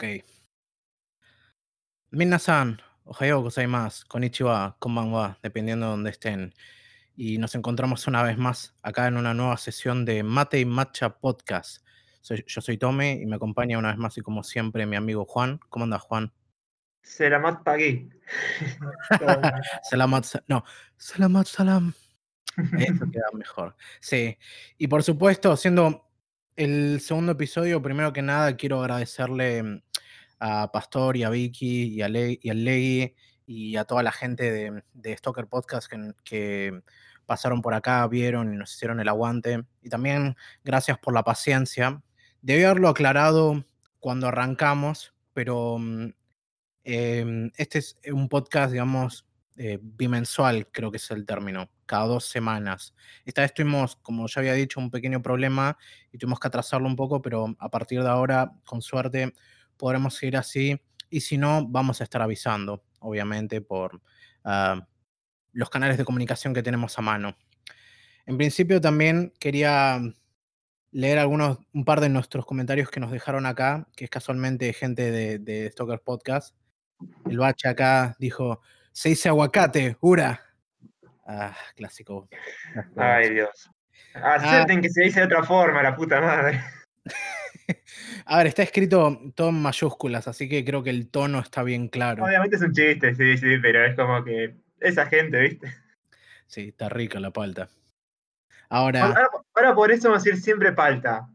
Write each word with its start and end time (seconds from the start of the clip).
Ok. 0.00 0.24
Minasan, 2.10 2.80
ohayo 3.04 3.42
gozaimasu, 3.42 4.06
konnichiwa, 4.08 4.76
konbanwa, 4.78 5.38
dependiendo 5.42 5.84
de 5.86 5.90
donde 5.90 6.10
estén. 6.10 6.54
Y 7.16 7.36
nos 7.36 7.54
encontramos 7.54 8.06
una 8.06 8.22
vez 8.22 8.38
más 8.38 8.74
acá 8.82 9.08
en 9.08 9.18
una 9.18 9.34
nueva 9.34 9.58
sesión 9.58 10.06
de 10.06 10.22
Mate 10.22 10.58
y 10.60 10.64
Matcha 10.64 11.18
Podcast. 11.20 11.84
Soy- 12.22 12.44
yo 12.46 12.62
soy 12.62 12.78
Tome 12.78 13.12
y 13.12 13.26
me 13.26 13.36
acompaña 13.36 13.76
una 13.78 13.88
vez 13.90 13.98
más 13.98 14.16
y 14.16 14.22
como 14.22 14.42
siempre 14.42 14.86
mi 14.86 14.96
amigo 14.96 15.26
Juan. 15.26 15.60
¿Cómo 15.68 15.84
andas, 15.84 16.00
Juan? 16.00 16.32
Selamat 17.02 17.62
pagi. 17.62 18.08
Salamat, 19.90 20.24
sa- 20.24 20.42
no, 20.48 20.64
Salamat 20.96 21.46
Salam. 21.46 21.92
Eso 22.78 23.04
queda 23.12 23.28
mejor. 23.34 23.76
Sí. 24.00 24.38
Y 24.78 24.88
por 24.88 25.02
supuesto, 25.02 25.56
siendo 25.58 26.09
el 26.56 27.00
segundo 27.00 27.32
episodio, 27.32 27.82
primero 27.82 28.12
que 28.12 28.22
nada 28.22 28.56
quiero 28.56 28.80
agradecerle 28.80 29.82
a 30.38 30.70
Pastor 30.72 31.16
y 31.16 31.22
a 31.22 31.30
Vicky 31.30 31.88
y 31.94 32.02
a, 32.02 32.08
Le 32.08 32.38
y 32.42 33.14
y 33.46 33.76
a 33.76 33.84
toda 33.84 34.02
la 34.02 34.12
gente 34.12 34.50
de, 34.52 34.84
de 34.94 35.16
Stalker 35.16 35.48
Podcast 35.48 35.90
que, 35.90 36.12
que 36.22 36.82
pasaron 37.26 37.62
por 37.62 37.74
acá, 37.74 38.06
vieron 38.08 38.52
y 38.52 38.56
nos 38.56 38.74
hicieron 38.74 38.98
el 38.98 39.08
aguante. 39.08 39.64
Y 39.82 39.88
también 39.88 40.36
gracias 40.64 40.98
por 40.98 41.14
la 41.14 41.22
paciencia. 41.22 42.02
Debí 42.42 42.64
haberlo 42.64 42.88
aclarado 42.88 43.64
cuando 44.00 44.26
arrancamos, 44.26 45.14
pero 45.32 45.78
mm, 45.78 46.08
em, 46.84 47.50
este 47.56 47.78
es 47.78 47.98
un 48.12 48.28
podcast, 48.28 48.72
digamos, 48.72 49.26
eh, 49.62 49.78
bimensual, 49.78 50.68
creo 50.72 50.90
que 50.90 50.96
es 50.96 51.10
el 51.10 51.26
término, 51.26 51.70
cada 51.84 52.06
dos 52.06 52.24
semanas. 52.24 52.94
Esta 53.26 53.42
vez 53.42 53.52
tuvimos, 53.52 53.96
como 53.96 54.26
ya 54.26 54.40
había 54.40 54.54
dicho, 54.54 54.80
un 54.80 54.90
pequeño 54.90 55.20
problema 55.20 55.76
y 56.10 56.16
tuvimos 56.16 56.40
que 56.40 56.48
atrasarlo 56.48 56.86
un 56.86 56.96
poco, 56.96 57.20
pero 57.20 57.54
a 57.58 57.68
partir 57.68 58.02
de 58.02 58.08
ahora, 58.08 58.54
con 58.64 58.80
suerte, 58.80 59.34
podremos 59.76 60.14
seguir 60.14 60.38
así. 60.38 60.80
Y 61.10 61.20
si 61.20 61.36
no, 61.36 61.66
vamos 61.68 62.00
a 62.00 62.04
estar 62.04 62.22
avisando, 62.22 62.86
obviamente, 63.00 63.60
por 63.60 64.00
ah, 64.44 64.88
los 65.52 65.68
canales 65.68 65.98
de 65.98 66.06
comunicación 66.06 66.54
que 66.54 66.62
tenemos 66.62 66.98
a 66.98 67.02
mano. 67.02 67.36
En 68.24 68.38
principio, 68.38 68.80
también 68.80 69.34
quería 69.38 70.00
leer 70.90 71.18
algunos, 71.18 71.58
un 71.74 71.84
par 71.84 72.00
de 72.00 72.08
nuestros 72.08 72.46
comentarios 72.46 72.88
que 72.90 72.98
nos 72.98 73.10
dejaron 73.10 73.44
acá, 73.44 73.86
que 73.94 74.04
es 74.04 74.10
casualmente 74.10 74.72
gente 74.72 75.10
de, 75.10 75.38
de 75.38 75.70
Podcast. 76.02 76.56
El 77.26 77.36
bache 77.36 77.68
acá 77.68 78.16
dijo, 78.18 78.62
se 78.92 79.10
dice 79.10 79.28
aguacate, 79.28 79.96
ura. 80.00 80.40
Ah, 81.26 81.56
clásico. 81.76 82.28
clásico 82.72 83.00
Ay. 83.00 83.30
Dios. 83.34 83.70
Acepten 84.14 84.80
que 84.80 84.90
se 84.90 85.02
dice 85.02 85.20
de 85.20 85.26
otra 85.26 85.44
forma, 85.44 85.82
la 85.82 85.94
puta 85.94 86.20
madre. 86.20 86.60
A 88.26 88.38
ver, 88.38 88.48
está 88.48 88.62
escrito 88.64 89.20
todo 89.34 89.50
en 89.50 89.62
mayúsculas, 89.62 90.26
así 90.26 90.48
que 90.48 90.64
creo 90.64 90.82
que 90.82 90.90
el 90.90 91.08
tono 91.08 91.38
está 91.38 91.62
bien 91.62 91.88
claro. 91.88 92.24
Obviamente 92.24 92.56
es 92.56 92.62
un 92.62 92.72
chiste, 92.72 93.14
sí, 93.14 93.36
sí, 93.38 93.58
pero 93.62 93.84
es 93.84 93.94
como 93.94 94.24
que 94.24 94.56
esa 94.80 95.06
gente, 95.06 95.38
¿viste? 95.40 95.72
Sí, 96.46 96.68
está 96.68 96.88
rica 96.88 97.20
la 97.20 97.30
palta. 97.30 97.68
Ahora, 98.68 99.04
Ahora, 99.04 99.28
ahora 99.54 99.74
por 99.74 99.92
eso 99.92 100.08
vamos 100.08 100.22
a 100.22 100.30
decir 100.30 100.42
siempre 100.42 100.72
palta. 100.72 101.28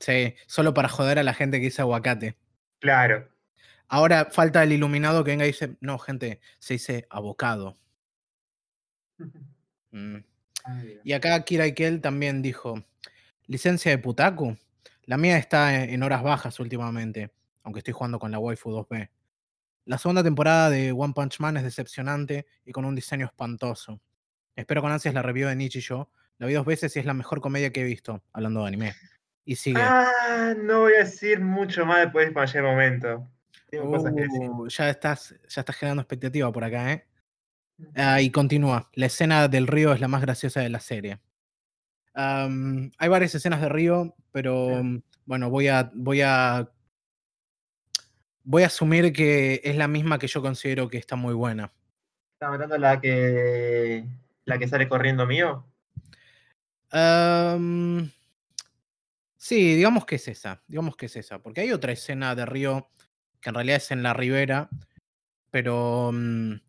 sí, 0.00 0.34
solo 0.46 0.74
para 0.74 0.88
joder 0.88 1.18
a 1.18 1.22
la 1.22 1.34
gente 1.34 1.58
que 1.58 1.66
dice 1.66 1.82
aguacate. 1.82 2.36
Claro. 2.80 3.28
Ahora 3.88 4.28
falta 4.30 4.62
el 4.62 4.72
iluminado 4.72 5.24
que 5.24 5.30
venga 5.30 5.44
y 5.44 5.48
dice, 5.48 5.76
no, 5.80 5.98
gente, 5.98 6.40
se 6.58 6.74
dice 6.74 7.06
abocado. 7.10 7.76
Mm. 9.90 10.18
Dios. 10.82 11.00
Y 11.02 11.14
acá 11.14 11.42
Kira 11.44 11.66
Ikel 11.66 12.02
también 12.02 12.42
dijo, 12.42 12.84
licencia 13.46 13.90
de 13.90 13.96
putaku. 13.96 14.54
La 15.04 15.16
mía 15.16 15.38
está 15.38 15.82
en 15.82 15.88
en 15.88 16.02
horas 16.02 16.22
bajas 16.22 16.60
últimamente, 16.60 17.32
aunque 17.62 17.78
estoy 17.78 17.94
jugando 17.94 18.18
con 18.18 18.30
la 18.30 18.38
waifu 18.38 18.70
2B. 18.70 19.08
La 19.86 19.96
segunda 19.96 20.22
temporada 20.22 20.68
de 20.68 20.92
One 20.92 21.14
Punch 21.14 21.40
Man 21.40 21.56
es 21.56 21.62
decepcionante 21.62 22.46
y 22.66 22.72
con 22.72 22.84
un 22.84 22.94
diseño 22.94 23.24
espantoso. 23.24 24.02
Espero 24.54 24.82
con 24.82 24.92
ansias 24.92 25.14
la 25.14 25.22
review 25.22 25.48
de 25.48 25.56
Nietzsche 25.56 25.78
y 25.78 25.82
yo. 25.82 26.10
La 26.36 26.46
vi 26.46 26.52
dos 26.52 26.66
veces 26.66 26.94
y 26.94 26.98
es 26.98 27.06
la 27.06 27.14
mejor 27.14 27.40
comedia 27.40 27.72
que 27.72 27.80
he 27.80 27.84
visto, 27.84 28.22
hablando 28.34 28.60
de 28.60 28.68
anime. 28.68 28.94
Y 29.46 29.56
sigue. 29.56 29.80
Ah, 29.80 30.54
no 30.58 30.80
voy 30.80 30.92
a 30.92 31.04
decir 31.04 31.40
mucho 31.40 31.86
más 31.86 32.00
después 32.00 32.28
llegue 32.28 32.58
el 32.58 32.64
momento. 32.64 33.30
Tengo 33.70 33.90
cosas 33.90 34.14
que 34.14 34.22
decir. 34.22 34.50
Uh, 34.50 34.68
ya 34.68 34.90
estás, 34.90 35.34
ya 35.48 35.60
estás 35.60 35.76
generando 35.76 36.02
expectativa 36.02 36.50
por 36.50 36.64
acá, 36.64 36.92
¿eh? 36.92 37.06
Ah, 37.94 38.20
y 38.20 38.30
continúa. 38.30 38.90
La 38.94 39.06
escena 39.06 39.46
del 39.48 39.66
río 39.66 39.92
es 39.92 40.00
la 40.00 40.08
más 40.08 40.20
graciosa 40.20 40.60
de 40.60 40.68
la 40.68 40.80
serie. 40.80 41.20
Hay 42.14 43.08
varias 43.08 43.34
escenas 43.34 43.60
de 43.60 43.68
río, 43.68 44.16
pero 44.32 44.82
mm, 44.82 45.02
bueno, 45.24 45.50
voy 45.50 45.68
a, 45.68 45.90
voy 45.94 46.22
a. 46.22 46.70
Voy 48.42 48.62
a 48.62 48.66
asumir 48.66 49.12
que 49.12 49.60
es 49.62 49.76
la 49.76 49.88
misma 49.88 50.18
que 50.18 50.26
yo 50.26 50.40
considero 50.40 50.88
que 50.88 50.96
está 50.96 51.16
muy 51.16 51.34
buena. 51.34 51.70
¿Estás 52.32 52.54
hablando 52.54 52.78
la 52.78 52.98
que 52.98 54.06
la 54.46 54.58
que 54.58 54.68
sale 54.68 54.88
corriendo 54.88 55.26
mío? 55.26 55.66
Sí, 59.36 59.74
digamos 59.76 60.06
que 60.06 60.16
es 60.16 60.28
esa. 60.28 60.62
Digamos 60.66 60.96
que 60.96 61.06
es 61.06 61.16
esa. 61.16 61.42
Porque 61.42 61.60
hay 61.60 61.72
otra 61.72 61.92
escena 61.92 62.34
de 62.34 62.46
río 62.46 62.88
en 63.48 63.54
realidad 63.54 63.78
es 63.78 63.90
en 63.90 64.02
la 64.02 64.14
ribera, 64.14 64.68
pero. 65.50 66.10
mm, 66.12 66.60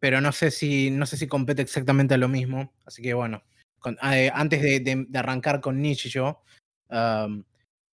pero 0.00 0.20
no 0.20 0.32
sé 0.32 0.50
si. 0.50 0.90
No 0.90 1.06
sé 1.06 1.16
si 1.16 1.28
compete 1.28 1.62
exactamente 1.62 2.14
a 2.14 2.18
lo 2.18 2.28
mismo. 2.28 2.72
Así 2.86 3.02
que 3.02 3.14
bueno. 3.14 3.42
eh, 4.12 4.30
antes 4.34 4.62
de, 4.62 5.06
arrancar 5.14 5.60
con 5.60 5.80
Nietzsche 5.80 6.08
yo. 6.08 6.42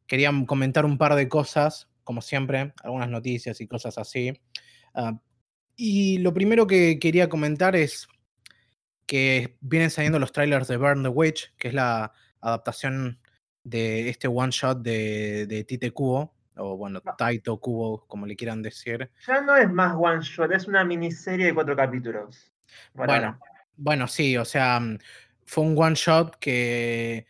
quería 0.07 0.31
comentar 0.45 0.85
un 0.85 0.97
par 0.97 1.15
de 1.15 1.27
cosas, 1.27 1.89
como 2.03 2.21
siempre, 2.21 2.73
algunas 2.83 3.09
noticias 3.09 3.59
y 3.61 3.67
cosas 3.67 3.97
así. 3.97 4.33
Ah, 4.93 5.19
y 5.75 6.19
lo 6.19 6.33
primero 6.33 6.65
que 6.67 6.99
quería 6.99 7.29
comentar 7.29 7.75
es 7.75 8.07
que 9.05 9.57
vienen 9.61 9.91
saliendo 9.91 10.19
los 10.19 10.31
trailers 10.31 10.67
de 10.67 10.77
Burn 10.77 11.03
the 11.03 11.09
Witch, 11.09 11.53
que 11.57 11.69
es 11.69 11.73
la 11.73 12.13
adaptación 12.41 13.19
de 13.63 14.09
este 14.09 14.27
one 14.27 14.51
shot 14.51 14.81
de, 14.81 15.45
de 15.47 15.63
Tite 15.63 15.91
Kubo, 15.91 16.36
o 16.57 16.77
bueno. 16.77 17.01
Taito 17.17 17.59
Kubo, 17.59 18.05
como 18.07 18.25
le 18.25 18.35
quieran 18.35 18.61
decir. 18.61 19.09
Ya 19.27 19.41
no 19.41 19.55
es 19.55 19.69
más 19.69 19.95
one 19.97 20.21
shot, 20.21 20.51
es 20.51 20.67
una 20.67 20.83
miniserie 20.83 21.47
de 21.47 21.53
cuatro 21.53 21.75
capítulos. 21.75 22.51
Bueno, 22.93 23.39
bueno, 23.77 24.07
sí, 24.07 24.35
o 24.37 24.45
sea, 24.45 24.79
mm, 24.79 24.97
fue 25.45 25.63
un 25.63 25.75
one 25.77 25.95
shot 25.95 26.37
que 26.37 27.27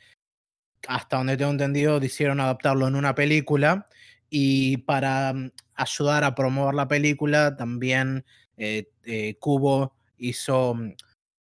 hasta 0.87 1.17
donde 1.17 1.37
tengo 1.37 1.51
entendido 1.51 1.99
decidieron 1.99 2.39
adaptarlo 2.39 2.87
en 2.87 2.95
una 2.95 3.13
película 3.13 3.87
y 4.29 4.77
para 4.77 5.33
mm, 5.33 5.51
ayudar 5.75 6.23
a 6.23 6.35
promover 6.35 6.73
la 6.73 6.87
película 6.87 7.55
también 7.55 8.25
eh, 8.57 8.89
eh, 9.03 9.37
Kubo 9.39 9.93
hizo, 10.17 10.73
mm, 10.73 10.93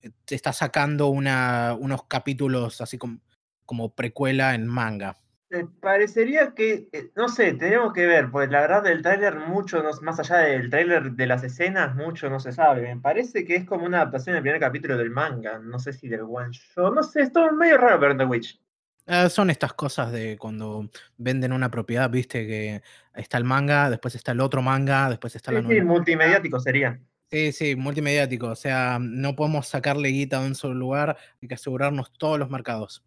eh, 0.03 0.11
está 0.29 0.53
sacando 0.53 1.09
una, 1.09 1.77
unos 1.79 2.05
capítulos 2.05 2.81
así 2.81 2.99
como, 2.99 3.21
como 3.65 3.95
precuela 3.95 4.55
en 4.55 4.67
manga. 4.67 5.17
Parecería 5.65 6.53
que, 6.55 6.89
eh, 6.93 7.11
no 7.17 7.29
sé, 7.29 7.55
tenemos 7.55 7.93
que 7.93 8.07
ver, 8.07 8.31
porque 8.31 8.51
la 8.53 8.61
verdad 8.61 8.83
del 8.83 9.03
tráiler 9.03 9.37
mucho, 9.37 9.83
no- 9.83 9.91
más 10.03 10.19
allá 10.21 10.37
del 10.39 10.69
tráiler 10.71 11.13
de 11.13 11.27
las 11.27 11.43
escenas, 11.43 11.95
mucho 11.95 12.29
no 12.29 12.39
se 12.41 12.53
sabe. 12.53 12.83
Me 12.95 13.01
parece 13.01 13.45
que 13.45 13.55
es 13.57 13.65
como 13.65 13.87
una 13.87 13.99
adaptación 14.03 14.35
del 14.35 14.43
primer 14.43 14.61
capítulo 14.61 14.97
del 14.97 15.11
manga, 15.11 15.59
no 15.59 15.79
sé 15.79 15.93
si 15.93 16.09
del 16.09 16.23
one 16.23 16.51
shot, 16.53 16.95
no 16.95 17.03
sé, 17.03 17.23
es 17.23 17.33
todo 17.33 17.51
medio 17.53 17.79
raro 17.79 17.99
ver 17.99 18.17
The 18.17 18.25
Witch. 18.25 18.61
Eh, 19.07 19.31
son 19.31 19.51
estas 19.51 19.73
cosas 19.75 20.11
de 20.13 20.37
cuando 20.37 20.91
venden 21.17 21.53
una 21.53 21.71
propiedad, 21.71 22.11
viste 22.11 22.47
que 22.47 22.83
está 23.15 23.39
el 23.39 23.45
manga, 23.45 23.89
después 23.89 24.15
está 24.17 24.33
el 24.33 24.41
otro 24.41 24.63
manga, 24.63 25.09
después 25.09 25.37
está 25.37 25.51
Sí, 25.53 25.55
la 25.55 25.61
sí, 25.61 25.65
novela. 25.65 25.85
multimediático 25.85 26.59
sería. 26.61 27.01
Sí, 27.31 27.53
sí, 27.53 27.77
multimediático. 27.77 28.49
O 28.49 28.55
sea, 28.57 28.99
no 29.01 29.35
podemos 29.37 29.67
sacarle 29.69 30.09
guita 30.09 30.41
de 30.41 30.47
un 30.49 30.55
solo 30.55 30.75
lugar, 30.75 31.17
hay 31.41 31.49
que 31.49 31.55
asegurarnos 31.55 32.13
todos 32.13 32.39
los 32.39 32.51
mercados. 32.51 33.05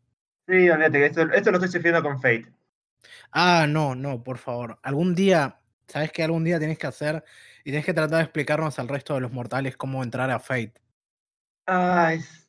Sí, 0.49 0.67
olvídate, 0.67 1.05
esto, 1.05 1.21
esto 1.31 1.51
lo 1.51 1.57
estoy 1.57 1.69
sufriendo 1.71 2.01
con 2.01 2.19
Fate. 2.19 2.47
Ah, 3.31 3.67
no, 3.69 3.93
no, 3.93 4.23
por 4.23 4.39
favor. 4.39 4.79
Algún 4.81 5.13
día, 5.13 5.59
¿sabes 5.87 6.11
qué? 6.11 6.23
Algún 6.23 6.43
día 6.43 6.59
tenés 6.59 6.79
que 6.79 6.87
hacer 6.87 7.23
y 7.63 7.69
tenés 7.69 7.85
que 7.85 7.93
tratar 7.93 8.17
de 8.17 8.23
explicarnos 8.23 8.79
al 8.79 8.87
resto 8.87 9.13
de 9.13 9.21
los 9.21 9.31
mortales 9.31 9.77
cómo 9.77 10.01
entrar 10.03 10.31
a 10.31 10.39
Fate. 10.39 10.73
Ah, 11.67 12.13
es- 12.13 12.47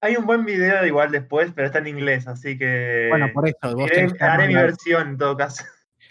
Hay 0.00 0.16
un 0.16 0.26
buen 0.26 0.44
video 0.44 0.84
igual 0.86 1.10
después, 1.10 1.50
pero 1.54 1.66
está 1.66 1.78
en 1.80 1.88
inglés, 1.88 2.26
así 2.28 2.56
que 2.58 3.06
Bueno, 3.08 3.30
por 3.32 3.48
eso, 3.48 3.74
vos 3.76 3.90
iré- 3.90 4.16
haré 4.20 4.46
mi 4.48 4.54
versión 4.54 5.08
en 5.10 5.18
todo 5.18 5.36
caso. 5.36 5.64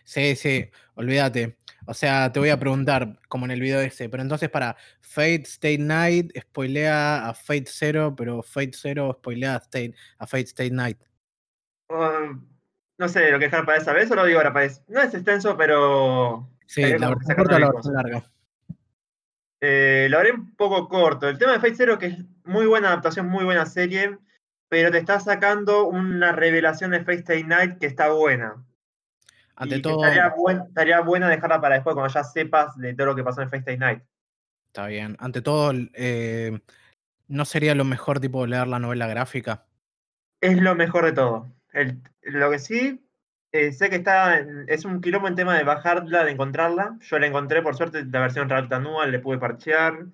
Sí, 0.04 0.36
sí, 0.36 0.70
olvídate. 0.96 1.58
O 1.86 1.94
sea, 1.94 2.32
te 2.34 2.40
voy 2.40 2.50
a 2.50 2.60
preguntar, 2.60 3.18
como 3.30 3.46
en 3.46 3.52
el 3.52 3.62
video 3.62 3.80
ese, 3.80 4.10
pero 4.10 4.24
entonces 4.24 4.50
para 4.50 4.76
Fate 5.00 5.44
State 5.44 5.78
Night, 5.78 6.38
spoilea 6.38 7.30
a 7.30 7.34
Fate 7.34 7.66
Zero, 7.68 8.14
pero 8.14 8.44
Fate 8.44 8.74
Zero 8.74 9.14
spoilea 9.20 9.56
a, 9.56 9.58
State, 9.60 9.94
a 10.18 10.28
Fate 10.28 10.44
State 10.44 10.72
Night. 10.72 10.98
No 11.90 13.08
sé, 13.08 13.32
lo 13.32 13.40
que 13.40 13.46
dejar 13.46 13.66
para 13.66 13.78
esa 13.78 13.94
vez 13.94 14.10
o 14.10 14.16
lo 14.16 14.26
digo 14.26 14.40
ahora 14.40 14.54
para 14.54 14.66
eso. 14.66 14.84
No 14.88 15.02
es 15.02 15.14
extenso, 15.14 15.56
pero 15.56 16.50
Sí, 16.66 16.82
la 16.82 17.10
sacando 17.10 17.36
corta 17.36 17.60
la 17.60 17.72
versión 17.72 17.94
larga. 17.96 18.24
eh, 19.62 20.08
lo 20.10 20.20
haré 20.20 20.32
un 20.32 20.56
poco 20.56 20.88
corto. 20.88 21.30
El 21.30 21.38
tema 21.38 21.54
de 21.54 21.60
Fate 21.60 21.76
Zero, 21.76 21.98
que 21.98 22.08
es 22.08 22.18
muy 22.44 22.66
buena 22.66 22.90
adaptación, 22.90 23.28
muy 23.28 23.46
buena 23.46 23.66
serie, 23.66 24.18
pero 24.70 24.92
te 24.92 24.98
está 24.98 25.20
sacando 25.20 25.86
una 25.86 26.32
revelación 26.32 26.92
de 26.92 27.00
Fate 27.00 27.20
Stay 27.20 27.44
Night 27.44 27.78
que 27.78 27.88
está 27.88 28.10
buena. 28.12 28.64
Ante 29.56 29.78
y 29.78 29.82
todo, 29.82 30.04
estaría, 30.04 30.30
buen, 30.30 30.62
estaría 30.68 31.02
bueno 31.02 31.28
dejarla 31.28 31.60
para 31.60 31.76
después, 31.76 31.96
cuando 31.96 32.14
ya 32.14 32.24
sepas 32.24 32.78
de 32.78 32.94
todo 32.94 33.08
lo 33.08 33.16
que 33.16 33.24
pasó 33.24 33.42
en 33.42 33.50
FaceTime 33.50 33.78
Night. 33.78 34.04
está 34.68 34.86
bien. 34.86 35.18
Ante 35.20 35.42
todo, 35.42 35.72
eh, 35.94 36.60
¿no 37.28 37.46
sería 37.46 37.74
lo 37.74 37.84
mejor 37.84 38.20
tipo 38.20 38.46
leer 38.46 38.68
la 38.68 38.78
novela 38.78 39.08
gráfica? 39.08 39.66
Es 40.42 40.62
lo 40.62 40.76
mejor 40.76 41.06
de 41.06 41.14
todo. 41.14 41.57
El, 41.78 42.02
lo 42.24 42.50
que 42.52 42.60
sí, 42.60 43.06
eh, 43.52 43.72
sé 43.72 43.90
que 43.90 43.98
está 43.98 44.40
es 44.68 44.84
un 44.86 45.00
quilombo 45.02 45.28
en 45.28 45.36
tema 45.36 45.58
de 45.58 45.64
bajarla, 45.64 46.24
de 46.24 46.32
encontrarla. 46.32 46.98
Yo 47.02 47.20
la 47.20 47.28
encontré, 47.28 47.62
por 47.62 47.76
suerte, 47.76 48.04
la 48.06 48.20
versión 48.22 48.50
Realta 48.50 48.78
anual, 48.78 49.12
le 49.12 49.20
pude 49.20 49.38
parchear. 49.38 50.06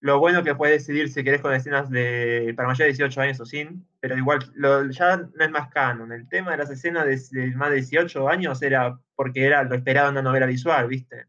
Lo 0.00 0.18
bueno 0.18 0.44
que 0.44 0.54
puedes 0.54 0.86
decidir 0.86 1.08
si 1.08 1.24
querés 1.24 1.40
con 1.40 1.54
escenas 1.54 1.88
de 1.90 2.52
para 2.56 2.68
mayores 2.68 2.96
de 2.98 3.04
18 3.04 3.20
años 3.22 3.40
o 3.40 3.46
sin, 3.46 3.88
pero 4.00 4.16
igual 4.16 4.38
lo- 4.54 4.88
ya 4.90 5.16
no 5.16 5.44
es 5.44 5.50
más 5.50 5.68
canon. 5.70 6.12
El 6.12 6.28
tema 6.28 6.52
de 6.52 6.58
las 6.58 6.70
escenas 6.70 7.06
de, 7.06 7.40
de 7.40 7.56
más 7.56 7.70
de 7.70 7.76
18 7.76 8.28
años 8.28 8.60
era 8.62 9.00
porque 9.16 9.46
era 9.46 9.62
lo 9.64 9.74
esperado 9.74 10.08
en 10.08 10.14
una 10.14 10.22
novela 10.22 10.46
visual, 10.46 10.88
¿viste? 10.88 11.26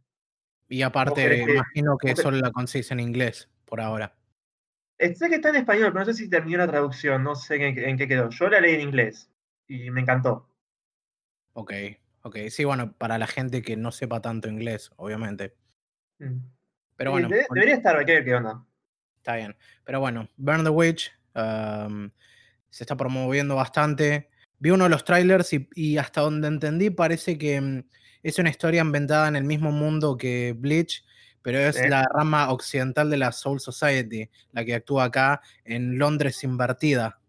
Y 0.68 0.82
aparte, 0.82 1.22
que- 1.46 1.54
imagino 1.54 1.98
que 1.98 2.16
solo 2.16 2.38
la 2.38 2.52
conseguís 2.52 2.92
en 2.92 3.00
inglés 3.00 3.50
por 3.66 3.80
ahora. 3.82 4.14
Eh, 4.98 5.16
Sé 5.16 5.30
que 5.30 5.36
está 5.36 5.50
en 5.50 5.56
español, 5.58 5.92
pero 5.94 6.00
no 6.00 6.06
sé 6.06 6.14
si 6.14 6.30
terminó 6.30 6.58
la 6.60 6.68
traducción, 6.68 7.24
no 7.24 7.36
sé 7.36 7.56
en, 7.56 7.78
en 7.80 7.98
qué 7.98 8.08
quedó. 8.08 8.30
Yo 8.30 8.50
la 8.50 8.60
leí 8.60 8.76
en 8.76 8.82
inglés 8.82 9.30
y 9.68 9.90
me 9.92 10.02
encantó. 10.02 10.50
Ok, 11.54 11.74
ok. 12.22 12.38
Sí, 12.50 12.64
bueno, 12.66 12.94
para 12.98 13.18
la 13.18 13.28
gente 13.28 13.62
que 13.62 13.78
no 13.78 13.92
sepa 13.92 14.22
tanto 14.22 14.50
inglés, 14.50 14.92
obviamente. 14.98 15.56
Mm. 16.20 16.40
Pero 16.98 17.12
bueno, 17.12 17.28
de- 17.30 17.46
debería 17.50 17.76
estar, 17.76 18.06
ver 18.06 18.24
qué 18.24 18.36
onda. 18.36 18.66
está 19.18 19.36
bien. 19.36 19.56
Pero 19.84 20.00
bueno, 20.00 20.30
Burn 20.38 20.64
the 20.64 20.70
Witch 20.70 21.12
um, 21.36 22.10
se 22.70 22.84
está 22.84 22.96
promoviendo 22.96 23.56
bastante. 23.56 24.30
Vi 24.60 24.72
uno 24.72 24.86
de 24.86 24.90
los 24.90 25.04
trailers 25.04 25.52
y, 25.54 25.68
y 25.76 25.98
hasta 25.98 26.22
donde 26.22 26.48
entendí 26.48 26.90
parece 26.90 27.38
que 27.38 27.60
mm, 27.60 27.84
es 28.24 28.40
una 28.40 28.50
historia 28.50 28.82
inventada 28.82 29.28
en 29.28 29.36
el 29.36 29.44
mismo 29.44 29.72
mundo 29.72 30.18
que 30.18 30.56
Bleach, 30.58 31.06
pero 31.42 31.60
es 31.60 31.80
la 31.90 32.08
rama 32.12 32.50
occidental 32.52 33.10
de 33.10 33.18
la 33.18 33.32
Soul 33.32 33.60
Society, 33.60 34.30
la 34.52 34.66
que 34.66 34.74
actúa 34.76 35.04
acá 35.06 35.42
en 35.64 35.98
Londres 36.00 36.44
invertida. 36.44 37.20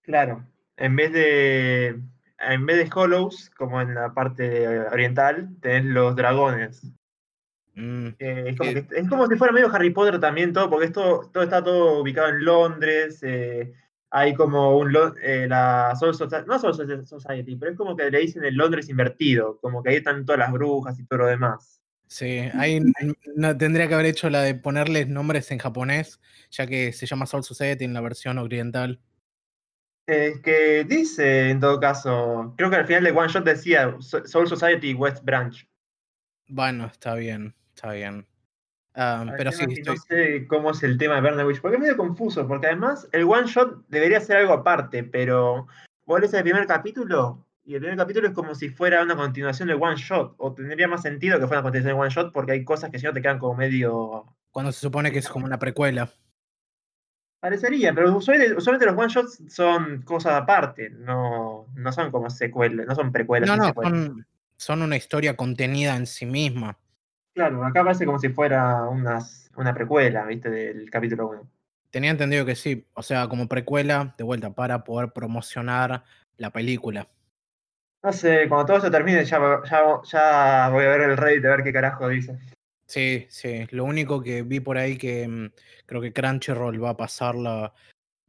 Claro, 0.00 0.46
en 0.78 0.96
vez 0.96 1.12
de 1.12 2.00
en 2.40 2.66
vez 2.66 2.76
de 2.76 2.90
Hollows, 2.94 3.50
como 3.56 3.80
en 3.82 3.94
la 3.94 4.14
parte 4.14 4.68
oriental, 4.90 5.50
tenés 5.60 5.84
los 5.86 6.14
dragones. 6.14 6.82
Mm, 7.74 8.08
Eh, 8.18 8.44
es, 8.48 8.56
como 8.56 8.70
Eh, 8.70 8.86
que- 8.86 8.98
es 9.00 9.08
como 9.08 9.26
si 9.26 9.36
fuera 9.36 9.52
medio 9.52 9.72
Harry 9.72 9.90
Potter 9.90 10.18
también 10.20 10.52
todo, 10.52 10.68
porque 10.70 10.86
esto 10.86 11.30
todo 11.32 11.42
está 11.44 11.62
todo 11.62 12.00
ubicado 12.00 12.28
en 12.28 12.44
Londres. 12.44 13.20
eh, 13.22 13.72
hay 14.10 14.34
como 14.34 14.78
un 14.78 14.96
eh, 15.22 15.46
la 15.48 15.94
Soul 15.98 16.14
Society, 16.14 16.46
no 16.48 16.58
Soul 16.58 16.74
Society, 17.06 17.56
pero 17.56 17.72
es 17.72 17.76
como 17.76 17.94
que 17.94 18.10
le 18.10 18.20
dicen 18.20 18.42
el 18.44 18.54
Londres 18.54 18.88
invertido, 18.88 19.58
como 19.60 19.82
que 19.82 19.90
ahí 19.90 19.96
están 19.96 20.24
todas 20.24 20.38
las 20.38 20.50
brujas 20.52 20.98
y 20.98 21.04
todo 21.04 21.20
lo 21.20 21.26
demás. 21.26 21.82
Sí, 22.06 22.38
ahí 22.54 22.80
no, 23.36 23.56
tendría 23.58 23.86
que 23.86 23.92
haber 23.94 24.06
hecho 24.06 24.30
la 24.30 24.40
de 24.42 24.54
ponerles 24.54 25.08
nombres 25.08 25.50
en 25.50 25.58
japonés, 25.58 26.20
ya 26.50 26.66
que 26.66 26.92
se 26.94 27.04
llama 27.04 27.26
Soul 27.26 27.44
Society 27.44 27.84
en 27.84 27.92
la 27.92 28.00
versión 28.00 28.38
oriental. 28.38 28.98
Eh, 30.10 30.40
que 30.42 30.84
dice, 30.84 31.50
en 31.50 31.60
todo 31.60 31.78
caso, 31.78 32.54
creo 32.56 32.70
que 32.70 32.76
al 32.76 32.86
final 32.86 33.04
de 33.04 33.10
One 33.10 33.28
Shot 33.28 33.44
decía 33.44 33.94
So- 34.00 34.26
Soul 34.26 34.48
Society 34.48 34.94
West 34.94 35.22
Branch. 35.22 35.68
Bueno, 36.48 36.86
está 36.86 37.14
bien, 37.14 37.54
está 37.74 37.92
bien. 37.92 38.26
Ah, 38.94 39.26
pero 39.36 39.52
sí, 39.52 39.58
tema 39.58 39.72
es 39.72 39.78
que 39.78 39.84
no 39.84 39.92
estoy, 39.92 40.16
sé 40.16 40.46
cómo 40.46 40.70
es 40.70 40.82
el 40.82 40.96
tema 40.96 41.16
de 41.16 41.20
Burn 41.20 41.46
Witch, 41.46 41.60
porque 41.60 41.76
es 41.76 41.82
medio 41.82 41.98
confuso, 41.98 42.48
porque 42.48 42.68
además 42.68 43.06
el 43.12 43.24
one 43.24 43.46
shot 43.46 43.86
debería 43.88 44.18
ser 44.20 44.38
algo 44.38 44.54
aparte, 44.54 45.04
pero 45.04 45.66
vos 46.06 46.20
lees 46.20 46.32
el 46.32 46.42
primer 46.42 46.66
capítulo 46.66 47.46
y 47.62 47.74
el 47.74 47.80
primer 47.80 47.98
capítulo 47.98 48.28
es 48.28 48.34
como 48.34 48.54
si 48.54 48.70
fuera 48.70 49.02
una 49.02 49.14
continuación 49.14 49.68
del 49.68 49.76
one 49.78 49.96
shot, 49.96 50.34
o 50.38 50.54
tendría 50.54 50.88
más 50.88 51.02
sentido 51.02 51.38
que 51.38 51.46
fuera 51.46 51.60
una 51.60 51.70
continuación 51.70 51.94
del 51.94 52.00
one 52.00 52.10
shot 52.10 52.32
porque 52.32 52.52
hay 52.52 52.64
cosas 52.64 52.90
que 52.90 52.98
si 52.98 53.04
no 53.04 53.12
te 53.12 53.20
quedan 53.20 53.38
como 53.38 53.54
medio... 53.54 54.24
cuando 54.52 54.72
se 54.72 54.80
supone 54.80 55.12
que 55.12 55.18
es 55.18 55.28
como 55.28 55.44
una 55.44 55.58
precuela. 55.58 56.08
Parecería, 57.40 57.94
pero 57.94 58.16
usualmente, 58.16 58.56
usualmente 58.56 58.86
los 58.86 58.96
one 58.96 59.08
shots 59.08 59.42
son 59.48 60.02
cosas 60.02 60.32
aparte, 60.34 60.90
no, 60.90 61.66
no 61.74 61.92
son 61.92 62.10
como 62.10 62.28
secuelas, 62.30 62.86
no 62.86 62.94
son 62.96 63.12
precuelas. 63.12 63.48
No, 63.48 63.56
no, 63.56 63.72
son, 63.80 64.26
son 64.56 64.82
una 64.82 64.96
historia 64.96 65.36
contenida 65.36 65.94
en 65.94 66.06
sí 66.06 66.26
misma. 66.26 66.76
Claro, 67.34 67.64
acá 67.64 67.84
parece 67.84 68.04
como 68.04 68.18
si 68.18 68.30
fuera 68.30 68.84
unas, 68.88 69.48
una 69.56 69.72
precuela, 69.72 70.26
viste, 70.26 70.50
del 70.50 70.90
capítulo 70.90 71.28
1. 71.28 71.48
Tenía 71.90 72.10
entendido 72.10 72.44
que 72.44 72.56
sí, 72.56 72.84
o 72.94 73.02
sea, 73.02 73.28
como 73.28 73.46
precuela, 73.46 74.14
de 74.18 74.24
vuelta, 74.24 74.50
para 74.50 74.82
poder 74.82 75.12
promocionar 75.12 76.02
la 76.36 76.50
película. 76.50 77.06
No 78.02 78.12
sé, 78.12 78.48
cuando 78.48 78.66
todo 78.66 78.76
esto 78.78 78.90
termine 78.90 79.24
ya, 79.24 79.38
ya, 79.70 80.00
ya 80.04 80.68
voy 80.70 80.84
a 80.84 80.88
ver 80.88 81.00
el 81.02 81.16
Reddit 81.16 81.44
a 81.44 81.50
ver 81.50 81.62
qué 81.62 81.72
carajo 81.72 82.08
dice. 82.08 82.36
Sí, 82.88 83.26
sí. 83.28 83.66
Lo 83.70 83.84
único 83.84 84.22
que 84.22 84.42
vi 84.42 84.60
por 84.60 84.78
ahí 84.78 84.96
que 84.96 85.28
mm, 85.28 85.50
creo 85.84 86.00
que 86.00 86.12
Crunchyroll 86.12 86.82
va 86.82 86.90
a 86.90 86.96
pasarla 86.96 87.74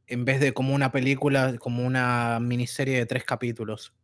en 0.06 0.24
vez 0.26 0.38
de 0.38 0.52
como 0.52 0.74
una 0.74 0.92
película, 0.92 1.56
como 1.58 1.84
una 1.86 2.38
miniserie 2.40 2.98
de 2.98 3.06
tres 3.06 3.24
capítulos. 3.24 3.94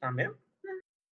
¿También? 0.00 0.32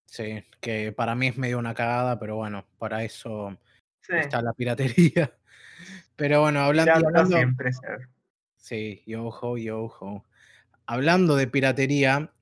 Sí, 0.06 0.42
que 0.60 0.92
para 0.92 1.14
mí 1.14 1.28
es 1.28 1.36
medio 1.36 1.58
una 1.58 1.74
cagada, 1.74 2.18
pero 2.18 2.36
bueno, 2.36 2.66
para 2.78 3.04
eso 3.04 3.56
Sí. 4.00 4.14
está 4.16 4.40
la 4.42 4.52
piratería. 4.52 5.36
Pero 6.16 6.40
bueno, 6.42 6.60
hablan- 6.60 6.88
y 6.88 6.90
Pirata 6.92 7.06
hablando, 7.06 7.36
siempre 7.36 7.72
ser. 7.72 8.08
Sí, 8.56 9.02
y 9.06 9.14
ojo, 9.14 9.56
y 9.58 9.70
ojo. 9.70 10.24
Hablando 10.86 11.36
de 11.36 11.46
piratería, 11.46 12.32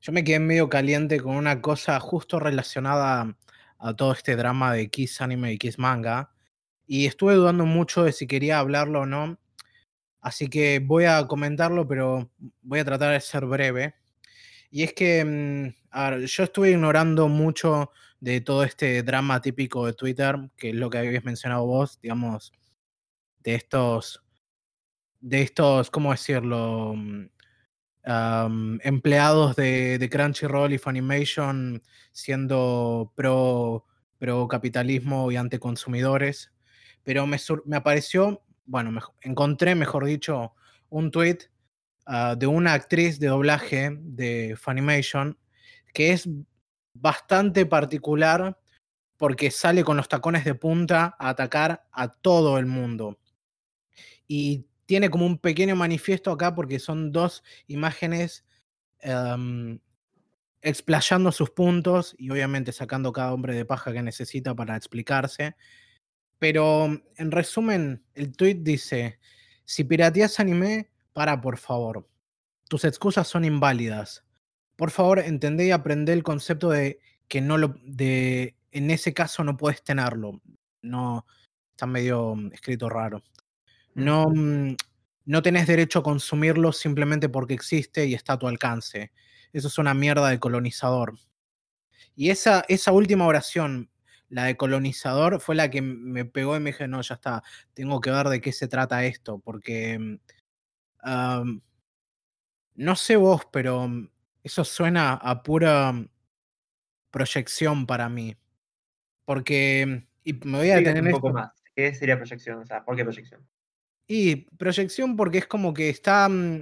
yo 0.00 0.12
me 0.12 0.24
quedé 0.24 0.40
medio 0.40 0.68
caliente 0.68 1.20
con 1.20 1.36
una 1.36 1.60
cosa 1.60 2.00
justo 2.00 2.40
relacionada 2.40 3.36
a 3.82 3.94
todo 3.94 4.12
este 4.12 4.36
drama 4.36 4.72
de 4.72 4.88
Kiss 4.88 5.20
Anime 5.20 5.52
y 5.52 5.58
Kiss 5.58 5.78
Manga. 5.78 6.30
Y 6.86 7.06
estuve 7.06 7.34
dudando 7.34 7.66
mucho 7.66 8.04
de 8.04 8.12
si 8.12 8.26
quería 8.26 8.60
hablarlo 8.60 9.00
o 9.00 9.06
no. 9.06 9.38
Así 10.20 10.48
que 10.48 10.78
voy 10.78 11.04
a 11.04 11.26
comentarlo, 11.26 11.86
pero 11.88 12.30
voy 12.62 12.78
a 12.80 12.84
tratar 12.84 13.12
de 13.12 13.20
ser 13.20 13.44
breve. 13.46 13.96
Y 14.70 14.84
es 14.84 14.94
que, 14.94 15.24
mm, 15.24 16.10
ver, 16.10 16.26
yo 16.26 16.44
estuve 16.44 16.70
ignorando 16.70 17.28
mucho 17.28 17.90
de 18.20 18.40
todo 18.40 18.62
este 18.64 19.02
drama 19.02 19.40
típico 19.40 19.84
de 19.86 19.94
Twitter, 19.94 20.36
que 20.56 20.70
es 20.70 20.76
lo 20.76 20.88
que 20.88 20.98
habías 20.98 21.24
mencionado 21.24 21.66
vos, 21.66 21.98
digamos, 22.00 22.52
de 23.40 23.56
estos, 23.56 24.22
de 25.20 25.42
estos, 25.42 25.90
¿cómo 25.90 26.12
decirlo? 26.12 26.94
Empleados 28.04 29.56
de, 29.56 30.08
Crunchyroll 30.10 30.72
y 30.72 30.78
Funimation 30.78 31.82
siendo 32.10 33.12
pro, 33.14 33.86
pro 34.18 34.48
capitalismo 34.48 35.30
y 35.30 35.36
anticonsumidores. 35.36 36.52
Pero 37.04 37.26
me, 37.26 37.38
sur- 37.38 37.62
me 37.66 37.76
apareció, 37.76 38.42
bueno, 38.64 38.92
encontré, 39.20 39.74
mejor 39.74 40.04
dicho, 40.04 40.54
un 40.88 41.10
tweet 41.10 41.38
ah, 42.06 42.34
de 42.36 42.46
una 42.46 42.74
actriz 42.74 43.18
de 43.18 43.28
doblaje 43.28 43.96
de 44.00 44.56
Funimation 44.60 45.38
que 45.92 46.12
es 46.12 46.28
bastante 46.94 47.66
particular 47.66 48.58
porque 49.16 49.50
sale 49.50 49.84
con 49.84 49.96
los 49.96 50.08
tacones 50.08 50.44
de 50.44 50.54
punta 50.54 51.14
a 51.18 51.28
atacar 51.28 51.86
a 51.92 52.08
todo 52.08 52.58
el 52.58 52.66
mundo. 52.66 53.18
Y 54.26 54.66
tiene 54.86 55.10
como 55.10 55.26
un 55.26 55.38
pequeño 55.38 55.76
manifiesto 55.76 56.30
acá 56.30 56.54
porque 56.54 56.78
son 56.78 57.12
dos 57.12 57.42
imágenes 57.66 58.44
em, 59.00 59.78
explayando 60.60 61.32
sus 61.32 61.50
puntos 61.50 62.14
y 62.18 62.30
obviamente 62.30 62.72
sacando 62.72 63.12
cada 63.12 63.32
hombre 63.32 63.54
de 63.54 63.64
paja 63.64 63.92
que 63.92 64.02
necesita 64.02 64.54
para 64.54 64.76
explicarse. 64.76 65.56
Pero 66.38 67.02
en 67.16 67.30
resumen, 67.30 68.04
el 68.14 68.36
tweet 68.36 68.56
dice, 68.62 69.18
si 69.64 69.84
pirateas 69.84 70.40
anime, 70.40 70.90
para 71.12 71.40
por 71.40 71.58
favor. 71.58 72.08
Tus 72.68 72.84
excusas 72.84 73.28
son 73.28 73.44
inválidas. 73.44 74.24
Por 74.76 74.90
favor, 74.90 75.18
entendé 75.18 75.66
y 75.66 75.70
aprendé 75.70 76.12
el 76.12 76.22
concepto 76.22 76.70
de 76.70 77.00
que 77.28 77.40
no 77.40 77.58
lo 77.58 77.74
de 77.84 78.56
en 78.72 78.90
ese 78.90 79.14
caso 79.14 79.44
no 79.44 79.56
puedes 79.56 79.82
tenerlo. 79.84 80.40
No 80.80 81.26
está 81.70 81.86
medio 81.86 82.34
mm, 82.34 82.52
escrito 82.52 82.88
raro. 82.88 83.22
No, 83.94 84.30
mm, 84.30 84.76
no 85.24 85.42
tenés 85.42 85.66
derecho 85.66 86.00
a 86.00 86.02
consumirlo 86.02 86.72
simplemente 86.72 87.28
porque 87.28 87.54
existe 87.54 88.06
y 88.06 88.14
está 88.14 88.34
a 88.34 88.38
tu 88.38 88.48
alcance. 88.48 89.12
Eso 89.52 89.68
es 89.68 89.78
una 89.78 89.94
mierda 89.94 90.28
de 90.28 90.40
colonizador. 90.40 91.14
Y 92.14 92.30
esa, 92.30 92.64
esa 92.68 92.92
última 92.92 93.26
oración, 93.26 93.90
la 94.28 94.44
de 94.44 94.56
colonizador, 94.56 95.40
fue 95.40 95.54
la 95.54 95.70
que 95.70 95.82
me 95.82 96.24
pegó 96.24 96.56
y 96.56 96.60
me 96.60 96.70
dije, 96.70 96.88
no, 96.88 97.00
ya 97.02 97.14
está, 97.14 97.42
tengo 97.74 98.00
que 98.00 98.10
ver 98.10 98.28
de 98.28 98.40
qué 98.40 98.52
se 98.52 98.68
trata 98.68 99.04
esto, 99.04 99.38
porque 99.38 99.98
mm, 99.98 100.16
no 102.74 102.96
sé 102.96 103.16
vos, 103.16 103.46
pero 103.52 103.88
mm, 103.88 104.08
eso 104.42 104.64
suena 104.64 105.14
a 105.14 105.42
pura 105.42 105.92
mm, 105.92 106.08
proyección 107.10 107.86
para 107.86 108.08
mí. 108.08 108.36
Porque, 109.24 109.86
mm, 109.86 110.06
y 110.24 110.32
me 110.46 110.58
voy 110.58 110.70
a 110.70 110.76
detener 110.76 111.04
un 111.04 111.10
poco 111.10 111.28
esto. 111.28 111.38
más. 111.38 111.62
¿Qué 111.74 111.94
sería 111.94 112.16
proyección? 112.16 112.58
O 112.58 112.66
sea, 112.66 112.84
¿por 112.84 112.96
qué 112.96 113.04
proyección? 113.04 113.46
Y 114.06 114.36
proyección 114.56 115.16
porque 115.16 115.38
es 115.38 115.46
como 115.46 115.72
que 115.74 115.88
está, 115.88 116.28
mm, 116.28 116.60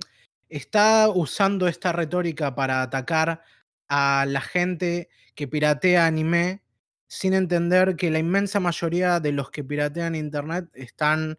está 0.49 1.09
usando 1.09 1.69
esta 1.69 1.93
retórica 1.93 2.55
para 2.55 2.83
atacar 2.83 3.43
a 3.89 4.25
la 4.29 4.41
gente 4.41 5.09
que 5.35 5.49
piratea 5.49 6.07
anime 6.07 6.63
sin 7.11 7.35
entender 7.35 7.97
que 7.97 8.11
la 8.11 8.21
inmensa 8.21 8.61
mayoría 8.61 9.19
de 9.19 9.33
los 9.33 9.51
que 9.51 9.65
piratean 9.65 10.15
internet 10.15 10.69
están, 10.75 11.39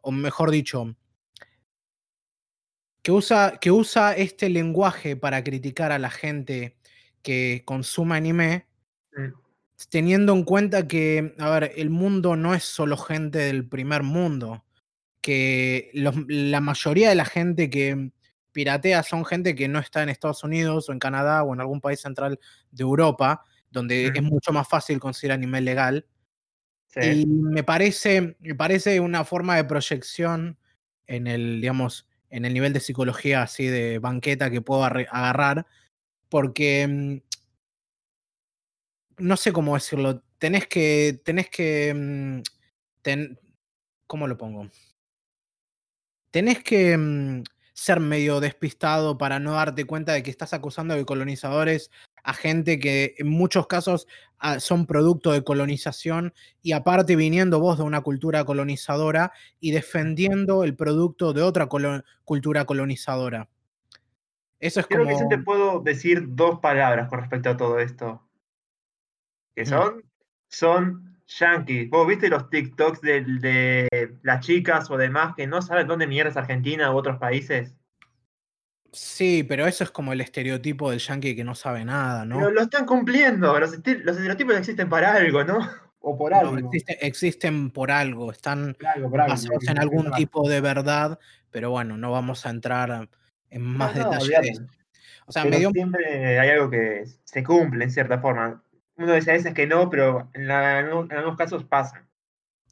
o 0.00 0.10
mejor 0.10 0.50
dicho, 0.50 0.96
que 3.02 3.12
usa, 3.12 3.58
que 3.60 3.70
usa 3.70 4.16
este 4.16 4.48
lenguaje 4.48 5.14
para 5.14 5.44
criticar 5.44 5.92
a 5.92 6.00
la 6.00 6.10
gente 6.10 6.76
que 7.22 7.62
consume 7.64 8.16
anime, 8.16 8.66
teniendo 9.90 10.32
en 10.32 10.42
cuenta 10.42 10.88
que, 10.88 11.36
a 11.38 11.50
ver, 11.50 11.72
el 11.76 11.90
mundo 11.90 12.34
no 12.34 12.52
es 12.52 12.64
solo 12.64 12.96
gente 12.96 13.38
del 13.38 13.68
primer 13.68 14.02
mundo, 14.02 14.65
que 15.26 15.90
los- 15.92 16.14
la 16.28 16.60
mayoría 16.60 17.08
de 17.08 17.16
la 17.16 17.24
gente 17.24 17.68
que 17.68 18.12
piratea 18.52 19.02
son 19.02 19.24
gente 19.24 19.56
que 19.56 19.66
no 19.66 19.80
está 19.80 20.04
en 20.04 20.08
Estados 20.08 20.44
Unidos 20.44 20.88
o 20.88 20.92
en 20.92 21.00
Canadá 21.00 21.42
o 21.42 21.52
en 21.52 21.60
algún 21.60 21.80
país 21.80 22.00
central 22.00 22.38
de 22.70 22.82
Europa, 22.84 23.42
donde 23.68 24.06
es 24.14 24.22
mucho 24.22 24.52
más 24.52 24.68
fácil 24.68 25.00
conseguir 25.00 25.32
anime 25.32 25.60
legal. 25.60 26.06
Sí. 26.86 27.00
Y 27.22 27.26
me 27.26 27.64
parece, 27.64 28.36
me 28.38 28.54
parece 28.54 29.00
una 29.00 29.24
forma 29.24 29.56
de 29.56 29.64
proyección 29.64 30.58
en 31.08 31.26
el, 31.26 31.60
digamos, 31.60 32.06
en 32.30 32.44
el 32.44 32.54
nivel 32.54 32.72
de 32.72 32.78
psicología 32.78 33.42
así 33.42 33.66
de 33.66 33.98
banqueta 33.98 34.48
que 34.48 34.60
puedo 34.60 34.84
agarrar, 34.84 35.66
porque 36.28 36.86
mm, 36.86 37.16
no 39.18 39.36
sé 39.36 39.52
cómo 39.52 39.74
decirlo, 39.74 40.22
tenés 40.38 40.68
que, 40.68 41.20
tenés 41.24 41.50
que, 41.50 41.92
mm, 41.94 42.42
ten- 43.02 43.40
¿cómo 44.06 44.28
lo 44.28 44.36
pongo? 44.36 44.70
Tenés 46.36 46.62
que 46.62 46.94
mm, 46.98 47.44
ser 47.72 47.98
medio 47.98 48.40
despistado 48.40 49.16
para 49.16 49.38
no 49.38 49.52
darte 49.52 49.86
cuenta 49.86 50.12
de 50.12 50.22
que 50.22 50.30
estás 50.30 50.52
acusando 50.52 50.92
de 50.94 51.06
colonizadores 51.06 51.90
a 52.24 52.34
gente 52.34 52.78
que 52.78 53.14
en 53.16 53.28
muchos 53.28 53.66
casos 53.66 54.06
ah, 54.38 54.60
son 54.60 54.84
producto 54.84 55.32
de 55.32 55.42
colonización 55.42 56.34
y 56.60 56.72
aparte 56.72 57.16
viniendo 57.16 57.58
vos 57.58 57.78
de 57.78 57.84
una 57.84 58.02
cultura 58.02 58.44
colonizadora 58.44 59.32
y 59.60 59.70
defendiendo 59.70 60.62
el 60.62 60.76
producto 60.76 61.32
de 61.32 61.40
otra 61.40 61.70
colo- 61.70 62.04
cultura 62.24 62.66
colonizadora. 62.66 63.48
Eso 64.60 64.80
es 64.80 64.86
Creo 64.88 65.04
como... 65.06 65.10
que 65.12 65.16
sí 65.16 65.24
te 65.30 65.38
puedo 65.38 65.80
decir 65.80 66.22
dos 66.28 66.58
palabras 66.60 67.08
con 67.08 67.20
respecto 67.20 67.48
a 67.48 67.56
todo 67.56 67.78
esto. 67.78 68.28
Que 69.54 69.62
Ujú. 69.62 69.70
son, 69.70 70.04
son 70.48 71.15
yankees. 71.26 71.90
¿Vos 71.90 72.06
viste 72.06 72.28
los 72.28 72.48
TikToks 72.50 73.00
de, 73.00 73.24
de 73.40 74.16
las 74.22 74.44
chicas 74.44 74.90
o 74.90 74.96
demás 74.96 75.34
que 75.36 75.46
no 75.46 75.60
saben 75.62 75.86
dónde 75.86 76.06
mierda 76.06 76.30
es 76.30 76.36
Argentina 76.36 76.92
u 76.92 76.96
otros 76.96 77.18
países? 77.18 77.74
Sí, 78.92 79.44
pero 79.46 79.66
eso 79.66 79.84
es 79.84 79.90
como 79.90 80.12
el 80.12 80.20
estereotipo 80.22 80.90
del 80.90 81.00
yankee 81.00 81.36
que 81.36 81.44
no 81.44 81.54
sabe 81.54 81.84
nada, 81.84 82.24
¿no? 82.24 82.36
Pero 82.38 82.50
lo 82.50 82.62
están 82.62 82.86
cumpliendo. 82.86 83.58
Los, 83.58 83.74
estereotipos 83.74 84.56
existen 84.56 84.88
para 84.88 85.12
algo, 85.14 85.44
¿no? 85.44 85.58
O 86.08 86.16
por 86.16 86.30
No, 86.30 86.38
algo. 86.38 86.56
existe- 86.56 86.98
existen 87.04 87.70
por 87.70 87.90
algo, 87.90 88.30
están 88.30 88.74
Por 88.74 88.86
algo, 88.86 89.10
por 89.10 89.20
algo, 89.22 89.32
basados 89.32 89.66
en 89.68 89.78
algún 89.80 90.12
tipo 90.12 90.48
de 90.48 90.60
verdad, 90.60 91.18
pero 91.50 91.70
bueno, 91.70 91.96
no 91.98 92.12
vamos 92.12 92.46
a 92.46 92.50
entrar 92.50 93.08
en 93.50 93.62
más 93.62 93.92
No, 93.96 94.04
no, 94.04 94.10
detalle 94.10 94.28
de 94.30 94.36
olvídate. 94.36 94.50
eso. 94.50 94.66
O 95.26 95.32
sea, 95.32 95.42
me 95.42 95.50
Pero 95.50 95.58
dio, 95.58 95.70
siempre 95.72 96.38
hay 96.38 96.50
algo 96.50 96.70
que 96.70 97.04
se 97.24 97.42
cumple 97.42 97.82
en 97.84 97.90
cierta 97.90 98.20
forma. 98.20 98.62
Uno 98.98 99.14
dice 99.14 99.30
a 99.30 99.34
veces 99.34 99.54
que 99.54 99.66
no, 99.66 99.88
pero 99.88 100.28
en, 100.34 100.48
la- 100.48 100.80
en 100.80 100.86
algunos 101.12 101.36
casos 101.38 101.64
pasa. 101.64 102.06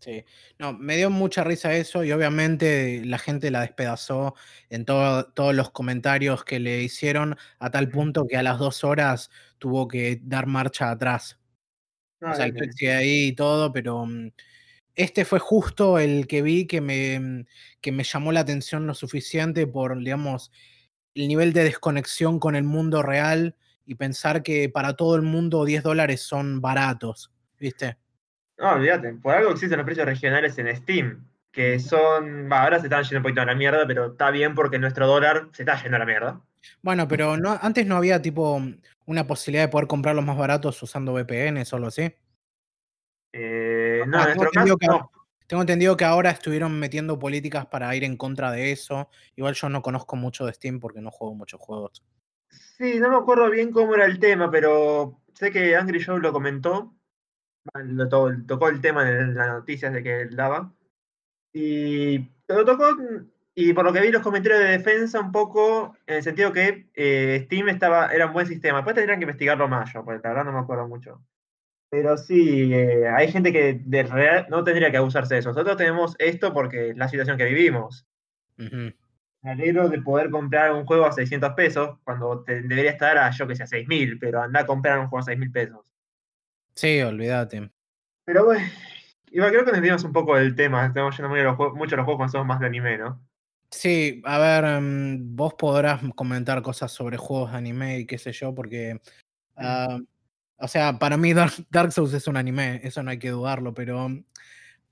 sí, 0.00 0.24
no, 0.58 0.72
me 0.74 0.96
dio 0.96 1.10
mucha 1.10 1.44
risa 1.44 1.74
eso 1.74 2.04
y 2.04 2.12
obviamente 2.12 3.02
la 3.04 3.18
gente 3.18 3.50
la 3.50 3.62
despedazó 3.62 4.34
en 4.70 4.84
todo- 4.84 5.32
todos 5.32 5.54
los 5.54 5.70
comentarios 5.70 6.44
que 6.44 6.60
le 6.60 6.82
hicieron 6.82 7.36
a 7.58 7.70
tal 7.70 7.88
punto 7.90 8.26
que 8.26 8.36
a 8.36 8.42
las 8.42 8.58
dos 8.58 8.84
horas 8.84 9.30
tuvo 9.58 9.88
que 9.88 10.20
dar 10.22 10.46
marcha 10.46 10.90
atrás. 10.90 11.38
No, 12.20 12.30
O 12.30 12.34
sea, 12.34 12.46
el 12.46 12.52
olvídate. 12.52 12.58
tweet 12.58 12.72
sigue 12.74 12.94
ahí 12.94 13.24
y 13.28 13.32
todo, 13.34 13.72
pero 13.72 14.06
mm, 14.06 14.30
este 14.96 15.24
fue 15.24 15.38
justo 15.40 15.98
el 15.98 16.26
que 16.28 16.42
vi 16.42 16.66
que 16.66 16.80
me, 16.80 17.20
mm, 17.20 17.46
que 17.80 17.92
me 17.92 18.04
llamó 18.04 18.32
la 18.32 18.40
atención 18.40 18.86
lo 18.86 18.94
suficiente 18.94 19.66
por, 19.66 19.98
digamos, 19.98 20.52
el 21.14 21.28
nivel 21.28 21.52
de 21.52 21.64
desconexión 21.64 22.38
con 22.40 22.56
el 22.56 22.64
mundo 22.64 23.02
real 23.02 23.56
y 23.86 23.94
pensar 23.94 24.42
que 24.42 24.68
para 24.68 24.94
todo 24.94 25.16
el 25.16 25.22
mundo 25.22 25.64
10 25.64 25.82
dólares 25.82 26.22
son 26.22 26.60
baratos, 26.60 27.32
¿viste? 27.58 27.98
No, 28.58 28.72
olvídate. 28.72 29.14
Por 29.14 29.34
algo 29.34 29.50
existen 29.50 29.78
los 29.78 29.84
precios 29.84 30.06
regionales 30.06 30.56
en 30.58 30.74
Steam. 30.76 31.28
Que 31.50 31.78
son. 31.78 32.50
va, 32.50 32.64
ahora 32.64 32.80
se 32.80 32.86
están 32.86 33.04
yendo 33.04 33.18
un 33.18 33.22
poquito 33.22 33.40
a 33.40 33.44
la 33.44 33.54
mierda, 33.54 33.86
pero 33.86 34.12
está 34.12 34.30
bien 34.30 34.54
porque 34.54 34.78
nuestro 34.78 35.06
dólar 35.06 35.48
se 35.52 35.62
está 35.62 35.80
yendo 35.80 35.96
a 35.96 36.00
la 36.00 36.06
mierda. 36.06 36.40
Bueno, 36.82 37.06
pero 37.06 37.36
no, 37.36 37.58
antes 37.60 37.86
no 37.86 37.96
había 37.96 38.20
tipo 38.20 38.60
una 39.06 39.26
posibilidad 39.26 39.64
de 39.64 39.68
poder 39.68 39.86
comprarlos 39.86 40.24
más 40.24 40.36
baratos 40.36 40.82
usando 40.82 41.12
VPNs 41.12 41.72
o 41.72 41.76
algo 41.76 41.88
así. 41.88 42.12
Eh, 43.32 44.02
no, 44.06 44.18
sea, 44.18 44.32
en 44.32 44.32
tengo 44.32 44.44
nuestro 44.44 44.50
caso, 44.50 44.72
entendido 44.72 44.76
que, 44.78 44.86
no. 44.86 45.10
tengo 45.46 45.62
entendido 45.62 45.96
que 45.96 46.04
ahora 46.04 46.30
estuvieron 46.30 46.78
metiendo 46.78 47.18
políticas 47.18 47.66
para 47.66 47.94
ir 47.94 48.02
en 48.02 48.16
contra 48.16 48.50
de 48.50 48.72
eso. 48.72 49.08
Igual 49.36 49.54
yo 49.54 49.68
no 49.68 49.82
conozco 49.82 50.16
mucho 50.16 50.46
de 50.46 50.54
Steam 50.54 50.80
porque 50.80 51.00
no 51.00 51.10
juego 51.10 51.34
muchos 51.34 51.60
juegos. 51.60 52.02
Sí, 52.76 52.98
no 52.98 53.10
me 53.10 53.16
acuerdo 53.16 53.50
bien 53.50 53.70
cómo 53.70 53.94
era 53.94 54.04
el 54.04 54.18
tema, 54.18 54.50
pero 54.50 55.20
sé 55.32 55.50
que 55.50 55.76
Angry 55.76 56.02
Joe 56.02 56.20
lo 56.20 56.32
comentó. 56.32 56.94
Tocó 58.46 58.68
el 58.68 58.80
tema 58.80 59.08
en 59.08 59.34
las 59.34 59.48
noticias 59.48 59.92
de 59.92 60.02
que 60.02 60.22
él 60.22 60.36
daba. 60.36 60.72
Y 61.52 62.18
lo 62.48 62.64
y 63.56 63.72
por 63.72 63.84
lo 63.84 63.92
que 63.92 64.00
vi 64.00 64.10
los 64.10 64.22
comentarios 64.22 64.60
de 64.60 64.70
defensa, 64.70 65.20
un 65.20 65.30
poco 65.30 65.96
en 66.06 66.16
el 66.16 66.22
sentido 66.24 66.52
que 66.52 66.88
eh, 66.94 67.42
Steam 67.44 67.68
estaba, 67.68 68.08
era 68.12 68.26
un 68.26 68.32
buen 68.32 68.46
sistema. 68.46 68.78
Después 68.78 68.96
tendrían 68.96 69.20
que 69.20 69.24
investigarlo 69.24 69.68
más 69.68 69.92
yo, 69.92 70.04
porque 70.04 70.20
la 70.24 70.30
verdad 70.30 70.44
no 70.44 70.52
me 70.52 70.58
acuerdo 70.58 70.88
mucho. 70.88 71.22
Pero 71.88 72.16
sí, 72.16 72.74
eh, 72.74 73.06
hay 73.06 73.30
gente 73.30 73.52
que 73.52 73.80
de 73.84 74.02
real 74.02 74.46
no 74.50 74.64
tendría 74.64 74.90
que 74.90 74.96
abusarse 74.96 75.34
de 75.34 75.40
eso. 75.40 75.50
Nosotros 75.50 75.76
tenemos 75.76 76.16
esto 76.18 76.52
porque 76.52 76.90
es 76.90 76.96
la 76.96 77.08
situación 77.08 77.38
que 77.38 77.44
vivimos. 77.44 78.04
Me 79.44 79.50
alegro 79.50 79.90
de 79.90 80.00
poder 80.00 80.30
comprar 80.30 80.72
un 80.72 80.86
juego 80.86 81.04
a 81.04 81.12
600 81.12 81.52
pesos 81.52 81.98
cuando 82.02 82.42
te- 82.42 82.62
debería 82.62 82.92
estar 82.92 83.18
a, 83.18 83.30
yo 83.30 83.46
que 83.46 83.54
sé, 83.54 83.64
a 83.64 83.66
6.000, 83.66 84.18
pero 84.18 84.40
anda 84.42 84.60
a 84.60 84.66
comprar 84.66 84.98
un 84.98 85.08
juego 85.08 85.20
a 85.22 85.26
6.000 85.26 85.52
pesos. 85.52 85.92
Sí, 86.74 87.02
olvídate. 87.02 87.70
Pero 88.24 88.46
bueno, 88.46 88.66
igual 89.30 89.50
creo 89.50 89.66
que 89.66 89.72
nos 89.72 89.82
dimos 89.82 90.02
un 90.02 90.14
poco 90.14 90.34
del 90.34 90.56
tema. 90.56 90.86
Estamos 90.86 91.14
yendo 91.14 91.28
muy 91.28 91.40
a 91.40 91.44
los 91.44 91.58
mucho 91.74 91.94
a 91.94 91.98
los 91.98 92.04
juegos 92.06 92.16
cuando 92.20 92.32
somos 92.32 92.46
más 92.46 92.58
de 92.58 92.66
anime, 92.66 92.96
¿no? 92.96 93.20
Sí, 93.70 94.22
a 94.24 94.38
ver, 94.38 94.64
em, 94.64 95.36
vos 95.36 95.52
podrás 95.54 96.00
comentar 96.14 96.62
cosas 96.62 96.90
sobre 96.90 97.18
juegos 97.18 97.50
de 97.52 97.58
anime 97.58 97.98
y 97.98 98.06
qué 98.06 98.16
sé 98.16 98.32
yo, 98.32 98.54
porque, 98.54 98.98
ah, 99.56 99.98
o 100.56 100.68
sea, 100.68 100.98
para 100.98 101.18
mí 101.18 101.34
Dark, 101.34 101.52
Dark 101.70 101.92
Souls 101.92 102.14
es 102.14 102.26
un 102.28 102.38
anime, 102.38 102.80
eso 102.82 103.02
no 103.02 103.10
hay 103.10 103.18
que 103.18 103.30
dudarlo, 103.30 103.74
pero 103.74 104.08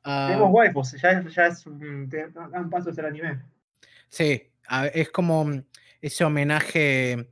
ah, 0.05 0.27
Tenemos 0.27 0.51
waifus, 0.53 1.01
ya, 1.01 1.13
es- 1.13 1.35
ya 1.35 1.47
es 1.47 1.65
un 1.67 2.11
paso 2.71 2.91
hacia 2.91 3.01
el 3.03 3.07
anime. 3.07 3.41
Sí, 4.13 4.53
a- 4.69 4.87
es 4.89 5.11
como 5.11 5.45
mm, 5.47 5.65
ese 6.03 6.25
homenaje 6.25 7.31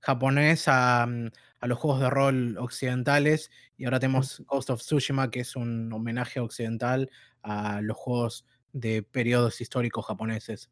japonés 0.00 0.64
a, 0.68 1.06
mm, 1.06 1.28
a 1.60 1.66
los 1.66 1.78
juegos 1.78 2.00
de 2.00 2.10
rol 2.10 2.58
occidentales 2.58 3.50
y 3.76 3.86
ahora 3.86 3.98
tenemos 4.00 4.42
Ghost 4.46 4.70
of 4.70 4.80
Tsushima, 4.80 5.30
que 5.30 5.40
es 5.40 5.56
un 5.56 5.90
homenaje 5.92 6.40
occidental 6.40 7.10
a 7.42 7.80
los 7.80 7.96
juegos 7.96 8.46
de 8.72 9.02
periodos 9.02 9.60
históricos 9.60 10.04
japoneses. 10.06 10.70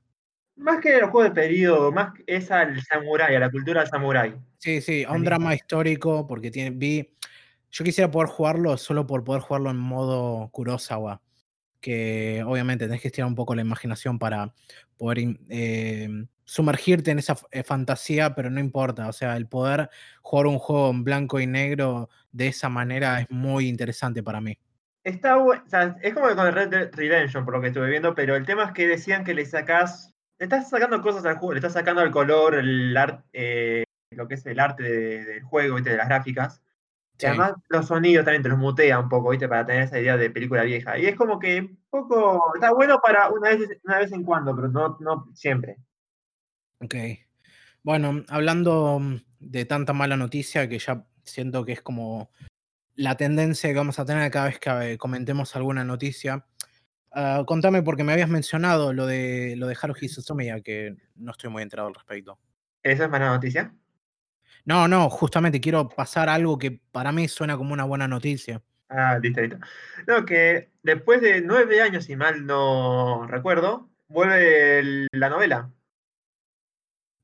Más 0.56 0.80
que 0.80 0.98
los 1.00 1.10
juegos 1.10 1.30
de 1.34 1.40
periodo, 1.40 1.90
más 1.92 2.12
es 2.26 2.50
al 2.50 2.80
samurái, 2.82 3.34
a 3.36 3.40
la 3.40 3.50
cultura 3.50 3.80
del 3.80 3.90
samurái. 3.90 4.36
Sí, 4.58 4.82
sí, 4.82 5.02
a 5.04 5.12
un 5.12 5.24
drama 5.24 5.54
histórico, 5.54 6.26
porque 6.26 6.50
tiene, 6.50 6.70
vi, 6.70 7.16
yo 7.70 7.84
quisiera 7.84 8.10
poder 8.10 8.28
jugarlo 8.28 8.76
solo 8.76 9.06
por 9.06 9.24
poder 9.24 9.40
jugarlo 9.40 9.70
en 9.70 9.78
modo 9.78 10.50
Kurosawa, 10.52 11.22
que 11.82 12.42
obviamente 12.46 12.86
tenés 12.86 13.02
que 13.02 13.08
estirar 13.08 13.28
un 13.28 13.34
poco 13.34 13.54
la 13.54 13.60
imaginación 13.60 14.18
para 14.18 14.54
poder 14.96 15.36
eh, 15.50 16.08
sumergirte 16.44 17.10
en 17.10 17.18
esa 17.18 17.36
eh, 17.50 17.62
fantasía, 17.62 18.34
pero 18.34 18.48
no 18.48 18.60
importa, 18.60 19.08
o 19.08 19.12
sea, 19.12 19.36
el 19.36 19.46
poder 19.48 19.90
jugar 20.22 20.46
un 20.46 20.58
juego 20.58 20.90
en 20.90 21.04
blanco 21.04 21.40
y 21.40 21.46
negro 21.46 22.08
de 22.30 22.46
esa 22.48 22.70
manera 22.70 23.20
es 23.20 23.30
muy 23.30 23.68
interesante 23.68 24.22
para 24.22 24.40
mí. 24.40 24.58
Está 25.04 25.36
o 25.36 25.52
es 25.52 26.14
como 26.14 26.34
con 26.36 26.46
el 26.46 26.52
Red 26.54 26.68
Dead 26.68 26.90
Redemption, 26.92 27.44
por 27.44 27.54
lo 27.54 27.60
que 27.60 27.68
estuve 27.68 27.90
viendo, 27.90 28.14
pero 28.14 28.36
el 28.36 28.46
tema 28.46 28.64
es 28.66 28.72
que 28.72 28.86
decían 28.86 29.24
que 29.24 29.34
le 29.34 29.44
sacás, 29.44 30.14
le 30.38 30.44
estás 30.44 30.70
sacando 30.70 31.02
cosas 31.02 31.24
al 31.24 31.38
juego, 31.38 31.54
le 31.54 31.58
estás 31.58 31.72
sacando 31.72 32.02
el 32.02 32.12
color, 32.12 32.54
el 32.54 32.96
arte, 32.96 33.84
lo 34.12 34.28
que 34.28 34.34
es 34.34 34.46
el 34.46 34.60
arte 34.60 34.84
de- 34.84 35.24
del 35.24 35.42
juego, 35.42 35.74
¿viste? 35.74 35.90
de 35.90 35.96
las 35.96 36.08
gráficas. 36.08 36.62
Sí. 37.22 37.28
Además 37.28 37.52
los 37.68 37.86
sonidos 37.86 38.24
también 38.24 38.42
te 38.42 38.48
los 38.48 38.58
mutea 38.58 38.98
un 38.98 39.08
poco, 39.08 39.30
¿viste? 39.30 39.48
Para 39.48 39.64
tener 39.64 39.82
esa 39.84 40.00
idea 40.00 40.16
de 40.16 40.28
película 40.28 40.64
vieja. 40.64 40.98
Y 40.98 41.06
es 41.06 41.14
como 41.14 41.38
que 41.38 41.60
un 41.60 41.78
poco, 41.88 42.52
está 42.52 42.72
bueno 42.72 42.98
para 43.00 43.30
una 43.30 43.50
vez, 43.50 43.60
una 43.84 44.00
vez 44.00 44.10
en 44.10 44.24
cuando, 44.24 44.56
pero 44.56 44.66
no, 44.66 44.96
no 44.98 45.30
siempre. 45.32 45.76
Ok. 46.80 46.96
Bueno, 47.84 48.24
hablando 48.28 49.00
de 49.38 49.64
tanta 49.66 49.92
mala 49.92 50.16
noticia 50.16 50.68
que 50.68 50.80
ya 50.80 51.06
siento 51.22 51.64
que 51.64 51.70
es 51.70 51.80
como 51.80 52.32
la 52.96 53.16
tendencia 53.16 53.70
que 53.70 53.76
vamos 53.76 54.00
a 54.00 54.04
tener 54.04 54.28
cada 54.32 54.46
vez 54.46 54.58
que 54.58 54.70
eh, 54.94 54.98
comentemos 54.98 55.54
alguna 55.54 55.84
noticia. 55.84 56.44
ah, 57.12 57.44
contame 57.46 57.84
porque 57.84 58.02
me 58.02 58.14
habías 58.14 58.30
mencionado 58.30 58.92
lo 58.92 59.06
de 59.06 59.54
lo 59.56 59.68
de 59.68 59.76
Haruhi 59.80 60.08
Suzumiya, 60.08 60.60
que 60.60 60.96
no 61.14 61.30
estoy 61.30 61.50
muy 61.50 61.62
enterado 61.62 61.86
al 61.86 61.94
respecto. 61.94 62.40
¿Esa 62.82 63.04
es 63.04 63.10
mala 63.10 63.28
noticia? 63.28 63.72
No, 64.64 64.86
no, 64.88 65.10
justamente 65.10 65.60
quiero 65.60 65.88
pasar 65.88 66.28
algo 66.28 66.58
que 66.58 66.70
para 66.92 67.12
mí 67.12 67.28
suena 67.28 67.56
como 67.56 67.72
una 67.72 67.84
buena 67.84 68.06
noticia. 68.06 68.60
Ah, 68.88 69.18
listo, 69.20 69.40
listo. 69.40 69.58
No, 70.06 70.24
que 70.24 70.70
después 70.82 71.20
de 71.20 71.40
nueve 71.40 71.80
años, 71.80 72.04
si 72.04 72.14
mal 72.16 72.46
no 72.46 73.26
recuerdo, 73.26 73.88
vuelve 74.08 74.78
el- 74.78 75.06
la 75.12 75.28
novela. 75.30 75.70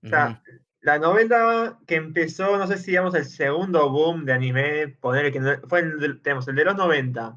O 0.05 0.09
sea, 0.09 0.43
la 0.81 0.99
novela 0.99 1.79
que 1.87 1.97
empezó, 1.97 2.57
no 2.57 2.67
sé 2.67 2.79
si 2.79 2.93
digamos 2.93 3.15
el 3.15 3.25
segundo 3.25 3.91
boom 3.91 4.25
de 4.25 4.33
anime, 4.33 4.89
poner 4.89 5.33
que 5.33 5.41
no- 5.41 5.61
fue 5.69 5.81
el, 5.81 6.21
tenemos 6.23 6.47
el 6.49 6.55
de 6.55 6.65
los 6.65 6.77
90, 6.77 7.37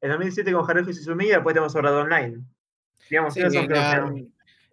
el 0.00 0.10
2007 0.10 0.52
con 0.52 0.68
Haruhi 0.68 0.92
Suzumiya, 0.92 1.36
después 1.36 1.54
tenemos 1.54 1.72
Sword 1.72 1.86
Art 1.86 1.96
Online. 1.96 2.40
Digamos, 3.10 3.34
Sí, 3.34 3.40
esos 3.40 3.54
son 3.54 3.66
creo 3.66 3.80
la- 3.80 4.12
que- 4.14 4.26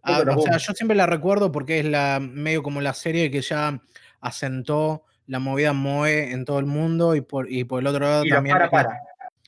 ah, 0.03 0.23
o 0.35 0.41
sea, 0.41 0.57
yo 0.57 0.73
siempre 0.73 0.95
la 0.95 1.05
recuerdo 1.07 1.51
porque 1.51 1.79
es 1.79 1.85
la 1.85 2.19
medio 2.21 2.61
como 2.61 2.81
la 2.81 2.93
serie 2.93 3.31
que 3.31 3.41
ya 3.41 3.81
asentó 4.21 5.05
la 5.27 5.39
movida 5.39 5.73
Moe 5.73 6.31
en 6.31 6.45
todo 6.45 6.59
el 6.59 6.65
mundo 6.65 7.15
y 7.15 7.21
por, 7.21 7.51
y 7.51 7.63
por 7.63 7.81
el 7.81 7.87
otro 7.87 8.05
lado 8.05 8.25
y 8.25 8.29
los 8.29 8.37
también 8.37 8.55
para 8.55 8.65
es 8.65 8.71
la- 8.71 8.83
para. 8.83 8.99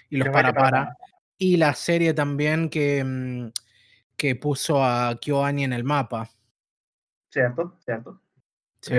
y 0.09 0.17
los 0.17 0.27
los 0.27 0.33
para 0.33 0.53
para 0.53 0.71
para. 0.71 0.97
Y 1.37 1.57
la 1.57 1.73
serie 1.73 2.13
también 2.13 2.69
que, 2.69 3.03
mm, 3.03 3.51
que 4.15 4.35
puso 4.35 4.83
a 4.83 5.15
KyoAni 5.19 5.63
en 5.63 5.73
el 5.73 5.83
mapa. 5.83 6.29
Cierto, 7.29 7.77
cierto. 7.83 8.21
Sí. 8.81 8.93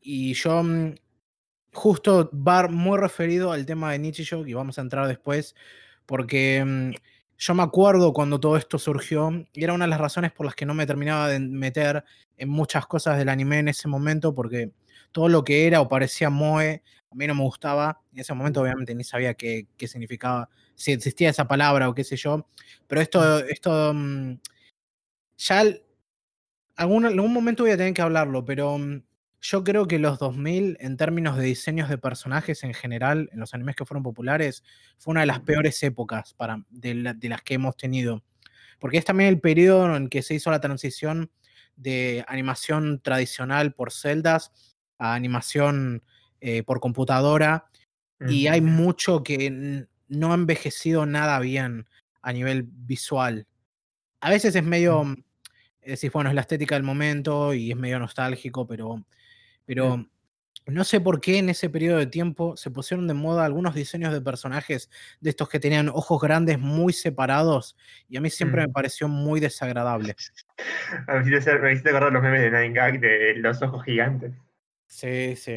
Y 0.00 0.34
yo, 0.34 0.62
mm, 0.62 0.94
justo 1.72 2.30
va 2.32 2.68
muy 2.68 2.98
referido 2.98 3.52
al 3.52 3.66
tema 3.66 3.92
de 3.92 3.98
Nichijou, 3.98 4.46
y 4.46 4.54
vamos 4.54 4.78
a 4.78 4.82
entrar 4.82 5.06
después, 5.08 5.54
porque 6.06 6.64
mm, 6.64 6.92
yo 7.40 7.54
me 7.54 7.62
acuerdo 7.62 8.12
cuando 8.12 8.38
todo 8.38 8.56
esto 8.58 8.78
surgió, 8.78 9.30
y 9.54 9.64
era 9.64 9.72
una 9.72 9.86
de 9.86 9.90
las 9.90 10.00
razones 10.00 10.30
por 10.32 10.46
las 10.46 10.54
que 10.54 10.66
no 10.66 10.74
me 10.74 10.86
terminaba 10.86 11.28
de 11.28 11.40
meter 11.40 12.04
en 12.36 12.50
muchas 12.50 12.86
cosas 12.86 13.18
del 13.18 13.30
anime 13.30 13.60
en 13.60 13.68
ese 13.68 13.88
momento, 13.88 14.34
porque 14.34 14.72
todo 15.12 15.28
lo 15.30 15.42
que 15.42 15.66
era 15.66 15.80
o 15.80 15.88
parecía 15.88 16.30
Moe, 16.30 16.82
a 17.10 17.14
mí 17.16 17.26
no 17.26 17.34
me 17.34 17.42
gustaba. 17.42 18.02
En 18.12 18.20
ese 18.20 18.34
momento, 18.34 18.60
obviamente, 18.60 18.94
ni 18.94 19.04
sabía 19.04 19.34
qué, 19.34 19.66
qué 19.78 19.88
significaba, 19.88 20.50
si 20.74 20.92
existía 20.92 21.30
esa 21.30 21.48
palabra 21.48 21.88
o 21.88 21.94
qué 21.94 22.04
sé 22.04 22.16
yo. 22.16 22.46
Pero 22.86 23.00
esto, 23.00 23.38
esto 23.46 23.92
mm, 23.94 24.34
ya 25.38 25.60
al- 25.60 25.82
algún, 26.76 27.06
algún 27.06 27.32
momento 27.32 27.64
voy 27.64 27.72
a 27.72 27.76
tener 27.76 27.94
que 27.94 28.02
hablarlo, 28.02 28.44
pero 28.44 28.78
mm, 28.78 29.02
yo 29.40 29.64
creo 29.64 29.86
que 29.86 29.98
los 29.98 30.18
2000, 30.18 30.76
en 30.80 30.96
términos 30.96 31.36
de 31.36 31.44
diseños 31.44 31.88
de 31.88 31.98
personajes 31.98 32.62
en 32.64 32.74
general, 32.74 33.30
en 33.32 33.40
los 33.40 33.54
animes 33.54 33.74
que 33.76 33.84
fueron 33.86 34.02
populares, 34.02 34.62
fue 34.98 35.12
una 35.12 35.20
de 35.20 35.26
las 35.26 35.40
peores 35.40 35.82
épocas 35.82 36.34
para, 36.34 36.62
de, 36.70 36.94
la- 36.94 37.14
de 37.14 37.28
las 37.28 37.42
que 37.42 37.54
hemos 37.54 37.76
tenido. 37.76 38.22
Porque 38.78 38.98
es 38.98 39.04
también 39.04 39.28
el 39.30 39.40
periodo 39.40 39.96
en 39.96 40.08
que 40.08 40.22
se 40.22 40.34
hizo 40.34 40.50
la 40.50 40.60
transición 40.60 41.30
de 41.76 42.24
animación 42.28 43.00
tradicional 43.02 43.72
por 43.72 43.92
celdas 43.92 44.52
a 44.98 45.14
animación 45.14 46.02
eh, 46.40 46.62
por 46.62 46.80
computadora. 46.80 47.66
Y 48.28 48.48
hay 48.48 48.60
mucho 48.60 49.22
que 49.22 49.86
no 50.08 50.32
ha 50.32 50.34
envejecido 50.34 51.06
nada 51.06 51.38
bien 51.40 51.86
a 52.20 52.32
nivel 52.34 52.64
visual. 52.64 53.46
A 54.20 54.28
veces 54.28 54.54
es 54.54 54.62
medio, 54.64 55.04
Mm. 55.04 55.24
decir, 55.86 56.10
bueno, 56.10 56.28
es 56.28 56.34
la 56.34 56.42
estética 56.42 56.74
del 56.74 56.84
momento 56.84 57.54
y 57.54 57.70
es 57.70 57.76
medio 57.78 57.98
nostálgico, 57.98 58.66
pero, 58.66 59.06
pero 59.74 60.06
no 60.66 60.84
sé 60.84 61.00
por 61.00 61.20
qué 61.20 61.38
en 61.38 61.48
ese 61.48 61.70
periodo 61.70 61.98
de 61.98 62.06
tiempo 62.06 62.56
se 62.56 62.70
pusieron 62.70 63.06
de 63.08 63.14
moda 63.14 63.44
algunos 63.44 63.74
diseños 63.74 64.12
de 64.12 64.20
personajes 64.20 64.90
de 65.20 65.30
estos 65.30 65.48
que 65.48 65.58
tenían 65.60 65.88
ojos 65.88 66.20
grandes 66.20 66.58
muy 66.58 66.92
separados 66.92 67.76
y 68.08 68.16
a 68.16 68.20
mí 68.20 68.30
siempre 68.30 68.62
me 68.62 68.68
Mm. 68.68 68.72
pareció 68.72 69.08
muy 69.08 69.40
desagradable. 69.40 70.14
Me 71.08 71.20
hiciste, 71.20 71.36
hacer- 71.38 71.60
me 71.62 71.72
hiciste 71.72 71.90
acordar 71.90 72.12
los 72.12 72.22
memes 72.22 72.40
de 72.42 72.50
Nine 72.50 72.74
Gag 72.74 73.00
de 73.00 73.34
los 73.36 73.62
ojos 73.62 73.84
gigantes. 73.84 74.32
Sí, 74.86 75.34
sí. 75.36 75.56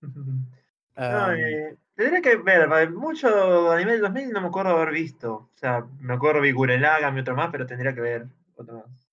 No, 0.00 1.32
eh, 1.32 1.76
tendría 1.94 2.22
que 2.22 2.36
ver, 2.36 2.90
mucho 2.90 3.70
anime 3.70 3.92
del 3.92 4.00
2000 4.00 4.30
no 4.32 4.40
me 4.40 4.48
acuerdo 4.48 4.70
haber 4.76 4.92
visto. 4.94 5.34
O 5.34 5.50
sea, 5.54 5.84
me 6.00 6.14
acuerdo 6.14 6.40
vi 6.40 6.52
Gurren 6.52 6.80
Lagann 6.82 7.16
y 7.16 7.20
otro 7.20 7.36
más, 7.36 7.50
pero 7.52 7.66
tendría 7.66 7.94
que 7.94 8.00
ver 8.00 8.26
otro 8.56 8.78
más. 8.78 9.08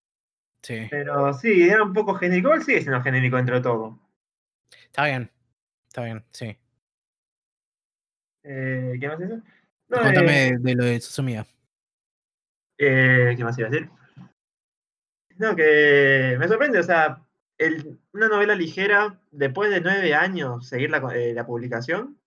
sí, 0.61 0.87
Pero 0.89 1.33
sí, 1.33 1.69
era 1.69 1.83
un 1.83 1.93
poco 1.93 2.13
genérico. 2.15 2.47
Igual 2.49 2.63
sigue 2.63 2.81
siendo 2.81 3.01
genérico 3.03 3.35
dentro 3.37 3.55
de 3.55 3.61
todo. 3.61 3.99
Está 4.93 5.05
bien, 5.05 5.31
está 5.87 6.03
bien, 6.03 6.23
sí. 6.31 6.55
Eh, 8.43 8.95
¿Qué 8.99 9.07
más 9.07 9.19
es 9.19 9.31
eso? 9.31 9.41
No, 9.89 9.97
eh, 9.97 10.03
Contame 10.03 10.53
de 10.59 10.75
lo 10.75 10.83
de 10.85 11.01
Susumiya. 11.01 11.47
eh, 12.77 13.33
¿Qué 13.35 13.43
más 13.43 13.57
iba 13.57 13.69
a 13.69 13.71
decir? 13.71 13.89
No, 15.37 15.55
que 15.55 16.35
me 16.37 16.47
sorprende, 16.47 16.77
o 16.79 16.83
sea, 16.83 17.25
el- 17.57 17.99
una 18.11 18.27
novela 18.27 18.53
ligera, 18.53 19.19
después 19.31 19.71
de 19.71 19.81
nueve 19.81 20.13
años, 20.13 20.67
seguir 20.67 20.91
la, 20.91 20.99
eh, 21.15 21.33
la 21.33 21.47
publicación. 21.47 22.19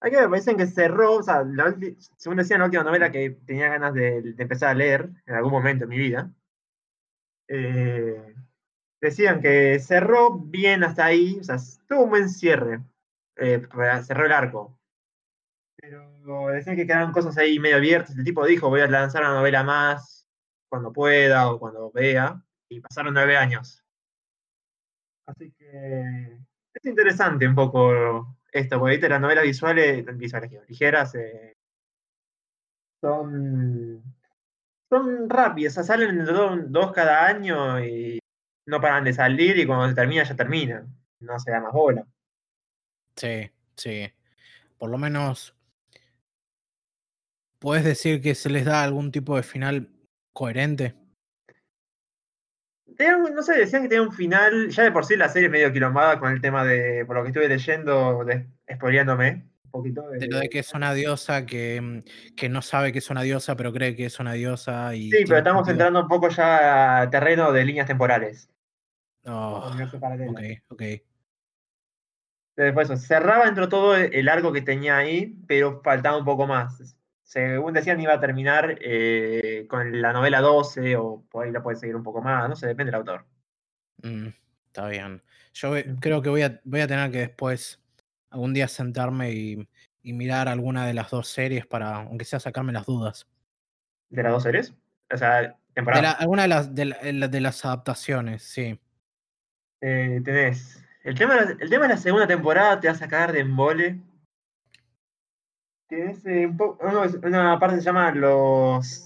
Hay 0.00 0.12
que 0.12 0.28
me 0.28 0.36
dicen 0.36 0.56
que 0.56 0.68
cerró, 0.68 1.14
o 1.16 1.22
sea, 1.24 1.42
la 1.42 1.74
según 2.16 2.36
decían, 2.38 2.60
la 2.60 2.66
última 2.66 2.84
novela 2.84 3.10
que 3.10 3.30
tenía 3.44 3.70
ganas 3.70 3.92
de, 3.92 4.22
de 4.22 4.42
empezar 4.42 4.68
a 4.68 4.74
leer 4.74 5.10
en 5.26 5.34
algún 5.34 5.50
momento 5.50 5.82
en 5.84 5.90
mi 5.90 5.98
vida. 5.98 6.30
eh, 7.48 8.34
decían 9.00 9.40
que 9.40 9.78
cerró 9.80 10.38
bien 10.38 10.84
hasta 10.84 11.06
ahí, 11.06 11.38
o 11.40 11.44
sea, 11.44 11.56
tuvo 11.88 12.04
un 12.04 12.10
buen 12.10 12.28
cierre, 12.28 12.82
eh, 13.36 13.66
cerró 14.04 14.26
el 14.26 14.32
arco. 14.32 14.78
Pero 15.76 16.48
decían 16.48 16.76
que 16.76 16.86
quedaban 16.86 17.12
cosas 17.12 17.36
ahí 17.38 17.58
medio 17.58 17.76
abiertas. 17.76 18.16
El 18.16 18.24
tipo 18.24 18.44
dijo, 18.46 18.68
voy 18.68 18.80
a 18.80 18.88
lanzar 18.88 19.22
una 19.22 19.34
novela 19.34 19.62
más 19.62 20.26
cuando 20.68 20.92
pueda 20.92 21.50
o 21.50 21.58
cuando 21.58 21.90
vea. 21.92 22.42
Y 22.68 22.80
pasaron 22.80 23.14
nueve 23.14 23.36
años. 23.36 23.84
Así 25.26 25.52
que 25.52 26.38
es 26.74 26.84
interesante 26.84 27.46
un 27.46 27.54
poco 27.54 28.36
esto, 28.52 28.78
porque 28.78 28.92
¿viste? 28.92 29.08
las 29.08 29.20
novelas 29.20 29.44
visuales, 29.44 30.04
visuales 30.16 30.50
ligeras, 30.68 31.14
eh, 31.16 31.56
son, 33.00 34.02
son 34.90 35.28
rápidas, 35.30 35.74
o 35.74 35.76
sea, 35.76 35.84
salen 35.84 36.24
do- 36.24 36.56
dos 36.68 36.92
cada 36.92 37.26
año 37.26 37.80
y 37.84 38.18
no 38.66 38.80
paran 38.80 39.04
de 39.04 39.12
salir 39.12 39.56
y 39.58 39.66
cuando 39.66 39.88
se 39.88 39.94
termina 39.94 40.24
ya 40.24 40.36
termina. 40.36 40.86
No 41.20 41.38
se 41.38 41.50
da 41.50 41.60
más 41.60 41.72
bola. 41.72 42.04
Sí, 43.16 43.50
sí. 43.76 44.12
Por 44.76 44.90
lo 44.90 44.98
menos 44.98 45.54
puedes 47.58 47.84
decir 47.84 48.20
que 48.20 48.34
se 48.34 48.50
les 48.50 48.64
da 48.64 48.82
algún 48.82 49.10
tipo 49.10 49.36
de 49.36 49.42
final 49.42 49.88
coherente. 50.32 50.94
No 52.98 53.42
sé, 53.42 53.58
decían 53.58 53.82
que 53.82 53.88
tenía 53.88 54.02
un 54.02 54.12
final, 54.12 54.70
ya 54.70 54.84
de 54.84 54.92
por 54.92 55.04
sí 55.04 55.16
la 55.16 55.28
serie 55.28 55.46
es 55.46 55.52
medio 55.52 55.72
quilombada 55.72 56.18
con 56.18 56.32
el 56.32 56.40
tema 56.40 56.64
de, 56.64 57.04
por 57.04 57.16
lo 57.16 57.22
que 57.22 57.28
estuve 57.28 57.48
leyendo, 57.48 58.24
de, 58.24 58.46
spoileándome 58.72 59.48
un 59.64 59.70
poquito. 59.70 60.08
De 60.08 60.26
lo 60.28 60.38
de 60.38 60.48
que 60.48 60.60
es 60.60 60.72
una 60.72 60.94
diosa 60.94 61.44
que, 61.44 61.80
mm, 61.80 62.34
que 62.34 62.48
no 62.48 62.62
sabe 62.62 62.92
que 62.92 63.00
es 63.00 63.10
una 63.10 63.22
diosa, 63.22 63.54
pero 63.54 63.72
cree 63.72 63.94
que 63.94 64.06
es 64.06 64.18
una 64.18 64.32
diosa. 64.32 64.94
Y 64.94 65.10
Sí, 65.10 65.24
pero 65.26 65.38
estamos 65.38 65.66
sentido. 65.66 65.86
entrando 65.86 66.00
un 66.02 66.08
poco 66.08 66.30
ya 66.30 67.02
a 67.02 67.10
terreno 67.10 67.52
de 67.52 67.64
líneas 67.64 67.86
temporales. 67.86 68.48
Oh, 69.26 69.70
ok, 70.28 70.40
ok. 70.68 70.82
Después, 72.56 72.88
eso, 72.88 72.96
cerraba 72.96 73.44
dentro 73.44 73.64
de 73.66 73.70
todo 73.70 73.94
el 73.96 74.28
arco 74.28 74.52
que 74.52 74.62
tenía 74.62 74.96
ahí, 74.96 75.36
pero 75.46 75.82
faltaba 75.82 76.16
un 76.16 76.24
poco 76.24 76.46
más. 76.46 76.96
Según 77.22 77.74
decían, 77.74 78.00
iba 78.00 78.14
a 78.14 78.20
terminar 78.20 78.78
eh, 78.80 79.66
con 79.68 80.00
la 80.00 80.12
novela 80.12 80.40
12, 80.40 80.96
o 80.96 81.22
por 81.30 81.44
ahí 81.44 81.52
la 81.52 81.62
puede 81.62 81.76
seguir 81.76 81.96
un 81.96 82.02
poco 82.02 82.22
más, 82.22 82.48
no 82.48 82.56
sé, 82.56 82.66
depende 82.68 82.92
del 82.92 83.00
autor. 83.00 83.26
Mm, 84.02 84.28
está 84.66 84.88
bien. 84.88 85.22
Yo 85.52 85.72
creo 86.00 86.22
que 86.22 86.30
voy 86.30 86.42
a, 86.42 86.60
voy 86.64 86.80
a 86.80 86.86
tener 86.86 87.10
que 87.10 87.18
después 87.18 87.80
algún 88.30 88.54
día 88.54 88.68
sentarme 88.68 89.32
y, 89.32 89.68
y 90.02 90.12
mirar 90.14 90.48
alguna 90.48 90.86
de 90.86 90.94
las 90.94 91.10
dos 91.10 91.28
series 91.28 91.66
para, 91.66 91.96
aunque 91.96 92.24
sea 92.24 92.40
sacarme 92.40 92.72
las 92.72 92.86
dudas. 92.86 93.26
¿De 94.08 94.22
las 94.22 94.32
dos 94.32 94.42
series? 94.44 94.74
O 95.12 95.16
sea, 95.16 95.42
De 95.42 95.48
la- 95.48 95.56
temporada. 95.74 96.12
alguna 96.12 96.42
de 96.42 96.48
las, 96.48 96.74
de, 96.74 96.84
la- 96.86 97.28
de 97.28 97.40
las 97.40 97.64
adaptaciones, 97.66 98.42
sí. 98.44 98.78
Eh, 99.80 100.20
tenés. 100.24 100.82
El 101.02 101.16
tema, 101.16 101.36
el 101.36 101.70
tema 101.70 101.84
de 101.84 101.94
la 101.94 101.96
segunda 101.96 102.26
temporada 102.26 102.80
te 102.80 102.88
va 102.88 102.94
a 102.94 102.96
sacar 102.96 103.32
de 103.32 103.40
embole. 103.40 104.00
Tienes 105.88 106.24
eh, 106.26 106.46
un 106.46 107.24
una 107.24 107.58
parte 107.58 107.76
que 107.76 107.82
se 107.82 107.86
llama 107.86 108.10
Los, 108.12 109.04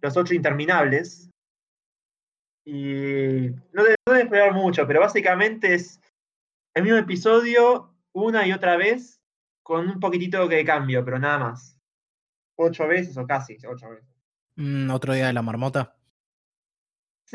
los 0.00 0.16
Ocho 0.16 0.34
Interminables. 0.34 1.28
Y 2.66 3.50
no 3.72 3.82
debe, 3.82 3.96
no 4.06 4.14
esperar 4.14 4.52
mucho, 4.54 4.86
pero 4.86 5.00
básicamente 5.00 5.74
es 5.74 6.00
el 6.74 6.84
mismo 6.84 6.98
episodio 6.98 7.94
una 8.14 8.46
y 8.46 8.52
otra 8.52 8.76
vez 8.76 9.20
con 9.62 9.88
un 9.88 10.00
poquitito 10.00 10.46
de 10.46 10.64
cambio, 10.64 11.04
pero 11.04 11.18
nada 11.18 11.38
más. 11.38 11.78
Ocho 12.56 12.86
veces 12.86 13.16
o 13.16 13.26
casi 13.26 13.56
ocho 13.66 13.90
veces. 13.90 14.08
Mm, 14.56 14.90
otro 14.90 15.12
día 15.12 15.26
de 15.26 15.32
la 15.32 15.42
marmota. 15.42 15.96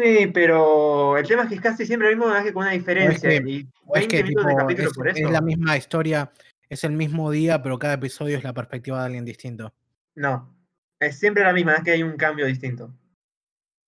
Sí, 0.02 0.28
pero 0.34 1.18
el 1.18 1.28
tema 1.28 1.44
es 1.44 1.50
que 1.50 1.56
es 1.56 1.62
casi 1.62 1.86
siempre 1.86 2.10
lo 2.16 2.18
mismo, 2.18 2.44
que 2.44 2.54
con 2.54 2.64
una 2.64 2.72
diferencia. 2.72 3.30
que- 3.30 3.50
y 3.50 3.68
O 3.86 3.96
es 3.96 4.08
20 4.08 4.18
que 4.18 4.24
tipo, 4.24 4.42
de 4.42 4.84
es, 4.84 4.94
por 4.94 5.08
eso. 5.10 5.26
es 5.26 5.32
la 5.32 5.42
misma 5.42 5.76
historia, 5.76 6.32
es 6.70 6.84
el 6.86 6.94
mismo 6.94 7.32
día, 7.32 7.62
pero 7.62 7.78
cada 7.78 7.96
episodio 7.96 8.38
es 8.38 8.44
la 8.44 8.54
perspectiva 8.54 9.00
de 9.00 9.06
alguien 9.06 9.26
distinto. 9.26 9.74
No, 10.16 10.56
es 11.00 11.20
siempre 11.20 11.44
la 11.44 11.52
misma, 11.54 11.76
es 11.76 11.84
que 11.84 11.92
hay 11.92 12.04
un 12.04 12.16
cambio 12.16 12.46
distinto. 12.46 12.94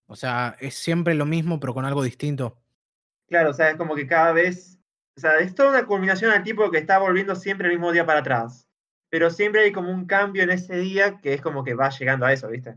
O 0.08 0.16
sea, 0.16 0.58
es 0.60 0.76
siempre 0.76 1.14
lo 1.16 1.26
mismo, 1.26 1.60
pero 1.60 1.74
con 1.74 1.86
algo 1.86 2.04
distinto. 2.04 2.58
Claro, 3.28 3.52
o 3.52 3.54
sea, 3.54 3.70
es 3.70 3.78
como 3.78 3.96
que 3.96 4.08
cada 4.08 4.34
vez 4.34 4.78
O 5.18 5.20
sea, 5.22 5.40
es 5.40 5.54
toda 5.56 5.70
una 5.70 5.86
culminación 5.86 6.32
al 6.32 6.44
tipo 6.44 6.70
que 6.72 6.78
está 6.78 6.98
volviendo 6.98 7.36
siempre 7.36 7.68
el 7.68 7.74
mismo 7.74 7.92
día 7.92 8.06
para 8.06 8.20
atrás. 8.20 8.68
Pero 9.10 9.30
siempre 9.30 9.62
hay 9.62 9.72
como 9.72 9.92
un 9.92 10.06
cambio 10.06 10.44
en 10.44 10.50
ese 10.52 10.78
día 10.78 11.20
que 11.22 11.34
es 11.34 11.42
como 11.42 11.64
que 11.64 11.74
va 11.74 11.90
llegando 11.90 12.26
a 12.26 12.34
eso, 12.34 12.48
¿viste? 12.50 12.76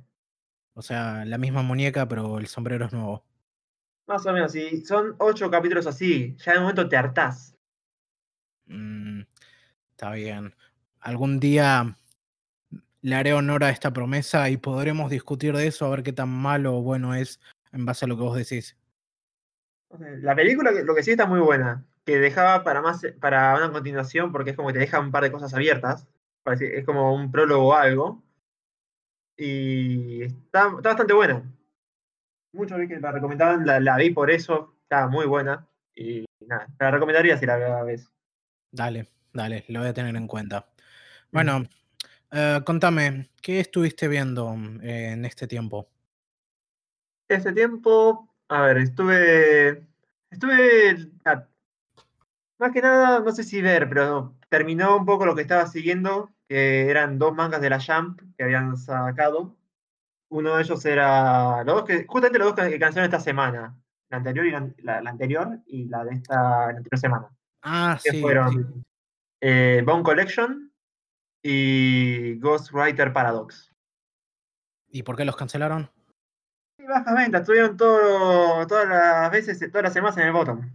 O 0.75 0.83
sea, 0.83 1.25
la 1.25 1.39
misma 1.39 1.63
muñeca, 1.63 2.07
pero 2.09 2.39
el 2.39 2.47
sombrero 2.47 2.87
es 2.87 2.93
nuevo. 2.93 3.25
Más 4.07 4.27
o 4.27 4.33
menos, 4.33 4.53
si 4.53 4.85
son 4.85 5.15
ocho 5.19 5.51
capítulos 5.51 5.87
así, 5.87 6.37
ya 6.37 6.53
de 6.53 6.61
momento 6.61 6.89
te 6.89 6.97
hartás. 6.97 7.57
Mm, 8.67 9.23
está 9.91 10.13
bien. 10.13 10.55
Algún 11.01 11.41
día 11.41 11.97
le 13.05 13.15
haré 13.15 13.35
honor 13.35 13.65
a 13.65 13.71
esta 13.71 13.93
promesa 13.93 14.49
y 14.51 14.57
podremos 14.57 15.11
discutir 15.11 15.55
de 15.55 15.67
eso, 15.67 15.85
a 15.85 15.91
ver 15.91 16.03
qué 16.03 16.13
tan 16.13 16.31
malo 16.31 16.77
o 16.77 16.83
bueno 16.83 17.15
es 17.15 17.39
en 17.73 17.85
base 17.85 18.07
a 18.07 18.09
lo 18.09 18.17
que 18.17 18.23
vos 18.23 18.37
decís. 18.37 18.77
La 19.99 20.35
película 20.35 20.73
lo 20.73 20.95
que 20.95 21.03
sí 21.03 21.13
está 21.13 21.27
muy 21.27 21.41
buena, 21.41 21.85
que 22.05 22.19
dejaba 22.19 22.65
para 22.65 22.81
más 22.81 23.03
para 23.21 23.57
una 23.57 23.71
continuación 23.71 24.33
porque 24.33 24.51
es 24.51 24.57
como 24.57 24.69
que 24.69 24.75
te 24.75 24.81
deja 24.81 25.01
un 25.01 25.13
par 25.13 25.23
de 25.23 25.31
cosas 25.31 25.55
abiertas, 25.55 26.09
es 26.47 26.85
como 26.85 27.15
un 27.15 27.31
prólogo 27.31 27.69
o 27.69 27.75
algo. 27.75 28.24
Y 29.37 30.23
está, 30.23 30.68
bastante 30.68 31.12
buena. 31.12 31.42
Muchos 32.53 32.79
vi 32.79 32.88
que 32.88 33.01
la 33.01 33.12
recomendaban, 33.12 33.66
la, 33.66 33.97
vi 33.97 34.11
por 34.11 34.31
eso, 34.31 34.77
estaba 34.83 35.09
muy 35.09 35.27
buena. 35.27 35.66
Y 35.94 36.25
nada, 36.40 36.66
te 36.79 36.85
la 36.85 36.90
recomendaría 36.92 37.37
si 37.37 37.47
la 37.47 37.83
ves. 37.83 38.11
Dale, 38.70 39.09
dale, 39.33 39.64
lo 39.68 39.81
voy 39.81 39.88
a 39.88 39.94
tener 39.94 40.14
en 40.16 40.27
cuenta. 40.27 40.66
Bueno, 41.31 41.64
eh, 42.31 42.61
contame, 42.64 43.31
¿qué 43.40 43.61
estuviste 43.61 44.09
viendo 44.09 44.55
eh, 44.83 45.12
en 45.12 45.25
este 45.25 45.47
tiempo? 45.47 45.88
Este 47.29 47.53
tiempo, 47.53 48.29
a 48.49 48.62
ver, 48.62 48.79
estuve. 48.79 49.87
Estuve. 50.31 51.11
Más 52.59 52.73
que 52.73 52.83
nada, 52.83 53.20
no 53.20 53.31
sé 53.31 53.44
si 53.44 53.62
ver, 53.62 53.88
pero 53.88 54.35
terminó 54.49 54.97
un 54.97 55.07
poco 55.07 55.27
lo 55.27 55.37
que 55.37 55.42
estaba 55.42 55.66
siguiendo, 55.66 56.34
que 56.48 56.90
eran 56.90 57.18
dos 57.18 57.35
mangas 57.35 57.61
de 57.61 57.70
la 57.70 57.80
Jump 57.80 58.20
que 58.37 58.44
habían 58.44 58.76
sacado. 58.76 59.57
Uno 60.30 60.57
de 60.57 60.62
ellos 60.62 60.85
era. 60.85 61.64
Los 61.64 61.76
dos 61.76 61.85
que, 61.85 62.07
justamente 62.07 62.38
los 62.38 62.54
dos 62.54 62.68
que 62.68 62.78
canciones 62.78 63.09
esta 63.09 63.20
semana. 63.20 63.76
La 64.11 64.18
anterior 64.18 64.46
y 64.46 64.83
la, 64.83 64.98
anterior 64.98 65.61
y 65.66 65.87
la 65.87 66.04
de 66.04 66.14
esta 66.14 66.68
anterior 66.68 66.98
semana. 66.98 67.28
Ah, 67.62 67.98
que 68.02 68.11
sí. 68.11 68.20
Fueron 68.20 68.85
eh, 69.40 69.83
Bone 69.85 70.02
Collection 70.02 70.72
y 71.42 72.38
Ghostwriter 72.38 73.12
Paradox. 73.12 73.72
¿Y 74.88 75.02
por 75.02 75.16
qué 75.16 75.24
los 75.24 75.37
cancelaron? 75.37 75.90
Sí, 76.78 76.87
bajas 76.87 77.14
ventas, 77.14 77.40
estuvieron 77.42 77.76
todo, 77.76 78.66
todas 78.66 78.88
las 78.88 79.30
veces, 79.30 79.59
todas 79.70 79.85
las 79.85 79.92
semanas 79.92 80.16
en 80.18 80.26
el 80.26 80.33
bottom. 80.33 80.70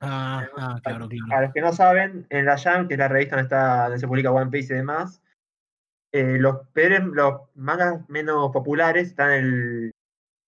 Ah, 0.00 0.46
ah 0.56 0.80
claro, 0.82 1.08
claro. 1.08 1.36
A 1.36 1.42
los 1.42 1.52
que 1.52 1.60
no 1.60 1.72
saben, 1.72 2.26
en 2.30 2.44
la 2.44 2.56
Jam, 2.56 2.86
que 2.86 2.94
es 2.94 2.98
la 2.98 3.08
revista 3.08 3.36
donde, 3.36 3.44
está, 3.44 3.82
donde 3.84 3.98
se 3.98 4.06
publica 4.06 4.30
One 4.30 4.50
Piece 4.50 4.72
y 4.72 4.76
demás, 4.76 5.22
eh, 6.12 6.38
los, 6.38 6.60
los 6.74 7.40
mangas 7.54 8.08
menos 8.08 8.50
populares 8.52 9.08
están 9.08 9.32
en 9.32 9.44
el, 9.44 9.94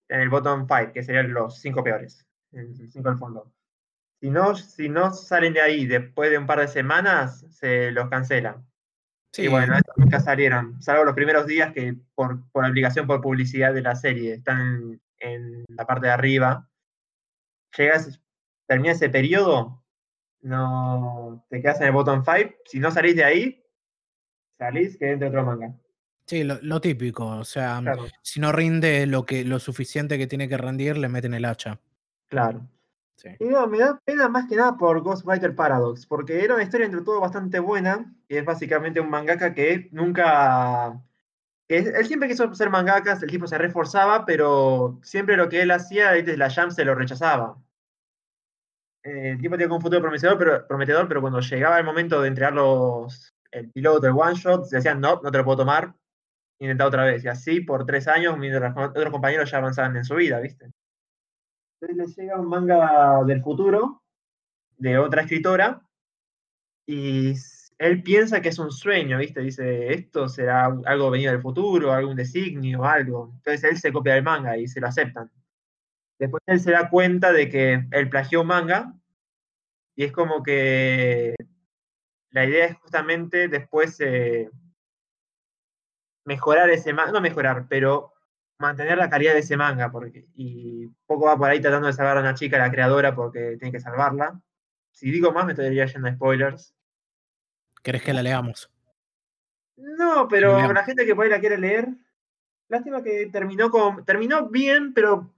en 0.09 0.21
el 0.21 0.29
bottom 0.29 0.67
5, 0.67 0.93
que 0.93 1.03
serían 1.03 1.33
los 1.33 1.61
cinco 1.61 1.85
peores, 1.85 2.27
el 2.53 2.75
5 2.75 3.09
del 3.09 3.19
fondo. 3.19 3.53
Si 4.21 4.31
no, 4.31 4.55
si 4.55 4.89
no 4.89 5.13
salen 5.13 5.55
de 5.55 5.63
ahí 5.63 5.87
después 5.87 6.31
de 6.31 6.39
un 6.39 6.47
par 6.47 6.61
de 6.61 6.69
semanas, 6.69 7.47
se 7.51 7.91
los 7.91 8.09
cancelan. 8.09 8.67
Sí. 9.33 9.43
Y 9.43 9.49
bueno, 9.49 9.77
estos 9.77 9.97
nunca 9.97 10.21
salieron, 10.21 10.83
salvo 10.83 11.05
los 11.05 11.15
primeros 11.15 11.47
días 11.47 11.73
que 11.73 11.97
por, 12.15 12.51
por 12.51 12.65
obligación, 12.65 13.07
por 13.07 13.21
publicidad 13.21 13.73
de 13.73 13.83
la 13.83 13.95
serie, 13.95 14.35
están 14.35 15.01
en, 15.19 15.65
la 15.69 15.87
parte 15.87 16.09
de 16.09 16.13
arriba. 16.13 16.69
Llegas, 17.77 18.21
termina 18.71 18.93
ese 18.93 19.11
periodo, 19.11 19.83
no 20.43 21.45
te 21.51 21.61
quedas 21.61 21.81
en 21.81 21.89
el 21.89 21.93
bottom 21.93 22.23
5. 22.25 22.55
Si 22.65 22.79
no 22.79 22.93
salís 22.93 23.17
de 23.17 23.25
ahí, 23.25 23.65
salís 24.57 24.97
que 24.97 25.11
entre 25.11 25.27
otro 25.27 25.45
manga. 25.45 25.75
Sí, 26.25 26.45
lo, 26.45 26.81
típico, 26.81 27.27
o 27.27 27.45
sea, 27.45 27.83
si 28.23 28.39
no 28.39 28.53
rinde 28.53 29.09
lo 29.09 29.27
que 29.27 29.45
lo 29.45 29.59
suficiente 29.59 30.19
que 30.19 30.29
tiene 30.29 30.49
que 30.49 30.57
rendir, 30.57 30.97
le 30.99 31.09
meten 31.09 31.35
el 31.35 31.47
hacha. 31.47 31.81
Claro. 32.29 32.65
Y 33.41 33.47
no, 33.47 33.67
me 33.67 33.81
da 33.81 34.01
pena 34.05 34.29
más 34.29 34.49
que 34.49 34.55
nada 34.55 34.77
por 34.77 35.03
Ghostwriter 35.03 35.57
Paradox, 35.57 36.07
porque 36.07 36.45
era 36.45 36.55
una 36.55 36.63
historia 36.63 36.87
entre 36.87 37.03
todo 37.03 37.21
bastante 37.21 37.59
buena, 37.59 38.15
y 38.29 38.37
es 38.37 38.45
básicamente 38.45 39.01
un 39.01 39.11
mangaka 39.11 39.53
que 39.53 39.89
nunca... 39.91 41.03
Él 41.67 42.07
siempre 42.07 42.29
quiso 42.29 42.55
ser 42.55 42.71
mangaka, 42.71 43.19
el 43.21 43.31
tipo 43.31 43.49
se 43.49 43.59
reforzaba, 43.59 44.25
pero 44.25 45.01
siempre 45.03 45.37
lo 45.37 45.49
que 45.49 45.63
él 45.63 45.73
hacía 45.73 46.13
desde 46.13 46.37
la 46.37 46.51
Jam 46.51 46.71
se 46.71 46.85
lo 46.85 46.95
rechazaba. 46.95 47.59
Eh, 49.03 49.31
el 49.31 49.41
tipo 49.41 49.57
tenía 49.57 49.75
un 49.75 49.81
futuro 49.81 50.03
prometedor 50.03 50.39
pero, 50.39 50.67
prometedor, 50.67 51.09
pero 51.09 51.21
cuando 51.21 51.41
llegaba 51.41 51.79
el 51.79 51.85
momento 51.85 52.21
de 52.21 52.29
entregar 52.29 52.53
los, 52.53 53.35
el 53.51 53.71
piloto, 53.71 54.07
el 54.07 54.13
one 54.13 54.35
shot, 54.35 54.65
se 54.65 54.77
decían, 54.77 55.01
no, 55.01 55.21
no 55.23 55.31
te 55.31 55.39
lo 55.39 55.45
puedo 55.45 55.59
tomar, 55.59 55.95
intenta 56.59 56.87
otra 56.87 57.05
vez. 57.05 57.25
Y 57.25 57.29
así 57.29 57.61
por 57.61 57.87
tres 57.87 58.09
años, 58.09 58.37
mientras 58.39 58.77
otros 58.77 59.11
compañeros 59.11 59.51
ya 59.51 59.59
avanzaban 59.59 59.97
en 59.97 60.05
su 60.05 60.15
vida, 60.17 60.41
¿viste? 60.41 60.71
Entonces 61.81 62.17
le 62.17 62.23
llega 62.23 62.39
un 62.39 62.49
manga 62.49 63.25
del 63.25 63.43
futuro 63.43 64.03
de 64.77 64.99
otra 64.99 65.23
escritora 65.23 65.83
y 66.87 67.35
él 67.79 68.03
piensa 68.03 68.43
que 68.43 68.51
es 68.51 68.59
un 68.59 68.71
sueño, 68.71 69.19
¿viste? 69.19 69.41
Dice, 69.41 69.93
esto 69.93 70.29
será 70.29 70.67
algo 70.85 71.11
venido 71.11 71.33
del 71.33 71.41
futuro, 71.41 71.93
algún 71.93 72.17
designio, 72.17 72.85
algo. 72.85 73.33
Entonces 73.37 73.65
él 73.65 73.79
se 73.79 73.93
copia 73.93 74.15
del 74.15 74.25
manga 74.25 74.59
y 74.59 74.69
se 74.69 74.81
lo 74.81 74.89
aceptan. 74.89 75.31
Después 76.21 76.43
él 76.45 76.61
se 76.61 76.73
da 76.73 76.91
cuenta 76.91 77.33
de 77.33 77.49
que 77.49 77.87
él 77.91 78.11
plagió 78.11 78.45
manga 78.45 78.93
y 79.97 80.05
es 80.05 80.13
como 80.13 80.43
que 80.43 81.35
la 82.29 82.45
idea 82.45 82.67
es 82.67 82.77
justamente 82.77 83.49
después 83.49 83.99
eh, 84.01 84.51
mejorar 86.27 86.69
ese 86.69 86.93
manga, 86.93 87.13
no 87.13 87.23
mejorar, 87.23 87.67
pero 87.71 88.13
mantener 88.59 88.99
la 88.99 89.09
calidad 89.09 89.33
de 89.33 89.39
ese 89.39 89.57
manga, 89.57 89.91
porque, 89.91 90.27
y 90.35 90.89
poco 91.07 91.25
va 91.25 91.39
por 91.39 91.49
ahí 91.49 91.59
tratando 91.59 91.87
de 91.87 91.95
salvar 91.95 92.19
a 92.19 92.21
una 92.21 92.35
chica, 92.35 92.59
la 92.59 92.71
creadora, 92.71 93.15
porque 93.15 93.57
tiene 93.59 93.73
que 93.73 93.81
salvarla. 93.81 94.39
Si 94.93 95.11
digo 95.11 95.33
más, 95.33 95.47
me 95.47 95.53
estoy 95.53 95.75
yendo 95.75 96.07
a 96.07 96.13
spoilers. 96.13 96.75
¿Querés 97.83 98.03
que 98.03 98.13
la 98.13 98.23
leamos? 98.23 98.71
No, 99.77 100.29
pero 100.29 100.71
la 100.71 100.85
gente 100.85 101.07
que 101.07 101.15
por 101.15 101.25
ahí 101.25 101.31
la 101.31 101.41
quiere 101.41 101.57
leer, 101.57 101.89
lástima 102.69 103.03
que 103.03 103.31
terminó 103.33 103.71
con, 103.71 104.05
terminó 104.05 104.51
bien, 104.51 104.93
pero 104.93 105.33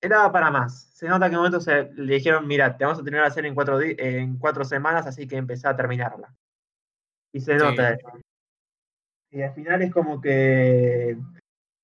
era 0.00 0.30
para 0.32 0.50
más. 0.50 0.90
Se 0.94 1.08
nota 1.08 1.26
que 1.26 1.34
en 1.34 1.38
un 1.38 1.44
momento 1.44 1.60
se, 1.60 1.92
le 1.92 2.14
dijeron, 2.14 2.46
mira, 2.46 2.76
te 2.76 2.84
vamos 2.84 3.00
a 3.00 3.04
tener 3.04 3.20
la 3.20 3.28
hacer 3.28 3.46
en 3.46 3.54
cuatro, 3.54 3.80
en 3.80 4.38
cuatro 4.38 4.64
semanas, 4.64 5.06
así 5.06 5.26
que 5.26 5.36
empezá 5.36 5.70
a 5.70 5.76
terminarla. 5.76 6.34
Y 7.32 7.40
se 7.40 7.56
nota 7.56 7.92
eso. 7.92 8.08
Y 9.30 9.42
al 9.42 9.54
final 9.54 9.82
es 9.82 9.92
como 9.92 10.20
que 10.20 11.16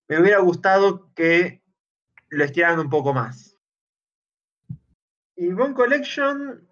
me 0.09 0.20
hubiera 0.20 0.38
gustado 0.40 1.12
que 1.14 1.62
lo 2.29 2.44
estiraran 2.44 2.81
un 2.81 2.90
poco 2.90 3.12
más. 3.12 3.57
Y 5.37 5.52
Bone 5.52 5.74
Collection 5.74 6.66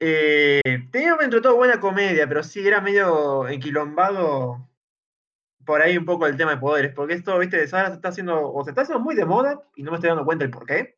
eh, 0.00 0.60
tenía 0.90 1.14
dentro 1.16 1.38
de 1.38 1.42
todo 1.42 1.56
buena 1.56 1.78
comedia, 1.78 2.26
pero 2.26 2.42
sí 2.42 2.66
era 2.66 2.80
medio 2.80 3.48
enquilombado 3.48 4.68
por 5.66 5.82
ahí 5.82 5.98
un 5.98 6.04
poco 6.04 6.26
el 6.26 6.36
tema 6.36 6.52
de 6.52 6.56
poderes, 6.58 6.94
porque 6.94 7.14
esto, 7.14 7.38
viste, 7.38 7.58
ahora 7.72 7.88
se 7.88 7.96
está 7.96 8.08
haciendo, 8.08 8.52
o 8.52 8.64
se 8.64 8.70
está 8.70 8.82
haciendo 8.82 9.02
muy 9.04 9.14
de 9.14 9.26
moda, 9.26 9.60
y 9.74 9.82
no 9.82 9.90
me 9.90 9.96
estoy 9.96 10.08
dando 10.08 10.24
cuenta 10.24 10.44
el 10.44 10.50
por 10.50 10.64
qué, 10.64 10.96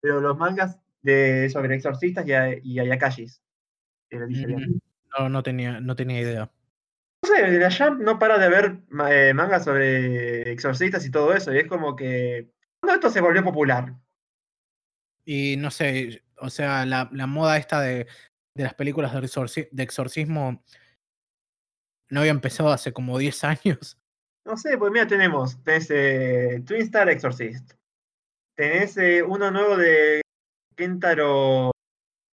pero 0.00 0.20
los 0.20 0.36
mangas 0.36 0.78
de 1.02 1.48
sobre 1.50 1.74
exorcistas 1.74 2.26
y, 2.26 2.32
y 2.62 2.78
ayakashis. 2.78 3.42
Mm, 4.10 4.78
no, 5.18 5.28
no 5.28 5.42
tenía, 5.42 5.80
no 5.80 5.96
tenía 5.96 6.20
idea. 6.20 6.50
No 7.22 7.28
sé, 7.28 7.58
la 7.58 7.72
Jump 7.72 8.00
no 8.00 8.18
para 8.18 8.38
de 8.38 8.48
ver 8.48 8.78
eh, 9.10 9.32
mangas 9.34 9.64
sobre 9.64 10.52
exorcistas 10.52 11.04
y 11.06 11.10
todo 11.10 11.34
eso, 11.34 11.52
y 11.52 11.58
es 11.58 11.66
como 11.66 11.96
que. 11.96 12.50
¿Cuándo 12.78 12.94
esto 12.94 13.10
se 13.10 13.20
volvió 13.20 13.42
popular? 13.42 13.94
Y 15.24 15.56
no 15.56 15.70
sé, 15.70 16.22
o 16.38 16.50
sea, 16.50 16.86
la, 16.86 17.08
moda 17.26 17.56
esta 17.56 17.80
de, 17.80 18.06
las 18.54 18.74
películas 18.74 19.12
de, 19.12 19.68
de, 19.72 19.82
exorcismo 19.82 20.62
no 22.10 22.20
había 22.20 22.32
empezado 22.32 22.70
hace 22.70 22.92
como 22.92 23.18
10 23.18 23.44
años. 23.44 23.98
No 24.44 24.56
sé, 24.56 24.78
pues 24.78 24.92
mira, 24.92 25.06
tenemos, 25.06 25.62
tenés 25.64 25.90
eh, 25.90 26.62
Twin 26.64 26.82
Star 26.82 27.08
Exorcist, 27.08 27.72
tenés 28.54 28.96
eh, 28.96 29.22
uno 29.22 29.50
nuevo 29.50 29.76
de 29.76 30.20
Kentaro, 30.76 31.72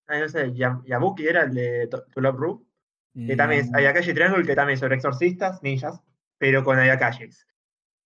no 0.07 0.29
sé, 0.29 0.53
Yabuki 0.53 1.27
era 1.27 1.43
el 1.43 1.53
de 1.53 1.87
To 1.87 2.21
Love 2.21 2.37
Ru, 2.37 2.67
que 3.15 3.35
también 3.35 3.61
es 3.61 3.71
mm. 3.71 3.75
Ayakashi 3.75 4.13
Triangle, 4.13 4.45
que 4.45 4.55
también 4.55 4.75
es 4.75 4.79
sobre 4.79 4.95
exorcistas, 4.95 5.63
ninjas, 5.63 6.01
pero 6.37 6.63
con 6.63 6.77
Ayakashis. 6.77 7.47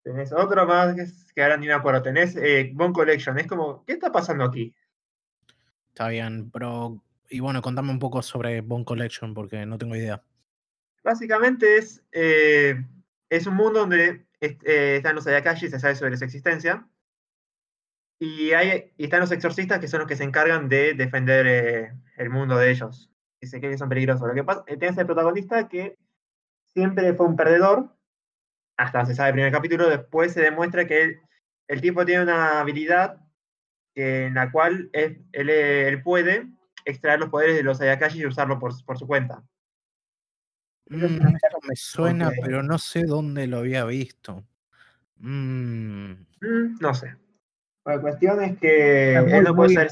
Tenés 0.03 0.31
otro 0.31 0.65
más 0.65 0.95
que 1.33 1.43
ahora 1.43 1.57
ni 1.57 1.67
me 1.67 1.73
acuerdo. 1.73 2.01
Tenés 2.01 2.35
eh, 2.37 2.71
Bone 2.73 2.93
Collection. 2.93 3.37
Es 3.39 3.45
como, 3.45 3.83
¿qué 3.83 3.93
está 3.93 4.09
pasando 4.09 4.45
aquí? 4.45 4.73
Está 5.89 6.07
bien, 6.07 6.49
pero. 6.49 7.03
Y 7.29 7.41
bueno, 7.41 7.61
contame 7.61 7.91
un 7.91 7.99
poco 7.99 8.21
sobre 8.21 8.61
Bone 8.61 8.85
Collection, 8.85 9.33
porque 9.33 9.65
no 9.65 9.77
tengo 9.77 9.97
idea. 9.97 10.23
Básicamente 11.07 11.77
es. 11.77 12.03
Eh, 12.11 12.83
es 13.29 13.47
un 13.47 13.55
mundo 13.55 13.79
donde 13.79 14.27
eh, 14.41 14.95
están 14.97 15.15
los 15.15 15.25
Ayakashis, 15.25 15.71
se 15.71 15.79
sabe 15.79 15.95
sobre 15.95 16.17
su 16.17 16.25
existencia. 16.25 16.85
Y, 18.19 18.51
hay, 18.51 18.93
están 18.97 19.21
los 19.21 19.31
exorcistas 19.31 19.79
que 19.79 19.87
son 19.87 19.99
los 20.01 20.07
que 20.09 20.17
se 20.17 20.25
encargan 20.25 20.67
de 20.67 20.95
defender 20.95 21.47
eh, 21.47 21.93
el 22.17 22.29
mundo 22.29 22.57
de 22.57 22.71
ellos. 22.71 23.09
Y 23.39 23.47
se 23.47 23.61
que 23.61 23.77
son 23.77 23.87
peligrosos. 23.87 24.27
Lo 24.27 24.33
que 24.33 24.43
pasa, 24.43 24.65
tienes 24.65 24.97
el 24.97 25.05
protagonista 25.05 25.69
que 25.69 25.97
siempre 26.73 27.13
fue 27.13 27.25
un 27.25 27.37
perdedor, 27.37 27.95
hasta 28.75 29.05
se 29.05 29.15
sabe 29.15 29.29
el 29.29 29.35
primer 29.35 29.53
capítulo, 29.53 29.89
después 29.89 30.33
se 30.33 30.41
demuestra 30.41 30.87
que 30.87 31.21
el 31.69 31.79
tipo 31.79 32.05
tiene 32.05 32.23
una 32.23 32.59
habilidad 32.59 33.21
en 33.95 34.33
la 34.33 34.51
cual 34.51 34.89
él, 34.91 36.01
puede 36.03 36.47
extraer 36.83 37.21
los 37.21 37.29
poderes 37.29 37.55
de 37.55 37.63
los 37.63 37.79
Ayakashi 37.79 38.19
y 38.19 38.25
usarlo 38.25 38.59
por 38.59 38.97
su 38.97 39.07
cuenta. 39.07 39.41
Mm, 40.89 41.33
me 41.67 41.75
suena, 41.75 42.31
pero 42.41 42.63
no 42.63 42.77
sé 42.77 43.03
dónde 43.03 43.47
lo 43.47 43.57
había 43.57 43.85
visto. 43.85 44.43
Mm. 45.17 46.11
Mm, 46.41 46.77
no 46.79 46.93
sé. 46.93 47.15
La 47.85 47.99
cuestión 48.01 48.43
es 48.43 48.57
que 48.59 49.23
muy, 49.25 49.53
puede 49.53 49.73
ser. 49.73 49.91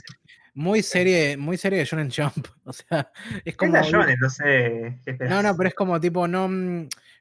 Muy 0.54 0.82
serie, 0.82 1.38
muy 1.38 1.58
serie 1.58 1.80
de 1.80 1.86
Shonen 1.86 2.12
Jump. 2.12 2.48
O 2.66 2.74
sea, 2.74 3.12
es 3.44 3.56
como. 3.56 3.76
Es 3.78 3.88
Shonen, 3.88 4.18
no 4.20 4.30
sé. 4.30 5.00
No, 5.22 5.42
no, 5.42 5.56
pero 5.56 5.70
es 5.70 5.76
como 5.76 6.00
tipo, 6.00 6.28
no, 6.28 6.50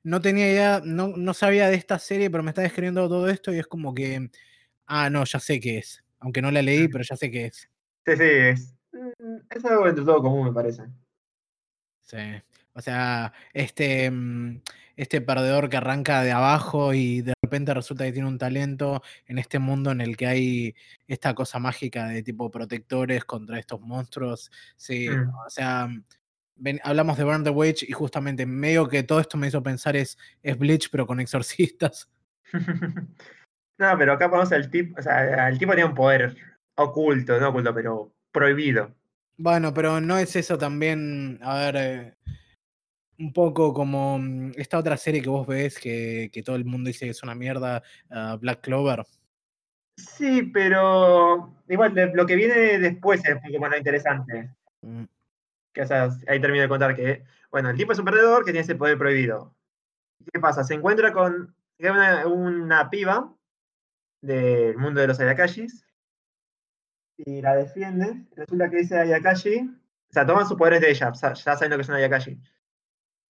no 0.03 0.21
tenía 0.21 0.51
idea, 0.51 0.81
no, 0.85 1.09
no 1.09 1.35
sabía 1.35 1.69
de 1.69 1.77
esta 1.77 1.99
serie, 1.99 2.31
pero 2.31 2.43
me 2.43 2.51
está 2.51 2.63
describiendo 2.63 3.09
todo 3.09 3.29
esto 3.29 3.53
y 3.53 3.59
es 3.59 3.67
como 3.67 3.95
que. 3.95 4.31
Ah, 4.87 5.09
no, 5.11 5.25
ya 5.25 5.41
sé 5.41 5.61
qué 5.61 5.79
es. 5.79 6.05
Aunque 6.19 6.43
no 6.43 6.51
la 6.51 6.63
leí, 6.63 6.89
pero 6.89 7.05
ya 7.05 7.17
sé 7.17 7.31
qué 7.31 7.47
es. 7.47 7.69
Sí, 8.07 8.17
sí, 8.17 8.23
es. 8.23 8.75
Es 9.51 9.65
algo 9.65 9.89
entre 9.89 10.05
todo 10.05 10.23
común, 10.23 10.47
me 10.49 10.53
parece. 10.53 10.83
Sí. 12.03 12.19
O 12.75 12.81
sea, 12.81 13.33
este, 13.53 14.11
mm, 14.11 14.61
este 14.97 15.21
perdedor 15.21 15.69
que 15.69 15.77
arranca 15.77 16.23
de 16.23 16.33
abajo 16.33 16.93
y 16.93 17.23
de 17.23 17.35
repente 17.43 17.73
resulta 17.75 18.05
que 18.05 18.13
tiene 18.13 18.29
un 18.29 18.39
talento 18.39 19.03
en 19.27 19.39
este 19.39 19.59
mundo 19.59 19.91
en 19.91 20.01
el 20.01 20.17
que 20.17 20.27
hay 20.27 20.75
esta 21.07 21.35
cosa 21.35 21.59
mágica 21.59 22.09
de 22.09 22.23
tipo 22.23 22.51
protectores 22.51 23.25
contra 23.25 23.59
estos 23.59 23.81
monstruos. 23.81 24.51
Sí, 24.77 25.09
mm. 25.09 25.29
o 25.47 25.51
sea, 25.51 25.89
hablamos 26.83 27.17
de 27.17 27.25
Burn 27.25 27.45
the 27.45 27.51
Witch 27.51 27.85
y 27.85 27.93
justamente 27.93 28.47
medio 28.47 28.89
que 28.89 29.03
todo 29.03 29.21
esto 29.21 29.37
me 29.37 29.49
hizo 29.49 29.63
pensar 29.63 29.97
es, 29.97 30.19
es 30.43 30.59
Bleach 30.59 30.89
pero 30.91 31.07
con 31.07 31.21
exorcistas. 31.21 32.09
no, 32.53 33.99
pero 33.99 34.13
acá 34.13 34.29
ponemos 34.29 34.53
el 34.53 34.71
tipo, 34.71 34.99
o 34.99 35.03
sea, 35.03 35.49
el 35.49 35.59
tipo 35.59 35.75
tiene 35.75 35.89
un 35.89 35.95
poder 35.95 36.37
oculto, 36.77 37.39
no 37.39 37.49
oculto, 37.51 37.75
pero 37.75 38.13
prohibido. 38.33 38.95
Bueno, 39.37 39.75
pero 39.75 40.01
no 40.01 40.17
es 40.19 40.37
eso 40.37 40.59
también, 40.59 41.41
a 41.43 41.59
ver, 41.59 41.77
eh, 41.77 42.15
un 43.19 43.33
poco 43.33 43.73
como 43.73 44.19
mm, 44.19 44.53
esta 44.57 44.79
otra 44.79 44.97
serie 44.97 45.23
que 45.23 45.29
vos 45.29 45.47
ves 45.47 45.79
que, 45.79 46.31
que 46.33 46.43
todo 46.43 46.57
el 46.57 46.65
mundo 46.65 46.89
dice 46.89 47.07
que 47.07 47.11
es 47.13 47.23
una 47.23 47.35
mierda, 47.35 47.83
ah, 48.11 48.37
Black 48.41 48.63
Clover. 48.63 49.05
Sí, 49.97 50.43
pero 50.53 51.55
igual 51.69 51.95
lo 52.15 52.27
que 52.27 52.37
viene 52.37 52.79
después 52.79 53.25
es 53.25 53.37
poco 53.37 53.61
más 53.61 53.77
interesante. 53.77 54.51
Mm. 54.83 55.05
Que, 55.73 55.83
o 55.83 55.87
sea, 55.87 56.09
ahí 56.29 56.41
termino 56.41 56.63
de 56.63 56.69
contar 56.69 56.95
que, 56.95 57.25
bueno, 57.51 57.71
el 57.71 57.77
tipo 57.77 57.93
es 57.93 57.99
un 57.99 58.05
perdedor 58.05 58.45
que 58.45 58.53
tiene 58.53 58.61
ese 58.61 58.75
poder 58.75 58.99
prohibido. 58.99 59.55
¿Qué 60.33 60.41
pasa? 60.41 60.65
Se 60.65 60.75
encuentra 60.75 61.13
con 61.13 61.55
una, 61.79 62.27
una 62.27 62.91
piba 62.91 63.33
del 64.21 64.77
mundo 64.79 65.01
de 65.01 65.09
los 65.09 65.21
Ayakashis 65.21 65.87
y 67.17 67.43
la 67.43 67.55
defiende. 67.55 68.25
Resulta 68.37 68.71
que 68.71 68.79
dice 68.79 68.99
Ayakashi, 68.99 69.61
o 69.61 70.13
sea, 70.13 70.27
toman 70.27 70.47
sus 70.47 70.57
poderes 70.57 70.81
de 70.81 70.91
ella, 70.91 71.13
ya 71.13 71.35
saben 71.35 71.71
lo 71.71 71.77
que 71.77 71.83
es 71.83 71.89
un 71.89 71.95
Ayakashi. 71.97 72.41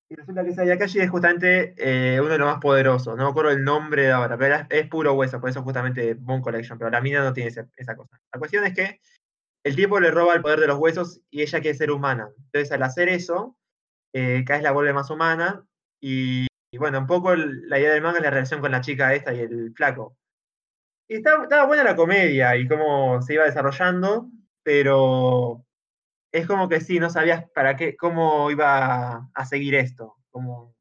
Y 0.09 0.17
resulta 0.17 0.45
que 0.45 0.51
ese 0.51 0.63
Ayakashi 0.63 1.01
es 1.01 1.11
justamente 1.11 1.75
eh, 1.79 2.21
uno 2.21 2.31
de 2.31 2.39
los 2.39 2.47
más 2.47 2.61
poderosos. 2.61 3.17
No 3.17 3.25
me 3.25 3.31
acuerdo 3.31 3.51
el 3.51 3.65
nombre 3.65 4.13
ahora, 4.13 4.37
pero 4.37 4.67
es, 4.69 4.89
puro 4.89 5.15
hueso, 5.15 5.41
por 5.41 5.49
eso 5.51 5.63
justamente 5.63 6.15
Moon 6.17 6.43
Collection. 6.43 6.79
Pero 6.79 6.91
la 6.91 7.01
mina 7.01 7.23
no 7.25 7.33
tiene 7.33 7.49
esa, 7.49 7.97
cosa. 7.97 8.21
La 8.33 8.39
cuestión 8.39 8.65
es 8.65 8.75
que 8.75 9.01
el 9.65 9.77
tipo 9.77 9.99
le 10.01 10.11
roba 10.11 10.35
el 10.35 10.43
poder 10.43 10.61
de 10.61 10.67
los 10.67 10.79
huesos 10.79 11.23
y 11.31 11.43
ella 11.43 11.61
quiere 11.61 11.77
ser 11.77 11.91
humana. 11.91 12.29
Entonces, 12.37 12.71
al 12.73 12.83
hacer 12.83 13.09
eso, 13.09 13.57
eh, 14.13 14.45
la 14.63 14.73
vuelve 14.73 14.93
más 14.93 15.11
humana. 15.11 15.65
Y, 16.01 16.47
bueno, 16.79 16.99
un 16.99 17.07
poco 17.07 17.35
la 17.35 17.79
idea 17.79 17.93
del 17.93 18.03
manga 18.03 18.19
es 18.19 18.25
la 18.25 18.31
relación 18.31 18.61
con 18.61 18.73
la 18.73 18.83
chica 18.83 19.15
esta 19.15 19.33
y 19.33 19.41
el 19.41 19.73
flaco. 19.75 20.19
Y 21.09 21.17
estaba, 21.17 21.45
estaba 21.45 21.67
buena 21.67 21.85
la 21.85 21.97
comedia 21.97 22.57
y 22.57 22.69
cómo 22.69 23.23
se 23.23 23.35
iba 23.35 23.45
desarrollando, 23.45 24.29
pero 24.63 25.64
es 26.35 26.49
como 26.49 26.69
que 26.69 26.81
sí, 26.81 26.99
no 26.99 27.11
sabías 27.11 27.49
para 27.51 27.77
qué, 27.77 27.97
cómo 27.97 28.51
iba 28.51 29.31
a 29.33 29.45
seguir 29.47 29.77
esto. 29.77 30.17
Como... 30.31 30.75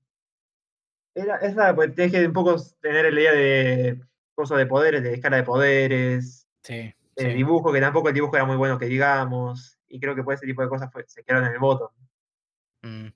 Era, 1.13 1.37
es 1.37 1.55
pues 1.75 1.93
tienes 1.93 2.11
que 2.11 2.25
un 2.25 2.33
poco 2.33 2.55
tener 2.81 3.13
la 3.13 3.21
idea 3.21 3.33
de 3.33 4.01
cosas 4.33 4.57
de 4.57 4.65
poderes, 4.65 5.03
de 5.03 5.13
escala 5.13 5.37
de 5.37 5.43
poderes, 5.43 6.47
sí, 6.63 6.91
el 7.15 7.35
dibujo, 7.35 7.71
que 7.71 7.79
tampoco 7.79 8.07
el 8.07 8.15
dibujo 8.15 8.35
era 8.35 8.45
muy 8.45 8.55
bueno 8.55 8.79
que 8.79 8.87
digamos, 8.87 9.77
y 9.87 9.99
creo 9.99 10.15
que 10.15 10.23
por 10.23 10.33
ese 10.33 10.47
tipo 10.47 10.63
de 10.63 10.69
cosas 10.69 10.89
se 11.05 11.23
quedaron 11.23 11.47
en 11.47 11.53
el 11.53 11.59
voto. 11.59 11.93
Mm, 12.81 13.09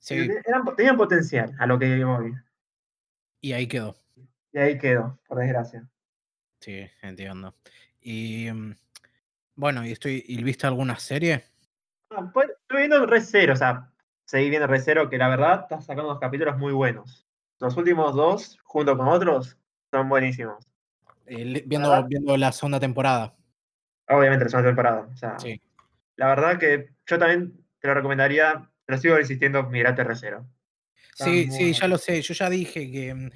sí. 0.00 0.28
tenían 0.76 0.96
potencial 0.96 1.54
a 1.56 1.66
lo 1.66 1.78
que 1.78 2.04
hoy. 2.04 2.34
Y 3.40 3.52
ahí 3.52 3.68
quedó. 3.68 3.96
Y 4.52 4.58
ahí 4.58 4.76
quedó, 4.76 5.20
por 5.28 5.38
desgracia. 5.38 5.88
Sí, 6.58 6.84
entiendo. 7.00 7.54
Y 8.00 8.50
mm, 8.52 8.74
bueno, 9.54 9.86
¿y 9.86 9.92
estoy, 9.92 10.24
¿y 10.26 10.42
viste 10.42 10.66
alguna 10.66 10.98
serie? 10.98 11.44
Pues, 12.32 12.50
estoy 12.50 12.78
viendo 12.78 13.06
Re 13.06 13.20
Zero, 13.20 13.52
o 13.52 13.56
sea, 13.56 13.90
seguí 14.24 14.50
viendo 14.50 14.66
Re 14.66 14.80
Zero, 14.80 15.08
que 15.08 15.18
la 15.18 15.28
verdad 15.28 15.60
está 15.62 15.80
sacando 15.80 16.10
unos 16.10 16.20
capítulos 16.20 16.56
muy 16.58 16.72
buenos. 16.72 17.26
Los 17.58 17.76
últimos 17.76 18.14
dos, 18.14 18.58
junto 18.64 18.96
con 18.96 19.08
otros, 19.08 19.56
son 19.90 20.08
buenísimos. 20.08 20.66
viendo, 21.26 22.06
viendo 22.06 22.36
la 22.36 22.52
segunda 22.52 22.78
temporada. 22.78 23.34
Obviamente 24.08 24.44
la 24.44 24.50
segunda 24.50 24.70
temporada. 24.70 25.08
O 25.12 25.16
sea, 25.16 25.38
sí. 25.38 25.60
La 26.16 26.28
verdad 26.28 26.58
que 26.58 26.90
yo 27.06 27.18
también 27.18 27.64
te 27.78 27.88
lo 27.88 27.94
recomendaría, 27.94 28.70
pero 28.84 28.98
sigo 28.98 29.18
insistiendo, 29.18 29.62
mirate 29.64 30.04
Re 30.04 30.16
Zero. 30.16 30.46
Sí, 31.14 31.50
sí, 31.50 31.72
ya 31.72 31.88
lo 31.88 31.96
sé. 31.96 32.20
Yo 32.20 32.34
ya 32.34 32.50
dije 32.50 32.90
que, 32.90 33.30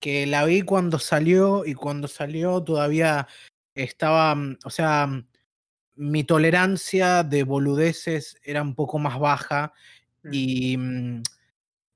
que 0.00 0.26
la 0.26 0.44
vi 0.44 0.62
cuando 0.62 0.98
salió 0.98 1.64
y 1.64 1.74
cuando 1.74 2.06
salió 2.06 2.62
todavía 2.62 3.26
estaba, 3.74 4.36
o 4.64 4.70
sea, 4.70 5.08
mi 5.96 6.24
tolerancia 6.24 7.22
de 7.22 7.44
boludeces 7.44 8.36
era 8.42 8.62
un 8.62 8.74
poco 8.74 8.98
más 8.98 9.18
baja 9.18 9.72
mm. 10.22 10.28
y, 10.32 10.76
mm, 10.76 11.22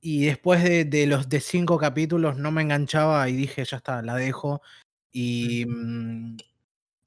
y 0.01 0.27
después 0.27 0.63
de, 0.63 1.07
los 1.07 1.29
de 1.29 1.41
cinco 1.41 1.79
capítulos 1.79 2.37
no 2.37 2.51
me 2.51 2.63
enganchaba 2.63 3.29
y 3.29 3.35
dije, 3.37 3.65
ya 3.65 3.79
está, 3.79 4.03
la 4.03 4.15
dejo. 4.15 4.63
Y, 5.11 5.67
mm, 5.67 6.37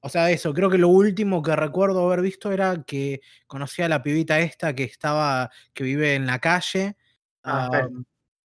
o 0.00 0.08
sea, 0.08 0.30
eso, 0.30 0.52
creo 0.52 0.68
que 0.70 0.78
lo 0.78 0.88
último 0.88 1.42
que 1.42 1.56
recuerdo 1.56 2.06
haber 2.06 2.20
visto 2.20 2.52
era 2.52 2.82
que 2.84 3.20
conocía 3.46 3.86
a 3.86 3.88
la 3.88 4.02
pibita 4.02 4.40
esta 4.40 4.74
que 4.74 4.84
estaba, 4.84 5.50
que 5.72 5.84
vive 5.84 6.14
en 6.14 6.26
la 6.26 6.38
calle. 6.38 6.96
Ah, 7.44 7.88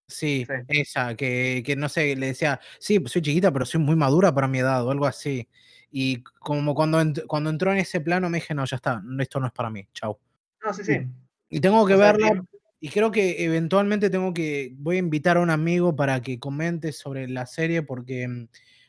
sí, 0.06 0.46
esa, 0.68 1.16
que, 1.16 1.62
que 1.64 1.76
no 1.76 1.88
sé, 1.88 2.14
le 2.16 2.26
decía, 2.26 2.60
sí, 2.78 3.02
soy 3.06 3.22
chiquita, 3.22 3.52
pero 3.52 3.64
soy 3.64 3.80
muy 3.80 3.96
madura 3.96 4.34
para 4.34 4.48
mi 4.48 4.58
edad 4.58 4.84
o 4.86 4.90
algo 4.90 5.06
así. 5.06 5.48
Y 5.96 6.24
como 6.40 6.74
cuando, 6.74 7.00
cuando 7.28 7.50
entró 7.50 7.70
en 7.70 7.78
ese 7.78 8.00
plano 8.00 8.28
me 8.28 8.38
dije, 8.38 8.52
no, 8.52 8.64
ya 8.64 8.74
está, 8.74 9.00
esto 9.20 9.38
no 9.38 9.46
es 9.46 9.52
para 9.52 9.70
mí, 9.70 9.86
chau. 9.92 10.18
No, 10.64 10.74
sí, 10.74 10.82
sí. 10.82 11.06
Y, 11.48 11.60
tengo 11.60 11.86
que 11.86 11.94
verla, 11.94 12.44
y 12.80 12.88
creo 12.88 13.12
que 13.12 13.44
eventualmente 13.44 14.10
tengo 14.10 14.34
que, 14.34 14.74
voy 14.76 14.96
a 14.96 14.98
invitar 14.98 15.36
a 15.36 15.40
un 15.40 15.50
amigo 15.50 15.94
para 15.94 16.20
que 16.20 16.40
comente 16.40 16.90
sobre 16.90 17.28
la 17.28 17.46
serie 17.46 17.82
porque, 17.82 18.26
mm, 18.26 18.48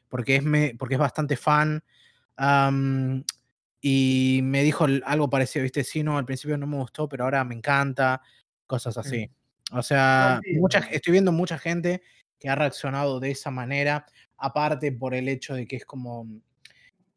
porque, 0.09 0.37
es, 0.37 0.43
me, 0.43 0.73
porque 0.79 0.95
es 0.95 0.99
bastante 0.99 1.37
fan. 1.37 1.83
y 3.81 4.39
me 4.41 4.63
dijo 4.63 4.87
algo 5.05 5.29
parecido, 5.29 5.61
viste, 5.61 5.83
sí, 5.83 6.01
no, 6.01 6.17
al 6.17 6.25
principio 6.25 6.57
no 6.57 6.65
me 6.65 6.77
gustó, 6.77 7.07
pero 7.07 7.25
ahora 7.25 7.43
me 7.43 7.53
encanta, 7.53 8.19
cosas 8.65 8.97
así. 8.97 9.29
O 9.71 9.83
sea, 9.83 10.41
mucha, 10.55 10.79
estoy 10.79 11.11
viendo 11.11 11.31
mucha 11.31 11.59
gente 11.59 12.01
que 12.39 12.49
ha 12.49 12.55
reaccionado 12.55 13.19
de 13.19 13.29
esa 13.29 13.51
manera, 13.51 14.07
aparte 14.37 14.91
por 14.91 15.13
el 15.13 15.29
hecho 15.29 15.53
de 15.53 15.67
que 15.67 15.75
es 15.75 15.85
como 15.85 16.41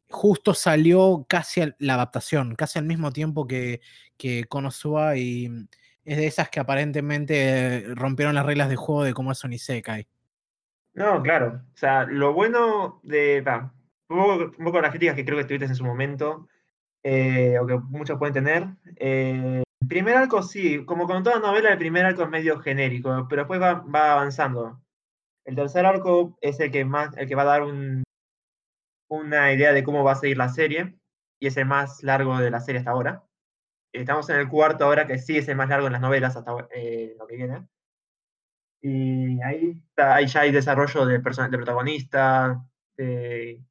justo 0.09 0.53
salió 0.53 1.25
casi 1.29 1.61
la 1.79 1.93
adaptación, 1.93 2.55
casi 2.55 2.79
al 2.79 2.85
mismo 2.85 3.11
tiempo 3.11 3.47
que, 3.47 3.81
que 4.17 4.45
Konosuba 4.45 5.15
y 5.17 5.49
mm, 5.49 5.67
es 6.05 6.17
de 6.17 6.27
esas 6.27 6.49
que 6.49 6.59
aparentemente 6.59 7.85
rompieron 7.95 8.35
las 8.35 8.45
reglas 8.45 8.69
de 8.69 8.75
juego 8.75 9.03
de 9.03 9.13
cómo 9.13 9.31
es 9.31 9.43
un 9.43 9.53
Isekai. 9.53 10.07
No, 10.93 11.21
claro. 11.21 11.61
O 11.73 11.77
sea, 11.77 12.05
lo 12.05 12.33
bueno 12.33 12.99
de. 13.03 13.43
un, 14.09 14.51
poco, 14.57 14.81
las 14.81 14.89
críticas 14.89 15.15
que 15.15 15.23
creo 15.23 15.37
que 15.37 15.45
tuviste 15.45 15.65
en 15.65 15.75
su 15.75 15.85
momento, 15.85 16.47
eh, 17.03 17.57
o 17.59 17.67
que 17.67 17.77
muchos 17.77 18.17
pueden 18.17 18.33
tener. 18.33 18.67
Eh, 18.95 19.63
primer 19.87 20.17
arco 20.17 20.41
sí, 20.41 20.83
como 20.85 21.05
con 21.07 21.23
toda 21.23 21.39
novela, 21.39 21.71
el 21.71 21.77
primer 21.77 22.05
arco 22.05 22.23
es 22.23 22.29
medio 22.29 22.59
genérico, 22.59 23.27
pero 23.29 23.43
después 23.43 23.61
va, 23.61 23.75
va 23.81 24.13
avanzando. 24.13 24.81
El 25.45 25.55
tercer 25.55 25.85
arco 25.85 26.37
es 26.41 26.59
el 26.59 26.71
que 26.71 26.85
más, 26.85 27.15
el 27.17 27.27
que 27.27 27.35
va 27.35 27.43
a 27.43 27.45
dar 27.45 27.63
un, 27.63 28.03
una 29.09 29.51
idea 29.53 29.73
de 29.73 29.83
cómo 29.83 30.03
va 30.03 30.13
a 30.13 30.15
seguir 30.15 30.37
la 30.37 30.49
serie, 30.49 30.95
y 31.39 31.47
es 31.47 31.57
el 31.57 31.65
más 31.65 32.03
largo 32.03 32.37
de 32.37 32.51
la 32.51 32.61
serie 32.61 32.79
hasta 32.79 32.91
ahora. 32.91 33.23
Estamos 33.93 34.29
en 34.29 34.37
el 34.37 34.49
cuarto 34.49 34.85
ahora, 34.85 35.07
que 35.07 35.17
sí 35.17 35.37
es 35.37 35.47
el 35.49 35.57
más 35.57 35.69
largo 35.69 35.87
en 35.87 35.93
las 35.93 36.01
novelas 36.01 36.35
hasta 36.35 36.67
eh, 36.71 37.15
lo 37.19 37.27
que 37.27 37.35
viene. 37.35 37.67
Y 38.81 39.41
ahí, 39.41 39.81
ahí 39.97 40.27
ya 40.27 40.41
hay 40.41 40.51
desarrollo 40.51 41.05
de, 41.05 41.13
de 41.13 41.57
protagonista, 41.57 42.63
de 42.95 43.61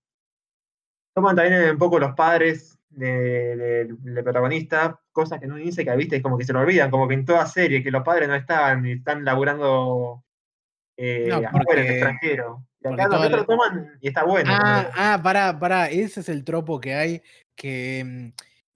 Toman 1.14 1.34
también 1.36 1.70
un 1.70 1.78
poco 1.78 1.98
los 1.98 2.14
padres 2.14 2.78
del 2.90 3.96
de, 4.00 4.22
protagonista, 4.22 5.00
cosas 5.12 5.40
que 5.40 5.46
no 5.46 5.56
dice 5.56 5.84
que 5.84 5.96
viste, 5.96 6.22
como 6.22 6.38
que 6.38 6.44
se 6.44 6.52
lo 6.52 6.60
olvidan, 6.60 6.90
como 6.90 7.08
que 7.08 7.14
en 7.14 7.24
toda 7.24 7.46
serie, 7.46 7.82
que 7.82 7.90
los 7.90 8.04
padres 8.04 8.28
no 8.28 8.34
estaban 8.34 8.86
y 8.86 8.92
están 8.92 9.24
laburando 9.24 10.24
eh, 10.98 11.28
no, 11.28 11.36
afuera, 11.36 11.80
en 11.80 11.92
extranjero. 11.92 12.66
Y 12.80 12.88
acá 12.88 13.06
lo 13.08 13.46
toman 13.46 13.98
y 14.00 14.08
está 14.08 14.24
bueno. 14.24 14.50
Ah, 14.52 14.90
ah, 14.94 15.20
pará, 15.22 15.56
pará, 15.58 15.88
ese 15.88 16.20
es 16.20 16.28
el 16.28 16.44
tropo 16.44 16.80
que 16.80 16.94
hay, 16.94 17.22
que, 17.54 18.04
mm, 18.04 18.28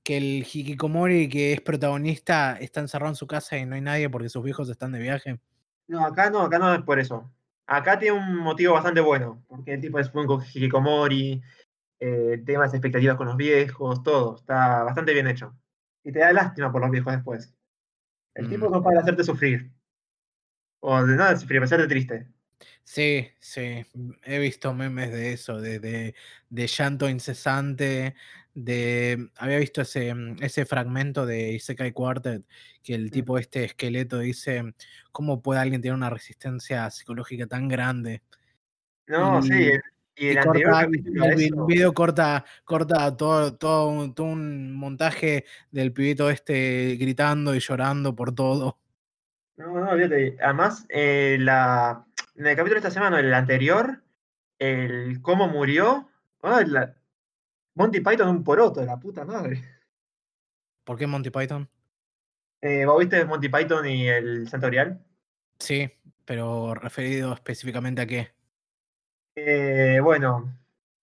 que 0.04 0.16
el 0.16 0.46
Hikikomori 0.46 1.28
que 1.28 1.52
es 1.52 1.60
protagonista 1.60 2.56
está 2.60 2.80
encerrado 2.80 3.10
en 3.10 3.16
su 3.16 3.26
casa 3.26 3.58
y 3.58 3.66
no 3.66 3.74
hay 3.74 3.80
nadie 3.80 4.08
porque 4.08 4.28
sus 4.28 4.46
hijos 4.46 4.68
están 4.68 4.92
de 4.92 5.00
viaje. 5.00 5.40
No, 5.88 6.06
acá 6.06 6.30
no, 6.30 6.42
acá 6.42 6.60
no 6.60 6.72
es 6.72 6.82
por 6.82 7.00
eso. 7.00 7.28
Acá 7.66 7.98
tiene 7.98 8.18
un 8.18 8.36
motivo 8.36 8.74
bastante 8.74 9.00
bueno, 9.00 9.42
porque 9.48 9.74
el 9.74 9.80
tipo 9.80 9.98
es 9.98 10.08
un 10.14 10.42
Hikikomori, 10.54 11.42
eh, 11.98 12.42
temas 12.46 12.72
expectativas 12.72 13.16
con 13.16 13.26
los 13.26 13.36
viejos, 13.36 14.02
todo, 14.04 14.36
está 14.36 14.84
bastante 14.84 15.12
bien 15.12 15.26
hecho. 15.26 15.56
Y 16.04 16.12
te 16.12 16.20
da 16.20 16.32
lástima 16.32 16.70
por 16.70 16.82
los 16.82 16.90
viejos 16.90 17.12
después. 17.12 17.52
El 18.34 18.48
tipo 18.48 18.68
mm. 18.68 18.72
no 18.72 18.82
para 18.82 19.00
hacerte 19.00 19.24
sufrir. 19.24 19.72
O 20.84 21.06
de 21.06 21.14
nada 21.14 21.36
sufrir, 21.36 21.62
hacerte 21.62 21.86
triste. 21.86 22.26
Sí, 22.82 23.28
sí, 23.38 23.86
he 24.24 24.38
visto 24.40 24.74
memes 24.74 25.12
de 25.12 25.32
eso, 25.32 25.60
de, 25.60 25.78
de, 25.78 26.14
de 26.50 26.66
llanto 26.66 27.08
incesante, 27.08 28.16
de... 28.52 29.30
Había 29.36 29.58
visto 29.58 29.82
ese, 29.82 30.12
ese 30.40 30.66
fragmento 30.66 31.24
de 31.24 31.52
Isekai 31.52 31.92
Quartet, 31.92 32.44
que 32.82 32.94
el 32.94 33.12
tipo 33.12 33.38
este 33.38 33.64
esqueleto 33.64 34.18
dice, 34.18 34.74
¿cómo 35.12 35.40
puede 35.40 35.60
alguien 35.60 35.80
tener 35.80 35.94
una 35.94 36.10
resistencia 36.10 36.90
psicológica 36.90 37.46
tan 37.46 37.68
grande? 37.68 38.22
No, 39.06 39.40
sí, 39.40 39.70
y 40.16 40.26
el, 40.26 40.40
corta, 40.40 40.82
el, 40.82 41.52
video 41.66 41.94
corta, 41.94 42.44
corta 42.64 43.16
todo, 43.16 43.54
todo, 43.54 44.12
todo 44.12 44.26
un 44.26 44.74
montaje 44.74 45.44
del 45.70 45.92
pibito 45.92 46.28
este 46.28 46.96
gritando 46.96 47.54
y 47.54 47.60
llorando 47.60 48.14
por 48.14 48.34
todo. 48.34 48.81
No, 49.56 49.80
no, 49.80 49.94
fíjate. 49.94 50.36
Además, 50.40 50.86
eh, 50.88 51.36
la, 51.40 52.06
en 52.36 52.46
el 52.46 52.56
capítulo 52.56 52.80
de 52.80 52.88
esta 52.88 52.90
semana, 52.90 53.20
en 53.20 53.26
el 53.26 53.34
anterior, 53.34 54.02
el 54.58 55.20
cómo 55.22 55.48
murió. 55.48 56.08
Monty 57.74 58.00
Python 58.00 58.28
un 58.28 58.44
poroto 58.44 58.80
de 58.80 58.86
la 58.86 58.98
puta 58.98 59.24
madre. 59.24 59.62
¿Por 60.84 60.98
qué 60.98 61.06
Monty 61.06 61.30
Python? 61.30 61.68
Eh, 62.60 62.84
¿Vos 62.84 62.98
viste 62.98 63.24
Monty 63.24 63.48
Python 63.48 63.86
y 63.86 64.08
el 64.08 64.48
Santo 64.48 64.66
Grial? 64.68 65.04
Sí, 65.58 65.90
pero 66.24 66.74
referido 66.74 67.32
específicamente 67.32 68.02
a 68.02 68.06
qué. 68.06 68.32
Eh, 69.34 70.00
bueno, 70.02 70.52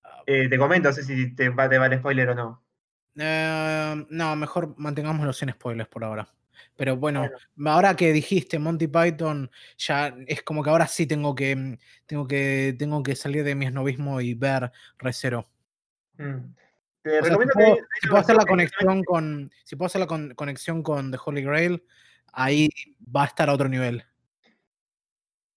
ah. 0.05 0.23
eh, 0.27 0.49
te 0.49 0.59
comento, 0.59 0.89
no 0.89 0.95
sé 0.95 1.03
si 1.03 1.35
te 1.35 1.49
va, 1.51 1.69
te 1.69 1.77
el 1.77 1.99
spoiler 1.99 2.31
o 2.31 2.35
no. 2.35 2.65
no, 3.15 4.37
mejor 4.37 4.75
mantengámoslo 4.79 5.33
sin 5.33 5.51
spoilers 5.51 5.89
por 5.89 6.05
ahora. 6.05 6.29
Pero 6.77 6.97
bueno, 6.97 7.29
ahora 7.65 7.95
que 7.97 8.13
dijiste 8.13 8.59
Monty 8.59 8.87
Python, 8.89 9.51
ya 9.79 10.15
es 10.27 10.43
como 10.43 10.63
que 10.63 10.71
ahora 10.71 10.87
sí 10.87 11.07
tengo 11.07 11.35
que, 11.35 11.57
mm, 11.57 11.79
tengo 12.07 12.27
que, 12.27 12.75
tengo 12.79 13.03
que 13.03 13.17
salir 13.17 13.45
de 13.45 13.55
mi 13.55 13.67
esnovismo 13.67 14.21
y 14.21 14.35
ver 14.35 14.71
Recero. 14.99 15.49
Mm. 16.19 16.55
Te 17.03 17.21
recomiendo 17.21 17.55
si 18.01 18.09
puedo, 18.09 18.21
hacer 18.21 18.37
la 18.37 18.45
conexión 18.45 19.05
con, 19.05 19.53
si 19.65 19.77
puedo 19.77 19.87
hacer 19.87 20.01
la 20.01 20.35
conexión 20.35 20.83
con 20.83 21.13
The 21.13 21.19
Holy 21.25 21.43
Grail, 21.43 21.85
ahí 22.33 22.69
va 23.15 23.23
a 23.23 23.27
estar 23.27 23.49
a 23.49 23.53
otro 23.53 23.69
nivel. 23.69 24.05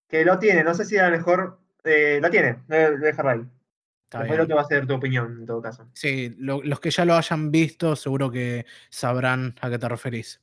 Que 0.07 0.23
lo 0.23 0.37
tiene, 0.37 0.63
no 0.63 0.75
sé 0.75 0.85
si 0.85 0.97
a 0.97 1.09
lo 1.09 1.17
mejor 1.17 1.59
eh, 1.83 2.19
lo 2.21 2.29
tiene, 2.29 2.59
deja 2.67 3.31
ahí. 3.31 3.41
Después 4.11 4.39
lo 4.39 4.47
que 4.47 4.53
va 4.53 4.61
a 4.61 4.65
ser 4.65 4.87
tu 4.87 4.95
opinión 4.95 5.37
en 5.39 5.45
todo 5.45 5.61
caso. 5.61 5.87
Sí, 5.93 6.35
los 6.39 6.79
que 6.79 6.89
ya 6.89 7.05
lo 7.05 7.15
hayan 7.15 7.51
visto 7.51 7.95
seguro 7.95 8.31
que 8.31 8.65
sabrán 8.89 9.55
a 9.61 9.69
qué 9.69 9.77
te 9.77 9.87
referís. 9.87 10.41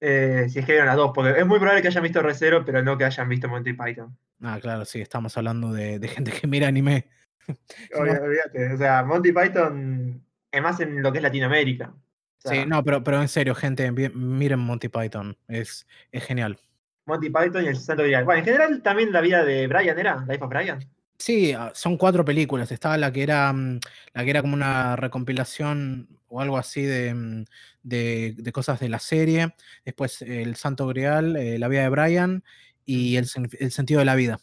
Eh, 0.00 0.46
si 0.50 0.58
es 0.58 0.66
que 0.66 0.72
vieron 0.72 0.88
las 0.88 0.96
dos, 0.96 1.12
porque 1.14 1.38
es 1.38 1.46
muy 1.46 1.58
probable 1.58 1.82
que 1.82 1.88
hayan 1.88 2.02
visto 2.02 2.22
Recero, 2.22 2.64
pero 2.64 2.82
no 2.82 2.98
que 2.98 3.04
hayan 3.04 3.28
visto 3.28 3.48
Monty 3.48 3.72
Python. 3.72 4.16
Ah, 4.42 4.58
claro, 4.60 4.84
sí, 4.84 5.00
estamos 5.00 5.36
hablando 5.36 5.72
de, 5.72 6.06
gente 6.08 6.32
que 6.32 6.46
mira 6.46 6.68
anime. 6.68 7.08
Olvídate, 7.94 8.74
o 8.74 8.76
sea, 8.76 9.04
Monty 9.04 9.32
Python 9.32 10.22
es 10.50 10.62
más 10.62 10.80
en 10.80 11.02
lo 11.02 11.12
que 11.12 11.18
es 11.18 11.22
Latinoamérica. 11.22 11.94
sí, 12.38 12.66
no, 12.66 12.84
pero, 12.84 13.02
pero 13.02 13.22
en 13.22 13.28
serio, 13.28 13.54
gente, 13.54 13.90
miren 13.90 14.60
Monty 14.60 14.88
Python, 14.88 15.36
es, 15.48 15.86
es 16.12 16.24
genial. 16.24 16.58
Monty 17.06 17.30
Python 17.30 17.64
y 17.64 17.68
el 17.68 17.76
Santo 17.76 18.02
Grial. 18.02 18.24
Bueno, 18.24 18.40
en 18.40 18.44
general 18.44 18.82
también 18.82 19.12
la 19.12 19.20
vida 19.20 19.44
de 19.44 19.66
Brian 19.68 19.98
era, 19.98 20.24
Life 20.28 20.42
of 20.42 20.50
Brian. 20.50 20.80
Sí, 21.18 21.52
ah, 21.52 21.72
son 21.74 21.96
cuatro 21.96 22.24
películas. 22.24 22.70
Estaba 22.72 22.96
la 22.98 23.12
que 23.12 23.22
era 23.22 23.52
mm, 23.52 23.80
la 24.14 24.24
que 24.24 24.30
era 24.30 24.42
como 24.42 24.54
una 24.54 24.96
recompilación 24.96 26.08
o 26.28 26.40
algo 26.40 26.58
así 26.58 26.82
de, 26.82 27.14
mm, 27.14 27.44
de, 27.82 28.52
cosas 28.52 28.80
de 28.80 28.88
la 28.88 28.98
serie. 28.98 29.54
Después 29.84 30.22
El 30.22 30.56
Santo 30.56 30.86
Grial, 30.86 31.36
eh, 31.36 31.58
La 31.58 31.68
vida 31.68 31.82
de 31.82 31.88
Brian 31.88 32.44
y 32.84 33.16
el, 33.16 33.26
el 33.58 33.70
sentido 33.70 34.00
de 34.00 34.04
la 34.06 34.14
vida. 34.14 34.38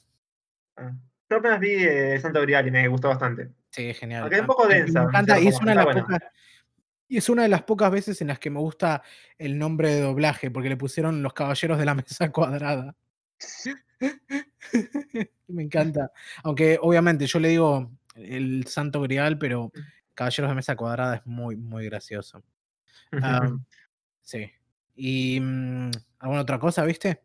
Ah, 0.75 0.91
yo 1.29 1.37
apenas 1.37 1.59
vi 1.59 1.73
El 1.73 2.21
Santo 2.21 2.41
Grial 2.41 2.67
y 2.67 2.71
me 2.71 2.87
gustó 2.87 3.09
bastante. 3.09 3.49
Sí, 3.69 3.93
genial. 3.93 4.23
Aunque 4.23 4.35
es 4.35 4.41
un 4.41 4.47
poco 4.47 4.67
densa. 4.67 5.01
Me 5.01 5.09
encanta, 5.09 5.39
y 5.39 5.47
es 5.47 5.59
una 5.59 5.71
de 5.71 5.77
las 5.77 5.85
pocas, 5.85 6.19
y 7.07 7.17
es 7.17 7.29
una 7.29 7.43
de 7.43 7.49
las 7.49 7.63
pocas 7.63 7.91
veces 7.91 8.21
en 8.21 8.27
las 8.27 8.39
que 8.39 8.49
me 8.49 8.59
gusta 8.59 9.03
el 9.37 9.57
nombre 9.57 9.93
de 9.93 10.01
doblaje, 10.01 10.51
porque 10.51 10.69
le 10.69 10.77
pusieron 10.77 11.21
Los 11.21 11.33
Caballeros 11.33 11.77
de 11.77 11.85
la 11.85 11.95
Mesa 11.95 12.31
Cuadrada. 12.31 12.95
me 15.47 15.63
encanta. 15.63 16.11
Aunque 16.43 16.77
obviamente 16.81 17.25
yo 17.25 17.39
le 17.39 17.49
digo 17.49 17.91
el 18.15 18.65
Santo 18.67 19.01
Grial, 19.01 19.37
pero 19.37 19.71
Caballeros 20.13 20.51
de 20.51 20.55
Mesa 20.55 20.75
Cuadrada 20.75 21.15
es 21.15 21.25
muy, 21.25 21.55
muy 21.55 21.85
gracioso. 21.85 22.43
sí. 24.21 24.51
¿Y 24.95 25.39
mm, 25.39 25.91
alguna 26.19 26.41
otra 26.41 26.59
cosa, 26.59 26.85
viste? 26.85 27.21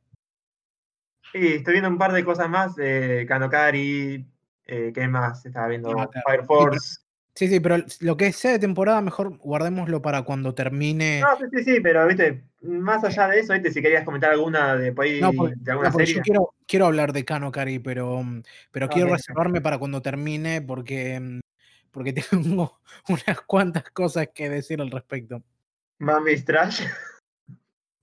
Sí, 1.33 1.47
estoy 1.55 1.75
viendo 1.75 1.91
un 1.91 1.99
par 1.99 2.13
de 2.13 2.25
cosas 2.25 2.49
más 2.49 2.75
de 2.77 3.27
Kanokari. 3.29 4.27
Eh, 4.65 4.93
¿Qué 4.95 5.09
más? 5.09 5.45
Estaba 5.45 5.69
viendo 5.69 5.91
ah, 5.99 6.09
Fire 6.25 6.45
Force. 6.45 7.01
Sí, 7.35 7.47
sí, 7.47 7.61
pero 7.61 7.77
lo 8.01 8.17
que 8.17 8.33
sea 8.33 8.53
de 8.53 8.59
temporada, 8.59 9.01
mejor 9.01 9.37
guardémoslo 9.39 10.03
para 10.03 10.23
cuando 10.23 10.55
termine. 10.55 11.21
No, 11.21 11.37
sí, 11.39 11.45
sí, 11.53 11.65
sí, 11.65 11.81
pero 11.81 12.07
viste, 12.07 12.48
más 12.61 13.05
allá 13.05 13.29
de 13.29 13.41
eso, 13.41 13.53
viste, 13.53 13.71
si 13.71 13.81
querías 13.81 14.05
comentar 14.05 14.33
alguna 14.33 14.77
de, 14.77 14.91
de 14.93 15.71
alguna 15.71 15.93
serie. 15.93 16.15
Yo 16.15 16.23
quiero, 16.23 16.55
quiero 16.67 16.87
hablar 16.87 17.13
de 17.13 17.25
Kano 17.25 17.53
Kari, 17.53 17.79
pero, 17.79 18.23
pero 18.71 18.89
quiero 18.89 19.13
reservarme 19.13 19.61
para 19.61 19.79
cuando 19.79 20.03
termine 20.03 20.61
porque, 20.61 21.41
porque 21.91 22.13
tengo 22.31 22.81
unas 23.09 23.41
cuantas 23.47 23.91
cosas 23.91 24.29
que 24.35 24.49
decir 24.49 24.81
al 24.81 24.91
respecto. 24.91 25.43
Mami 25.99 26.37
Trash. 26.43 26.83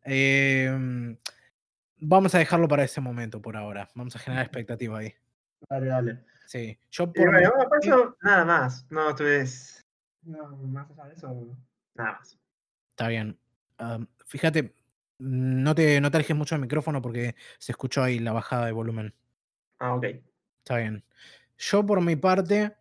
Em, 0.04 1.18
vamos 1.98 2.36
a 2.36 2.40
dejarlo 2.40 2.68
para 2.68 2.84
ese 2.84 3.02
momento 3.02 3.42
por 3.42 3.58
ahora. 3.58 3.90
Vamos 3.96 4.16
a 4.16 4.20
generar 4.20 4.46
expectativa 4.46 5.00
ahí. 5.00 5.14
Dale, 5.70 5.88
dale. 5.88 6.26
Sí, 6.46 6.78
yo 6.92 7.12
por. 7.12 7.32
bueno, 7.32 8.16
nada 8.22 8.46
más. 8.46 8.86
No, 8.90 9.16
tú 9.16 9.24
ves. 9.24 9.82
No, 10.22 10.56
más 10.58 10.90
allá 10.92 11.06
de 11.06 11.14
eso, 11.16 11.58
nada 11.96 12.14
más. 12.14 12.38
Está 12.92 13.08
bien. 13.08 13.38
Fíjate, 14.26 14.74
no 15.20 15.76
te, 15.76 16.02
no 16.02 16.12
te 16.12 16.18
alejes 16.18 16.36
mucho 16.36 16.56
del 16.56 16.62
micrófono 16.62 17.02
porque 17.02 17.36
se 17.58 17.72
escuchó 17.72 18.04
ahí 18.04 18.20
la 18.20 18.34
bajada 18.34 18.66
de 18.66 18.72
volumen. 18.72 19.14
Ah, 19.80 19.96
ok. 19.96 20.06
Está 20.60 20.78
bien. 20.78 21.04
Yo, 21.58 21.86
por 21.86 22.02
mi 22.02 22.16
parte, 22.16 22.76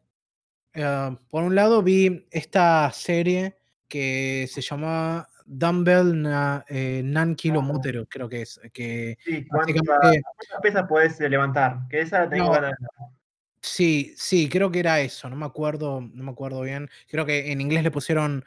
eh, 0.72 1.16
por 1.28 1.44
un 1.44 1.54
lado, 1.54 1.82
vi 1.82 2.26
esta 2.30 2.90
serie 2.92 3.56
que 3.88 4.48
se 4.50 4.60
llama 4.60 5.28
Dumbbell 5.46 6.22
na, 6.22 6.64
eh, 6.68 7.02
Nan 7.04 7.34
Kilo 7.34 7.60
ah. 7.60 8.06
creo 8.08 8.28
que 8.28 8.42
es. 8.42 8.60
Que 8.72 9.18
sí, 9.24 9.46
¿cuántas, 9.46 9.82
pesas 10.62 10.86
puedes 10.88 11.20
levantar? 11.20 11.86
Que 11.88 12.00
esa 12.00 12.28
tengo 12.28 12.50
ganas 12.50 12.74
Sí, 13.60 14.12
sí, 14.16 14.50
creo 14.50 14.70
que 14.70 14.80
era 14.80 15.00
eso, 15.00 15.30
no 15.30 15.36
me 15.36 15.46
acuerdo, 15.46 16.02
no 16.02 16.22
me 16.22 16.30
acuerdo 16.30 16.60
bien. 16.60 16.90
Creo 17.08 17.24
que 17.24 17.50
en 17.50 17.62
inglés 17.62 17.82
le 17.82 17.90
pusieron 17.90 18.44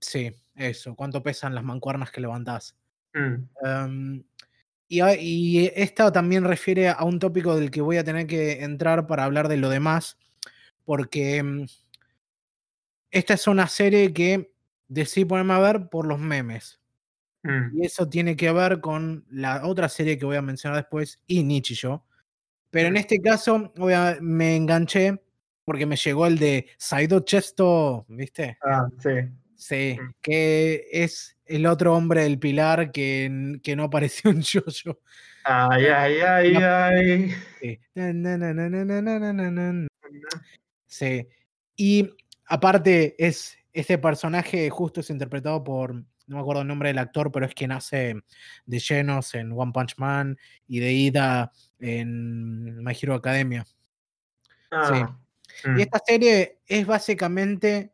Sí, 0.00 0.34
eso, 0.54 0.94
cuánto 0.96 1.22
pesan 1.22 1.54
las 1.54 1.64
mancuernas 1.64 2.10
que 2.10 2.20
levantás. 2.20 2.76
Mm. 3.14 3.34
Em, 3.64 4.24
y, 4.88 5.70
esta 5.74 6.10
también 6.10 6.44
refiere 6.44 6.88
a 6.88 7.04
un 7.04 7.18
tópico 7.18 7.54
del 7.56 7.70
que 7.70 7.80
voy 7.80 7.96
a 7.96 8.04
tener 8.04 8.26
que 8.26 8.64
entrar 8.64 9.06
para 9.06 9.24
hablar 9.24 9.48
de 9.48 9.56
lo 9.56 9.68
demás, 9.68 10.18
porque 10.84 11.36
em, 11.36 11.66
esta 13.10 13.34
es 13.34 13.46
una 13.46 13.68
serie 13.68 14.12
que 14.12 14.52
decidí 14.88 15.24
ponerme 15.24 15.54
a 15.54 15.58
ver 15.58 15.88
por 15.88 16.06
los 16.06 16.18
memes. 16.18 16.80
Mm. 17.42 17.78
Y 17.80 17.86
eso 17.86 18.08
tiene 18.08 18.36
que 18.36 18.52
ver 18.52 18.80
con 18.80 19.24
la 19.30 19.66
otra 19.66 19.88
serie 19.88 20.18
que 20.18 20.26
voy 20.26 20.36
a 20.36 20.42
mencionar 20.42 20.78
después, 20.78 21.22
y 21.26 21.42
Nichijou, 21.44 22.02
pero 22.70 22.88
en 22.88 22.96
este 22.96 23.20
caso, 23.20 23.72
me 24.20 24.56
enganché 24.56 25.20
porque 25.64 25.86
me 25.86 25.96
llegó 25.96 26.26
el 26.26 26.38
de 26.38 26.68
Saido 26.78 27.20
Chesto, 27.20 28.06
¿viste? 28.08 28.58
Ah, 28.62 28.88
sí. 28.98 29.10
Sí, 29.60 29.98
mm. 30.00 30.14
que 30.22 30.86
es 30.90 31.36
el 31.44 31.66
otro 31.66 31.94
hombre 31.94 32.22
del 32.22 32.38
pilar 32.38 32.90
que, 32.92 33.58
que 33.62 33.76
no 33.76 33.84
apareció 33.84 34.30
en 34.30 34.42
Jojo. 34.42 34.98
Ay, 35.44 35.84
ay, 35.84 36.20
ay, 36.20 36.54
ay. 36.56 37.34
Sí. 40.86 41.26
Y 41.76 42.08
aparte, 42.46 43.14
es 43.18 43.58
este 43.74 43.98
personaje 43.98 44.70
justo 44.70 45.00
es 45.00 45.10
interpretado 45.10 45.62
por, 45.62 45.94
no 45.94 46.04
me 46.26 46.40
acuerdo 46.40 46.62
el 46.62 46.68
nombre 46.68 46.88
del 46.88 46.98
actor, 46.98 47.30
pero 47.30 47.44
es 47.44 47.54
quien 47.54 47.72
hace 47.72 48.14
de 48.64 48.78
llenos 48.78 49.34
en 49.34 49.52
One 49.52 49.72
Punch 49.72 49.98
Man 49.98 50.38
y 50.66 50.80
de 50.80 50.92
Ida 50.92 51.52
en 51.80 52.82
My 52.82 52.96
Hero 52.98 53.14
Academia. 53.14 53.66
Ah, 54.70 55.18
Y 55.64 55.68
mm. 55.68 55.80
esta 55.80 56.00
serie 56.02 56.60
es 56.66 56.86
básicamente 56.86 57.92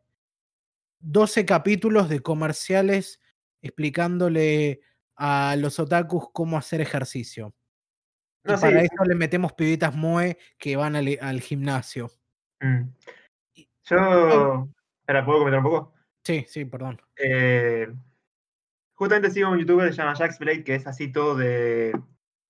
12 1.09 1.45
capítulos 1.45 2.09
de 2.09 2.19
comerciales 2.19 3.21
explicándole 3.61 4.81
a 5.15 5.55
los 5.57 5.79
otakus 5.79 6.25
cómo 6.33 6.57
hacer 6.57 6.81
ejercicio. 6.81 7.55
Y 8.43 8.51
sí, 8.51 8.61
para 8.61 8.81
eso 8.81 9.03
le 9.05 9.15
metemos 9.15 9.53
pibitas 9.53 9.95
moe 9.95 10.37
que 10.57 10.75
van 10.75 10.95
al, 10.95 11.17
al 11.21 11.41
gimnasio. 11.41 12.11
Mm. 12.59 12.89
Yo. 13.83 14.69
Espera, 14.99 15.25
¿puedo 15.25 15.39
comentar 15.39 15.59
un 15.59 15.63
poco? 15.63 15.93
Sí, 16.25 16.45
sí, 16.49 16.65
perdón. 16.65 17.01
Eh, 17.15 17.87
justamente 18.93 19.31
sigo 19.31 19.51
un 19.51 19.59
youtuber 19.59 19.87
que 19.87 19.93
se 19.93 20.01
llama 20.01 20.15
Jax 20.15 20.39
Blade, 20.39 20.65
que 20.65 20.75
es 20.75 20.87
así 20.87 21.09
todo 21.09 21.35
de, 21.35 21.97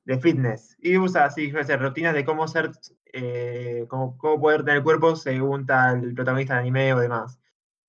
de 0.06 0.20
fitness. 0.20 0.76
Y 0.80 0.98
usa 0.98 1.26
así, 1.26 1.52
yo 1.52 1.64
sé, 1.64 1.78
rutinas 1.78 2.16
de 2.16 2.26
cómo 2.26 2.48
ser, 2.48 2.72
eh, 3.14 3.86
cómo, 3.88 4.18
cómo 4.18 4.42
poder 4.42 4.64
tener 4.64 4.82
cuerpo 4.82 5.16
según 5.16 5.68
tal 5.68 6.16
protagonista 6.16 6.56
de 6.56 6.62
anime 6.62 6.94
o 6.96 7.00
demás. 7.00 7.40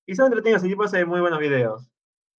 Y 0.09 0.15
son 0.17 0.27
entretenidos, 0.27 0.63
el 0.65 0.71
tipo 0.71 0.85
hace 0.85 1.05
muy 1.05 1.21
buenos 1.21 1.39
videos. 1.39 1.89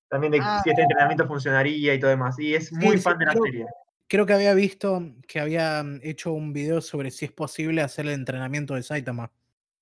También 0.10 0.32
de 0.32 0.40
Ah. 0.42 0.60
si 0.64 0.72
este 0.72 0.82
entrenamiento 0.82 1.28
funcionaría 1.28 1.94
y 1.94 2.00
todo 2.00 2.10
demás. 2.10 2.38
Y 2.40 2.56
es 2.56 2.74
muy 2.74 2.98
sí, 2.98 3.04
fan 3.04 3.18
de 3.20 3.26
la 3.26 3.32
creo- 3.34 3.44
serie. 3.44 3.66
Creo 4.08 4.26
que 4.26 4.34
había 4.34 4.56
visto 4.56 5.04
que 5.28 5.40
había 5.40 5.84
mm, 5.84 6.00
hecho 6.02 6.34
un 6.34 6.52
video 6.52 6.82
sobre 6.82 7.12
si 7.12 7.26
es 7.26 7.32
posible 7.32 7.84
hacer 7.84 8.08
el 8.08 8.14
entrenamiento 8.14 8.74
de 8.74 8.82
Saitama. 8.82 9.32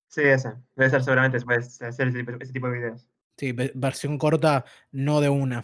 Sí, 0.10 0.22
ese. 0.22 0.50
Debe 0.76 0.90
ser 0.90 1.02
seguramente, 1.02 1.40
puedes 1.42 1.82
hacer 1.82 2.10
ese, 2.10 2.26
ese 2.42 2.52
tipo 2.54 2.68
de 2.68 2.74
videos. 2.78 3.08
Sí, 3.38 3.54
ve- 3.54 3.72
versión 3.74 4.18
corta, 4.18 4.66
no 4.92 5.22
de 5.22 5.30
una. 5.30 5.64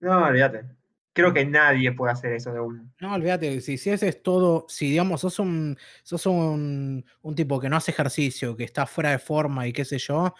No, 0.00 0.24
olvídate. 0.26 0.64
Creo 1.12 1.32
que 1.32 1.44
nadie 1.44 1.92
puede 1.92 2.12
hacer 2.14 2.32
eso 2.32 2.52
de 2.52 2.58
uno. 2.60 2.90
No, 3.00 3.14
olvídate, 3.14 3.60
si, 3.60 3.76
si 3.78 3.90
ese 3.90 4.08
es 4.08 4.22
todo, 4.22 4.64
si 4.68 4.90
digamos, 4.90 5.20
sos 5.20 5.38
un, 5.38 5.76
sos 6.02 6.24
un, 6.26 7.04
un 7.20 7.34
tipo 7.36 7.60
que 7.60 7.68
no 7.68 7.76
hace 7.76 7.90
ejercicio, 7.92 8.56
que 8.56 8.64
está 8.64 8.86
fuera 8.86 9.10
de 9.10 9.18
forma 9.18 9.66
y 9.68 9.72
qué 9.72 9.84
sé 9.84 9.98
yo. 9.98 10.34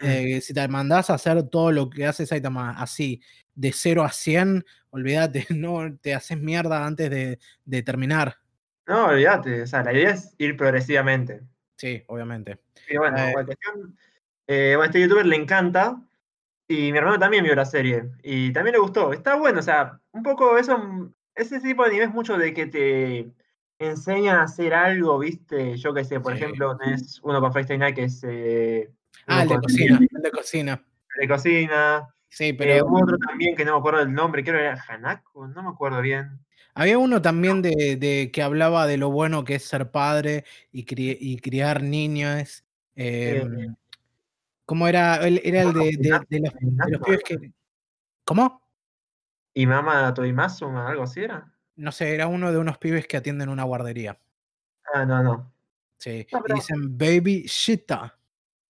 Eh, 0.00 0.40
si 0.40 0.54
te 0.54 0.66
mandás 0.68 1.10
a 1.10 1.14
hacer 1.14 1.42
todo 1.48 1.72
lo 1.72 1.90
que 1.90 2.06
hace 2.06 2.26
Saitama 2.26 2.70
así, 2.80 3.20
de 3.54 3.72
0 3.72 4.04
a 4.04 4.10
100, 4.10 4.64
olvídate, 4.90 5.46
no 5.56 5.96
te 6.00 6.14
haces 6.14 6.38
mierda 6.40 6.86
antes 6.86 7.10
de, 7.10 7.38
de 7.64 7.82
terminar. 7.82 8.36
No, 8.86 9.06
olvídate. 9.08 9.62
O 9.62 9.66
sea, 9.66 9.82
la 9.82 9.92
idea 9.92 10.10
es 10.10 10.34
ir 10.38 10.56
progresivamente. 10.56 11.42
Sí, 11.76 12.02
obviamente. 12.06 12.58
Y 12.88 12.96
bueno, 12.96 13.16
Eh. 13.18 13.32
cuestión, 13.32 13.96
eh, 14.46 14.74
bueno, 14.76 14.84
este 14.86 15.00
youtuber 15.00 15.26
le 15.26 15.36
encanta 15.36 16.00
y 16.68 16.92
mi 16.92 16.98
hermano 16.98 17.18
también 17.18 17.44
vio 17.44 17.54
la 17.54 17.64
serie 17.66 18.10
y 18.22 18.52
también 18.52 18.74
le 18.74 18.80
gustó. 18.80 19.12
Está 19.12 19.36
bueno, 19.36 19.60
o 19.60 19.62
sea, 19.62 20.00
un 20.12 20.22
poco 20.22 20.58
eso, 20.58 20.78
mm, 20.78 21.14
ese 21.36 21.60
tipo 21.60 21.82
de 21.84 21.90
anime 21.90 22.04
es 22.06 22.10
mucho 22.14 22.38
de 22.38 22.54
que 22.54 22.66
te 22.66 23.32
enseñan 23.78 24.36
a 24.38 24.42
hacer 24.44 24.74
algo, 24.74 25.18
¿viste? 25.20 25.76
Yo 25.78 25.94
qué 25.94 26.04
sé, 26.04 26.20
por 26.20 26.32
Sí. 26.36 26.38
ejemplo, 26.44 26.76
tenés 26.78 27.20
uno 27.22 27.40
con 27.40 27.52
Friday 27.52 27.78
Night 27.78 27.94
que 27.96 28.04
es 28.04 28.22
eh, 28.24 28.90
Ah, 29.26 29.42
el 29.42 29.48
de 29.48 29.56
cocina, 29.58 29.98
el 30.16 30.22
de 30.22 30.30
cocina. 30.30 30.84
de 31.20 31.28
cocina. 31.28 32.14
Sí, 32.30 32.44
Eh, 32.44 32.54
pero 32.54 32.86
hubo 32.86 33.02
otro 33.02 33.16
también 33.18 33.56
que 33.56 33.64
no 33.64 33.72
me 33.72 33.78
acuerdo 33.78 34.00
el 34.00 34.12
nombre, 34.12 34.42
creo 34.44 34.56
que 34.56 34.66
era 34.66 34.84
Hanako, 34.88 35.48
no 35.48 35.62
me 35.62 35.68
acuerdo 35.70 36.00
bien. 36.02 36.38
había 36.74 36.98
uno 36.98 37.20
también 37.22 37.60
de, 37.62 37.96
de 37.98 38.30
que 38.32 38.42
hablaba 38.42 38.86
de 38.86 38.98
lo 38.98 39.10
bueno 39.10 39.44
que 39.44 39.56
es 39.56 39.64
ser 39.64 39.90
padre 39.90 40.44
y, 40.70 40.84
cri- 40.86 41.16
y 41.18 41.38
criar 41.38 41.82
niños. 41.82 42.64
Eh, 42.96 43.40
em, 43.44 43.74
¿Cómo 44.66 44.86
era? 44.86 45.16
El- 45.26 45.40
Era 45.42 45.62
el 45.62 45.72
de, 45.72 45.80
de- 45.98 46.20
de 46.28 46.40
los, 46.90 47.00
pibes 47.00 47.22
que. 47.24 47.52
¿Cómo? 48.24 48.60
Y 49.54 49.66
Mama 49.66 50.12
Toimasu, 50.14 50.66
algo 50.68 51.04
así 51.04 51.20
era. 51.20 51.50
No 51.76 51.90
sé, 51.90 52.14
era 52.14 52.26
uno 52.26 52.52
de 52.52 52.58
unos 52.58 52.76
pibes 52.78 53.06
que 53.06 53.16
atienden 53.16 53.48
una 53.48 53.64
guardería. 53.64 54.18
Ah, 54.92 55.04
no, 55.06 55.22
no. 55.22 55.52
Sí. 55.96 56.26
No, 56.32 56.38
Y 56.38 56.42
pero- 56.42 56.54
dicen 56.56 56.98
baby 56.98 57.44
shita. 57.46 58.17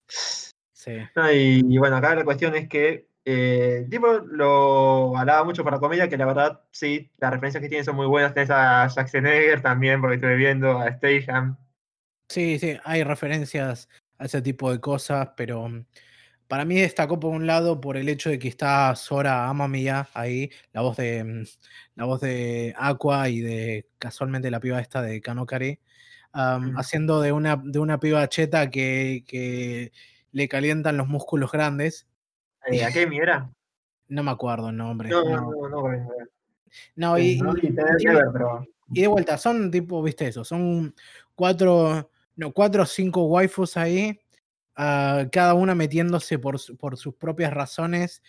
Sí. 0.08 0.98
No, 1.16 1.32
y, 1.32 1.64
y 1.68 1.78
bueno, 1.78 1.98
acá 1.98 2.16
la 2.16 2.24
cuestión 2.24 2.56
es 2.56 2.68
que 2.70 3.08
eh, 3.30 3.80
el 3.80 3.90
tipo 3.90 4.08
lo 4.20 5.18
alaba 5.18 5.44
mucho 5.44 5.62
para 5.62 5.82
comedia, 5.82 6.08
que 6.08 6.16
la 6.16 6.26
verdad, 6.26 6.62
sí, 6.72 7.12
las 7.18 7.30
referencias 7.30 7.62
que 7.62 7.68
tiene 7.68 7.84
son 7.84 7.98
muy 7.98 8.06
buenas. 8.08 8.34
Tenés 8.34 8.50
a 8.52 8.88
Schwarzenegger 8.88 9.62
también, 9.62 10.00
porque 10.00 10.16
estuve 10.16 10.38
viendo, 10.38 10.80
a 10.80 10.90
Stayham. 10.94 11.58
Sí, 12.30 12.58
sí, 12.58 12.78
hay 12.86 13.04
referencias 13.04 13.90
a 14.18 14.26
ese 14.26 14.42
tipo 14.42 14.72
de 14.72 14.80
cosas, 14.80 15.32
pero 15.36 15.68
mm, 15.68 15.86
para 16.48 16.64
mí 16.64 16.80
destacó 16.80 17.20
por 17.20 17.34
un 17.34 17.46
lado 17.48 17.82
por 17.82 17.98
el 17.98 18.08
hecho 18.08 18.30
de 18.30 18.40
que 18.40 18.48
está 18.48 18.96
Sora 18.96 19.50
Amamiya 19.50 20.08
ahí, 20.14 20.50
la 20.72 20.80
voz 20.82 20.96
de 20.96 21.24
mm, 21.26 21.44
la 21.96 22.06
voz 22.06 22.22
de 22.22 22.74
Aqua 22.78 23.28
y 23.28 23.42
de 23.42 23.90
casualmente 24.00 24.50
la 24.52 24.62
piba 24.62 24.80
esta 24.80 25.02
de 25.02 25.20
Kanokari, 25.20 25.80
Mm. 26.38 26.78
haciendo 26.78 27.20
de 27.20 27.32
una, 27.32 27.60
de 27.64 27.80
una 27.80 28.00
piba 28.00 28.28
cheta 28.30 28.70
que, 28.70 29.24
que 29.28 29.92
le 30.32 30.48
calientan 30.48 30.96
los 30.96 31.08
músculos 31.08 31.52
grandes. 31.52 32.06
Eh, 32.68 32.86
¿A 32.86 32.92
qué 32.92 33.10
era? 33.12 33.50
No 34.08 34.22
me 34.22 34.30
acuerdo 34.32 34.70
el 34.70 34.78
nombre. 34.78 35.10
No, 35.10 35.24
No, 35.24 35.36
no, 35.36 35.52
no, 35.52 35.70
no, 35.70 35.92
no, 35.92 36.08
No, 36.96 37.18
y, 37.18 37.38
no, 37.42 37.56
y- 37.58 37.68
y 37.68 37.72
ver, 37.72 38.26
pero. 38.32 38.68
de 38.88 39.08
vuelta, 39.08 39.38
son 39.38 39.72
tipo, 39.72 40.04
viste 40.04 40.28
eso, 40.28 40.44
son 40.44 40.94
cuatro, 41.34 42.12
no, 42.36 42.52
cuatro 42.52 42.84
o 42.84 42.86
cinco 42.86 43.24
waifus 43.26 43.76
ahí, 43.76 44.20
ah, 44.76 45.26
cada 45.32 45.56
una 45.56 45.74
metiéndose 45.74 46.38
por, 46.38 46.58
por 46.78 46.98
sus 46.98 47.16
propias 47.16 47.52
razones, 47.52 48.22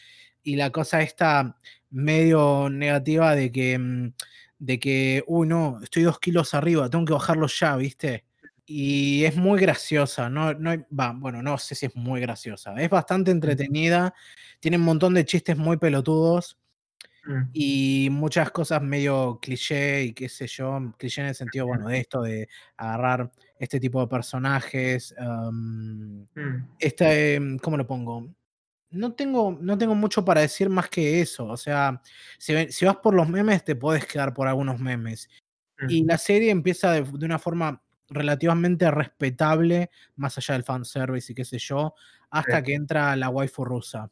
y 0.43 0.57
la 0.57 0.71
cosa 0.71 1.03
esta 1.03 1.59
medio 1.91 2.71
negativa 2.71 3.35
de 3.35 3.53
que, 3.53 3.79
mm, 3.79 4.13
de 4.59 4.79
que, 4.79 5.25
uy, 5.27 5.47
no, 5.49 5.81
estoy 5.83 6.03
dos 6.05 6.19
kilos 6.21 6.55
arriba, 6.55 6.91
tengo 6.91 7.05
que 7.05 7.13
bajarlo 7.13 7.47
ya, 7.47 7.77
viste. 7.77 8.25
Y 8.67 9.25
es 9.25 9.37
muy 9.37 9.61
graciosa, 9.61 10.29
no, 10.29 10.53
no, 10.55 10.73
va, 10.99 11.13
bueno, 11.17 11.43
no 11.43 11.57
sé 11.59 11.75
si 11.75 11.87
es 11.87 11.97
muy 11.97 12.21
graciosa, 12.21 12.75
es 12.77 12.91
bastante 12.91 13.31
entretenida, 13.31 14.15
tiene 14.61 14.77
un 14.77 14.85
montón 14.85 15.15
de 15.15 15.25
chistes 15.25 15.57
muy 15.57 15.79
pelotudos, 15.79 16.59
Mm, 17.29 17.51
y 17.53 18.09
muchas 18.11 18.51
cosas 18.51 18.83
medio 18.83 19.39
cliché 19.41 20.05
y 20.05 20.13
qué 20.15 20.29
sé 20.29 20.47
yo, 20.47 20.95
cliché 20.97 21.21
en 21.21 21.29
el 21.29 21.35
sentido, 21.35 21.67
bueno, 21.67 21.89
de 21.89 21.99
esto, 21.99 22.23
de 22.23 22.49
agarrar 22.77 23.31
este 23.59 23.79
tipo 23.79 24.01
de 24.01 24.07
personajes. 24.07 25.15
mm, 25.53 26.23
este, 26.79 27.35
em, 27.35 27.59
¿cómo 27.59 27.77
lo 27.77 27.87
pongo? 27.87 28.35
No 28.91 29.13
tengo, 29.13 29.57
no 29.61 29.77
tengo 29.77 29.95
mucho 29.95 30.25
para 30.25 30.41
decir 30.41 30.71
más 30.71 30.89
que 30.89 31.21
eso. 31.21 31.47
O 31.47 31.57
sea, 31.57 32.01
si, 32.39 32.85
vas 32.85 32.97
por 32.97 33.15
los 33.15 33.29
memes, 33.29 33.65
te 33.65 33.77
puedes 33.77 34.07
quedar 34.07 34.33
por 34.33 34.49
algunos 34.49 34.79
memes. 34.81 35.29
Y 35.89 36.05
la 36.05 36.19
serie 36.19 36.51
empieza 36.51 36.91
de, 36.91 37.03
de 37.03 37.25
una 37.25 37.39
forma 37.39 37.83
relativamente 38.09 38.91
respetable, 38.91 39.91
más 40.17 40.37
allá 40.39 40.55
del 40.55 40.65
fanservice 40.65 41.33
y 41.33 41.35
qué 41.35 41.45
sé 41.45 41.59
yo, 41.59 41.95
hasta 42.31 42.63
que 42.63 42.75
entra 42.75 43.15
la 43.17 43.29
waifu 43.29 43.65
rusa. 43.65 44.11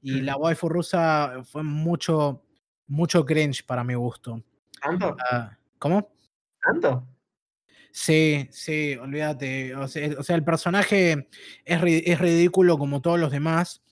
Y 0.00 0.20
la 0.20 0.36
waifu 0.36 0.68
rusa 0.68 1.42
fue 1.44 1.62
mucho, 1.62 2.44
mucho 2.86 3.24
cringe 3.24 3.64
para 3.64 3.84
mi 3.84 3.94
gusto. 3.94 4.42
¿Tanto? 4.80 5.16
Ah, 5.30 5.56
¿Cómo? 5.78 6.12
¿Tanto? 6.60 7.06
Sí, 7.92 8.48
sí, 8.50 8.96
olvídate. 8.96 9.76
O 9.76 9.86
sea, 9.86 10.10
o 10.18 10.22
sea, 10.22 10.36
el 10.36 10.44
personaje 10.44 11.28
es, 11.64 11.82
es 11.82 12.18
ridículo 12.18 12.78
como 12.78 13.02
todos 13.02 13.20
los 13.20 13.30
demás, 13.30 13.82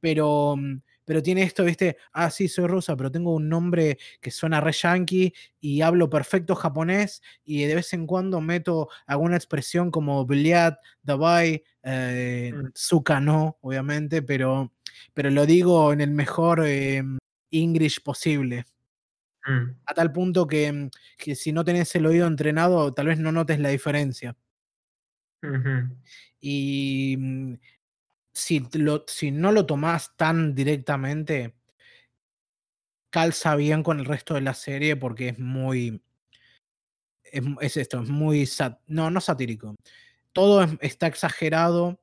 pero, 0.00 0.56
mm, 0.56 0.80
pero 1.04 1.22
tiene 1.22 1.42
esto, 1.42 1.64
¿viste? 1.64 1.96
Ah, 2.12 2.30
sí, 2.30 2.48
soy 2.48 2.66
rusa, 2.66 2.96
pero 2.96 3.10
tengo 3.12 3.34
un 3.34 3.48
nombre 3.48 3.98
que 4.20 4.30
suena 4.30 4.60
re 4.60 4.72
yankee 4.72 5.32
y 5.60 5.80
hablo 5.82 6.10
perfecto 6.10 6.54
japonés 6.56 7.22
y 7.44 7.62
de 7.64 7.76
vez 7.76 7.92
en 7.92 8.06
cuando 8.06 8.40
meto 8.40 8.88
alguna 9.06 9.36
expresión 9.36 9.90
como 9.90 10.24
Bliat, 10.26 10.78
Dabai, 11.02 11.62
eh, 11.82 12.52
Mm. 12.54 12.70
Suka 12.74 13.20
no, 13.20 13.58
obviamente, 13.60 14.22
pero, 14.22 14.72
pero 15.14 15.30
lo 15.30 15.46
digo 15.46 15.92
en 15.92 16.00
el 16.00 16.10
mejor 16.10 16.62
eh, 16.66 17.02
English 17.52 18.02
posible. 18.02 18.64
Mm, 19.46 19.76
A 19.86 19.94
tal 19.94 20.12
punto 20.12 20.46
que, 20.46 20.90
que 21.18 21.34
si 21.36 21.52
no 21.52 21.64
tenés 21.64 21.94
el 21.94 22.06
oído 22.06 22.26
entrenado, 22.26 22.92
tal 22.94 23.06
vez 23.06 23.18
no 23.20 23.30
notes 23.32 23.60
la 23.60 23.68
diferencia. 23.70 24.36
Y 26.40 27.16
si, 28.36 28.60
lo- 28.74 29.04
si 29.08 29.30
no 29.30 29.50
lo 29.52 29.66
tomás 29.66 30.16
tan 30.16 30.54
directamente, 30.54 31.54
calza 33.10 33.56
bien 33.56 33.82
con 33.82 33.98
el 33.98 34.04
resto 34.04 34.34
de 34.34 34.42
la 34.42 34.54
serie 34.54 34.96
porque 34.96 35.30
es 35.30 35.38
muy. 35.38 36.02
Es, 37.60 37.76
esto, 37.76 38.02
es 38.02 38.08
muy. 38.08 38.46
sat- 38.46 38.80
no, 38.86 39.10
no 39.10 39.20
satírico. 39.20 39.74
Todo 40.32 40.62
es- 40.64 40.72
está 40.80 41.06
exagerado 41.06 42.00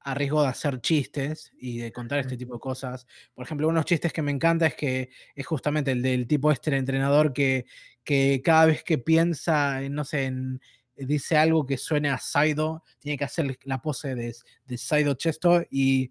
a 0.00 0.14
riesgo 0.14 0.42
de 0.42 0.48
hacer 0.48 0.80
chistes 0.80 1.52
y 1.58 1.78
de 1.78 1.92
contar 1.92 2.20
este 2.20 2.36
tipo 2.36 2.54
de 2.54 2.60
cosas. 2.60 3.06
Por 3.34 3.44
ejemplo, 3.44 3.68
unos 3.68 3.84
chistes 3.84 4.12
que 4.12 4.22
me 4.22 4.30
encanta 4.32 4.66
es 4.66 4.74
que 4.74 5.10
es 5.34 5.46
justamente 5.46 5.92
el 5.92 6.02
del 6.02 6.26
tipo 6.26 6.50
este, 6.52 6.70
el 6.70 6.76
entrenador, 6.78 7.32
que, 7.32 7.66
que 8.04 8.40
cada 8.44 8.66
vez 8.66 8.82
que 8.84 8.98
piensa, 8.98 9.82
en, 9.82 9.94
no 9.94 10.04
sé, 10.04 10.24
en, 10.26 10.60
dice 11.06 11.36
algo 11.36 11.66
que 11.66 11.76
suene 11.76 12.10
a 12.10 12.18
Saido, 12.18 12.84
tiene 12.98 13.18
que 13.18 13.24
hacer 13.24 13.58
la 13.64 13.80
pose 13.80 14.14
de, 14.14 14.34
de 14.66 14.78
Saido 14.78 15.14
Chesto 15.14 15.62
y 15.70 16.10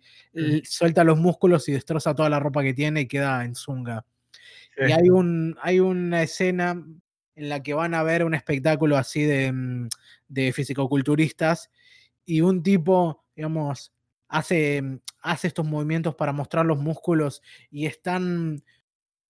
suelta 0.63 1.03
los 1.03 1.19
músculos 1.19 1.67
y 1.69 1.73
destroza 1.73 2.15
toda 2.15 2.29
la 2.29 2.39
ropa 2.39 2.63
que 2.63 2.73
tiene 2.73 3.01
y 3.01 3.07
queda 3.07 3.43
en 3.45 3.55
zunga. 3.55 4.05
Y 4.77 4.91
hay, 4.91 5.09
un, 5.09 5.57
hay 5.61 5.79
una 5.79 6.23
escena 6.23 6.81
en 7.35 7.49
la 7.49 7.61
que 7.61 7.73
van 7.73 7.93
a 7.93 8.03
ver 8.03 8.23
un 8.23 8.33
espectáculo 8.33 8.97
así 8.97 9.23
de, 9.23 9.51
mm, 9.51 9.89
de 10.27 10.53
fisicoculturistas 10.53 11.69
y 12.25 12.41
un 12.41 12.63
tipo, 12.63 13.25
digamos, 13.35 13.93
hace, 14.27 14.81
mm, 14.81 14.99
hace 15.21 15.47
estos 15.47 15.65
movimientos 15.65 16.15
para 16.15 16.31
mostrar 16.31 16.65
los 16.65 16.79
músculos 16.79 17.41
y 17.71 17.85
es 17.87 18.01
tan, 18.01 18.63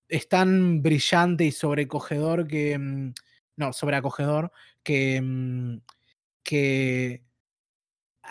es 0.08 0.28
tan 0.30 0.82
brillante 0.82 1.46
y 1.46 1.52
sobrecogedor 1.52 2.48
que... 2.48 3.12
Mm, 3.60 3.64
no, 3.64 3.74
sobreacogedor 3.74 4.52
que... 4.84 5.80
que 6.44 7.24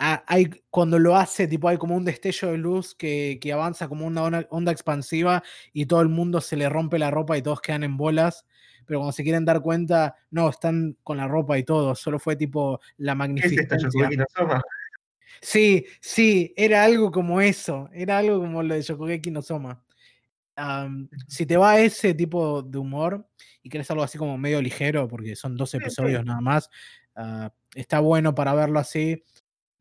hay, 0.00 0.50
cuando 0.70 0.98
lo 0.98 1.16
hace, 1.16 1.48
tipo, 1.48 1.68
hay 1.68 1.76
como 1.76 1.96
un 1.96 2.04
destello 2.04 2.52
de 2.52 2.58
luz 2.58 2.94
que, 2.94 3.38
que 3.40 3.52
avanza 3.52 3.88
como 3.88 4.06
una 4.06 4.46
onda, 4.50 4.70
expansiva 4.70 5.42
y 5.72 5.86
todo 5.86 6.00
el 6.02 6.08
mundo 6.08 6.40
se 6.40 6.56
le 6.56 6.68
rompe 6.68 7.00
la 7.00 7.10
ropa 7.10 7.36
y 7.36 7.42
todos 7.42 7.60
quedan 7.60 7.82
en 7.82 7.96
bolas. 7.96 8.46
Pero 8.86 9.00
cuando 9.00 9.12
se 9.12 9.24
quieren 9.24 9.44
dar 9.44 9.60
cuenta, 9.60 10.14
no, 10.30 10.48
están 10.48 10.96
con 11.02 11.16
la 11.16 11.26
ropa 11.26 11.58
y 11.58 11.64
todo. 11.64 11.94
Solo 11.96 12.18
fue 12.20 12.36
tipo 12.36 12.80
la 12.96 13.16
magnificencia. 13.16 13.76
Sí, 15.42 15.84
sí, 16.00 16.54
era 16.56 16.84
algo 16.84 17.10
como 17.10 17.40
eso. 17.40 17.88
Era 17.92 18.18
algo 18.18 18.38
como 18.38 18.62
lo 18.62 18.74
de 18.74 18.82
Shokugeki 18.82 19.30
no 19.30 19.42
Soma. 19.42 19.82
Si 21.26 21.46
te 21.46 21.56
va 21.56 21.78
ese 21.78 22.14
tipo 22.14 22.62
de 22.62 22.78
humor 22.78 23.26
y 23.62 23.70
quieres 23.70 23.90
algo 23.90 24.02
así 24.02 24.18
como 24.18 24.38
medio 24.38 24.60
ligero, 24.60 25.08
porque 25.08 25.36
son 25.36 25.56
dos 25.56 25.74
episodios 25.74 26.24
nada 26.24 26.40
más, 26.40 26.70
ah, 27.16 27.52
está 27.74 28.00
bueno 28.00 28.34
para 28.34 28.54
verlo 28.54 28.78
así. 28.78 29.24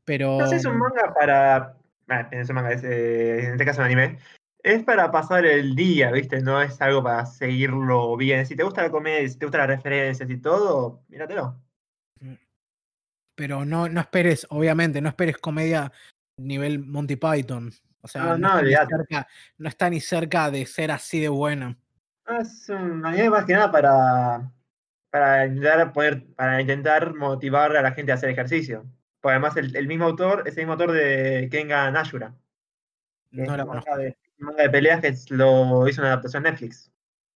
Pero. 0.05 0.37
No 0.39 0.47
sé, 0.47 0.57
es 0.57 0.65
un 0.65 0.77
manga 0.77 1.13
para. 1.13 1.77
Ah, 2.09 2.29
en, 2.31 2.55
manga, 2.55 2.71
eh, 2.71 3.45
en 3.45 3.51
este 3.51 3.65
caso 3.65 3.81
un 3.81 3.85
anime. 3.85 4.19
Es 4.63 4.83
para 4.83 5.11
pasar 5.11 5.45
el 5.45 5.75
día, 5.75 6.11
¿viste? 6.11 6.41
No 6.41 6.61
es 6.61 6.81
algo 6.81 7.03
para 7.03 7.25
seguirlo 7.25 8.17
bien. 8.17 8.45
Si 8.45 8.55
te 8.55 8.63
gusta 8.63 8.83
la 8.83 8.91
comedia, 8.91 9.27
si 9.27 9.37
te 9.37 9.45
gustan 9.45 9.61
las 9.61 9.77
referencias 9.77 10.29
y 10.29 10.37
todo, 10.37 11.03
míratelo. 11.09 11.59
Mm. 12.19 12.33
Pero 13.35 13.65
no, 13.65 13.87
no 13.87 14.01
esperes, 14.01 14.47
obviamente, 14.49 14.99
no 15.01 15.09
esperes 15.09 15.37
comedia 15.37 15.91
nivel 16.37 16.79
Monty 16.79 17.15
Python. 17.15 17.71
O 18.01 18.07
sea, 18.07 18.37
no, 18.37 18.59
está, 19.67 19.89
ni 19.89 19.99
cerca, 19.99 20.51
de 20.51 20.65
ser 20.65 20.91
así 20.91 21.19
de 21.19 21.29
buena. 21.29 21.77
Es 22.39 22.69
un 22.69 23.05
anime 23.05 23.29
más 23.29 23.45
que 23.45 23.53
nada 23.53 23.71
para, 23.71 24.51
para, 25.09 25.45
intentar 25.47 25.93
poder, 25.93 26.25
para 26.35 26.61
intentar 26.61 27.13
motivar 27.15 27.75
a 27.75 27.81
la 27.81 27.91
gente 27.91 28.11
a 28.11 28.15
hacer 28.15 28.29
ejercicio 28.29 28.85
además 29.29 29.57
el, 29.57 29.87
mismo 29.87 30.05
autor 30.05 30.43
es 30.45 30.57
el 30.57 30.61
mismo 30.63 30.73
autor 30.73 30.91
de 30.91 31.49
Kenga 31.51 31.87
Ashura. 31.87 32.33
No 33.31 33.57
la 33.57 33.65
manga 33.65 33.97
de, 33.97 34.17
manga 34.37 34.63
de 34.63 34.69
peleas 34.69 35.01
que 35.01 35.13
lo 35.29 35.87
hizo 35.87 36.01
una 36.01 36.09
adaptación 36.09 36.43
Netflix. 36.43 36.91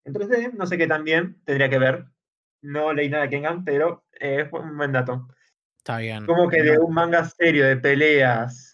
Entonces, 0.06 0.54
no 0.54 0.66
sé 0.66 0.78
qué 0.78 0.88
también 0.88 1.40
tendría 1.46 1.70
que 1.70 1.80
ver. 1.80 2.06
No 2.62 2.94
leí 2.94 3.10
nada 3.10 3.24
de 3.24 3.30
Kengan, 3.30 3.64
pero 3.64 4.04
es 4.12 4.52
un 4.52 4.78
buen 4.78 4.92
dato. 4.92 5.28
Está 5.78 5.98
bien. 5.98 6.26
Como 6.26 6.48
que 6.48 6.62
de 6.62 6.80
un 6.80 6.94
manga 6.94 7.26
serio 7.26 7.66
de 7.66 7.78
peleas. 7.78 8.71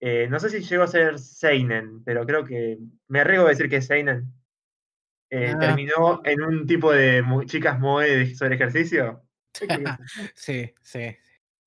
Eh, 0.00 0.28
no 0.30 0.40
sé 0.40 0.48
si 0.48 0.60
llegó 0.60 0.84
a 0.84 0.88
ser 0.88 1.18
Seinen, 1.18 2.02
pero 2.04 2.24
creo 2.26 2.44
que. 2.44 2.78
Me 3.08 3.20
arriesgo 3.20 3.46
a 3.46 3.50
decir 3.50 3.68
que 3.68 3.82
Seinen. 3.82 4.32
Eh, 5.30 5.52
ah. 5.54 5.58
Terminó 5.58 6.22
en 6.24 6.42
un 6.42 6.66
tipo 6.66 6.92
de 6.92 7.22
chicas 7.46 7.78
moe 7.78 8.34
sobre 8.34 8.56
ejercicio. 8.56 9.22
sí, 10.34 10.72
sí. 10.82 11.16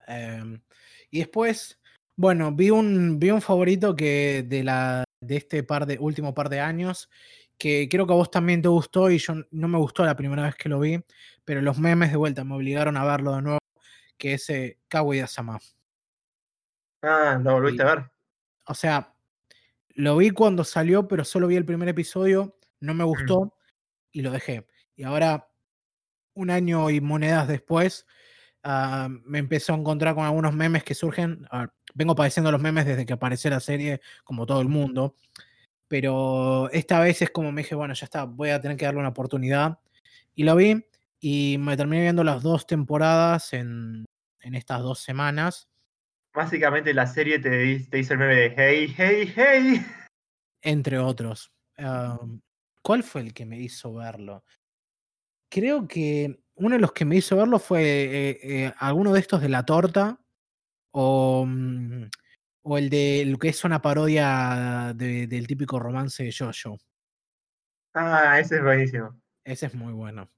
Em, 0.07 0.61
y 1.09 1.19
después, 1.19 1.79
bueno, 2.15 2.51
vi 2.51 2.69
un, 2.69 3.19
vi 3.19 3.31
un 3.31 3.41
favorito 3.41 3.95
que 3.95 4.43
de, 4.47 4.63
la, 4.63 5.03
de 5.21 5.37
este 5.37 5.63
par 5.63 5.85
de, 5.85 5.97
último 5.99 6.33
par 6.33 6.49
de 6.49 6.59
años, 6.59 7.09
que 7.57 7.87
creo 7.89 8.05
que 8.05 8.13
a 8.13 8.17
vos 8.17 8.31
también 8.31 8.61
te 8.61 8.67
gustó 8.67 9.09
y 9.09 9.17
yo 9.17 9.35
no 9.51 9.67
me 9.67 9.77
gustó 9.77 10.03
la 10.03 10.15
primera 10.15 10.43
vez 10.43 10.55
que 10.55 10.69
lo 10.69 10.79
vi, 10.79 10.99
pero 11.45 11.61
los 11.61 11.79
memes 11.79 12.11
de 12.11 12.17
vuelta 12.17 12.43
me 12.43 12.55
obligaron 12.55 12.97
a 12.97 13.05
verlo 13.05 13.35
de 13.35 13.41
nuevo, 13.41 13.59
que 14.17 14.33
es 14.33 14.49
eh, 14.49 14.79
Kaguya-sama. 14.87 15.59
Ah, 17.01 17.39
lo 17.41 17.53
volviste 17.53 17.83
a 17.83 17.95
ver. 17.95 18.12
O 18.65 18.73
sea, 18.73 19.15
lo 19.89 20.17
vi 20.17 20.31
cuando 20.31 20.63
salió, 20.63 21.07
pero 21.07 21.25
solo 21.25 21.47
vi 21.47 21.55
el 21.55 21.65
primer 21.65 21.89
episodio, 21.89 22.57
no 22.79 22.93
me 22.93 23.03
gustó 23.03 23.55
y 24.11 24.21
lo 24.21 24.31
dejé. 24.31 24.65
Y 24.95 25.03
ahora, 25.03 25.49
un 26.33 26.49
año 26.49 26.89
y 26.89 27.01
monedas 27.01 27.47
después, 27.47 28.05
Ah, 28.63 29.09
me 29.25 29.39
empezó 29.39 29.73
a 29.73 29.77
encontrar 29.77 30.15
con 30.15 30.23
algunos 30.23 30.53
memes 30.53 30.83
que 30.83 30.95
surgen. 30.95 31.45
vengo 31.93 32.15
padeciendo 32.15 32.51
los 32.51 32.61
memes 32.61 32.85
desde 32.85 33.05
que 33.05 33.13
apareció 33.13 33.49
la 33.49 33.59
serie, 33.59 34.01
como 34.23 34.45
todo 34.45 34.61
el 34.61 34.69
mundo. 34.69 35.17
Pero 35.87 36.69
esta 36.71 36.99
vez 36.99 37.21
es 37.21 37.29
como 37.29 37.51
me 37.51 37.63
dije, 37.63 37.75
bueno, 37.75 37.93
ya 37.93 38.05
está, 38.05 38.23
voy 38.25 38.49
a 38.49 38.61
tener 38.61 38.77
que 38.77 38.85
darle 38.85 39.01
una 39.01 39.09
oportunidad. 39.09 39.79
Y 40.35 40.43
lo 40.43 40.55
vi 40.55 40.85
y 41.19 41.57
me 41.59 41.77
terminé 41.77 42.03
viendo 42.03 42.23
las 42.23 42.41
dos 42.43 42.65
temporadas 42.65 43.53
en, 43.53 44.05
en 44.41 44.55
estas 44.55 44.81
dos 44.81 44.99
semanas. 44.99 45.67
Básicamente 46.33 46.93
la 46.93 47.05
serie 47.05 47.39
te, 47.39 47.79
te, 47.89 47.99
hizo 47.99 48.13
el 48.13 48.19
meme 48.19 48.35
de 48.35 48.53
hey, 48.55 48.93
hey, 48.97 49.33
hey. 49.35 49.85
Entre 50.61 50.97
otros. 50.97 51.51
¿Cuál 52.81 53.03
fue 53.03 53.21
el 53.21 53.33
que 53.33 53.45
me 53.45 53.59
hizo 53.59 53.93
verlo? 53.93 54.43
Creo 55.49 55.87
que 55.87 56.43
uno 56.55 56.75
de 56.75 56.81
los 56.81 56.91
que 56.91 57.05
me 57.05 57.17
hizo 57.17 57.37
verlo 57.37 57.59
fue 57.59 57.81
eh, 57.83 58.39
eh, 58.43 58.73
alguno 58.77 59.13
de 59.13 59.19
estos 59.19 59.41
de 59.41 59.49
la 59.49 59.63
torta 59.63 60.19
o, 60.91 61.45
mm, 61.45 62.09
o 62.63 62.77
el 62.77 62.89
de 62.89 63.25
lo 63.27 63.37
que 63.37 63.49
es 63.49 63.63
una 63.63 63.81
parodia 63.81 64.93
del 64.95 65.47
típico 65.47 65.79
romance 65.79 66.23
de 66.23 66.33
Jojo. 66.33 66.77
Ah, 67.93 68.39
ese 68.39 68.57
es 68.57 68.63
buenísimo. 68.63 69.21
Ese 69.43 69.67
es 69.67 69.75
muy 69.75 69.93
bueno. 69.93 70.31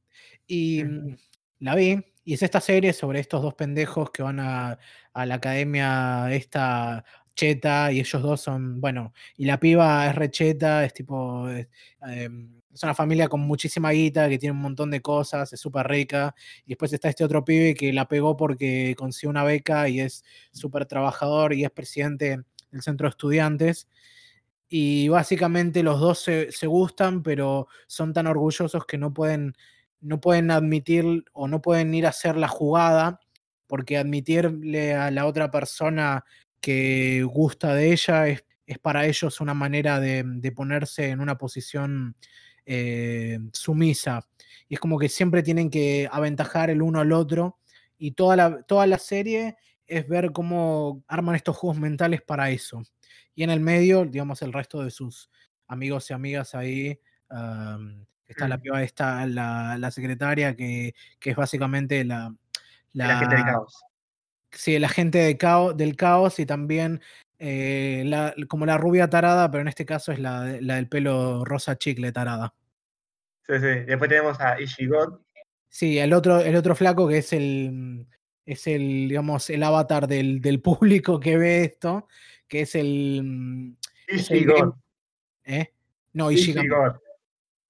Y 0.46 0.84
mm, 0.84 1.18
la 1.60 1.76
vi, 1.76 2.04
y 2.26 2.34
es 2.34 2.44
esta 2.44 2.60
serie 2.60 2.92
sobre 2.94 3.20
estos 3.20 3.42
dos 3.42 3.54
pendejos 3.54 4.12
que 4.12 4.24
van 4.24 4.40
a, 4.40 4.80
la 5.14 5.36
academia 5.36 6.28
esta 6.34 7.06
cheta 7.36 7.92
y 7.92 8.00
ellos 8.00 8.22
dos 8.22 8.42
son, 8.42 8.82
bueno, 8.82 9.14
y 9.38 9.46
la 9.46 9.60
piba 9.60 10.08
es 10.08 10.16
recheta, 10.16 10.84
es 10.86 10.94
tipo, 10.94 11.48
em, 11.50 12.62
es 12.74 12.84
una 12.84 12.94
familia 12.94 13.30
con 13.30 13.42
muchísima 13.42 13.92
guita, 13.92 14.28
que 14.28 14.38
tiene 14.38 14.52
un 14.54 14.62
montón 14.62 14.92
de 14.92 15.02
cosas, 15.02 15.54
es 15.54 15.60
súper 15.62 15.88
rica. 15.88 16.36
Y 16.66 16.70
después 16.70 16.92
está 16.92 17.10
este 17.10 17.24
otro 17.24 17.46
pibe 17.46 17.74
que 17.74 17.94
la 17.94 18.08
pegó 18.08 18.36
porque 18.36 18.96
consiguió 18.98 19.30
una 19.30 19.44
beca 19.46 19.88
y 19.88 20.02
es 20.02 20.26
súper 20.52 20.86
trabajador 20.86 21.54
y 21.54 21.64
es 21.64 21.72
presidente 21.72 22.42
del 22.72 22.82
centro 22.82 23.08
de 23.08 23.12
estudiantes. 23.12 23.88
Y 24.68 25.08
básicamente 25.10 25.84
los 25.84 26.00
dos 26.00 26.20
se, 26.20 26.68
gustan, 26.68 27.24
pero 27.24 27.68
son 27.88 28.14
tan 28.14 28.28
orgullosos 28.28 28.86
que 28.86 28.98
no 28.98 29.14
pueden, 29.14 29.56
no 30.06 30.22
pueden 30.22 30.51
admitir 30.51 31.26
o 31.34 31.47
no 31.47 31.62
pueden 31.62 31.93
ir 31.93 32.06
a 32.06 32.10
hacer 32.10 32.38
la 32.38 32.47
jugada, 32.47 33.20
porque 33.68 33.97
admitirle 33.97 34.93
a 34.93 35.10
la 35.12 35.26
otra 35.26 35.49
persona 35.51 36.24
que 36.62 37.24
gusta 37.24 37.74
de 37.74 37.91
ella 37.91 38.28
es, 38.28 38.43
para 38.82 39.06
ellos 39.06 39.41
una 39.41 39.53
manera 39.53 39.99
de, 39.99 40.24
de 40.26 40.51
ponerse 40.51 41.10
en 41.10 41.20
una 41.20 41.38
posición 41.38 42.16
eh, 42.66 43.39
sumisa. 43.53 44.28
Y 44.68 44.76
es 44.76 44.80
como 44.80 44.97
que 44.97 45.10
siempre 45.10 45.43
tienen 45.43 45.70
que 45.70 46.08
aventajar 46.12 46.70
el 46.70 46.82
uno 46.82 46.99
al 46.99 47.12
otro. 47.12 47.60
Y 47.97 48.12
toda 48.12 48.36
la, 48.36 48.64
toda 48.64 48.88
la 48.88 48.97
serie 48.97 49.58
es 49.88 50.08
ver 50.08 50.32
cómo 50.32 51.03
arman 51.08 51.36
estos 51.36 51.56
juegos 51.58 51.80
mentales 51.80 52.22
para 52.22 52.49
eso. 52.49 52.82
Y 53.36 53.43
en 53.43 53.49
el 53.49 53.60
medio, 53.60 54.06
digamos, 54.06 54.41
el 54.41 54.53
resto 54.53 54.84
de 54.84 54.91
sus 54.91 55.30
amigos 55.68 56.10
y 56.10 56.14
amigas 56.14 56.56
ahí. 56.56 56.99
Está 58.28 58.48
la 58.48 58.58
piba 58.58 58.84
está 58.84 59.26
la, 59.26 59.92
secretaria, 59.92 60.56
que, 60.56 60.94
que, 61.20 61.32
es 61.32 61.36
básicamente 61.36 62.04
la. 62.04 62.34
La, 62.94 63.20
gente 63.20 63.36
del 63.36 63.46
caos. 63.46 63.84
Sí, 64.52 64.80
la 64.80 64.88
gente 64.88 65.18
de 65.18 65.38
caos, 65.38 65.76
del 65.76 65.98
caos 65.98 66.40
y 66.40 66.46
también 66.46 67.02
eh, 67.40 68.04
la, 68.06 68.34
como 68.48 68.66
la 68.66 68.78
rubia 68.78 69.10
tarada, 69.10 69.52
pero 69.52 69.62
en 69.62 69.68
este 69.68 69.86
caso 69.86 70.12
es 70.12 70.20
la, 70.20 70.58
la, 70.62 70.76
del 70.76 70.88
pelo 70.88 71.44
rosa 71.44 71.78
chicle 71.78 72.12
tarada. 72.12 72.54
Sí, 73.46 73.54
sí. 73.56 73.80
Después 73.86 74.10
tenemos 74.10 74.40
a 74.40 74.60
Ishigot. 74.60 75.22
Sí, 75.70 76.00
el 76.00 76.14
otro, 76.14 76.40
el 76.40 76.56
otro 76.56 76.74
flaco 76.74 77.08
que 77.08 77.18
es 77.18 77.34
el, 77.34 78.08
es 78.46 78.66
el, 78.68 79.10
digamos, 79.10 79.50
el 79.50 79.62
avatar 79.62 80.08
del, 80.08 80.40
del 80.42 80.62
público 80.62 81.20
que 81.20 81.38
ve 81.38 81.66
esto, 81.66 82.08
que 82.48 82.62
es 82.62 82.76
el... 82.76 83.76
Ishigot. 84.08 84.76
¿Eh? 85.44 85.74
No, 86.14 86.32
Ishigot. 86.32 87.02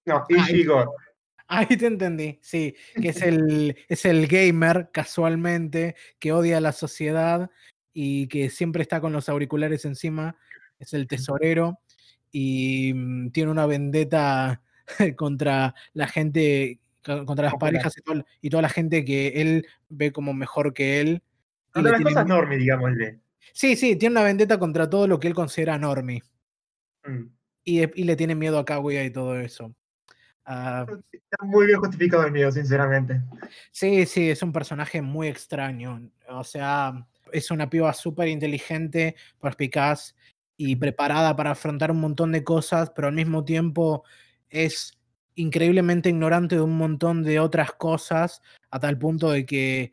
No, 0.06 0.18
ah, 0.18 0.26
Ishigot. 0.30 0.90
Ahí 1.48 1.78
te 1.78 1.86
entendí, 1.86 2.40
sí, 2.42 2.76
que 3.00 3.10
es 3.10 3.22
el, 3.22 3.76
es 3.90 4.06
el 4.06 4.28
gamer 4.28 4.90
casualmente 4.92 5.96
que 6.20 6.32
odia 6.32 6.58
a 6.58 6.62
la 6.62 6.72
sociedad 6.72 7.52
y 7.94 8.28
que 8.28 8.50
siempre 8.50 8.82
está 8.82 9.00
con 9.00 9.14
los 9.14 9.30
auriculares 9.30 9.86
encima, 9.86 10.38
es 10.80 10.94
el 10.94 11.08
tesorero 11.08 11.80
y 12.32 12.94
mm, 12.94 13.30
tiene 13.30 13.52
una 13.52 13.66
vendetta 13.68 14.62
contra 15.16 15.76
la 15.94 16.08
gente 16.08 16.80
contra 17.04 17.46
las 17.46 17.54
Popular. 17.54 17.74
parejas 17.74 17.94
y, 18.42 18.50
toda 18.50 18.64
la 18.64 18.70
gente 18.70 19.06
que 19.06 19.28
él 19.36 19.68
ve 19.90 20.12
como 20.12 20.34
mejor 20.34 20.74
que 20.74 21.02
él. 21.02 21.22
Contra 21.72 21.92
las 21.92 22.02
cosas 22.02 22.26
normie, 22.26 22.58
digámosle. 22.58 23.20
Sí, 23.54 23.76
sí, 23.76 23.96
tiene 23.96 24.14
una 24.14 24.24
vendetta 24.24 24.58
contra 24.58 24.90
todo 24.90 25.08
lo 25.08 25.20
que 25.20 25.28
él 25.28 25.36
considera 25.36 25.78
normie. 25.78 26.24
Mm. 27.04 27.28
Y, 27.64 28.02
y 28.02 28.04
le 28.06 28.16
tiene 28.16 28.34
miedo 28.34 28.58
a 28.58 28.66
Kaguya 28.66 29.04
y 29.04 29.12
todo 29.12 29.40
eso. 29.40 29.76
Ah, 30.46 30.86
Está 31.12 31.44
muy 31.46 31.66
bien 31.68 31.80
justificado 31.80 32.24
el 32.26 32.32
miedo, 32.32 32.52
sinceramente. 32.52 33.22
sí, 33.72 34.06
sí, 34.06 34.30
es 34.30 34.42
un 34.44 34.52
personaje 34.52 35.02
muy 35.02 35.28
extraño. 35.28 36.10
O 36.30 36.44
sea, 36.44 37.08
es 37.32 37.50
una 37.52 37.70
piba 37.70 37.92
súper 37.94 38.28
inteligente, 38.28 39.16
perspicaz 39.42 40.16
y 40.58 40.76
preparada 40.76 41.36
para 41.36 41.52
afrontar 41.52 41.92
un 41.92 42.00
montón 42.00 42.32
de 42.32 42.44
cosas, 42.44 42.92
pero 42.96 43.08
al 43.08 43.16
mismo 43.16 43.44
tiempo 43.44 44.04
es 44.50 44.98
increíblemente 45.36 46.10
ignorante 46.10 46.56
de 46.56 46.62
un 46.62 46.78
montón 46.78 47.24
de 47.24 47.40
otras 47.40 47.74
cosas, 47.74 48.42
a 48.70 48.80
tal 48.80 48.98
punto 48.98 49.32
de 49.32 49.46
que 49.46 49.92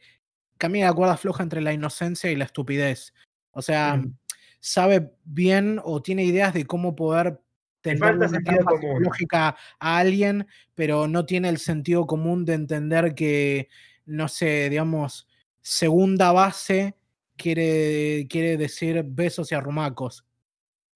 camina 0.58 0.86
la 0.86 0.92
cuerda 0.92 1.16
floja 1.16 1.42
entre 1.42 1.60
la 1.62 1.72
inocencia 1.72 2.30
y 2.30 2.36
la 2.36 2.44
estupidez. 2.44 3.12
O 3.52 3.62
sea, 3.62 3.96
Mm. 3.96 4.14
sabe 4.60 5.10
bien 5.24 5.80
o 5.82 6.00
tiene 6.02 6.24
ideas 6.24 6.54
de 6.54 6.64
cómo 6.66 6.94
poder 6.94 7.40
tener 7.82 7.98
falta 7.98 8.28
sentido 8.28 8.64
común. 8.64 8.80
psicológica 8.80 9.56
a 9.78 9.98
alguien, 9.98 10.46
pero 10.74 11.06
no 11.08 11.26
tiene 11.26 11.48
el 11.50 11.58
sentido 11.58 12.06
común 12.06 12.44
de 12.44 12.54
entender 12.54 13.14
que, 13.14 13.68
no 14.06 14.28
sé, 14.28 14.70
digamos, 14.70 15.28
segunda 15.60 16.32
base 16.32 16.94
quiere, 17.36 18.26
quiere 18.30 18.56
decir 18.56 19.04
besos 19.06 19.52
y 19.52 19.54
arrumacos. 19.54 20.24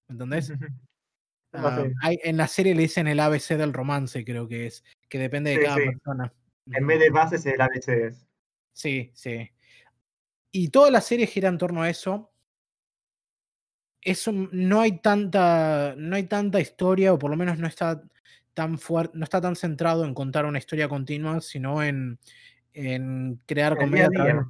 ¿Me 0.07 0.13
entendés? 0.13 0.51
Ah, 1.53 1.87
hay- 2.01 2.19
en 2.23 2.37
la 2.37 2.45
serie 2.47 2.75
le 2.75 2.83
dicen 2.83 3.07
el 3.07 3.19
ABC 3.21 3.57
del 3.57 3.73
romance, 3.73 4.23
creo 4.25 4.47
que 4.47 4.67
es, 4.67 4.83
que 5.09 5.17
depende 5.17 5.51
de 5.51 5.55
Sí, 5.57 5.63
cada 5.63 5.77
sí. 5.77 5.85
persona. 5.85 6.33
En 6.71 6.85
vez 6.85 6.99
de 6.99 7.09
bases, 7.09 7.45
el 7.47 7.59
ABC 7.59 7.87
es. 8.07 8.27
Sí, 8.73 9.11
sí. 9.15 9.49
Y 10.51 10.67
toda 10.67 10.91
la 10.91 11.01
serie 11.01 11.25
gira 11.25 11.47
en 11.49 11.57
torno 11.57 11.81
a 11.81 11.89
eso. 11.89 12.31
Eso 14.01 14.31
no 14.31 14.81
hay 14.81 14.99
tanta, 14.99 15.95
no 15.97 16.15
hay 16.15 16.23
tanta 16.23 16.59
historia, 16.59 17.13
o 17.13 17.19
por 17.19 17.31
lo 17.31 17.37
menos 17.37 17.57
no 17.57 17.67
está 17.67 18.01
tan 18.53 18.77
fuerte, 18.77 19.17
no 19.17 19.23
está 19.23 19.41
tan 19.41 19.55
centrado 19.55 20.05
en 20.05 20.13
contar 20.13 20.45
una 20.45 20.57
historia 20.57 20.87
continua, 20.87 21.41
sino 21.41 21.83
en, 21.83 22.17
en 22.73 23.39
crear 23.45 23.73
El 23.73 23.79
comedia 23.79 24.07
a 24.07 24.09
través-. 24.09 24.45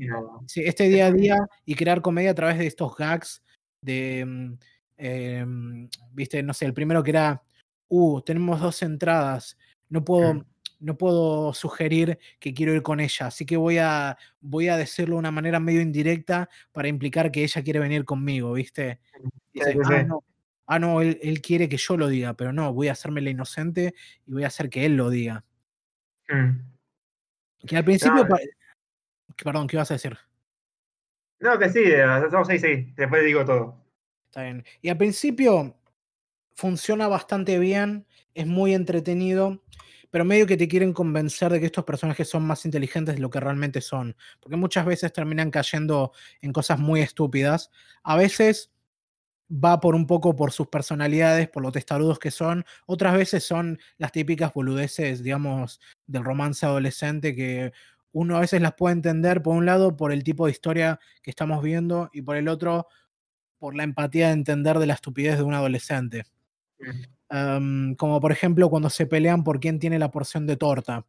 Sí, 0.48 0.62
este 0.64 0.90
día 0.90 1.08
a 1.08 1.12
día 1.12 1.38
y 1.66 1.76
crear 1.76 2.02
comedia 2.02 2.32
a 2.32 2.36
través 2.36 2.58
de 2.58 2.68
estos 2.68 2.96
gags 2.96 3.42
de, 3.82 4.26
mm, 4.26 4.58
em, 4.98 5.90
viste, 6.12 6.44
no 6.44 6.54
sé, 6.54 6.66
el 6.66 6.74
primero 6.74 7.04
que 7.04 7.12
era, 7.12 7.42
uh, 7.90 8.22
tenemos 8.22 8.60
dos 8.60 8.82
entradas, 8.82 9.58
no 9.90 10.04
puedo, 10.04 10.36
Mm. 10.36 10.46
No 10.80 10.98
puedo 10.98 11.54
sugerir 11.54 12.20
que 12.40 12.54
quiero 12.54 12.74
ir 12.74 12.82
con 12.82 13.00
ella, 13.00 13.28
así 13.28 13.46
que 13.46 13.58
voy 13.58 13.78
a, 13.78 14.18
voy 14.40 14.68
a 14.68 14.78
decirlo 14.78 15.16
de 15.16 15.20
una 15.20 15.32
manera 15.32 15.60
medio 15.60 15.82
indirecta 15.82 16.50
para 16.72 16.88
implicar 16.88 17.32
que 17.32 17.44
ella 17.44 17.64
quiere 17.64 17.80
venir 17.80 18.06
conmigo, 18.06 18.54
viste. 18.54 19.00
Sí, 19.54 19.62
sí, 19.64 19.80
ah, 19.84 19.90
sí. 19.90 20.06
no, 20.08 20.24
ah, 20.68 20.80
no, 20.80 21.02
él, 21.02 21.20
él 21.22 21.42
quiere 21.42 21.68
que 21.68 21.78
yo 21.78 21.98
lo 21.98 22.08
diga, 22.08 22.36
pero 22.36 22.54
no, 22.54 22.74
voy 22.74 22.90
a 22.90 22.92
hacerme 22.94 23.22
la 23.22 23.30
inocente 23.30 23.94
y 24.26 24.34
voy 24.34 24.44
a 24.44 24.48
hacer 24.48 24.70
que 24.70 24.86
él 24.86 24.96
lo 24.96 25.10
diga. 25.10 25.44
Mm. 26.30 26.60
Que 27.66 27.78
al 27.78 27.86
principio, 27.86 28.24
No, 28.24 28.28
pa- 28.28 28.40
perdón, 29.44 29.68
¿qué 29.68 29.78
vas 29.78 29.92
a 29.92 29.96
decir? 29.96 30.18
No, 31.40 31.58
que 31.60 31.70
sí, 31.70 31.80
eh, 31.80 32.04
estamos 32.24 32.50
ahí, 32.50 32.60
sí. 32.60 32.94
Después 32.96 33.24
digo 33.24 33.46
todo. 33.46 33.84
Está 34.26 34.44
bien. 34.44 34.66
Y 34.82 34.90
al 34.90 34.98
principio 34.98 35.76
funciona 36.56 37.08
bastante 37.08 37.60
bien, 37.60 38.08
es 38.34 38.48
muy 38.48 38.74
entretenido, 38.74 39.64
pero 40.10 40.26
medio 40.26 40.48
que 40.48 40.58
te 40.58 40.68
quieren 40.68 40.94
convencer 40.94 41.52
de 41.52 41.60
que 41.60 41.66
estos 41.68 41.84
personajes 41.86 42.30
son 42.30 42.44
más 42.44 42.66
inteligentes 42.66 43.16
de 43.16 43.22
lo 43.22 43.30
que 43.30 43.40
realmente 43.40 43.82
son, 43.82 44.16
porque 44.40 44.56
muchas 44.56 44.86
veces 44.86 45.14
terminan 45.14 45.52
cayendo 45.52 46.12
en 46.42 46.54
cosas 46.54 46.80
muy 46.80 47.02
estúpidas. 47.02 47.72
A 48.04 48.16
veces 48.16 48.72
va 49.52 49.80
por 49.80 49.96
un 49.96 50.08
poco 50.08 50.36
por 50.36 50.52
sus 50.52 50.68
personalidades, 50.68 51.50
por 51.50 51.64
lo 51.64 51.72
testarudos 51.72 52.20
que 52.20 52.32
son, 52.32 52.66
otras 52.86 53.16
veces 53.16 53.44
son 53.44 53.80
las 53.98 54.12
típicas 54.12 54.54
boludeces, 54.54 55.24
digamos, 55.24 55.80
del 56.06 56.24
romance 56.24 56.66
adolescente 56.66 57.36
que 57.36 57.72
uno 58.12 58.38
a 58.38 58.42
veces 58.42 58.62
las 58.62 58.74
puede 58.74 58.94
entender 58.94 59.42
por 59.42 59.56
un 59.56 59.66
lado 59.66 59.96
por 59.96 60.12
el 60.12 60.24
tipo 60.24 60.46
de 60.46 60.52
historia 60.52 61.00
que 61.22 61.30
estamos 61.30 61.62
viendo 61.64 62.10
y 62.14 62.22
por 62.22 62.36
el 62.36 62.48
otro 62.48 62.88
por 63.60 63.76
la 63.76 63.84
empatía 63.84 64.28
de 64.28 64.34
entender 64.34 64.80
de 64.80 64.88
la 64.88 64.94
estupidez 64.94 65.38
de 65.38 65.44
un 65.44 65.54
adolescente. 65.54 66.26
Como 67.98 68.20
por 68.22 68.32
ejemplo 68.32 68.70
cuando 68.70 68.90
se 68.90 69.06
pelean 69.06 69.44
por 69.44 69.60
quién 69.60 69.80
tiene 69.80 70.00
la 70.00 70.12
porción 70.12 70.48
de 70.48 70.58
torta. 70.58 71.06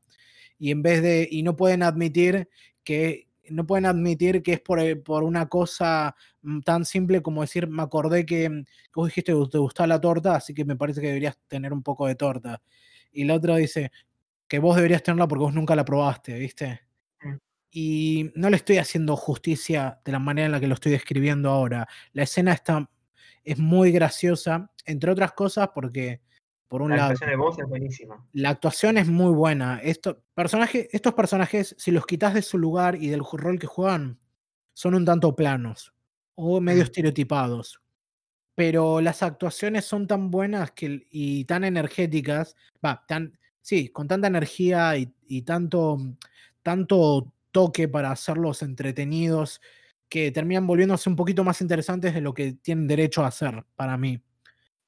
Y 0.59 0.71
en 0.71 0.83
vez 0.83 1.03
de. 1.03 1.29
Y 1.31 1.43
no 1.43 1.57
pueden 1.57 1.83
admitir 1.83 2.49
que. 2.85 3.27
No 3.51 3.67
pueden 3.67 3.87
admitir 3.87 4.43
que 4.43 4.53
es 4.55 4.61
por, 4.61 4.79
eh, 4.79 4.95
por 4.95 5.23
una 5.23 5.49
cosa 5.49 6.15
mm, 6.43 6.61
tan 6.61 6.85
simple 6.85 7.23
como 7.23 7.41
decir, 7.41 7.67
me 7.67 7.83
acordé 7.83 8.27
que, 8.27 8.51
mm, 8.51 8.65
que 8.65 8.93
vos 8.95 9.09
dijiste 9.09 9.33
que 9.33 9.39
te 9.51 9.57
gustaba 9.57 9.87
la 9.87 10.01
torta, 10.01 10.37
así 10.37 10.53
que 10.53 10.67
me 10.67 10.77
parece 10.77 11.01
que 11.01 11.07
deberías 11.07 11.39
tener 11.49 11.73
un 11.73 11.83
poco 11.83 12.07
de 12.07 12.15
torta. 12.15 12.61
Y 13.11 13.25
la 13.25 13.37
otra 13.37 13.57
dice 13.57 13.91
que 14.49 14.59
vos 14.59 14.77
deberías 14.77 15.03
tenerla 15.03 15.29
porque 15.29 15.45
vos 15.45 15.55
nunca 15.55 15.77
la 15.77 15.85
probaste, 15.85 16.39
¿viste? 16.39 16.81
Y 17.71 18.31
no 18.35 18.51
le 18.51 18.57
estoy 18.57 18.79
haciendo 18.79 19.17
justicia 19.17 20.01
de 20.05 20.13
la 20.13 20.19
manera 20.19 20.47
en 20.47 20.53
la 20.53 20.61
que 20.61 20.67
lo 20.67 20.75
estoy 20.75 20.93
describiendo 20.93 21.51
ahora. 21.51 21.87
La 22.13 22.23
escena 22.23 22.53
está, 22.53 22.91
es 23.45 23.59
muy 23.59 23.93
graciosa, 23.93 24.71
entre 24.89 25.11
otras 25.13 25.33
cosas 25.33 25.71
porque, 25.75 26.21
por 26.69 26.83
un 26.83 26.91
La 26.91 26.97
lado, 26.97 27.11
actuación 27.13 27.31
de 27.31 27.37
voz 27.37 27.59
es 27.59 27.67
buenísima. 27.69 28.27
la 28.33 28.51
actuación 28.51 28.99
es 28.99 29.07
muy 29.09 29.33
buena. 29.33 29.79
Esto, 29.83 30.23
personaje, 30.35 30.89
estos 30.93 31.15
personajes, 31.15 31.75
si 31.79 31.91
los 31.91 32.07
quitas 32.07 32.35
de 32.35 32.43
su 32.43 32.59
lugar 32.59 32.97
y 32.97 33.09
del 33.09 33.23
rol 33.33 33.59
que 33.59 33.67
juegan, 33.67 34.19
son 34.75 34.95
un 34.95 35.05
tanto 35.05 35.35
planos 35.37 35.95
o 36.35 36.61
medio 36.61 36.83
estereotipados. 36.85 37.81
Pero 38.55 39.01
las 39.01 39.23
actuaciones 39.23 39.85
son 39.85 40.07
tan 40.07 40.31
buenas 40.31 40.73
que, 40.73 41.07
y 41.11 41.45
tan 41.45 41.65
energéticas, 41.65 42.57
va, 42.85 43.05
tan, 43.07 43.39
sí, 43.63 43.89
con 43.91 44.09
tanta 44.09 44.27
energía 44.29 44.97
y, 44.97 45.13
y 45.27 45.43
tanto, 45.43 45.99
tanto 46.63 47.33
toque 47.53 47.89
para 47.89 48.11
hacerlos 48.13 48.63
entretenidos, 48.63 49.61
que 50.09 50.33
terminan 50.33 50.67
volviéndose 50.67 51.09
un 51.11 51.17
poquito 51.17 51.45
más 51.45 51.61
interesantes 51.61 52.15
de 52.15 52.21
lo 52.21 52.35
que 52.35 52.55
tienen 52.55 52.87
derecho 52.89 53.25
a 53.25 53.29
hacer 53.29 53.65
para 53.77 53.97
mí. 53.99 54.21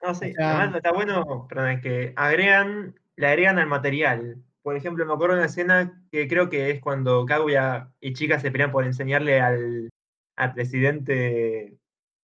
No, 0.02 0.14
sí. 0.14 0.32
sea- 0.32 0.58
Además 0.60 0.76
está 0.76 0.92
bueno, 0.92 1.46
perdón, 1.48 1.68
es 1.70 1.80
que 1.82 2.12
agregan, 2.16 2.94
le 3.16 3.26
agregan 3.26 3.58
al 3.58 3.66
material. 3.66 4.36
Por 4.62 4.76
ejemplo, 4.76 5.04
me 5.06 5.12
acuerdo 5.12 5.34
de 5.34 5.40
una 5.40 5.46
escena 5.46 6.02
que 6.10 6.28
creo 6.28 6.48
que 6.50 6.70
es 6.70 6.80
cuando 6.80 7.24
Kaguya 7.26 7.90
y 8.00 8.12
Chica 8.12 8.38
se 8.38 8.50
pelean 8.50 8.72
por 8.72 8.84
enseñarle 8.84 9.40
al, 9.40 9.90
al 10.36 10.54
presidente 10.54 11.76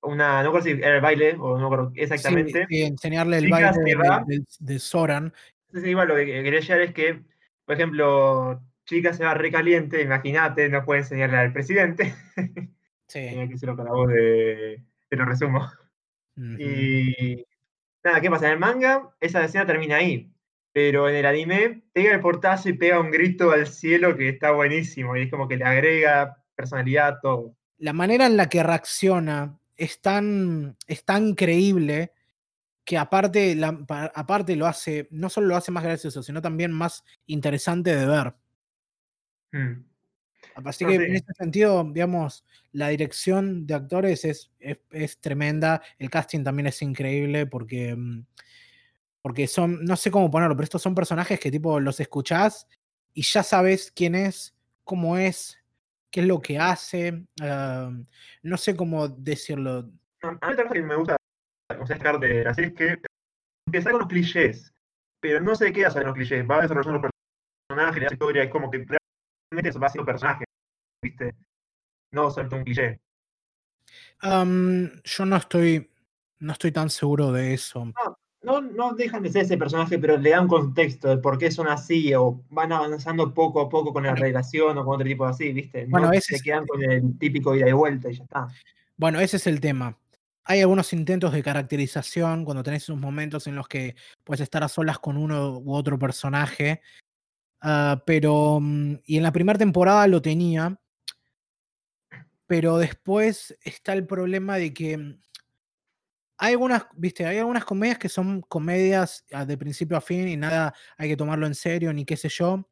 una, 0.03 0.39
no 0.43 0.49
recuerdo 0.53 0.65
si 0.67 0.73
era 0.73 0.97
el 0.97 1.01
baile 1.01 1.37
o 1.39 1.57
no 1.59 1.65
recuerdo 1.71 1.93
exactamente. 1.95 2.67
sí, 2.69 2.83
enseñarle 2.83 3.39
el 3.39 3.49
baile 3.51 3.71
de, 3.85 3.95
de- 4.27 4.45
de 4.59 4.79
Soran. 4.79 5.33
Entonces, 5.69 5.91
igual 5.91 6.09
lo 6.09 6.17
que 6.17 6.27
quería 6.27 6.61
llegar 6.61 6.81
es 6.81 6.93
que, 6.93 7.23
por 7.65 7.75
ejemplo, 7.77 8.61
Chica 8.85 9.13
se 9.13 9.25
va 9.25 9.35
recaliente, 9.35 10.03
imagínate, 10.03 10.69
no 10.69 10.85
puede 10.85 11.01
enseñarle 11.01 11.37
al 11.39 11.53
presidente. 11.53 12.15
Sí. 13.09 13.19
Tenía 13.21 13.47
que 13.47 13.55
hacerlo 13.55 13.77
con 13.77 13.85
la 13.85 13.93
voz 13.93 14.09
de. 14.09 14.83
Te 15.11 15.17
lo 15.17 15.27
resumo. 15.27 15.71
Y 16.59 17.45
nada, 18.05 18.21
¿qué 18.21 18.31
pasa? 18.31 18.47
En 18.47 18.53
el 18.55 18.59
manga, 18.59 19.11
esa 19.21 19.45
escena 19.45 19.67
termina 19.67 19.97
ahí. 19.97 20.31
Pero 20.73 21.09
en 21.09 21.17
el 21.17 21.27
anime, 21.27 21.83
pega 21.93 22.15
el 22.15 22.21
portazo 22.21 22.69
y 22.71 22.73
pega 22.73 22.99
un 23.01 23.11
grito 23.11 23.51
al 23.51 23.67
cielo 23.67 24.17
que 24.17 24.31
está 24.31 24.53
buenísimo. 24.53 25.17
Y 25.17 25.23
es 25.23 25.31
como 25.31 25.47
que 25.47 25.57
le 25.59 25.65
agrega 25.65 26.37
personalidad 26.55 27.09
a 27.09 27.21
todo. 27.21 27.57
La 27.79 27.93
manera 27.93 28.27
en 28.27 28.37
la 28.37 28.49
que 28.49 28.63
reacciona 28.63 29.59
es 29.77 30.01
tan, 30.01 30.77
es 30.87 31.05
tan 31.05 31.35
creíble 31.35 32.13
que 32.85 32.97
aparte, 32.99 33.55
la- 33.55 33.85
aparte 34.15 34.57
lo 34.57 34.67
hace, 34.67 35.09
no 35.11 35.29
solo 35.29 35.49
lo 35.49 35.57
hace 35.57 35.71
más 35.73 35.85
gracioso, 35.85 36.23
sino 36.23 36.41
también 36.41 36.73
más 36.73 37.05
interesante 37.27 37.95
de 37.95 38.07
ver. 38.07 38.35
Mm. 39.53 39.85
Así 40.65 40.85
que 40.85 40.95
en 40.95 41.17
ese 41.17 41.33
sentido, 41.37 41.85
digamos, 41.85 42.45
la 42.73 42.89
dirección 42.89 43.67
de 43.67 43.75
actores 43.75 44.25
es, 44.25 44.51
es, 44.59 44.79
es 44.91 45.19
tremenda. 45.21 45.83
El 45.99 46.11
casting 46.11 46.43
también 46.43 46.67
es 46.67 46.83
increíble 46.83 47.47
porque, 47.47 47.95
mm, 47.97 48.27
porque 49.23 49.47
son, 49.47 49.85
no 49.85 49.97
sé 49.97 50.11
cómo 50.11 50.31
ponerlo, 50.31 50.57
pero 50.57 50.65
estos 50.65 50.83
son 50.83 50.95
personajes 50.95 51.39
que 51.39 51.51
tipo 51.51 51.79
los 51.81 52.01
escuchás 52.01 52.67
y 53.15 53.23
ya 53.23 53.43
sabes 53.43 53.93
quién 53.95 54.15
es, 54.15 54.55
cómo 54.85 55.17
es, 55.17 55.59
qué 56.11 56.21
es 56.21 56.27
lo 56.27 56.41
que 56.41 56.59
hace. 56.59 57.25
ah, 57.41 57.91
no 58.43 58.57
sé 58.57 58.77
cómo 58.77 59.09
decirlo. 59.09 59.91
A 60.23 60.51
mí 60.51 60.57
que 60.73 60.83
me 60.83 60.97
gusta 60.97 61.17
o 61.81 61.87
sea, 61.87 61.97
de 61.97 62.55
serie 62.55 62.71
es 62.71 62.75
que 62.75 62.99
empieza 63.67 63.91
con 63.91 64.01
los 64.01 64.09
clichés, 64.09 64.75
pero 65.21 65.41
no 65.41 65.55
se 65.55 65.73
queda 65.73 65.93
en 65.95 66.07
los 66.07 66.15
clichés, 66.15 66.45
va 66.49 66.63
desarrollando 66.63 67.01
los 67.01 67.11
personajes, 67.69 68.03
la 68.03 68.13
historia, 68.13 68.43
es 68.45 68.51
como 68.51 68.71
que 68.71 68.85
realmente 69.53 69.79
va 69.79 69.89
siendo 69.89 70.07
personaje, 70.07 70.45
¿viste? 71.03 71.35
No 72.13 72.31
solamente 72.31 72.57
un 72.57 72.65
cliché. 72.65 73.01
Yo 75.05 75.27
no 75.27 75.37
estoy, 75.37 75.91
no 76.39 76.53
estoy 76.53 76.73
tan 76.73 76.91
seguro 76.91 77.33
de 77.33 77.55
eso. 77.55 77.93
no, 78.43 78.61
no 78.61 78.93
dejan 78.95 79.23
de 79.23 79.31
ser 79.31 79.43
ese 79.43 79.57
personaje, 79.57 79.99
pero 79.99 80.17
le 80.17 80.31
dan 80.31 80.49
contexto 80.49 81.09
de 81.09 81.19
por 81.19 81.39
qué 81.39 81.51
son 81.51 81.69
así, 81.69 82.15
o 82.15 82.43
van 82.51 82.73
avanzando 82.73 83.33
poco 83.35 83.61
a 83.61 83.69
poco 83.69 83.93
con 83.93 84.05
la 84.05 84.15
relación 84.15 84.79
o 84.79 84.85
con 84.85 84.95
otro 84.95 85.07
tipo 85.07 85.25
así, 85.25 85.53
¿viste? 85.53 85.87
Bueno, 85.89 86.09
no 86.09 86.13
ese 86.13 86.39
se 86.39 86.43
quedan 86.43 86.67
con 86.67 86.83
el 86.83 87.19
típico 87.19 87.55
ida 87.55 87.69
y 87.69 87.73
vuelta 87.73 88.11
y 88.11 88.15
ya 88.15 88.25
está. 88.25 88.49
Bueno, 88.97 89.21
ese 89.21 89.37
es 89.37 89.47
el 89.47 89.61
tema. 89.61 89.99
Hay 90.45 90.61
algunos 90.61 90.93
intentos 90.93 91.33
de 91.33 91.43
caracterización 91.43 92.45
cuando 92.45 92.65
tenés 92.65 92.83
esos 92.83 92.99
momentos 92.99 93.47
en 93.47 93.55
los 93.55 93.69
que 93.69 93.95
puedes 94.25 94.41
estar 94.41 94.65
a 94.65 94.69
solas 94.69 94.99
con 94.99 95.17
uno 95.17 95.59
u 95.59 95.73
otro 95.73 95.99
personaje. 95.99 96.81
Ah, 97.63 98.03
pero. 98.07 98.59
mm, 98.61 98.97
Y 99.07 99.17
en 99.19 99.23
la 99.23 99.33
primera 99.33 99.59
temporada 99.59 100.07
lo 100.07 100.23
tenía. 100.23 100.79
Pero 102.47 102.79
después 102.79 103.57
está 103.65 103.93
el 103.95 104.07
problema 104.07 104.57
de 104.57 104.73
que. 104.75 104.97
mm, 104.99 105.21
Hay 106.39 106.53
algunas, 106.53 106.87
viste, 106.97 107.25
hay 107.27 107.39
algunas 107.39 107.65
comedias 107.65 107.99
que 107.99 108.09
son 108.09 108.41
comedias 108.43 109.25
ah, 109.33 109.45
de 109.47 109.57
principio 109.57 109.97
a 109.97 110.01
fin 110.01 110.27
y 110.29 110.37
nada 110.37 110.75
hay 110.97 111.09
que 111.11 111.17
tomarlo 111.17 111.47
en 111.47 111.55
serio, 111.55 111.93
ni 111.93 112.05
qué 112.05 112.17
sé 112.17 112.29
yo. 112.29 112.69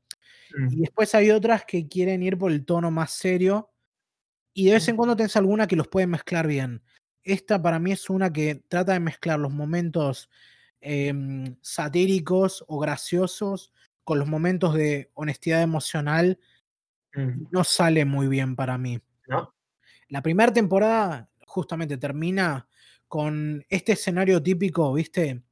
Y 0.68 0.80
Mm, 0.80 0.82
después 0.82 1.14
hay 1.14 1.30
otras 1.32 1.64
que 1.66 1.88
quieren 1.88 2.22
ir 2.22 2.38
por 2.38 2.52
el 2.52 2.64
tono 2.66 2.90
más 2.90 3.12
serio. 3.12 3.70
Y 4.54 4.66
de 4.66 4.74
vez 4.74 4.88
en 4.88 4.96
cuando 4.96 5.16
tenés 5.16 5.36
alguna 5.36 5.66
que 5.68 5.76
los 5.76 5.88
puede 5.88 6.06
mezclar 6.08 6.46
bien. 6.48 6.82
Esta 7.24 7.62
para 7.62 7.78
mí 7.80 7.92
es 7.92 8.10
una 8.10 8.32
que 8.32 8.56
trata 8.68 8.92
de 8.94 9.00
mezclar 9.00 9.40
los 9.40 9.52
momentos 9.52 10.30
em, 10.80 11.56
satíricos 11.62 12.64
o 12.68 12.78
graciosos 12.80 13.72
con 14.10 14.18
los 14.18 14.28
momentos 14.28 14.74
de 14.74 15.08
honestidad 15.14 15.62
emocional. 15.62 16.40
mm, 17.14 17.46
No 17.52 17.64
sale 17.64 18.04
muy 18.04 18.26
bien 18.28 18.56
para 18.56 18.76
mí. 18.76 19.00
¿No? 19.28 19.54
La 20.08 20.22
primera 20.22 20.52
temporada 20.52 21.30
justamente 21.46 21.96
termina 21.98 22.68
con 23.08 23.64
este 23.68 23.92
escenario 23.92 24.42
típico, 24.42 24.92
¿viste? 24.94 25.44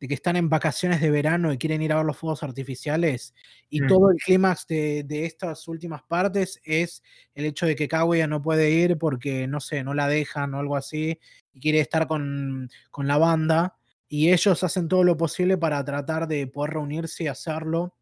De 0.00 0.08
que 0.08 0.14
están 0.14 0.36
en 0.36 0.48
vacaciones 0.48 1.00
de 1.00 1.10
verano 1.10 1.52
y 1.52 1.58
quieren 1.58 1.82
ir 1.82 1.92
a 1.92 1.98
ver 1.98 2.06
los 2.06 2.16
fuegos 2.18 2.42
artificiales. 2.42 3.34
Y 3.68 3.82
Mm, 3.82 3.86
todo 3.88 4.10
el 4.10 4.16
clímax 4.18 4.66
de, 4.66 5.04
de 5.04 5.26
estas 5.26 5.68
últimas 5.68 6.02
partes 6.04 6.60
es 6.64 7.02
el 7.34 7.44
hecho 7.46 7.66
de 7.66 7.76
que 7.76 7.88
Kaguya 7.88 8.26
no 8.26 8.42
puede 8.42 8.70
ir 8.70 8.98
porque, 8.98 9.46
no 9.46 9.60
sé, 9.60 9.84
no 9.84 9.94
la 9.94 10.08
dejan 10.08 10.54
o 10.54 10.58
algo 10.60 10.76
así. 10.76 11.18
Y 11.52 11.60
quiere 11.60 11.80
estar 11.80 12.08
con, 12.08 12.70
con 12.90 13.06
la 13.08 13.18
banda. 13.18 13.76
Y 14.08 14.32
ellos 14.32 14.64
hacen 14.64 14.88
todo 14.88 15.04
lo 15.04 15.16
posible 15.16 15.58
para 15.58 15.84
tratar 15.84 16.28
de 16.28 16.46
poder 16.48 16.72
reunirse 16.74 17.24
y 17.24 17.28
hacerlo. 17.28 17.94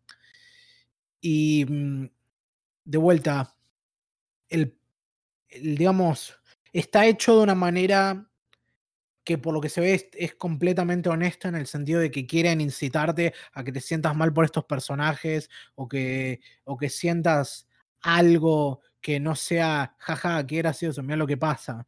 Y 1.21 1.65
mm, 1.69 2.11
de 2.85 2.99
vuelta, 2.99 3.55
el, 4.49 4.79
digamos, 5.61 6.39
está 6.73 7.07
hecho 7.07 7.37
de 7.37 7.43
una 7.43 7.55
manera 7.55 8.29
que 9.29 9.37
por 9.37 9.53
lo 9.53 9.61
que 9.61 9.69
se 9.69 9.83
ve 9.83 10.09
es, 10.15 10.35
completamente 10.37 11.11
honesta 11.11 11.49
en 11.49 11.57
el 11.57 11.67
sentido 11.67 12.01
de 12.01 12.11
que 12.11 12.27
quieren 12.27 12.63
incitarte 12.63 13.35
a 13.53 13.63
que 13.63 13.73
te 13.73 13.81
sientas 13.83 14.17
mal 14.17 14.33
por 14.33 14.47
estos 14.47 14.65
personajes 14.65 15.51
o 15.75 15.87
que, 15.87 16.41
o 16.65 16.79
que 16.79 16.89
sientas 16.89 17.69
algo 18.01 18.81
que 19.03 19.21
no 19.21 19.37
sea, 19.37 19.95
jaja, 19.99 20.47
qué 20.47 20.57
gracioso, 20.57 21.03
mira 21.03 21.17
lo 21.17 21.27
que 21.27 21.37
pasa. 21.37 21.87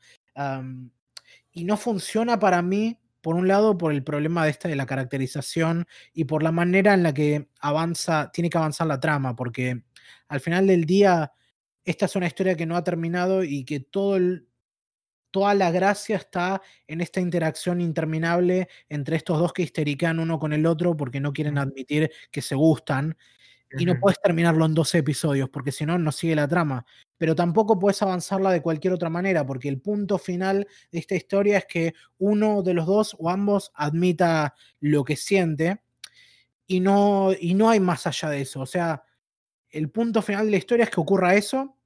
Y 1.51 1.65
no 1.65 1.79
funciona 1.79 2.39
para 2.39 2.61
mí, 2.61 3.00
por 3.21 3.37
un 3.37 3.49
lado, 3.49 3.77
por 3.79 3.93
el 3.93 4.03
problema 4.05 4.45
de 4.45 4.51
esta 4.51 4.69
de 4.69 4.77
la 4.77 4.87
caracterización 4.87 5.87
y 6.13 6.25
por 6.25 6.43
la 6.43 6.53
manera 6.53 6.95
en 6.95 7.03
la 7.03 7.15
que 7.15 7.49
avanza, 7.61 8.31
tiene 8.33 8.51
que 8.51 8.59
avanzar 8.59 8.87
la 8.87 9.01
trama, 9.01 9.37
porque 9.37 9.83
al 10.29 10.41
final 10.41 10.67
del 10.67 10.85
día, 10.85 11.33
esta 11.85 12.07
es 12.07 12.17
una 12.17 12.27
historia 12.27 12.57
que 12.57 12.67
no 12.67 12.77
ha 12.77 12.85
terminado 12.85 13.45
y 13.45 13.65
que 13.65 13.81
todo 13.81 14.17
el, 14.17 14.49
toda 15.31 15.55
la 15.55 15.71
gracia 15.71 16.17
está 16.17 16.63
en 16.87 17.01
esta 17.01 17.21
interacción 17.21 17.81
interminable 17.81 18.69
entre 18.89 19.17
estos 19.17 19.39
dos 19.39 19.53
que 19.53 19.63
histerican 19.63 20.19
uno 20.19 20.39
con 20.39 20.53
el 20.53 20.67
otro 20.67 20.97
porque 20.97 21.21
no 21.21 21.33
quieren 21.33 21.59
admitir 21.59 22.11
que 22.31 22.43
se 22.43 22.55
gustan. 22.55 23.17
Y 23.79 23.85
no 23.85 23.99
puedes 24.01 24.21
terminarlo 24.21 24.67
en 24.67 24.75
12 24.75 24.99
episodios, 24.99 25.49
porque 25.49 25.71
si 25.71 25.87
no, 25.87 25.97
no 25.99 26.11
sigue 26.11 26.35
la 26.35 26.49
trama. 26.49 26.85
Pero 27.17 27.37
tampoco 27.37 27.79
puedes 27.79 28.03
avanzarla 28.03 28.51
de 28.51 28.63
cualquier 28.63 28.93
otra 28.93 29.11
manera, 29.11 29.47
porque 29.47 29.69
el 29.69 29.81
punto 29.81 30.19
final 30.19 30.67
de 30.91 30.99
esta 30.99 31.15
historia 31.15 31.59
es 31.59 31.67
que 31.67 31.95
uno 32.19 32.63
de 32.63 32.75
los 32.75 32.87
dos 32.87 33.17
o 33.19 33.31
ambos 33.31 33.71
admita 33.75 34.55
lo 34.81 35.05
que 35.05 35.17
siente 35.17 35.83
y 36.67 36.81
no, 36.81 37.31
y 37.39 37.55
no 37.55 37.71
hay 37.71 37.81
más 37.81 38.07
allá 38.07 38.31
de 38.31 38.41
eso. 38.41 38.61
O 38.61 38.67
sea, 38.67 39.03
el 39.71 39.91
punto 39.91 40.23
final 40.23 40.47
de 40.47 40.53
la 40.53 40.57
historia 40.57 40.85
es 40.85 40.91
que 40.91 41.01
ocurra 41.01 41.35
eso 41.35 41.77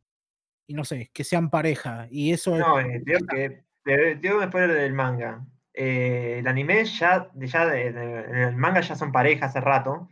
y 0.67 0.75
no 0.75 0.85
sé, 0.85 1.11
que 1.13 1.25
sean 1.25 1.51
pareja. 1.51 2.07
Y 2.11 2.33
eso 2.33 2.57
No, 2.57 2.81
eh, 2.81 3.03
te 3.05 3.13
digo 3.13 3.27
que 3.27 3.65
te 3.85 4.15
digo 4.17 4.39
un 4.39 4.45
spoiler 4.45 4.73
del 4.73 4.93
manga. 4.95 5.45
Eh, 5.73 6.37
el 6.39 6.47
anime 6.47 6.85
ya, 6.85 7.31
ya 7.35 7.77
en 7.77 7.97
el 7.97 8.57
manga 8.57 8.81
ya 8.81 8.95
son 8.95 9.13
pareja 9.13 9.47
hace 9.47 9.61
rato, 9.61 10.09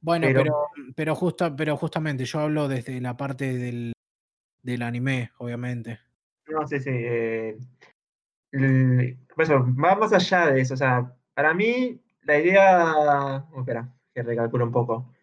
Bueno, 0.00 0.26
pero 0.28 0.42
pero, 0.42 0.68
pero, 0.94 1.14
justa, 1.14 1.54
pero 1.54 1.76
justamente 1.76 2.24
yo 2.24 2.40
hablo 2.40 2.68
desde 2.68 3.00
la 3.00 3.16
parte 3.16 3.56
del, 3.56 3.92
del 4.62 4.82
anime, 4.82 5.30
obviamente. 5.38 6.00
no 6.46 6.66
sé 6.66 6.80
si 6.80 6.90
eh, 6.92 7.58
el- 8.52 9.18
eso, 9.36 9.66
va 9.82 9.94
más 9.94 10.12
allá 10.12 10.46
de 10.52 10.60
eso. 10.60 10.74
O 10.74 10.76
sea, 10.76 11.12
para 11.34 11.54
mí 11.54 12.00
la 12.22 12.38
idea. 12.38 13.44
oh, 13.52 13.60
espera, 13.60 13.88
que 14.14 14.22
recalculo 14.22 14.64
un 14.66 14.72
poco. 14.72 15.14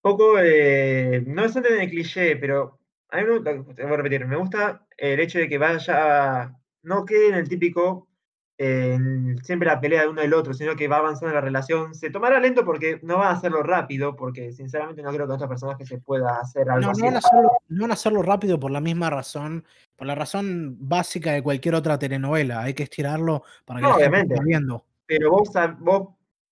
poco, 0.00 0.38
eh, 0.38 1.22
no 1.26 1.44
es 1.44 1.54
tanto 1.54 1.70
en 1.70 1.80
el 1.80 1.90
cliché, 1.90 2.36
pero 2.36 2.78
a 3.08 3.18
mí 3.18 3.24
me 3.24 3.38
voy 3.38 3.74
a 3.78 3.96
repetir, 3.96 4.26
me 4.26 4.36
gusta 4.36 4.86
el 4.96 5.20
hecho 5.20 5.38
de 5.38 5.48
que 5.48 5.58
vaya, 5.58 6.54
no 6.82 7.04
quede 7.04 7.28
en 7.28 7.34
el 7.34 7.48
típico, 7.48 8.08
siempre 8.56 9.66
la 9.66 9.80
pelea 9.80 10.02
de 10.02 10.08
uno 10.08 10.22
del 10.22 10.32
otro, 10.34 10.54
sino 10.54 10.76
que 10.76 10.86
va 10.86 10.98
avanzando 10.98 11.34
la 11.34 11.40
relación. 11.40 11.94
Se 11.94 12.10
tomará 12.10 12.38
lento 12.38 12.64
porque 12.64 13.00
no 13.02 13.18
va 13.18 13.28
a 13.28 13.32
hacerlo 13.32 13.62
rápido, 13.62 14.14
porque 14.14 14.52
sinceramente 14.52 15.02
no 15.02 15.12
creo 15.12 15.26
que 15.26 15.48
personas 15.48 15.76
que 15.76 15.86
se 15.86 15.98
pueda 15.98 16.38
hacer 16.40 16.70
algo 16.70 16.86
No, 16.86 16.90
así. 16.92 17.00
no 17.00 17.06
van, 17.06 17.16
a 17.16 17.18
hacerlo, 17.18 17.52
no 17.68 17.82
van 17.82 17.90
a 17.90 17.94
hacerlo 17.94 18.22
rápido 18.22 18.60
por 18.60 18.70
la 18.70 18.80
misma 18.80 19.10
razón, 19.10 19.64
por 19.96 20.06
la 20.06 20.14
razón 20.14 20.76
básica 20.78 21.32
de 21.32 21.42
cualquier 21.42 21.74
otra 21.74 21.98
telenovela. 21.98 22.62
Hay 22.62 22.74
que 22.74 22.84
estirarlo 22.84 23.42
para 23.64 23.80
que 23.80 23.82
No, 23.82 23.90
la 23.90 23.96
obviamente. 23.96 24.36
viendo. 24.44 24.84
Pero 25.06 25.30
vos, 25.30 25.50
vos 25.80 26.08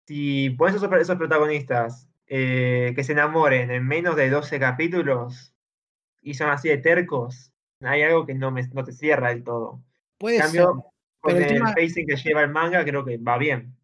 si 0.06 0.50
pones 0.50 0.74
esos, 0.74 0.92
esos 0.92 1.16
protagonistas 1.16 2.08
eh, 2.26 2.92
que 2.96 3.04
se 3.04 3.12
enamoren 3.12 3.70
en 3.70 3.86
menos 3.86 4.16
de 4.16 4.28
12 4.28 4.58
capítulos 4.58 5.54
y 6.20 6.34
son 6.34 6.50
así 6.50 6.68
de 6.68 6.78
tercos, 6.78 7.52
hay 7.80 8.02
algo 8.02 8.26
que 8.26 8.34
no, 8.34 8.50
me, 8.50 8.62
no 8.68 8.84
te 8.84 8.92
cierra 8.92 9.28
del 9.30 9.44
todo. 9.44 9.74
En 9.74 9.82
Puede 10.18 10.42
ser, 10.42 10.64
cambio, 11.22 11.34
pero 11.34 11.34
con 11.34 11.36
el 11.36 11.42
el 11.42 11.48
tema, 11.48 11.74
pacing 11.74 12.06
que 12.06 12.16
lleva 12.16 12.42
el 12.42 12.50
manga, 12.50 12.84
creo 12.84 13.04
que 13.04 13.18
va 13.18 13.38
bien. 13.38 13.74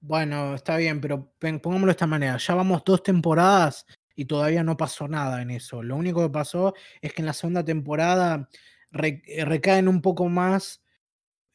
bueno, 0.00 0.54
está 0.54 0.76
bien, 0.76 1.00
pero 1.00 1.32
pongámoslo 1.40 1.86
de 1.86 1.90
esta 1.92 2.06
manera. 2.06 2.36
Ya 2.36 2.54
vamos 2.54 2.82
dos 2.84 3.02
temporadas 3.02 3.86
y 4.14 4.24
todavía 4.26 4.62
no 4.62 4.76
pasó 4.76 5.08
nada 5.08 5.42
en 5.42 5.50
eso. 5.50 5.82
Lo 5.82 5.96
único 5.96 6.22
que 6.22 6.30
pasó 6.32 6.74
es 7.00 7.12
que 7.12 7.22
en 7.22 7.26
la 7.26 7.32
segunda 7.32 7.64
temporada 7.64 8.48
re- 8.90 9.22
eh, 9.26 9.44
recaen 9.44 9.88
un 9.88 10.00
poco 10.02 10.28
más 10.28 10.82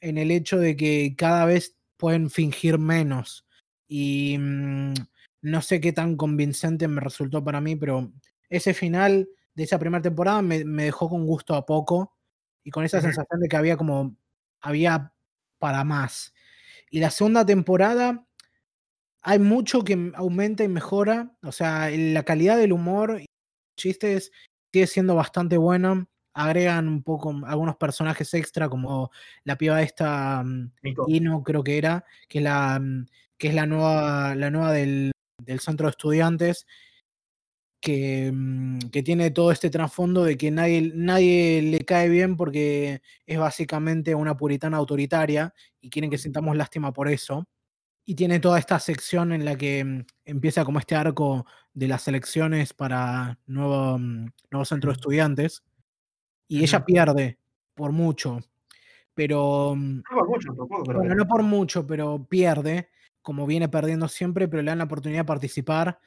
en 0.02 0.18
el 0.18 0.32
hecho 0.32 0.58
de 0.58 0.76
que 0.76 1.16
cada 1.18 1.46
vez 1.46 1.78
pueden 1.98 2.30
fingir 2.30 2.78
menos. 2.80 3.46
Y 3.88 4.38
mm, 4.40 4.94
no 5.44 5.62
sé 5.62 5.80
qué 5.80 5.94
tan 5.94 6.18
convincente 6.18 6.88
me 6.88 7.02
resultó 7.02 7.44
para 7.44 7.62
mí, 7.62 7.76
pero 7.76 8.12
ese 8.50 8.74
final 8.74 9.30
de 9.54 9.64
esa 9.64 9.80
primera 9.80 10.02
temporada 10.02 10.42
me, 10.42 10.66
me 10.66 10.84
dejó 10.86 11.10
con 11.10 11.26
gusto 11.26 11.56
a 11.56 11.66
poco 11.66 12.16
y 12.64 12.72
con 12.72 12.84
esa 12.84 13.02
sensación 13.02 13.40
de 13.40 13.48
que 13.48 13.58
había 13.58 13.78
como, 13.78 14.16
había 14.62 15.11
para 15.62 15.84
más. 15.84 16.34
Y 16.90 17.00
la 17.00 17.12
segunda 17.12 17.46
temporada 17.46 18.26
hay 19.22 19.38
mucho 19.38 19.84
que 19.84 20.12
aumenta 20.16 20.64
y 20.64 20.68
mejora, 20.68 21.32
o 21.44 21.52
sea, 21.52 21.90
la 21.92 22.24
calidad 22.24 22.58
del 22.58 22.74
humor 22.74 23.22
y 23.22 23.28
chistes 23.78 24.32
sigue 24.74 24.88
siendo 24.88 25.16
bastante 25.16 25.58
buena. 25.58 26.08
Agregan 26.34 26.88
un 26.88 27.04
poco 27.04 27.34
algunos 27.46 27.76
personajes 27.76 28.34
extra, 28.34 28.70
como 28.70 29.12
la 29.44 29.58
piba 29.58 29.82
esta, 29.82 30.42
mm, 30.44 30.72
Nico. 30.82 31.06
Ino, 31.08 31.44
creo 31.44 31.64
que 31.64 31.78
era, 31.78 32.04
que 32.28 32.40
es 32.40 32.44
la, 32.44 32.80
mm, 32.80 33.06
que 33.38 33.50
es 33.50 33.54
la 33.54 33.68
nueva, 33.68 34.34
la 34.34 34.50
nueva 34.50 34.72
del, 34.72 35.12
del 35.38 35.60
centro 35.60 35.88
de 35.88 35.92
estudiantes, 35.92 36.66
que, 37.82 38.32
mm, 38.32 38.80
que 38.92 39.04
tiene 39.04 39.32
todo 39.32 39.52
este 39.52 39.70
trasfondo 39.70 40.24
de 40.24 40.38
que 40.38 40.52
nadie, 40.52 40.92
nadie 40.94 41.62
le 41.64 41.80
cae 41.80 42.08
bien 42.10 42.38
porque 42.38 43.02
es 43.26 43.40
básicamente 43.40 44.16
una 44.16 44.38
puritana 44.38 44.78
autoritaria 44.78 45.54
y 45.82 45.90
quieren 45.90 46.12
que 46.12 46.20
sintamos 46.20 46.56
lástima 46.56 46.94
por 46.94 47.10
eso. 47.10 47.48
Y 48.06 48.16
tiene 48.16 48.40
toda 48.40 48.60
esta 48.60 48.80
sección 48.80 49.32
en 49.34 49.46
la 49.46 49.58
que 49.58 49.84
mm, 49.84 50.06
empieza 50.26 50.64
como 50.64 50.80
este 50.80 50.96
arco 50.96 51.46
de 51.74 51.88
las 51.88 52.08
elecciones 52.08 52.74
para 52.74 53.40
nuevo, 53.48 53.98
mm, 53.98 54.28
nuevo 54.52 54.66
centro 54.66 54.92
de 54.92 54.96
estudiantes. 54.96 55.64
Y 56.48 56.64
ella 56.64 56.86
pierde 56.86 57.40
por 57.74 57.92
mucho, 57.94 58.40
pero 59.14 59.74
No 59.76 60.04
por 60.10 60.28
mucho, 60.28 60.48
tampoco 60.50 60.84
creo 60.84 61.00
bueno, 61.00 61.16
no 61.16 61.28
por 61.28 61.44
mucho, 61.44 61.88
pero 61.88 62.28
pierde, 62.30 62.90
como 63.22 63.48
viene 63.48 63.70
perdiendo 63.70 64.08
siempre, 64.08 64.48
pero 64.48 64.62
le 64.62 64.70
dan 64.70 64.80
la 64.80 64.84
oportunidad 64.84 65.22
de 65.22 65.26
participar 65.26 66.00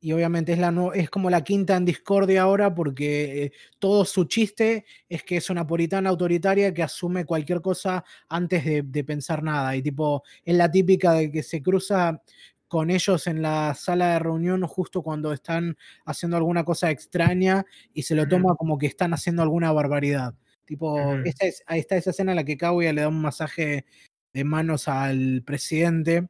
y 0.00 0.12
obviamente 0.12 0.52
es, 0.52 0.58
la 0.58 0.72
es 0.94 1.10
como 1.10 1.28
la 1.28 1.42
quinta 1.42 1.76
en 1.76 1.84
discordia 1.84 2.42
ahora 2.42 2.72
porque 2.72 3.44
eh, 3.44 3.52
todo 3.78 4.04
su 4.04 4.24
chiste 4.24 4.84
es 5.08 5.24
que 5.24 5.36
es 5.38 5.50
una 5.50 5.66
puritana 5.66 6.10
autoritaria 6.10 6.72
que 6.72 6.84
asume 6.84 7.24
cualquier 7.24 7.60
cosa 7.60 8.04
antes 8.28 8.64
de, 8.64 9.04
pensar 9.04 9.42
nada. 9.42 9.74
Y 9.74 9.82
tipo, 9.82 10.22
es 10.44 10.56
la 10.56 10.70
típica 10.70 11.12
de 11.12 11.30
que 11.32 11.42
se 11.42 11.62
cruza 11.62 12.22
con 12.68 12.90
ellos 12.90 13.26
en 13.26 13.42
la 13.42 13.74
sala 13.74 14.12
de 14.12 14.18
reunión 14.18 14.62
justo 14.66 15.02
cuando 15.02 15.32
están 15.32 15.76
haciendo 16.04 16.36
alguna 16.36 16.64
cosa 16.64 16.90
extraña 16.90 17.64
y 17.92 18.02
se 18.02 18.14
lo 18.14 18.28
toma 18.28 18.54
como 18.56 18.78
que 18.78 18.86
están 18.86 19.14
haciendo 19.14 19.42
alguna 19.42 19.72
barbaridad. 19.72 20.34
Tipo, 20.64 21.14
esta 21.24 21.46
es, 21.46 21.62
ahí 21.66 21.80
está 21.80 21.96
esa 21.96 22.10
escena 22.10 22.32
en 22.32 22.36
la 22.36 22.44
que 22.44 22.58
Kaguya 22.58 22.92
le 22.92 23.00
da 23.00 23.08
un 23.08 23.22
masaje 23.22 23.86
de 24.34 24.44
manos 24.44 24.86
al 24.86 25.42
presidente 25.44 26.28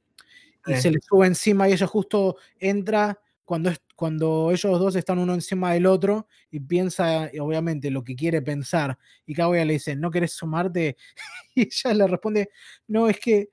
y 0.65 0.77
se 0.77 0.91
le 0.91 1.01
sube 1.01 1.27
encima 1.27 1.69
y 1.69 1.73
ella 1.73 1.87
justo 1.87 2.37
entra 2.61 3.19
cuando, 3.49 3.71
es, 3.71 3.81
cuando 3.97 4.51
ellos 4.53 4.79
dos 4.79 4.95
están 4.95 5.19
uno 5.19 5.33
encima 5.33 5.73
del 5.73 5.87
otro 5.87 6.29
y 6.51 6.61
piensa, 6.61 7.31
obviamente, 7.41 7.91
lo 7.91 8.05
que 8.05 8.15
quiere 8.15 8.43
pensar, 8.43 8.99
y 9.25 9.35
Kaguya 9.35 9.65
le 9.65 9.73
dice, 9.73 9.97
¿no 9.97 10.11
querés 10.11 10.35
sumarte? 10.35 10.99
Y 11.55 11.63
ella 11.63 11.95
le 11.95 12.07
responde, 12.07 12.51
no, 12.89 13.09
es 13.09 13.19
que 13.19 13.49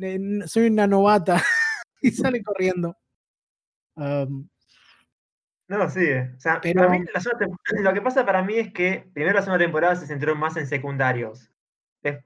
eh, 0.00 0.20
soy 0.44 0.66
una 0.66 0.86
novata, 0.86 1.42
y 2.02 2.10
sale 2.10 2.42
corriendo. 2.42 2.94
no, 3.96 5.88
sí. 5.88 6.04
O 6.36 6.40
sea, 6.40 6.60
lo 7.80 7.94
que 7.94 8.02
pasa 8.02 8.26
para 8.26 8.42
mí 8.42 8.58
es 8.58 8.70
que 8.70 9.08
primero 9.14 9.34
la 9.34 9.42
segunda 9.42 9.64
temporada 9.64 9.96
se 9.96 10.06
centró 10.06 10.36
más 10.36 10.58
en 10.58 10.66
secundarios. 10.66 11.50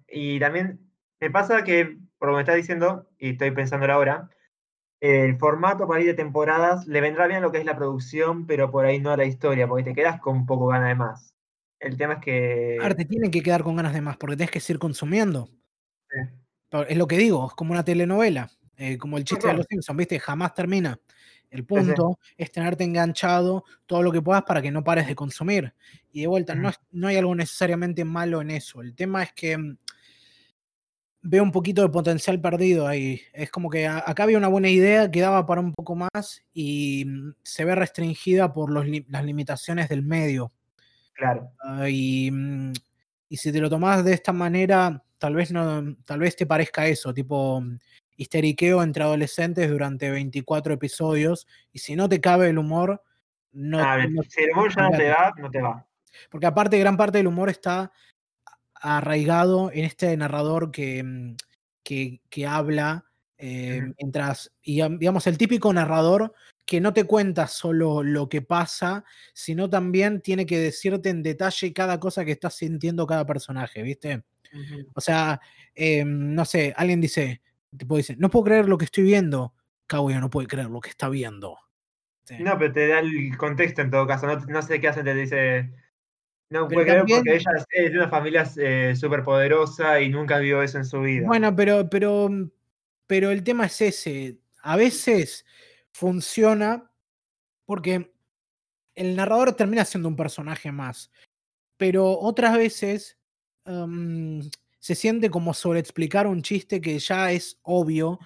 Y 0.08 0.40
también 0.40 0.80
me 1.20 1.30
pasa 1.30 1.62
que, 1.62 1.98
por 2.18 2.30
lo 2.30 2.34
que 2.34 2.38
me 2.38 2.42
está 2.42 2.54
diciendo, 2.56 3.08
y 3.16 3.30
estoy 3.30 3.52
pensando 3.52 3.86
ahora, 3.92 4.28
el 5.02 5.36
formato 5.36 5.88
para 5.88 6.00
ir 6.00 6.06
de 6.06 6.14
temporadas 6.14 6.86
le 6.86 7.00
vendrá 7.00 7.26
bien 7.26 7.42
lo 7.42 7.50
que 7.50 7.58
es 7.58 7.64
la 7.64 7.76
producción, 7.76 8.46
pero 8.46 8.70
por 8.70 8.86
ahí 8.86 9.00
no 9.00 9.10
a 9.10 9.16
la 9.16 9.24
historia, 9.24 9.66
porque 9.66 9.82
te 9.82 9.94
quedas 9.94 10.20
con 10.20 10.36
un 10.36 10.46
poco 10.46 10.68
ganas 10.68 10.88
de 10.90 10.94
más. 10.94 11.34
El 11.80 11.96
tema 11.96 12.14
es 12.14 12.20
que. 12.20 12.78
Ahora 12.80 12.94
te 12.94 13.04
tienen 13.04 13.32
que 13.32 13.42
quedar 13.42 13.64
con 13.64 13.74
ganas 13.74 13.94
de 13.94 14.00
más, 14.00 14.16
porque 14.16 14.36
tienes 14.36 14.52
que 14.52 14.60
seguir 14.60 14.78
consumiendo. 14.78 15.48
Es 16.88 16.96
lo 16.96 17.08
que 17.08 17.18
digo, 17.18 17.48
es 17.48 17.54
como 17.54 17.72
una 17.72 17.84
telenovela, 17.84 18.48
eh, 18.76 18.96
como 18.96 19.18
el 19.18 19.24
chiste 19.24 19.48
de 19.48 19.54
los 19.54 19.66
Simpsons, 19.68 19.98
¿viste? 19.98 20.20
Jamás 20.20 20.54
termina. 20.54 20.96
El 21.50 21.66
punto 21.66 22.20
es 22.36 22.52
tenerte 22.52 22.84
enganchado 22.84 23.64
todo 23.86 24.04
lo 24.04 24.12
que 24.12 24.22
puedas 24.22 24.44
para 24.44 24.62
que 24.62 24.70
no 24.70 24.84
pares 24.84 25.08
de 25.08 25.16
consumir. 25.16 25.74
Y 26.12 26.20
de 26.20 26.28
vuelta, 26.28 26.54
no, 26.54 26.70
no 26.92 27.08
hay 27.08 27.16
algo 27.16 27.34
necesariamente 27.34 28.04
malo 28.04 28.40
en 28.40 28.52
eso. 28.52 28.80
El 28.80 28.94
tema 28.94 29.24
es 29.24 29.32
que 29.32 29.58
mm, 29.58 29.78
veo 31.22 31.42
un 31.42 31.52
poquito 31.52 31.82
de 31.82 31.88
potencial 31.88 32.40
perdido 32.40 32.86
ahí. 32.86 33.22
Es 33.32 33.50
como 33.50 33.70
que 33.70 33.86
acá 33.86 34.24
había 34.24 34.38
una 34.38 34.48
buena 34.48 34.68
idea 34.68 35.10
que 35.10 35.20
daba 35.20 35.46
para 35.46 35.60
un 35.60 35.72
poco 35.72 35.94
más 35.94 36.42
y 36.52 37.04
mm, 37.06 37.34
se 37.42 37.64
ve 37.64 37.74
restringida 37.74 38.52
por 38.52 38.72
las 38.72 39.24
limitaciones 39.24 39.88
del 39.88 40.02
medio. 40.02 40.52
Claro. 41.14 41.52
Ah, 41.60 41.88
y, 41.88 42.30
mm, 42.30 42.72
y, 43.28 43.36
si 43.36 43.52
te 43.52 43.60
lo 43.60 43.70
tomas 43.70 44.04
de 44.04 44.12
esta 44.12 44.32
manera, 44.32 45.02
tal 45.18 45.34
vez, 45.34 45.52
no, 45.52 45.96
tal 46.04 46.18
vez 46.18 46.34
te 46.34 46.46
parezca 46.46 46.86
eso, 46.86 47.14
tipo 47.14 47.60
mm, 47.60 47.78
histeriqueo 48.16 48.82
entre 48.82 49.04
adolescentes 49.04 49.70
durante 49.70 50.10
24 50.10 50.74
episodios. 50.74 51.46
Y 51.72 51.78
si 51.78 51.94
no 51.94 52.08
te 52.08 52.20
cabe 52.20 52.48
el 52.48 52.58
humor, 52.58 53.02
no, 53.52 53.78
ah, 53.80 53.98
si 54.28 54.42
el 54.42 54.50
humor 54.50 54.74
ya 54.74 54.82
no 54.82 54.96
te 54.96 55.08
va, 55.08 55.34
no 55.38 55.50
te 55.50 55.62
va. 55.62 55.86
Porque 56.30 56.46
aparte, 56.46 56.78
gran 56.78 56.96
parte 56.96 57.18
del 57.18 57.26
humor 57.26 57.48
está 57.48 57.92
arraigado 58.82 59.70
en 59.72 59.84
este 59.84 60.16
narrador 60.16 60.70
que, 60.70 61.02
mm, 61.02 61.36
que, 61.82 62.46
habla 62.46 63.04
eh, 63.38 63.82
mientras, 63.98 64.52
y 64.62 64.82
digamos, 64.98 65.26
el 65.26 65.38
típico 65.38 65.72
narrador 65.72 66.32
que 66.64 66.80
no 66.80 66.92
te 66.92 67.04
cuenta 67.04 67.48
solo 67.48 68.02
lo 68.02 68.28
que 68.28 68.40
pasa, 68.40 69.04
sino 69.32 69.68
también 69.68 70.20
tiene 70.20 70.46
que 70.46 70.58
decirte 70.58 71.10
en 71.10 71.22
detalle 71.22 71.72
cada 71.72 71.98
cosa 71.98 72.24
que 72.24 72.32
está 72.32 72.50
sintiendo 72.50 73.06
cada 73.06 73.26
personaje, 73.26 73.82
¿viste? 73.82 74.22
O 74.94 75.00
sea, 75.00 75.40
em, 75.74 76.34
no 76.34 76.44
sé, 76.44 76.72
alguien 76.76 77.00
dice, 77.00 77.42
tipo 77.76 77.96
dice, 77.96 78.16
no 78.16 78.30
puedo 78.30 78.44
creer 78.44 78.68
lo 78.68 78.78
que 78.78 78.84
estoy 78.84 79.04
viendo. 79.04 79.54
Kaguya 79.86 80.20
no 80.20 80.30
puede 80.30 80.46
creer 80.46 80.70
lo 80.70 80.80
que 80.80 80.90
está 80.90 81.08
viendo. 81.08 81.58
No, 82.38 82.56
pero 82.58 82.72
te 82.72 82.86
da 82.86 83.00
el 83.00 83.36
contexto 83.36 83.82
en 83.82 83.90
todo 83.90 84.06
caso. 84.06 84.26
No, 84.26 84.36
no 84.36 84.62
sé 84.62 84.80
qué 84.80 84.88
hace, 84.88 85.02
te 85.02 85.14
dice, 85.14 85.70
no 86.52 86.68
puede 86.68 86.86
creer 86.86 87.04
porque 87.08 87.36
ella 87.36 87.50
es 87.70 87.92
de 87.92 87.98
una 87.98 88.08
familia 88.08 88.48
eh, 88.56 88.94
súper 88.94 89.24
poderosa 89.24 90.00
y 90.00 90.08
nunca 90.08 90.38
vio 90.38 90.62
eso 90.62 90.78
en 90.78 90.84
su 90.84 91.00
vida. 91.00 91.26
Bueno, 91.26 91.54
pero, 91.56 91.88
pero, 91.88 92.30
pero 93.06 93.30
el 93.30 93.42
tema 93.42 93.66
es 93.66 93.80
ese. 93.80 94.38
A 94.62 94.76
veces 94.76 95.44
funciona 95.92 96.90
porque 97.64 98.12
el 98.94 99.16
narrador 99.16 99.54
termina 99.54 99.84
siendo 99.84 100.08
un 100.08 100.16
personaje 100.16 100.70
más. 100.70 101.10
Pero 101.78 102.18
otras 102.18 102.56
veces 102.56 103.18
em, 103.64 104.42
se 104.78 104.94
siente 104.94 105.30
como 105.30 105.54
sobre 105.54 105.80
explicar 105.80 106.26
un 106.26 106.42
chiste 106.42 106.80
que 106.80 106.98
ya 106.98 107.32
es 107.32 107.58
obvio 107.62 108.18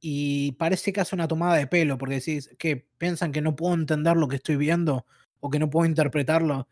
y 0.00 0.52
parece 0.52 0.92
que 0.92 1.00
hace 1.00 1.14
una 1.14 1.28
tomada 1.28 1.56
de 1.56 1.66
pelo, 1.66 1.98
porque 1.98 2.16
decís 2.16 2.50
que 2.58 2.88
piensan 2.98 3.32
que 3.32 3.42
no 3.42 3.54
puedo 3.54 3.74
entender 3.74 4.16
lo 4.16 4.28
que 4.28 4.36
estoy 4.36 4.56
viendo 4.56 5.06
o 5.40 5.50
que 5.50 5.58
no 5.58 5.70
puedo 5.70 5.86
interpretarlo 5.86 6.66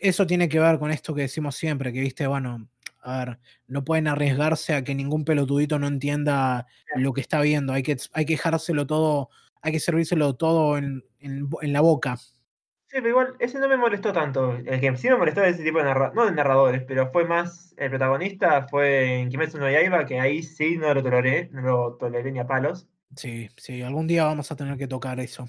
eso 0.00 0.26
tiene 0.26 0.48
que 0.48 0.60
ver 0.60 0.78
con 0.78 0.90
esto 0.90 1.14
que 1.14 1.22
decimos 1.22 1.56
siempre, 1.56 1.92
que 1.92 2.00
viste, 2.00 2.26
bueno, 2.26 2.68
a 3.06 3.24
ver, 3.24 3.38
no 3.68 3.84
pueden 3.84 4.08
arriesgarse 4.08 4.74
a 4.74 4.82
que 4.82 4.94
ningún 4.94 5.24
pelotudito 5.24 5.78
no 5.78 5.86
entienda 5.86 6.66
lo 6.96 7.12
que 7.12 7.20
está 7.20 7.40
viendo, 7.40 7.72
hay 7.72 7.82
que, 7.82 7.96
hay 8.12 8.26
que 8.26 8.34
dejárselo 8.34 8.86
todo, 8.86 9.30
hay 9.62 9.72
que 9.72 9.80
servírselo 9.80 10.34
todo 10.34 10.76
en, 10.76 11.04
la 11.20 11.80
boca. 11.80 12.16
Sí, 12.16 12.98
pero 12.98 13.08
igual, 13.08 13.34
ese 13.40 13.58
no 13.58 13.68
me 13.68 13.76
molestó 13.76 14.12
tanto. 14.12 14.52
El 14.64 14.80
que 14.80 14.96
sí 14.96 15.08
me 15.08 15.16
molestó 15.16 15.42
ese 15.42 15.62
tipo 15.62 15.78
de 15.78 15.84
narradores, 15.84 16.14
no 16.14 16.24
de 16.24 16.32
narradores, 16.32 16.82
pero 16.86 17.10
fue 17.10 17.24
más 17.24 17.74
el 17.76 17.90
protagonista, 17.90 18.66
fue 18.68 19.20
en 19.20 19.28
Kimetsu 19.28 19.58
no 19.58 19.70
Yaiba, 19.70 20.06
que 20.06 20.20
ahí 20.20 20.42
sí 20.42 20.76
no 20.76 20.92
lo 20.94 21.02
toleré, 21.02 21.48
no 21.52 21.62
lo 21.62 21.96
toleré 21.96 22.30
ni 22.32 22.38
a 22.38 22.46
palos. 22.46 22.88
Sí, 23.14 23.48
sí, 23.56 23.82
algún 23.82 24.06
día 24.06 24.24
vamos 24.24 24.50
a 24.50 24.56
tener 24.56 24.76
que 24.76 24.88
tocar 24.88 25.18
eso. 25.20 25.46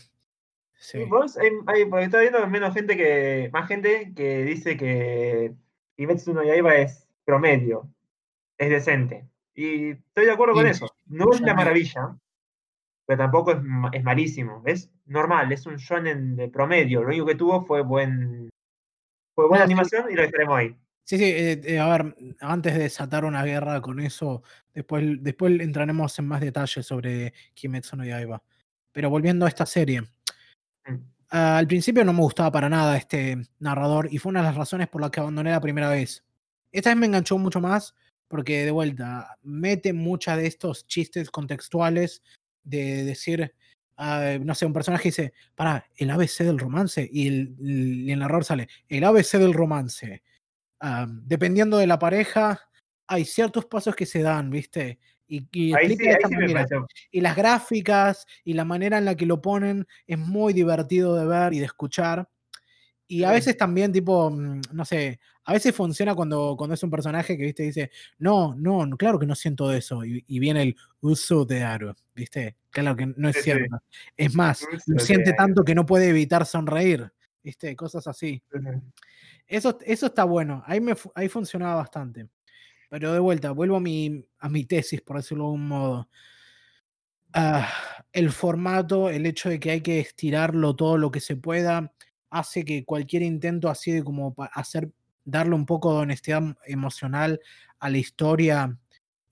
Sí. 0.78 1.04
¿Vos? 1.06 1.38
Hay, 1.38 1.86
porque 1.86 2.06
estoy 2.06 2.22
viendo 2.22 2.48
menos 2.48 2.74
gente 2.74 2.96
que. 2.96 3.50
Más 3.52 3.68
gente 3.68 4.14
que 4.16 4.44
dice 4.44 4.78
que 4.78 5.54
Kimetsu 5.96 6.34
no 6.34 6.44
Yaiba 6.44 6.76
es 6.76 7.08
promedio. 7.26 7.90
Es 8.58 8.70
decente. 8.70 9.28
Y 9.54 9.92
estoy 9.92 10.26
de 10.26 10.32
acuerdo 10.32 10.54
con 10.54 10.68
eso. 10.68 10.90
No 11.08 11.32
es 11.34 11.42
la 11.42 11.56
maravilla, 11.56 12.16
pero 13.06 13.18
tampoco 13.18 13.52
es, 13.52 13.58
es, 13.94 14.04
malísimo. 14.04 14.62
Es 14.66 14.92
normal, 15.06 15.52
es 15.52 15.66
un 15.66 15.78
shonen 15.78 16.36
de 16.36 16.48
promedio. 16.48 17.02
Lo 17.02 17.08
único 17.08 17.26
que 17.26 17.36
tuvo 17.36 17.66
fue 17.66 17.82
buen 17.82 18.50
fue 19.38 19.48
buena 19.48 19.66
animación 19.66 20.12
y 20.12 20.16
lo 20.16 20.24
estaremos 20.24 20.58
ahí. 20.58 20.76
Sí, 21.04 21.18
sí, 21.18 21.24
eh, 21.24 21.62
eh, 21.64 21.80
a 21.80 21.88
ver, 21.90 22.16
antes 22.42 22.74
de 22.74 22.80
desatar 22.80 23.24
una 23.24 23.46
guerra 23.46 23.80
con 23.82 24.00
eso, 24.00 24.42
después, 24.74 25.04
después 25.22 25.60
entraremos 25.60 26.18
en 26.20 26.28
más 26.28 26.42
detalles 26.42 26.86
sobre 26.86 27.34
Kimetsu 27.54 27.96
no 27.96 28.04
Yaiba. 28.04 28.44
Pero 28.92 29.10
volviendo 29.10 29.46
a 29.46 29.50
esta 29.50 29.66
serie, 29.66 30.02
al 31.30 31.68
principio 31.68 32.06
no 32.06 32.14
me 32.14 32.22
gustaba 32.22 32.52
para 32.52 32.70
nada 32.70 32.98
este 32.98 33.38
narrador 33.60 34.08
y 34.12 34.18
fue 34.18 34.30
una 34.30 34.42
de 34.42 34.48
las 34.48 34.56
razones 34.56 34.88
por 34.88 35.02
las 35.02 35.12
que 35.12 35.20
abandoné 35.20 35.52
la 35.52 35.62
primera 35.62 35.90
vez. 35.90 36.24
Esta 36.72 36.90
vez 36.90 36.98
me 36.98 37.06
enganchó 37.06 37.38
mucho 37.38 37.60
más 37.60 37.96
porque 38.28 38.66
de 38.66 38.72
vuelta 38.72 39.38
mete 39.44 39.94
muchas 39.94 40.38
de 40.38 40.48
estos 40.48 40.88
chistes 40.88 41.30
contextuales 41.30 42.24
de 42.64 43.04
decir, 43.04 43.54
ah, 43.98 44.38
no 44.42 44.56
sé, 44.56 44.66
un 44.66 44.74
personaje 44.74 45.10
dice, 45.10 45.34
para, 45.56 45.86
el 45.96 46.10
ABC 46.10 46.40
del 46.40 46.60
romance 46.60 47.08
y 47.12 47.28
el, 47.28 48.20
narrador 48.20 48.44
sale, 48.46 48.68
el 48.90 49.04
ABC 49.04 49.34
del 49.34 49.54
romance. 49.54 50.24
dependiendo 51.24 51.78
de 51.78 51.88
la 51.88 52.00
pareja, 52.00 52.70
hay 53.08 53.26
ciertos 53.26 53.66
pasos 53.66 53.96
que 53.96 54.06
se 54.06 54.22
dan, 54.22 54.50
¿viste? 54.50 55.00
Y, 55.28 55.48
y, 55.52 57.22
las 57.22 57.36
gráficas 57.36 58.26
y 58.44 58.54
la 58.54 58.64
manera 58.64 58.98
en 58.98 59.06
la 59.06 59.16
que 59.16 59.26
lo 59.26 59.42
ponen 59.42 59.86
es 60.06 60.18
muy 60.18 60.54
divertido 60.54 61.16
de 61.16 61.26
ver 61.26 61.54
y 61.54 61.60
de 61.60 61.66
escuchar. 61.66 62.30
Y 63.10 63.24
a 63.24 63.32
veces 63.32 63.56
también, 63.58 63.92
tipo, 63.92 64.30
mm, 64.30 64.62
no 64.72 64.86
sé, 64.86 65.20
a 65.46 65.54
veces 65.54 65.74
funciona 65.74 66.14
cuando, 66.14 66.56
cuando 66.58 66.74
es 66.74 66.84
un 66.84 66.90
personaje 66.90 67.38
que, 67.38 67.44
viste, 67.44 67.64
dice, 67.64 67.90
no, 68.20 68.54
no, 68.56 68.86
claro 68.98 69.18
que 69.18 69.26
no 69.26 69.34
siento 69.34 69.72
eso. 69.72 70.04
Y, 70.04 70.40
viene 70.40 70.62
el 70.62 70.76
uso 71.00 71.46
de 71.46 71.64
aro, 71.64 71.96
viste, 72.14 72.58
claro 72.70 72.96
que 72.96 73.08
no 73.16 73.30
es 73.30 73.42
cierto. 73.42 73.82
Es 74.16 74.36
más, 74.36 74.66
lo 74.88 75.00
siente 75.00 75.34
tanto 75.34 75.64
que 75.64 75.74
no 75.74 75.86
puede 75.86 76.10
evitar 76.10 76.46
sonreír, 76.46 77.10
viste, 77.42 77.76
cosas 77.78 78.08
así. 78.08 78.44
Eso, 79.48 79.78
eso 79.86 80.08
está 80.08 80.26
bueno, 80.26 80.64
ahí, 80.66 80.82
me, 80.82 80.94
ahí 81.16 81.30
funcionaba 81.30 81.76
bastante. 81.76 82.28
Pero 82.90 83.14
de 83.14 83.20
vuelta, 83.20 83.52
vuelvo 83.52 83.78
a 83.78 83.80
mi, 83.82 84.26
a 84.40 84.50
mi 84.50 84.66
tesis, 84.66 85.02
por 85.02 85.18
decirlo 85.18 85.44
de 85.46 85.48
algún 85.48 85.68
modo. 85.68 86.10
Ah, 87.34 87.70
el 88.14 88.32
formato, 88.32 89.10
el 89.10 89.26
hecho 89.26 89.50
de 89.50 89.60
que 89.60 89.72
hay 89.72 89.82
que 89.82 90.00
estirarlo 90.00 90.76
todo 90.76 90.98
lo 90.98 91.12
que 91.12 91.20
se 91.20 91.36
pueda, 91.36 91.94
hace 92.30 92.66
que 92.66 92.86
cualquier 92.86 93.22
intento 93.24 93.70
así 93.70 93.92
de 93.92 94.04
como 94.04 94.34
hacer, 94.54 94.92
darle 95.26 95.56
un 95.56 95.66
poco 95.66 95.94
de 95.94 96.00
honestidad 96.00 96.42
emocional 96.66 97.40
a 97.80 97.90
la 97.90 97.98
historia 97.98 98.78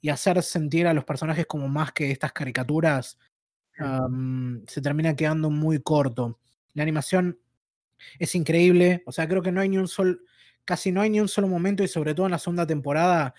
y 0.02 0.10
hacer 0.10 0.44
sentir 0.44 0.88
a 0.88 0.94
los 0.94 1.06
personajes 1.06 1.46
como 1.48 1.68
más 1.68 1.92
que 1.94 2.12
estas 2.12 2.34
caricaturas, 2.34 3.18
se 4.68 4.82
termina 4.82 5.16
quedando 5.16 5.50
muy 5.50 5.82
corto. 5.82 6.40
La 6.74 6.84
animación 6.84 7.40
es 8.20 8.36
increíble, 8.36 9.04
o 9.06 9.12
sea, 9.12 9.28
creo 9.28 9.42
que 9.42 9.52
no 9.52 9.62
hay 9.62 9.70
ni 9.70 9.78
un 9.78 9.88
solo, 9.88 10.18
casi 10.66 10.92
no 10.92 11.02
hay 11.02 11.10
ni 11.10 11.20
un 11.20 11.28
solo 11.28 11.48
momento 11.48 11.84
y 11.84 11.88
sobre 11.88 12.14
todo 12.14 12.26
en 12.26 12.34
la 12.34 12.40
segunda 12.40 12.68
temporada 12.68 13.34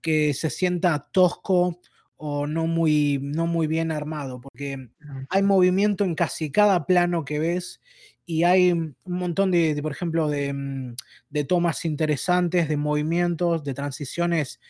que 0.00 0.34
se 0.34 0.50
sienta 0.50 0.98
tosco 1.12 1.80
o 2.16 2.46
no 2.46 2.66
muy, 2.66 3.18
no 3.20 3.46
muy 3.46 3.66
bien 3.66 3.90
armado, 3.90 4.40
porque 4.40 4.90
hay 5.28 5.42
movimiento 5.42 6.04
en 6.04 6.14
casi 6.14 6.52
cada 6.52 6.86
plano 6.86 7.24
que 7.24 7.38
ves 7.38 7.80
y 8.24 8.44
hay 8.44 8.72
un 8.72 8.96
montón 9.04 9.50
de, 9.50 9.78
por 9.82 9.92
ejemplo, 9.92 10.28
mm, 10.28 10.94
de, 11.30 11.44
tomas 11.44 11.84
interesantes, 11.84 12.68
de 12.68 12.76
movimientos, 12.76 13.64
de 13.64 13.74
transiciones 13.74 14.60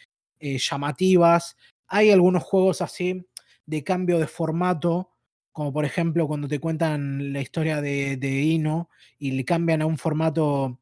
eh, 0.41 0.59
llamativas. 0.59 1.57
Hay 1.87 2.11
algunos 2.11 2.43
juegos 2.43 2.81
así 2.81 3.27
de 3.67 3.85
cambio 3.85 4.19
de 4.19 4.27
formato, 4.27 5.11
como 5.53 5.73
por 5.73 5.85
ejemplo 5.85 6.27
cuando 6.27 6.49
te 6.49 6.59
cuentan 6.59 7.33
la 7.33 7.41
historia 7.43 7.83
de, 7.83 8.17
de 8.17 8.41
Ino 8.41 8.89
y 9.19 9.33
le 9.33 9.45
cambian 9.45 9.83
a 9.83 9.87
un 9.87 9.99
formato 9.99 10.81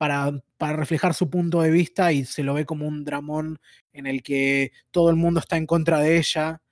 para, 0.00 0.32
para, 0.56 0.78
reflejar 0.78 1.12
su 1.12 1.28
punto 1.28 1.60
de 1.60 1.70
vista 1.70 2.10
y 2.10 2.24
se 2.24 2.42
lo 2.42 2.54
ve 2.54 2.64
como 2.64 2.88
un 2.88 3.04
dramón 3.04 3.58
en 3.92 4.06
el 4.06 4.22
que 4.22 4.72
todo 4.90 5.10
el 5.10 5.16
mundo 5.16 5.40
está 5.40 5.58
en 5.58 5.66
contra 5.66 6.00
de 6.00 6.16
ella. 6.16 6.62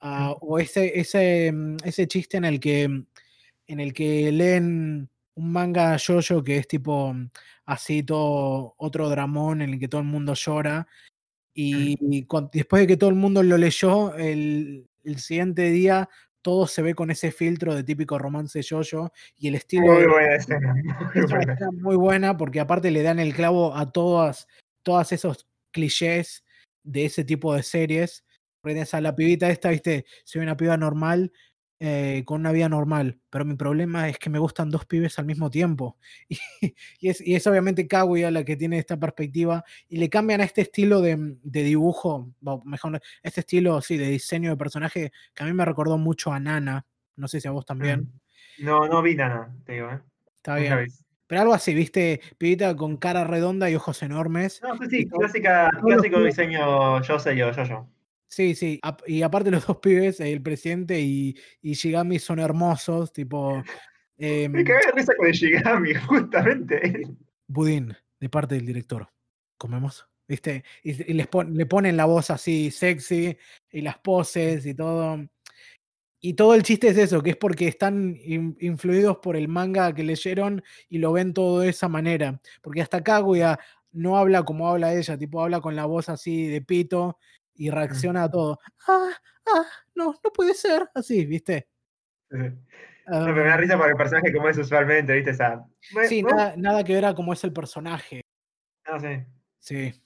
Ah, 0.00 0.34
o 0.38 0.58
ese, 0.58 1.00
ese, 1.00 1.50
mm, 1.50 1.76
ese 1.82 2.06
chiste 2.06 2.36
en 2.36 2.44
el 2.44 2.60
que 2.60 2.84
en 2.84 3.80
el 3.80 3.94
que 3.94 4.30
leen 4.30 5.08
un 5.34 5.52
manga 5.52 5.96
yoyo 5.96 6.44
que 6.44 6.58
es 6.58 6.68
tipo 6.68 7.14
mm, 7.14 7.30
así 7.64 8.02
todo 8.02 8.74
otro 8.76 9.08
dramón 9.08 9.62
en 9.62 9.72
el 9.72 9.80
que 9.80 9.88
todo 9.88 10.02
el 10.02 10.06
mundo 10.06 10.34
llora. 10.34 10.86
Y, 11.54 11.96
después 12.52 12.82
de 12.82 12.86
que 12.86 12.96
todo 12.98 13.08
el 13.10 13.16
mundo 13.16 13.42
lo 13.42 13.56
leyó, 13.56 14.14
el, 14.16 14.88
siguiente 15.16 15.70
día 15.70 16.10
todo 16.44 16.66
se 16.66 16.82
ve 16.82 16.94
con 16.94 17.10
ese 17.10 17.32
filtro 17.32 17.74
de 17.74 17.82
típico 17.82 18.18
romance 18.18 18.60
yoyo 18.60 19.10
y 19.38 19.48
el 19.48 19.54
estilo 19.54 19.94
muy 19.94 20.04
buena 20.04 20.36
escena, 20.36 20.74
muy, 21.72 21.76
muy 21.80 21.96
buena 21.96 22.36
porque 22.36 22.60
aparte 22.60 22.90
le 22.90 23.02
dan 23.02 23.18
el 23.18 23.32
clavo 23.32 23.74
a 23.74 23.90
todas 23.90 24.46
todas 24.82 25.10
esos 25.12 25.48
clichés 25.72 26.44
de 26.82 27.06
ese 27.06 27.24
tipo 27.24 27.54
de 27.54 27.62
series. 27.62 28.24
a 28.92 29.00
la 29.00 29.16
pibita 29.16 29.48
esta, 29.48 29.70
viste, 29.70 30.04
soy 30.24 30.42
una 30.42 30.56
piba 30.56 30.76
normal, 30.76 31.32
eh, 31.86 32.22
con 32.24 32.40
una 32.40 32.50
vida 32.50 32.66
normal, 32.66 33.20
pero 33.28 33.44
mi 33.44 33.56
problema 33.56 34.08
es 34.08 34.18
que 34.18 34.30
me 34.30 34.38
gustan 34.38 34.70
dos 34.70 34.86
pibes 34.86 35.18
al 35.18 35.26
mismo 35.26 35.50
tiempo. 35.50 35.98
Y, 36.98 37.10
es, 37.10 37.20
y 37.20 37.34
es, 37.34 37.46
obviamente 37.46 37.86
Kaguya 37.86 38.30
la 38.30 38.42
que 38.42 38.56
tiene 38.56 38.78
esta 38.78 38.98
perspectiva 38.98 39.62
y 39.86 39.98
le 39.98 40.08
cambian 40.08 40.40
a 40.40 40.44
este 40.44 40.62
estilo 40.62 41.02
de, 41.02 41.36
dibujo, 41.42 42.32
mejor, 42.64 43.02
este 43.22 43.40
estilo, 43.40 43.82
sí, 43.82 43.98
de 43.98 44.06
diseño 44.06 44.48
de 44.48 44.56
personaje 44.56 45.12
que 45.34 45.42
a 45.42 45.46
mí 45.46 45.52
me 45.52 45.66
recordó 45.66 45.98
mucho 45.98 46.32
a 46.32 46.40
Nana. 46.40 46.86
No 47.16 47.28
sé 47.28 47.38
si 47.38 47.48
a 47.48 47.50
vos 47.50 47.66
también. 47.66 48.00
Mm. 48.00 48.64
No, 48.64 48.88
no 48.88 49.02
vi 49.02 49.14
Nana, 49.14 49.54
te 49.66 49.74
digo, 49.74 49.90
¿eh? 49.90 50.00
Está 50.36 50.56
bien. 50.56 50.86
Pero 51.26 51.42
algo 51.42 51.52
así, 51.52 51.74
viste, 51.74 52.22
pibita 52.38 52.74
con 52.76 52.96
cara 52.96 53.24
redonda 53.24 53.68
y 53.68 53.74
ojos 53.74 54.02
enormes. 54.02 54.62
No, 54.62 54.74
sí, 54.78 54.86
sí, 54.88 55.06
clásica, 55.06 55.68
clásico 55.82 56.22
diseño 56.22 57.02
yo 57.02 57.18
sé 57.18 57.36
yo, 57.36 57.50
yo, 57.52 57.64
yo. 57.64 57.88
Sí, 58.34 58.56
sí. 58.56 58.80
Y 59.06 59.22
aparte 59.22 59.52
los 59.52 59.64
dos 59.68 59.76
pibes, 59.76 60.18
el 60.18 60.42
presidente 60.42 61.00
y, 61.00 61.36
y 61.62 61.74
Shigami 61.74 62.18
son 62.18 62.40
hermosos, 62.40 63.12
tipo... 63.12 63.62
Me 64.16 64.44
em 64.44 64.52
cagué 64.52 64.86
de 64.86 64.92
risa 64.92 65.12
con 65.16 65.26
el 65.26 65.32
Shigami, 65.32 65.94
justamente. 66.08 67.02
Budín, 67.48 67.96
de 68.20 68.28
parte 68.28 68.56
del 68.56 68.66
director. 68.66 69.08
¿Comemos? 69.56 70.08
¿Viste? 70.26 70.64
Y, 70.82 70.92
les 71.12 71.28
le 71.48 71.66
ponen 71.66 71.96
la 71.96 72.04
voz 72.06 72.30
así 72.30 72.70
sexy 72.70 73.36
y 73.70 73.80
las 73.82 73.98
poses 73.98 74.66
y 74.66 74.74
todo. 74.74 75.18
Y 76.20 76.34
todo 76.34 76.54
el 76.54 76.62
chiste 76.62 76.88
es 76.88 76.98
eso, 76.98 77.22
que 77.22 77.30
es 77.30 77.36
porque 77.36 77.68
están 77.68 78.16
influidos 78.24 79.18
por 79.18 79.36
el 79.36 79.48
manga 79.48 79.94
que 79.94 80.04
leyeron 80.04 80.62
y 80.88 80.98
lo 80.98 81.12
ven 81.12 81.34
todo 81.34 81.60
de 81.60 81.68
esa 81.68 81.88
manera. 81.88 82.40
Porque 82.62 82.82
hasta 82.82 83.02
Kaguya 83.02 83.58
no 83.92 84.16
habla 84.16 84.44
como 84.44 84.68
habla 84.68 84.94
ella, 84.94 85.18
tipo 85.18 85.42
habla 85.42 85.60
con 85.60 85.76
la 85.76 85.86
voz 85.86 86.08
así 86.08 86.46
de 86.46 86.62
pito 86.62 87.18
y 87.54 87.70
reacciona 87.70 88.24
a 88.24 88.30
todo. 88.30 88.58
Ah, 88.88 89.10
ah, 89.46 89.66
no, 89.94 90.14
no 90.22 90.30
puede 90.32 90.54
ser. 90.54 90.88
Así, 90.94 91.24
¿viste? 91.24 91.68
me 92.30 93.44
da 93.44 93.56
risa 93.56 93.76
porque 93.76 93.92
el 93.92 93.96
personaje 93.96 94.32
como 94.32 94.48
es 94.48 94.58
usualmente, 94.58 95.12
¿viste? 95.12 95.30
Esa... 95.30 95.64
sí, 96.08 96.22
nada, 96.22 96.54
nada, 96.56 96.82
que 96.84 96.94
ver 96.94 97.04
a 97.04 97.14
cómo 97.14 97.32
es 97.32 97.44
el 97.44 97.52
personaje. 97.52 98.22
No, 98.88 98.98
sí. 99.00 99.24
Sí. 99.58 100.02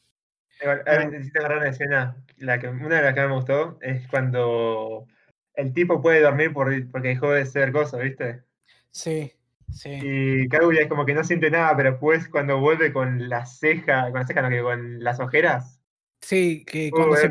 Necesito 1.10 1.38
agarrar 1.40 1.58
una 1.58 1.68
escena, 1.68 2.16
la 2.36 2.58
que, 2.58 2.68
una 2.68 2.96
de 2.96 3.02
las 3.02 3.14
que 3.14 3.20
me 3.20 3.34
gustó 3.34 3.78
es 3.80 4.06
cuando 4.08 5.06
el 5.54 5.72
tipo 5.72 6.02
puede 6.02 6.20
dormir 6.20 6.52
por, 6.52 6.72
porque 6.90 7.08
dejó 7.08 7.30
de 7.30 7.46
ser 7.46 7.72
cosa, 7.72 7.98
¿viste? 7.98 8.42
Sí, 8.90 9.32
sí. 9.72 9.98
Y 10.02 10.48
Kaguya 10.48 10.82
es 10.82 10.88
como 10.88 11.06
que 11.06 11.14
no 11.14 11.22
siente 11.24 11.50
nada, 11.50 11.76
pero 11.76 11.92
después 11.92 12.28
cuando 12.28 12.58
vuelve 12.60 12.92
con 12.92 13.28
la 13.28 13.46
ceja, 13.46 14.10
con 14.10 14.20
la 14.20 14.26
ceja, 14.26 14.42
no, 14.42 14.48
que 14.48 14.62
con 14.62 15.02
las 15.02 15.20
ojeras, 15.20 15.77
Sí, 16.20 16.64
que 16.64 16.90
cuando, 16.90 17.16
se, 17.16 17.30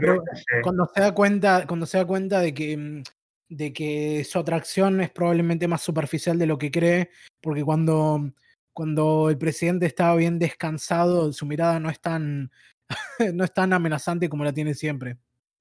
cuando, 0.61 0.89
se, 0.93 1.01
da 1.01 1.13
cuenta, 1.13 1.65
cuando 1.67 1.85
se 1.85 1.97
da 1.97 2.05
cuenta 2.05 2.39
de 2.39 2.53
que, 2.53 2.77
mm, 2.77 3.03
de 3.49 3.73
que 3.73 4.23
su 4.23 4.39
atracción 4.39 5.01
es 5.01 5.09
probablemente 5.11 5.67
más 5.67 5.81
superficial 5.81 6.39
de 6.39 6.47
lo 6.47 6.57
que 6.57 6.71
cree, 6.71 7.09
porque 7.41 7.63
cuando, 7.63 8.31
cuando 8.73 9.29
el 9.29 9.37
presidente 9.37 9.85
estaba 9.85 10.15
bien 10.15 10.39
descansado, 10.39 11.31
su 11.33 11.45
mirada 11.45 11.79
no 11.79 11.89
es 11.89 11.99
tan, 11.99 12.51
no 13.33 13.43
es 13.43 13.53
tan 13.53 13.73
amenazante 13.73 14.29
como 14.29 14.43
la 14.43 14.53
tiene 14.53 14.73
siempre. 14.73 15.17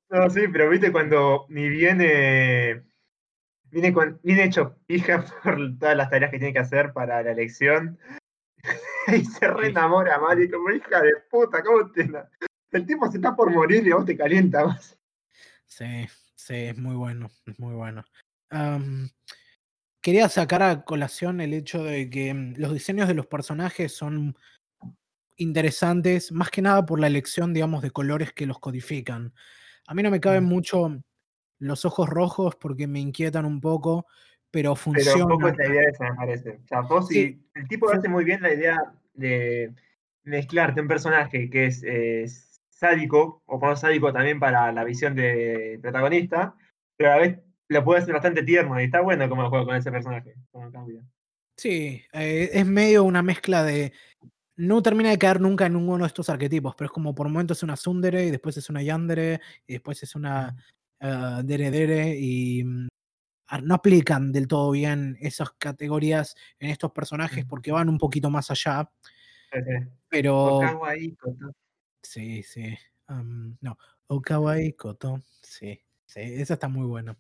No, 0.09 0.31
sí, 0.31 0.43
pero 0.53 0.71
viste 0.71 0.93
cuando 0.93 1.47
ni 1.49 1.69
viene, 1.69 2.85
viene, 3.65 3.93
con, 3.93 4.21
viene 4.23 4.45
hecho 4.45 4.79
pija 4.87 5.25
por 5.43 5.79
todas 5.79 5.97
las 5.97 6.11
tareas 6.11 6.31
que 6.31 6.39
tiene 6.39 6.53
que 6.53 6.61
hacer 6.61 6.93
para 6.93 7.23
la 7.23 7.33
elección, 7.33 7.99
y 9.09 9.25
se 9.25 9.49
reenamora 9.49 10.19
mal 10.19 10.41
y 10.43 10.51
como 10.51 10.71
hija 10.71 11.03
de 11.03 11.13
puta, 11.31 11.63
¿cómo 11.63 11.91
te, 11.91 12.09
el 12.73 12.87
tipo 12.87 13.11
se 13.11 13.19
está 13.19 13.35
por 13.35 13.51
morir 13.51 13.87
y 13.87 13.93
a 13.93 13.97
vos 13.97 14.05
te 14.05 14.17
calientas. 14.17 14.99
Sí, 15.67 16.07
sí, 16.35 16.55
es 16.55 16.79
muy 16.79 16.95
bueno, 16.95 17.31
es 17.47 17.59
muy 17.59 17.75
bueno. 17.75 18.05
quería 20.01 20.29
sacar 20.29 20.63
a 20.63 20.85
colación 20.85 21.41
el 21.41 21.53
hecho 21.53 21.83
de 21.83 22.09
que 22.09 22.33
mm, 22.33 22.55
los 22.59 22.73
diseños 22.73 23.09
de 23.09 23.15
los 23.15 23.27
personajes 23.27 23.93
son 23.93 24.37
interesantes, 25.37 26.33
más 26.33 26.51
que 26.51 26.63
nada 26.63 26.87
por 26.87 27.01
la 27.01 27.09
elección, 27.09 27.53
digamos, 27.53 27.83
de 27.83 27.91
colores 27.91 28.33
que 28.33 28.47
los 28.47 28.59
codifican. 28.59 29.35
A 29.87 29.95
mí 29.95 30.03
no 30.03 30.11
me 30.11 30.21
caben 30.21 30.45
mm. 30.45 30.49
mucho 30.49 31.03
los 31.59 31.85
ojos 31.85 32.09
rojos 32.09 32.57
porque 32.57 32.87
me 32.87 33.01
inquietan 33.01 33.45
un 33.45 33.61
poco, 33.61 34.07
pero 34.51 34.77
funciona. 34.77 35.13
Pero 35.13 35.27
un 35.27 35.33
poco 35.33 35.49
es 35.49 35.57
la 35.57 35.69
idea 35.69 35.83
esa, 35.91 36.11
me 36.11 36.17
parece. 36.17 36.51
O 36.65 36.67
sea, 36.67 36.81
vos 36.81 37.09
sí, 37.09 37.45
el 37.55 37.69
tipo 37.69 37.91
hace 37.91 38.09
muy 38.09 38.25
bien 38.25 38.43
la 38.43 38.53
idea 38.53 38.79
de 39.15 39.75
mezclarte 40.23 40.81
un 40.81 40.89
personaje 40.89 41.49
que 41.49 41.67
es 41.67 41.83
sádico, 42.77 43.43
o 43.47 43.59
por 43.59 43.77
sádico 43.77 44.13
también 44.13 44.39
para 44.39 44.71
la 44.71 44.85
visión 44.85 45.15
del 45.15 45.81
protagonista, 45.81 46.55
pero 46.97 47.13
a 47.13 47.17
la 47.17 47.21
vez 47.21 47.39
lo 47.69 47.85
puede 47.85 48.01
hacer 48.01 48.15
bastante 48.15 48.43
tierno 48.43 48.81
y 48.81 48.85
está 48.85 49.01
bueno 49.01 49.29
como 49.29 49.49
juega 49.49 49.65
con 49.65 49.77
ese 49.77 49.91
personaje, 49.91 50.35
Sí, 51.57 52.03
eh, 52.13 52.51
es 52.53 52.67
medio 52.67 53.03
una 53.05 53.23
mezcla 53.23 53.65
de. 53.65 53.93
No 54.59 54.83
termina 54.83 55.11
de 55.11 55.19
caer 55.19 55.41
nunca 55.41 55.67
en 55.67 55.77
uno 55.77 55.99
de 55.99 56.07
estos 56.07 56.29
arquetipos, 56.29 56.75
pero 56.77 56.87
es 56.87 56.93
como 56.93 57.15
por 57.15 57.29
momentos 57.29 57.59
es 57.59 57.63
una 57.63 57.77
Sundere 57.77 58.27
y 58.27 58.31
después 58.31 58.57
es 58.57 58.71
una 58.71 58.83
Yandere 58.83 59.41
y 59.67 59.75
después 59.75 60.03
es 60.03 60.15
una 60.15 60.55
uh, 61.01 61.43
Dere 61.43 61.71
Dere 61.71 62.17
y 62.19 62.65
mm, 62.65 62.89
no 63.63 63.75
aplican 63.75 64.33
del 64.33 64.49
todo 64.49 64.71
bien 64.71 65.17
esas 65.21 65.51
categorías 65.59 66.35
en 66.59 66.71
estos 66.71 66.93
personajes 66.93 67.45
porque 67.45 67.73
van 67.73 67.89
un 67.89 67.99
poquito 67.99 68.31
más 68.31 68.51
allá. 68.51 68.91
Pero. 70.09 70.61
Sí, 72.07 72.43
sí. 72.43 72.79
no, 73.61 73.79
Okawai 74.07 74.73
Koto. 74.75 75.23
Sí, 75.43 75.81
sí, 76.07 76.21
esa 76.21 76.55
está 76.55 76.69
muy 76.69 76.87
buena. 76.87 77.17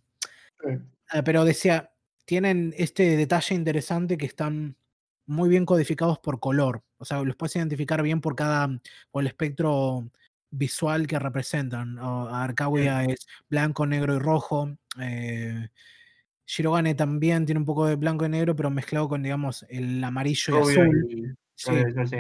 Ah, 1.11 1.23
pero 1.23 1.45
decía, 1.45 1.93
tienen 2.25 2.73
este 2.77 3.17
detalle 3.17 3.55
interesante 3.55 4.17
que 4.17 4.27
están 4.27 4.77
muy 5.27 5.49
bien 5.49 5.67
codificados 5.67 6.19
por 6.21 6.41
color. 6.41 6.85
O 6.99 7.05
sea, 7.05 7.21
los 7.23 7.37
puedes 7.37 7.57
identificar 7.57 8.03
bien 8.03 8.21
por 8.21 8.37
cada, 8.37 8.69
por 9.11 9.23
el 9.23 9.27
espectro 9.27 10.09
visual 10.51 11.07
que 11.07 11.19
representan. 11.19 11.99
Arkawa 11.99 13.05
es 13.05 13.27
blanco, 13.51 13.87
negro 13.87 14.15
y 14.15 14.19
rojo. 14.19 14.71
Eh, 15.01 15.69
Shirogane 16.47 16.95
también 16.95 17.45
tiene 17.45 17.59
un 17.59 17.67
poco 17.67 17.87
de 17.87 17.97
blanco 17.97 18.25
y 18.25 18.29
negro, 18.29 18.55
pero 18.55 18.71
mezclado 18.71 19.09
con, 19.09 19.23
digamos, 19.23 19.67
el 19.69 20.03
amarillo 20.03 20.59
y 20.59 20.73
azul. 20.73 21.37
sí. 21.57 21.71
sí. 22.07 22.19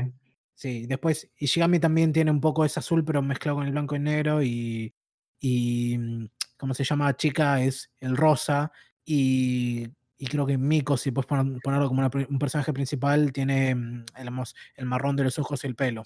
Sí, 0.56 0.86
después 0.86 1.30
Ishigami 1.36 1.78
también 1.78 2.14
tiene 2.14 2.30
un 2.30 2.40
poco 2.40 2.64
ese 2.64 2.80
azul, 2.80 3.04
pero 3.04 3.20
mezclado 3.20 3.58
con 3.58 3.66
el 3.66 3.72
blanco 3.72 3.94
y 3.94 3.98
negro. 3.98 4.42
Y, 4.42 4.94
y 5.38 5.98
mm, 5.98 6.28
¿cómo 6.56 6.72
se 6.72 6.82
llama? 6.82 7.14
Chica 7.14 7.62
es 7.62 7.92
el 8.00 8.16
rosa. 8.16 8.72
Y, 9.04 9.86
y 10.16 10.26
creo 10.28 10.46
que 10.46 10.56
Miko, 10.56 10.96
si 10.96 11.10
puedes 11.10 11.26
ponerlo 11.26 11.88
como 11.88 12.08
un 12.30 12.38
personaje 12.38 12.72
principal, 12.72 13.34
tiene 13.34 13.74
mm, 13.74 14.04
el, 14.16 14.86
marrón 14.86 15.14
de 15.14 15.24
los 15.24 15.38
ojos 15.38 15.62
y 15.62 15.66
el 15.66 15.76
pelo. 15.76 16.04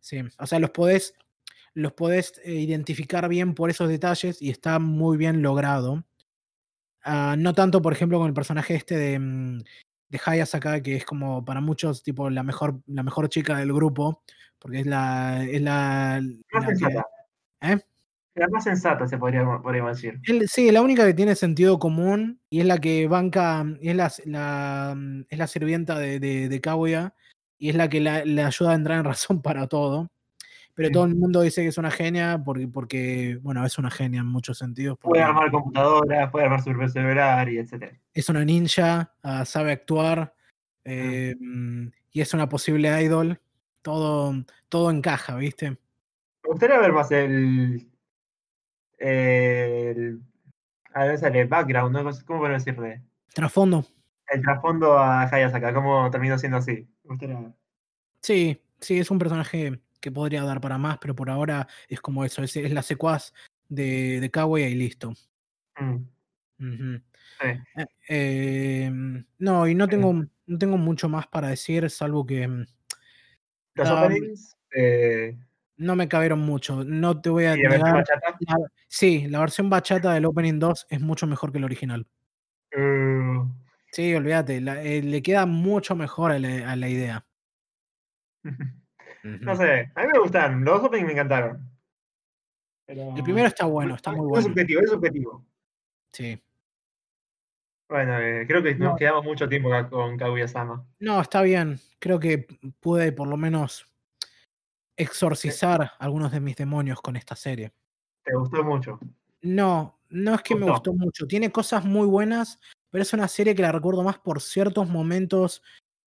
Sí, 0.00 0.18
o 0.38 0.46
sea, 0.48 0.58
los 0.58 0.70
podés, 0.70 1.14
los 1.74 1.92
podés 1.92 2.40
eh, 2.44 2.54
identificar 2.54 3.28
bien 3.28 3.54
por 3.54 3.70
esos 3.70 3.88
detalles 3.88 4.42
y 4.42 4.50
está 4.50 4.80
muy 4.80 5.16
bien 5.16 5.40
logrado. 5.40 6.04
Ah, 7.04 7.36
no 7.38 7.54
tanto, 7.54 7.80
por 7.80 7.92
ejemplo, 7.92 8.18
con 8.18 8.26
el 8.26 8.34
personaje 8.34 8.74
este 8.74 8.96
de, 8.96 9.62
de 10.12 10.20
Hayasaka, 10.24 10.82
que 10.82 10.96
es 10.96 11.04
como 11.06 11.42
para 11.44 11.60
muchos, 11.62 12.02
tipo, 12.02 12.28
la 12.28 12.42
mejor, 12.42 12.80
la 12.86 13.02
mejor 13.02 13.28
chica 13.30 13.56
del 13.56 13.72
grupo, 13.72 14.22
porque 14.58 14.80
es 14.80 14.86
la. 14.86 15.42
Es 15.44 15.62
la, 15.62 16.20
Más 16.52 16.62
la 16.64 16.68
que- 16.68 16.76
sensata. 16.76 17.06
¿eh? 17.62 17.78
La 18.34 18.48
más 18.48 18.64
sensata, 18.64 19.06
se 19.08 19.16
podría, 19.18 19.42
podríamos 19.62 19.96
decir. 19.96 20.20
El- 20.24 20.48
sí, 20.48 20.70
la 20.70 20.82
única 20.82 21.04
que 21.06 21.14
tiene 21.14 21.34
sentido 21.34 21.78
común 21.78 22.40
y 22.50 22.60
es 22.60 22.66
la 22.66 22.78
que 22.78 23.08
banca, 23.08 23.64
y 23.80 23.88
es 23.88 23.96
la, 23.96 24.12
la- 24.26 24.96
es 25.28 25.38
la 25.38 25.46
sirvienta 25.46 25.98
de, 25.98 26.20
de, 26.20 26.48
de 26.50 26.60
Kaguya 26.60 27.14
y 27.58 27.70
es 27.70 27.74
la 27.74 27.88
que 27.88 28.00
la- 28.00 28.24
le 28.24 28.42
ayuda 28.42 28.72
a 28.72 28.74
entrar 28.74 28.98
en 28.98 29.04
razón 29.04 29.40
para 29.42 29.66
todo. 29.66 30.10
Pero 30.74 30.88
Sí. 30.88 30.94
todo 30.94 31.04
el 31.04 31.14
mundo 31.14 31.42
dice 31.42 31.62
que 31.62 31.68
es 31.68 31.78
una 31.78 31.90
genia 31.90 32.42
porque, 32.44 32.66
porque, 32.66 33.38
bueno, 33.42 33.64
es 33.66 33.78
una 33.78 33.90
genia 33.90 34.20
en 34.20 34.26
muchos 34.26 34.58
sentidos. 34.58 34.98
Puede 34.98 35.22
armar 35.22 35.50
computadoras, 35.50 36.30
puede 36.30 36.46
armar 36.46 36.62
su 36.62 36.70
propio 36.70 36.88
celular 36.88 37.48
y 37.48 37.58
etc. 37.58 37.98
es 38.14 38.28
una 38.28 38.44
ninja, 38.44 39.12
ah, 39.22 39.44
sabe 39.44 39.72
actuar 39.72 40.34
eh, 40.84 41.34
mm, 41.38 41.88
y 42.12 42.20
es 42.20 42.34
una 42.34 42.48
posible 42.48 43.02
idol. 43.02 43.38
Todo, 43.82 44.34
todo 44.68 44.90
encaja, 44.90 45.36
¿viste? 45.36 45.70
Me 45.70 45.78
gustaría 46.44 46.78
ver 46.78 46.92
más 46.92 47.10
el. 47.10 47.88
El. 48.98 50.20
A 50.94 51.04
ver, 51.04 51.18
sale 51.18 51.44
background, 51.44 51.92
¿no? 51.92 52.10
¿Cómo 52.26 52.40
puedo 52.40 52.52
decirle? 52.52 53.02
Trasfondo. 53.34 53.84
El 54.28 54.42
trasfondo 54.42 54.98
a 54.98 55.22
Hayasaka, 55.22 55.74
cómo 55.74 56.10
terminó 56.10 56.38
siendo 56.38 56.58
así. 56.58 56.88
Me 57.04 57.10
gustaría 57.10 57.40
ver. 57.40 57.52
Sí, 58.20 58.60
sí, 58.80 58.98
es 58.98 59.10
un 59.10 59.18
personaje 59.18 59.80
que 60.02 60.12
podría 60.12 60.42
dar 60.44 60.60
para 60.60 60.76
más, 60.76 60.98
pero 60.98 61.14
por 61.16 61.30
ahora 61.30 61.66
es 61.88 62.00
como 62.02 62.24
eso, 62.26 62.42
es, 62.42 62.54
es 62.56 62.72
la 62.72 62.82
secuaz 62.82 63.32
de, 63.68 64.20
de 64.20 64.30
Kaguya 64.30 64.68
y 64.68 64.74
listo. 64.74 65.14
Mm, 65.78 66.96
sí. 67.40 67.82
Eh, 68.08 68.84
em, 68.84 69.24
no, 69.38 69.66
y 69.66 69.74
no 69.74 69.88
tengo, 69.88 70.12
no 70.12 70.58
tengo 70.58 70.76
mucho 70.76 71.08
más 71.08 71.26
para 71.28 71.48
decir, 71.48 71.88
salvo 71.88 72.26
que 72.26 72.46
mm, 72.46 72.66
Los 73.76 73.90
openings. 73.90 74.56
Eh, 74.76 75.38
no 75.78 75.96
me 75.96 76.08
cabieron 76.08 76.40
mucho. 76.40 76.84
No 76.84 77.20
te 77.20 77.30
voy 77.30 77.44
a 77.46 77.56
y 77.56 77.62
la 77.62 77.68
versión 77.70 77.88
negar. 77.88 78.04
bachata. 78.08 78.36
la- 78.40 78.68
sí, 78.88 79.26
la 79.28 79.40
versión 79.40 79.70
bachata 79.70 80.12
del 80.12 80.26
Opening 80.26 80.58
2 80.58 80.86
es 80.90 81.00
mucho 81.00 81.26
mejor 81.26 81.50
que 81.52 81.58
el 81.58 81.64
original. 81.64 82.06
Uh, 82.76 83.48
Sí, 83.92 84.14
olvídate, 84.14 84.60
la- 84.60 84.82
eh, 84.82 85.02
le 85.02 85.22
queda 85.22 85.44
mucho 85.46 85.94
mejor 85.94 86.32
a 86.32 86.38
la, 86.38 86.70
a 86.72 86.76
la 86.76 86.88
idea. 86.88 87.26
no 89.22 89.56
sé, 89.56 89.90
a 89.94 90.02
mí 90.02 90.08
me 90.12 90.18
gustan. 90.18 90.64
Los 90.64 90.82
openings 90.82 91.06
me 91.06 91.12
encantaron. 91.12 91.68
Pero- 92.86 93.14
El 93.16 93.22
primero 93.22 93.46
está 93.48 93.66
bueno, 93.66 93.94
está 93.94 94.10
muy 94.12 94.24
Es 94.26 94.28
bueno. 94.28 94.42
subjetivo, 94.48 94.80
es 94.80 94.90
subjetivo. 94.90 95.44
Sí. 96.12 96.42
Bueno, 97.88 98.18
eh, 98.18 98.44
creo 98.46 98.62
que 98.62 98.74
No. 98.74 98.86
nos 98.90 98.98
quedamos 98.98 99.24
mucho 99.24 99.48
tiempo 99.48 99.72
acá 99.72 99.88
con 99.90 100.16
Kaguya-sama. 100.16 100.84
No, 100.98 101.20
está 101.20 101.42
bien. 101.42 101.78
Creo 101.98 102.18
que 102.18 102.46
pude 102.80 103.12
por 103.12 103.28
lo 103.28 103.36
menos 103.36 103.86
exorcizar 104.96 105.92
algunos 105.98 106.32
de 106.32 106.40
mis 106.40 106.56
demonios 106.56 107.00
con 107.00 107.16
esta 107.16 107.36
serie. 107.36 107.72
Te 108.24 108.34
gustó 108.34 108.62
mucho. 108.64 108.98
No, 109.42 109.98
no 110.08 110.34
es 110.34 110.42
que 110.42 110.54
me 110.54 110.70
gustó 110.70 110.92
mucho. 110.92 111.26
Tiene 111.26 111.50
cosas 111.50 111.84
muy 111.84 112.06
buenas, 112.06 112.60
pero 112.90 113.02
es 113.02 113.12
una 113.12 113.28
serie 113.28 113.54
que 113.54 113.62
la 113.62 113.72
recuerdo 113.72 114.02
más 114.02 114.18
por 114.18 114.40
ciertos 114.40 114.88
momentos 114.88 115.62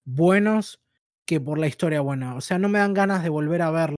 buenos 0.06 0.82
que 1.26 1.42
por 1.42 1.58
la 1.58 1.68
historia 1.68 2.02
buena. 2.02 2.36
O 2.36 2.42
sea, 2.42 2.58
no 2.58 2.70
me 2.70 2.80
dan 2.80 2.94
ganas 2.94 3.24
de 3.24 3.30
volver 3.30 3.62
a 3.62 3.72
verla. 3.72 3.96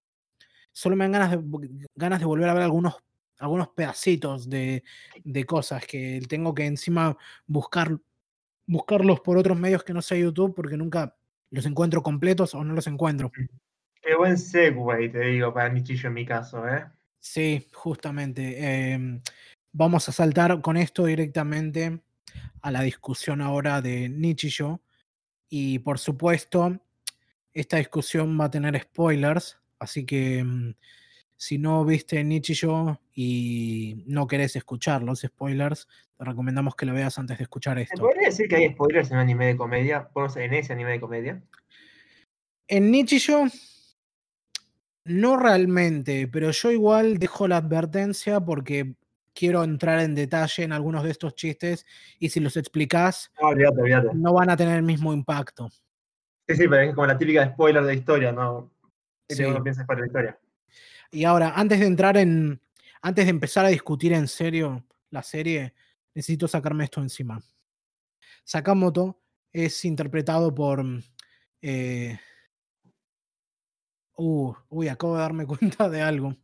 Solo 0.72 0.96
me 0.96 1.04
dan 1.04 1.12
ganas 1.12 1.30
de, 1.30 1.86
ganas 1.94 2.20
de 2.20 2.26
volver 2.26 2.48
a 2.48 2.54
ver 2.54 2.62
algunos, 2.62 2.96
algunos 3.38 3.68
pedacitos 3.68 4.48
de, 4.48 4.84
de 5.24 5.44
cosas 5.44 5.84
que 5.86 6.20
tengo 6.28 6.54
que 6.54 6.66
encima 6.66 7.16
buscar, 7.46 7.98
buscarlos 8.66 9.20
por 9.20 9.36
otros 9.36 9.58
medios 9.58 9.84
que 9.84 9.92
no 9.92 10.02
sea 10.02 10.18
YouTube 10.18 10.54
porque 10.54 10.76
nunca 10.76 11.16
los 11.50 11.66
encuentro 11.66 12.02
completos 12.02 12.54
o 12.54 12.64
no 12.64 12.74
los 12.74 12.86
encuentro. 12.86 13.30
Qué 14.00 14.14
buen 14.14 14.38
segue, 14.38 15.08
te 15.08 15.20
digo, 15.20 15.52
para 15.52 15.68
Nichillo 15.68 16.08
en 16.08 16.14
mi 16.14 16.24
caso, 16.24 16.66
¿eh? 16.68 16.86
Sí, 17.20 17.66
justamente. 17.72 18.92
em, 18.92 19.20
vamos 19.72 20.08
a 20.08 20.12
saltar 20.12 20.60
con 20.60 20.76
esto 20.76 21.04
directamente 21.04 22.00
a 22.62 22.70
la 22.70 22.82
discusión 22.82 23.40
ahora 23.40 23.82
de 23.82 24.08
Nichijou. 24.08 24.80
Y 25.48 25.80
por 25.80 25.98
supuesto, 25.98 26.80
esta 27.52 27.78
discusión 27.78 28.38
va 28.40 28.46
a 28.46 28.50
tener 28.50 28.80
spoilers. 28.80 29.58
Así 29.78 30.04
que 30.04 30.42
mm, 30.44 30.74
si 31.36 31.58
no 31.58 31.84
viste 31.84 32.22
Nichijou 32.24 32.98
y 33.14 34.02
no 34.06 34.26
querés 34.26 34.56
escuchar 34.56 35.02
los 35.02 35.20
spoilers, 35.20 35.86
te 36.16 36.24
recomendamos 36.24 36.74
que 36.74 36.86
lo 36.86 36.94
veas 36.94 37.18
antes 37.18 37.38
de 37.38 37.44
escuchar 37.44 37.76
¿Se 37.76 37.84
esto. 37.84 38.02
podría 38.02 38.28
decir 38.28 38.48
que 38.48 38.56
hay 38.56 38.72
spoilers 38.72 39.10
en 39.10 39.18
un 39.18 39.22
anime 39.22 39.46
de 39.46 39.56
comedia? 39.56 40.10
En 40.36 40.54
ese 40.54 40.72
anime 40.72 40.92
de 40.92 41.00
comedia. 41.00 41.42
En 42.66 42.90
Nichijou, 42.90 43.48
no 45.04 45.36
realmente, 45.36 46.28
pero 46.28 46.50
yo 46.50 46.70
igual 46.70 47.18
dejo 47.18 47.48
la 47.48 47.58
advertencia 47.58 48.40
porque 48.40 48.94
quiero 49.32 49.62
entrar 49.62 50.00
en 50.00 50.16
detalle 50.16 50.64
en 50.64 50.72
algunos 50.72 51.04
de 51.04 51.12
estos 51.12 51.36
chistes 51.36 51.86
y 52.18 52.30
si 52.30 52.40
los 52.40 52.56
explicás 52.56 53.30
no 54.14 54.32
van 54.32 54.50
a 54.50 54.56
tener 54.56 54.76
el 54.76 54.82
mismo 54.82 55.12
impacto. 55.12 55.70
Sí, 56.48 56.56
sí, 56.56 56.68
pero 56.68 56.82
es 56.82 56.94
como 56.94 57.06
la 57.06 57.18
típica 57.18 57.46
spoiler 57.46 57.82
de 57.84 57.94
historia, 57.94 58.32
¿no? 58.32 58.72
Sí. 59.28 59.44
uno 59.44 59.62
piensa 59.62 59.84
para 59.84 60.00
la 60.00 60.06
historia. 60.06 60.38
Y 61.10 61.24
ahora, 61.24 61.52
antes 61.54 61.80
de 61.80 61.86
entrar 61.86 62.16
en, 62.16 62.60
antes 63.02 63.26
de 63.26 63.30
empezar 63.30 63.66
a 63.66 63.68
discutir 63.68 64.14
en 64.14 64.26
serio 64.26 64.84
la 65.10 65.22
serie, 65.22 65.74
necesito 66.14 66.48
sacarme 66.48 66.84
esto 66.84 67.02
encima. 67.02 67.38
Sakamoto 68.44 69.20
es 69.52 69.84
interpretado 69.84 70.54
por... 70.54 70.82
eh, 71.60 72.18
uh, 74.16 74.54
uy, 74.70 74.88
acabo 74.88 75.16
de 75.16 75.20
darme 75.20 75.46
cuenta 75.46 75.88
de 75.90 76.00
algo. 76.00 76.34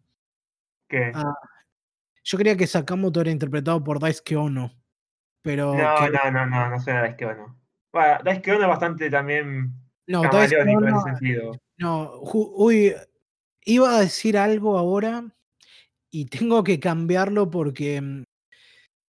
¿Qué? 0.88 1.12
Ah, 1.14 1.34
yo 2.22 2.38
creía 2.38 2.56
que 2.56 2.66
Sakamoto 2.66 3.22
era 3.22 3.30
interpretado 3.30 3.82
por 3.82 3.98
Daisuke 3.98 4.36
Ono, 4.36 4.70
pero 5.40 5.74
no, 5.74 5.94
que- 5.96 6.10
no, 6.10 6.30
no, 6.30 6.46
no, 6.46 6.70
no 6.70 6.80
suena 6.80 7.00
a 7.00 7.02
Daisuke 7.02 7.24
Ono. 7.26 7.58
Bueno, 7.92 8.18
Daisuke 8.22 8.52
Ono 8.52 8.62
es 8.62 8.68
bastante 8.68 9.10
también 9.10 9.72
no, 10.06 10.22
en 10.24 10.28
ese 10.88 11.02
sentido. 11.04 11.52
no, 11.78 12.20
ju- 12.22 12.52
uy, 12.56 12.94
iba 13.64 13.96
a 13.96 14.00
decir 14.00 14.36
algo 14.36 14.78
ahora 14.78 15.24
y 16.10 16.26
tengo 16.26 16.62
que 16.62 16.78
cambiarlo 16.78 17.50
porque 17.50 18.00
mm, 18.00 18.24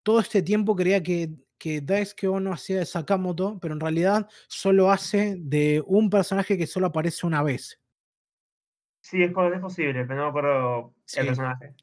todo 0.02 0.20
este 0.20 0.42
tiempo 0.42 0.74
creía 0.76 1.02
que, 1.02 1.30
que 1.58 1.80
Daisuke 1.80 2.28
Ono 2.28 2.52
hacía 2.52 2.78
de 2.78 2.86
Sakamoto, 2.86 3.58
pero 3.60 3.74
en 3.74 3.80
realidad 3.80 4.28
solo 4.48 4.90
hace 4.90 5.36
de 5.38 5.82
un 5.86 6.10
personaje 6.10 6.56
que 6.58 6.66
solo 6.66 6.86
aparece 6.86 7.26
una 7.26 7.42
vez. 7.42 7.80
Sí, 9.00 9.22
es, 9.22 9.32
po- 9.32 9.52
es 9.52 9.60
posible, 9.60 10.04
pero 10.04 10.16
no 10.16 10.22
me 10.24 10.28
acuerdo 10.28 10.94
Sí. 11.04 11.20
el 11.20 11.26
personaje. 11.26 11.74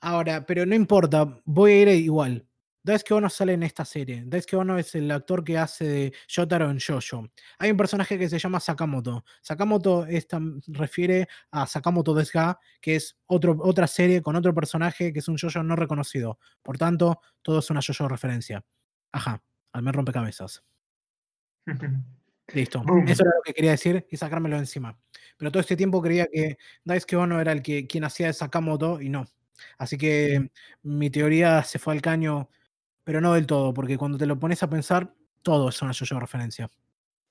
Ahora, 0.00 0.44
pero 0.44 0.66
no 0.66 0.74
importa, 0.74 1.40
voy 1.44 1.72
a 1.72 1.82
ir 1.82 1.88
igual. 1.88 2.46
Daisuke 2.86 3.14
Ono 3.14 3.28
sale 3.28 3.54
en 3.54 3.64
esta 3.64 3.84
serie. 3.84 4.22
Daisuke 4.24 4.54
Ono 4.54 4.78
es 4.78 4.94
el 4.94 5.10
actor 5.10 5.42
que 5.42 5.58
hace 5.58 5.84
de 5.84 6.12
Yotaro 6.28 6.70
en 6.70 6.78
Jojo. 6.78 7.28
Hay 7.58 7.72
un 7.72 7.76
personaje 7.76 8.16
que 8.16 8.28
se 8.28 8.38
llama 8.38 8.60
Sakamoto. 8.60 9.24
Sakamoto 9.42 10.06
refiere 10.68 11.26
a 11.50 11.66
Sakamoto 11.66 12.14
Desuga, 12.14 12.60
que 12.80 12.94
es 12.94 13.18
otro, 13.26 13.56
otra 13.58 13.88
serie 13.88 14.22
con 14.22 14.36
otro 14.36 14.54
personaje 14.54 15.12
que 15.12 15.18
es 15.18 15.26
un 15.26 15.36
Jojo 15.36 15.64
no 15.64 15.74
reconocido. 15.74 16.38
Por 16.62 16.78
tanto, 16.78 17.20
todo 17.42 17.58
es 17.58 17.68
una 17.70 17.80
Jojo 17.84 18.06
referencia. 18.06 18.64
Ajá, 19.10 19.42
al 19.72 19.82
me 19.82 19.90
rompecabezas. 19.90 20.62
Listo. 22.54 22.84
Boom. 22.84 23.08
Eso 23.08 23.24
era 23.24 23.32
lo 23.34 23.42
que 23.42 23.52
quería 23.52 23.72
decir 23.72 24.06
y 24.08 24.16
sacármelo 24.16 24.56
encima. 24.56 24.96
Pero 25.36 25.50
todo 25.50 25.60
este 25.60 25.74
tiempo 25.74 26.00
creía 26.00 26.28
que 26.32 26.56
Daisuke 26.84 27.16
Ono 27.16 27.40
era 27.40 27.50
el 27.50 27.62
que 27.62 27.88
quien 27.88 28.04
hacía 28.04 28.28
de 28.28 28.32
Sakamoto 28.32 29.00
y 29.00 29.08
no. 29.08 29.26
Así 29.76 29.98
que 29.98 30.52
mi 30.84 31.10
teoría 31.10 31.64
se 31.64 31.80
fue 31.80 31.94
al 31.94 32.02
caño, 32.02 32.48
pero 33.06 33.20
no 33.20 33.34
del 33.34 33.46
todo, 33.46 33.72
porque 33.72 33.96
cuando 33.96 34.18
te 34.18 34.26
lo 34.26 34.36
pones 34.36 34.64
a 34.64 34.68
pensar, 34.68 35.14
todo 35.42 35.68
es 35.68 35.80
una 35.80 35.92
yo 35.92 36.18
referencia. 36.18 36.68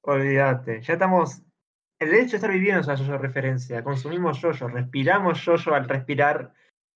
Olvídate, 0.03 0.81
ya 0.81 0.93
estamos. 0.93 1.41
El 1.99 2.13
hecho 2.13 2.31
de 2.31 2.35
estar 2.37 2.51
viviendo 2.51 2.79
es 2.79 2.87
una 2.87 2.95
yo 2.95 3.17
referencia. 3.17 3.83
Consumimos 3.83 4.41
yo 4.41 4.51
respiramos 4.67 5.43
yo 5.43 5.73
al 5.73 5.87
respirar 5.89 6.53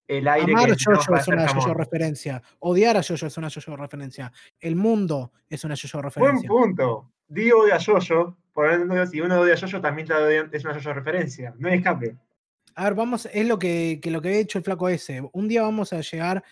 el 0.07 0.27
aire 0.27 0.53
Amar 0.53 0.65
que 0.75 0.83
para 0.85 0.97
es 0.99 1.07
una 1.07 1.17
hacer 1.19 1.35
yo 1.39 1.61
jamón. 1.61 1.77
referencia. 1.77 2.41
Odiar 2.59 2.95
a 2.97 3.03
Jojo 3.03 3.25
es 3.27 3.37
una 3.37 3.49
yo 3.49 3.75
referencia. 3.75 4.31
El 4.59 4.75
mundo 4.77 5.33
es 5.49 5.63
una 5.65 5.75
yo 5.75 5.89
Buen 5.93 6.03
referencia. 6.05 6.47
punto. 6.49 7.11
Di 7.27 7.51
odia 7.51 7.75
a 7.75 7.79
Yoyo. 7.79 8.37
Por 8.53 8.71
ende, 8.71 9.07
si 9.07 9.19
uno 9.21 9.39
odia 9.41 9.53
a 9.53 9.57
Yoyo, 9.57 9.81
también 9.81 10.07
te 10.07 10.13
odia- 10.13 10.49
es 10.51 10.63
una 10.63 10.73
Yoyo 10.77 10.93
referencia. 10.93 11.53
No 11.59 11.67
hay 11.67 11.75
escape. 11.79 12.15
A 12.75 12.85
ver, 12.85 12.93
vamos, 12.95 13.27
es 13.31 13.45
lo 13.47 13.59
que, 13.59 13.99
que 14.01 14.09
lo 14.09 14.21
que 14.21 14.29
ha 14.29 14.33
hecho 14.33 14.57
el 14.57 14.63
flaco 14.63 14.87
ese. 14.89 15.21
Un 15.33 15.47
día 15.49 15.63
vamos 15.63 15.91
a 15.93 15.99
llegar 16.01 16.43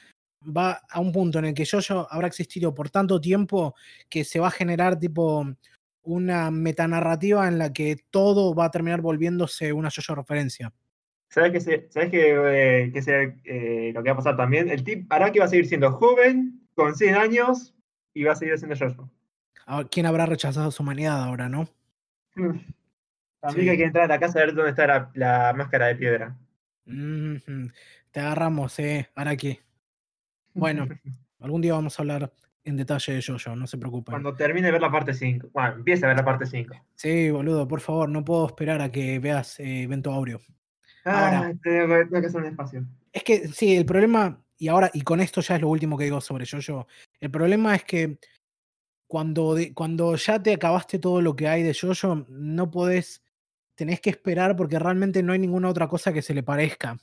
va 0.55 0.81
a 0.89 0.99
un 0.99 1.11
punto 1.11 1.39
en 1.39 1.45
el 1.45 1.53
que 1.53 1.65
Jojo 1.65 2.07
habrá 2.09 2.27
existido 2.27 2.73
por 2.73 2.89
tanto 2.89 3.19
tiempo 3.19 3.75
que 4.09 4.23
se 4.23 4.39
va 4.39 4.47
a 4.47 4.51
generar 4.51 4.99
tipo 4.99 5.45
una 6.03 6.51
metanarrativa 6.51 7.47
en 7.47 7.57
la 7.57 7.73
que 7.73 7.97
todo 8.09 8.55
va 8.55 8.65
a 8.65 8.71
terminar 8.71 9.01
volviéndose 9.01 9.73
una 9.73 9.89
Jojo 9.89 10.15
referencia. 10.15 10.73
¿Sabes 11.29 11.51
qué, 11.51 11.59
se- 11.59 11.87
¿sabes 11.89 12.09
qué, 12.09 12.35
eh, 12.35 12.91
qué 12.93 13.01
será, 13.01 13.35
eh, 13.43 13.91
lo 13.93 14.01
que 14.01 14.09
va 14.09 14.13
a 14.13 14.17
pasar 14.17 14.37
también? 14.37 14.69
El 14.69 14.83
tip 14.83 15.11
Araki 15.11 15.39
va 15.39 15.45
a 15.45 15.49
seguir 15.49 15.67
siendo 15.67 15.91
joven, 15.91 16.61
con 16.73 16.95
100 16.95 17.15
años, 17.15 17.75
y 18.13 18.23
va 18.23 18.31
a 18.31 18.35
seguir 18.35 18.53
haciendo 18.53 18.77
Jojo. 18.77 19.09
¿Quién 19.91 20.05
habrá 20.05 20.25
rechazado 20.25 20.71
su 20.71 20.83
humanidad 20.83 21.21
ahora, 21.21 21.49
no? 21.49 21.67
A 23.41 23.51
mí 23.51 23.63
que 23.63 23.69
hay 23.71 23.77
que 23.77 23.83
entrar 23.83 24.05
a 24.05 24.07
la 24.07 24.19
casa 24.19 24.39
a 24.39 24.45
ver 24.45 24.55
dónde 24.55 24.71
está 24.71 25.11
la, 25.13 25.53
máscara 25.55 25.87
de 25.87 25.95
piedra. 25.95 26.35
Te 28.11 28.19
agarramos, 28.19 28.77
eh, 28.79 29.09
Araki. 29.15 29.59
Bueno, 30.57 30.87
algún 31.39 31.61
día 31.61 31.73
vamos 31.73 31.97
a 31.97 32.01
hablar 32.01 32.31
en 32.63 32.75
detalle 32.75 33.13
de 33.13 33.23
Jojo, 33.25 33.55
no 33.55 33.65
se 33.65 33.77
preocupen. 33.77 34.11
Cuando 34.11 34.35
termine 34.35 34.67
de 34.67 34.73
ver 34.73 34.81
la 34.81 34.91
parte 34.91 35.13
5. 35.13 35.49
Bueno, 35.53 35.75
empiece 35.75 36.05
a 36.05 36.09
ver 36.09 36.17
la 36.17 36.25
parte 36.25 36.45
5. 36.45 36.75
Sí, 36.95 37.31
boludo, 37.31 37.67
por 37.67 37.79
favor, 37.79 38.09
no 38.09 38.25
puedo 38.25 38.45
esperar 38.45 38.81
a 38.81 38.91
que 38.91 39.19
veas 39.19 39.59
eh, 39.59 39.83
Evento 39.83 40.11
Aureo. 40.11 40.41
Ah, 41.05 41.53
tengo, 41.63 42.09
que 42.09 42.27
hacer 42.27 42.41
un 42.41 42.47
espacio. 42.47 42.85
Es 43.13 43.23
que 43.23 43.47
sí, 43.47 43.77
el 43.77 43.85
problema, 43.85 44.43
y 44.57 44.67
ahora, 44.67 44.91
y 44.93 45.01
con 45.01 45.21
esto 45.21 45.39
ya 45.39 45.55
es 45.55 45.61
lo 45.61 45.69
último 45.69 45.97
que 45.97 46.03
digo 46.03 46.19
sobre 46.19 46.45
Jojo, 46.45 46.87
el 47.21 47.31
problema 47.31 47.75
es 47.75 47.85
que 47.85 48.19
cuando, 49.07 49.55
cuando 49.73 50.15
ya 50.17 50.43
te 50.43 50.53
acabaste 50.53 50.99
todo 50.99 51.21
lo 51.21 51.35
que 51.37 51.47
hay 51.47 51.63
de 51.63 51.73
Jojo, 51.73 52.25
no 52.27 52.69
podés, 52.69 53.23
tenés 53.75 54.01
que 54.01 54.09
esperar 54.09 54.57
porque 54.57 54.77
realmente 54.77 55.23
no 55.23 55.31
hay 55.31 55.39
ninguna 55.39 55.69
otra 55.69 55.87
cosa 55.87 56.11
que 56.11 56.21
se 56.21 56.33
le 56.33 56.43
parezca. 56.43 56.97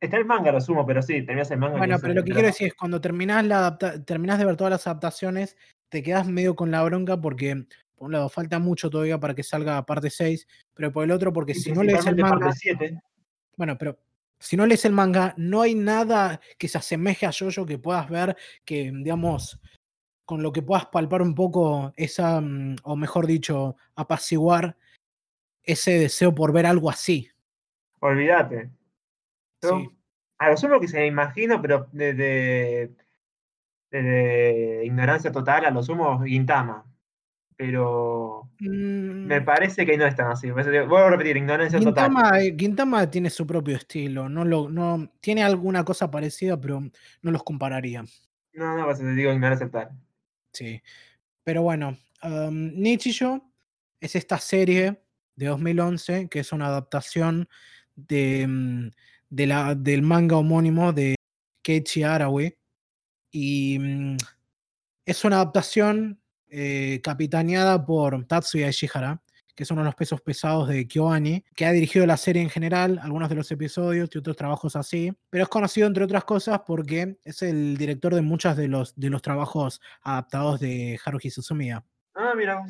Está 0.00 0.16
el 0.16 0.24
manga, 0.24 0.50
lo 0.50 0.60
sumo, 0.60 0.86
pero 0.86 1.02
sí, 1.02 1.22
terminás 1.22 1.50
el 1.50 1.58
manga. 1.58 1.76
Bueno, 1.76 1.98
pero 2.00 2.14
lo 2.14 2.24
que 2.24 2.32
quiero 2.32 2.46
decir 2.46 2.68
es 2.68 2.74
cuando 2.74 3.00
terminás, 3.00 3.44
la 3.44 3.76
terminás 4.06 4.38
de 4.38 4.46
ver 4.46 4.56
todas 4.56 4.70
las 4.70 4.86
adaptaciones, 4.86 5.58
te 5.90 6.02
quedas 6.02 6.26
medio 6.26 6.56
con 6.56 6.70
la 6.70 6.82
bronca 6.82 7.20
porque, 7.20 7.66
por 7.94 8.06
un 8.06 8.12
lado, 8.12 8.30
falta 8.30 8.58
mucho 8.58 8.88
todavía 8.88 9.20
para 9.20 9.34
que 9.34 9.42
salga 9.42 9.84
parte 9.84 10.08
6, 10.08 10.48
pero 10.72 10.90
por 10.90 11.04
el 11.04 11.10
otro, 11.10 11.32
porque 11.34 11.54
si 11.54 11.70
no 11.72 11.82
lees 11.82 12.06
el 12.06 12.16
manga. 12.16 12.50
Bueno, 13.56 13.76
pero 13.76 13.98
si 14.38 14.56
no 14.56 14.64
lees 14.64 14.86
el 14.86 14.92
manga, 14.92 15.34
no 15.36 15.60
hay 15.60 15.74
nada 15.74 16.40
que 16.56 16.66
se 16.66 16.78
asemeje 16.78 17.26
a 17.26 17.32
Jojo 17.32 17.66
que 17.66 17.76
puedas 17.76 18.08
ver, 18.08 18.36
que, 18.64 18.90
digamos, 18.90 19.60
con 20.24 20.42
lo 20.42 20.50
que 20.50 20.62
puedas 20.62 20.86
palpar 20.86 21.20
un 21.20 21.34
poco 21.34 21.92
esa, 21.94 22.40
mm, 22.40 22.76
o 22.84 22.96
mejor 22.96 23.26
dicho, 23.26 23.76
apaciguar 23.96 24.78
ese 25.62 25.98
deseo 25.98 26.34
por 26.34 26.54
ver 26.54 26.64
algo 26.64 26.88
así. 26.88 27.28
Olvídate. 27.98 28.70
Sí. 29.62 29.90
A 30.38 30.50
lo 30.50 30.56
sumo 30.56 30.80
que 30.80 30.88
se 30.88 30.98
me 30.98 31.06
imagino, 31.06 31.60
pero 31.60 31.88
desde, 31.92 32.94
ignorancia 34.84 35.30
total, 35.30 35.66
a 35.66 35.70
lo 35.70 35.82
sumo 35.82 36.22
Gintama. 36.22 36.86
Pero 37.56 38.50
me 38.58 39.40
mm. 39.40 39.44
parece 39.44 39.84
que 39.84 39.98
no 39.98 40.06
es 40.06 40.16
tan 40.16 40.30
así. 40.30 40.50
Vuelvo 40.50 40.96
a 40.96 41.10
repetir, 41.10 41.36
ignorancia 41.36 41.78
total. 41.78 42.10
Eh, 42.40 42.56
Gintama 42.58 43.10
tiene 43.10 43.28
su 43.28 43.46
propio 43.46 43.76
estilo. 43.76 44.30
No 44.30 44.46
lo, 44.46 44.70
no, 44.70 45.12
tiene 45.20 45.42
alguna 45.42 45.84
cosa 45.84 46.10
parecida, 46.10 46.58
pero 46.58 46.80
no 47.20 47.30
los 47.30 47.42
compararía. 47.42 48.02
No, 48.54 48.76
no, 48.78 48.84
pues 48.86 48.98
te 48.98 49.12
digo 49.12 49.30
ignorancia 49.30 49.66
total. 49.66 49.90
Sí. 50.54 50.80
Pero 51.44 51.62
bueno, 51.62 51.98
um, 52.22 52.72
Nichijou 52.80 53.42
es 54.00 54.16
esta 54.16 54.38
serie 54.38 55.02
de 55.36 55.46
2011 55.46 56.28
que 56.28 56.40
es 56.40 56.52
una 56.52 56.66
adaptación 56.66 57.48
de, 57.94 58.46
mm, 58.46 58.90
de 59.30 59.46
la, 59.46 59.74
del 59.74 60.02
manga 60.02 60.36
homónimo 60.36 60.92
de 60.92 61.14
Keiichi 61.62 62.02
Arawe. 62.02 62.58
Y 63.32 63.78
mm, 63.78 64.16
es 65.06 65.24
una 65.24 65.36
adaptación 65.36 66.20
eh, 66.48 67.00
capitaneada 67.02 67.84
por 67.84 68.26
Tatsuya 68.26 68.68
Ishihara, 68.68 69.22
que 69.54 69.62
es 69.62 69.70
uno 69.70 69.82
de 69.82 69.86
los 69.86 69.94
pesos 69.94 70.20
pesados 70.20 70.68
de 70.68 70.86
Kyoani, 70.86 71.44
que 71.54 71.64
ha 71.64 71.72
dirigido 71.72 72.06
la 72.06 72.16
serie 72.16 72.42
en 72.42 72.50
general, 72.50 72.98
algunos 73.02 73.28
de 73.28 73.36
los 73.36 73.50
episodios 73.52 74.08
y 74.12 74.18
otros 74.18 74.36
trabajos 74.36 74.74
así, 74.74 75.12
pero 75.28 75.44
es 75.44 75.48
conocido 75.48 75.86
entre 75.86 76.04
otras 76.04 76.24
cosas 76.24 76.62
porque 76.66 77.18
es 77.24 77.42
el 77.42 77.76
director 77.76 78.14
de 78.14 78.22
muchos 78.22 78.56
de 78.56 78.68
los, 78.68 78.94
de 78.96 79.10
los 79.10 79.22
trabajos 79.22 79.80
adaptados 80.02 80.60
de 80.60 80.98
Haruhi 81.04 81.30
Suzumiya. 81.30 81.84
Ah, 82.14 82.34
mira, 82.36 82.64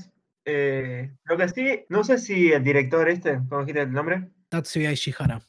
eh, 0.44 1.14
lo 1.24 1.36
que 1.36 1.48
sí, 1.48 1.84
no 1.88 2.04
sé 2.04 2.18
si 2.18 2.52
el 2.52 2.64
director 2.64 3.08
este, 3.08 3.40
¿cómo 3.48 3.60
dijiste 3.60 3.82
el 3.82 3.92
nombre? 3.92 4.30
Tatsuya 4.48 4.92
Ishihara. 4.92 5.40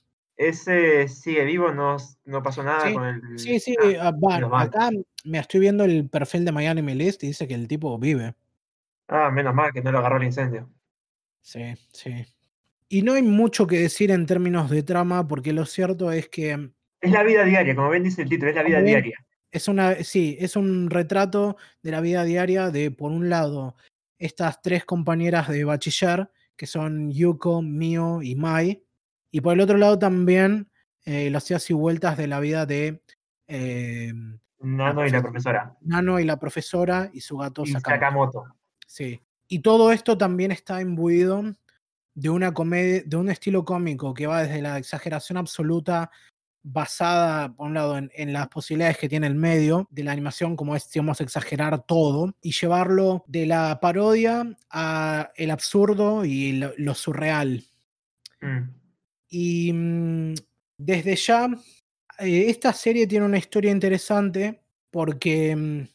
Ese 0.42 1.08
sigue 1.08 1.46
vivo, 1.46 1.72
no, 1.72 1.98
no 2.26 2.42
pasó 2.42 2.64
nada 2.64 2.92
con 2.92 3.06
el. 3.06 3.38
Sí, 3.38 3.60
sí, 3.60 3.76
ah, 4.00 4.12
ah, 4.28 4.62
acá 4.64 4.90
me 5.24 5.38
estoy 5.38 5.60
viendo 5.60 5.84
el 5.84 6.10
perfil 6.10 6.46
de 6.46 6.52
Miami 6.52 6.96
List 6.96 7.24
y 7.24 7.28
dice 7.28 7.48
que 7.48 7.54
el 7.54 7.68
tipo 7.68 8.00
vive. 8.00 8.34
Ah, 9.08 9.30
menos 9.30 9.54
mal 9.54 9.72
que 9.72 9.84
no 9.84 9.92
lo 9.92 10.00
agarró 10.00 10.18
el 10.18 10.24
incendio. 10.24 10.68
Sí, 11.42 11.76
sí. 11.94 12.26
Y 12.90 13.04
no 13.04 13.14
hay 13.14 13.22
mucho 13.22 13.68
que 13.68 13.82
decir 13.82 14.10
en 14.10 14.26
términos 14.26 14.72
de 14.72 14.82
trama, 14.82 15.28
porque 15.28 15.54
lo 15.54 15.68
cierto 15.68 16.12
es 16.12 16.28
que. 16.28 16.72
Es 17.02 17.12
la 17.12 17.22
vida 17.22 17.44
diaria, 17.44 17.76
como 17.76 17.92
bien 17.92 18.04
dice 18.04 18.24
el 18.24 18.30
título, 18.30 18.50
es 18.50 18.56
la 18.56 18.64
vida 18.64 18.82
diaria. 18.82 19.24
Es 19.52 19.68
una, 19.68 20.04
sí, 20.04 20.38
es 20.40 20.56
un 20.56 20.90
retrato 20.90 21.56
de 21.84 21.92
la 21.92 22.02
vida 22.02 22.24
diaria 22.24 22.72
de, 22.72 22.90
por 22.90 23.12
un 23.12 23.30
lado, 23.30 23.76
estas 24.18 24.60
tres 24.64 24.86
compañeras 24.86 25.50
de 25.50 25.66
bachiller, 25.66 26.32
que 26.56 26.66
son 26.66 27.12
Yuko, 27.12 27.62
Mio 27.62 28.24
y 28.24 28.34
Mai, 28.34 28.84
y 29.32 29.42
por 29.42 29.54
el 29.54 29.62
otro 29.62 29.78
lado 29.78 29.98
también 29.98 30.70
eh, 31.06 31.30
las 31.30 31.50
idas 31.50 31.70
y 31.70 31.74
vueltas 31.74 32.18
de 32.18 32.28
la 32.28 32.40
vida 32.40 32.66
de 32.66 33.02
eh, 33.48 34.14
Nano 34.60 35.06
y 35.06 35.10
la 35.10 35.22
profesora. 35.22 35.78
Nano 35.82 36.20
y 36.20 36.26
la 36.26 36.38
profesora 36.38 37.10
y 37.14 37.22
su 37.22 37.38
gato 37.38 37.66
Sakamoto. 37.66 38.46
Sí. 38.86 39.22
Y 39.48 39.60
todo 39.60 39.92
esto 39.92 40.18
también 40.18 40.52
está 40.52 40.82
imbuido 40.82 41.44
de 42.14 42.30
una 42.30 42.54
comedia, 42.54 43.02
de 43.06 43.18
un 43.18 43.30
estilo 43.30 43.66
cómico 43.66 44.14
que 44.14 44.28
va 44.28 44.44
desde 44.44 44.62
la 44.62 44.78
exageración 44.78 45.38
absoluta 45.38 46.12
basada, 46.64 47.54
por 47.54 47.68
un 47.68 47.74
lado, 47.74 47.98
en, 47.98 48.34
las 48.34 48.48
posibilidades 48.50 48.98
que 48.98 49.10
tiene 49.10 49.28
el 49.28 49.36
medio 49.36 49.88
de 49.90 50.04
la 50.04 50.12
animación, 50.12 50.56
como 50.56 50.76
es, 50.76 50.90
digamos, 50.92 51.20
exagerar 51.22 51.84
todo, 51.86 52.36
y 52.42 52.52
llevarlo 52.52 53.24
de 53.28 53.48
la 53.48 53.80
parodia 53.80 54.46
a 54.70 55.32
el 55.36 55.52
absurdo 55.52 56.24
y 56.24 56.54
lo, 56.54 56.94
surreal. 56.94 57.64
Mm. 58.42 58.81
Y 59.32 59.72
mm, 59.72 60.34
desde 60.78 61.16
ya, 61.16 61.50
eh, 62.20 62.46
esta 62.50 62.74
serie 62.74 63.08
tiene 63.08 63.26
una 63.26 63.38
historia 63.38 63.72
interesante 63.72 64.62
porque 64.92 65.56
mm, 65.56 65.88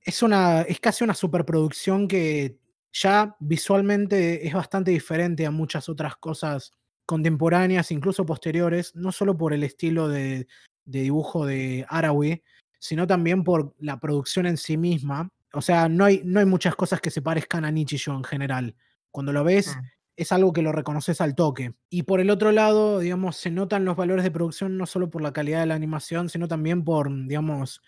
es, 0.00 0.22
una, 0.22 0.62
es 0.62 0.80
casi 0.80 1.04
una 1.04 1.14
superproducción 1.14 2.08
que 2.08 2.56
ya 2.92 3.36
visualmente 3.38 4.46
es 4.46 4.54
bastante 4.54 4.90
diferente 4.90 5.44
a 5.44 5.50
muchas 5.50 5.88
otras 5.88 6.16
cosas 6.16 6.72
contemporáneas, 7.04 7.90
incluso 7.90 8.24
posteriores, 8.24 8.96
no 8.96 9.12
solo 9.12 9.36
por 9.36 9.52
el 9.52 9.62
estilo 9.62 10.08
de, 10.08 10.46
dibujo 10.86 11.44
de 11.44 11.84
Arawi, 11.88 12.42
sino 12.78 13.06
también 13.06 13.44
por 13.44 13.74
la 13.78 14.00
producción 14.00 14.46
en 14.46 14.56
sí 14.56 14.78
misma. 14.78 15.28
O 15.52 15.60
sea, 15.60 15.88
no 15.88 16.06
hay, 16.06 16.22
no 16.24 16.40
hay 16.40 16.46
muchas 16.46 16.74
cosas 16.76 17.02
que 17.02 17.10
se 17.10 17.20
parezcan 17.20 17.66
a 17.66 17.70
Nichijou 17.70 18.16
en 18.16 18.24
general. 18.24 18.74
Cuando 19.10 19.32
lo 19.34 19.44
ves, 19.44 19.76
mm 19.76 19.94
es 20.16 20.32
algo 20.32 20.52
que 20.52 20.62
lo 20.62 20.72
reconoces 20.72 21.20
al 21.20 21.34
toque. 21.34 21.74
Y 21.90 22.04
por 22.04 22.20
el 22.20 22.30
otro 22.30 22.52
lado, 22.52 23.00
digamos, 23.00 23.36
se 23.36 23.50
notan 23.50 23.84
los 23.84 23.96
valores 23.96 24.24
de 24.24 24.30
producción 24.30 24.76
no 24.76 24.86
solo 24.86 25.10
por 25.10 25.22
la 25.22 25.32
calidad 25.32 25.60
de 25.60 25.66
la 25.66 25.74
animación, 25.74 26.28
sino 26.28 26.48
también 26.48 26.84
por, 26.84 27.10
digamos, 27.26 27.82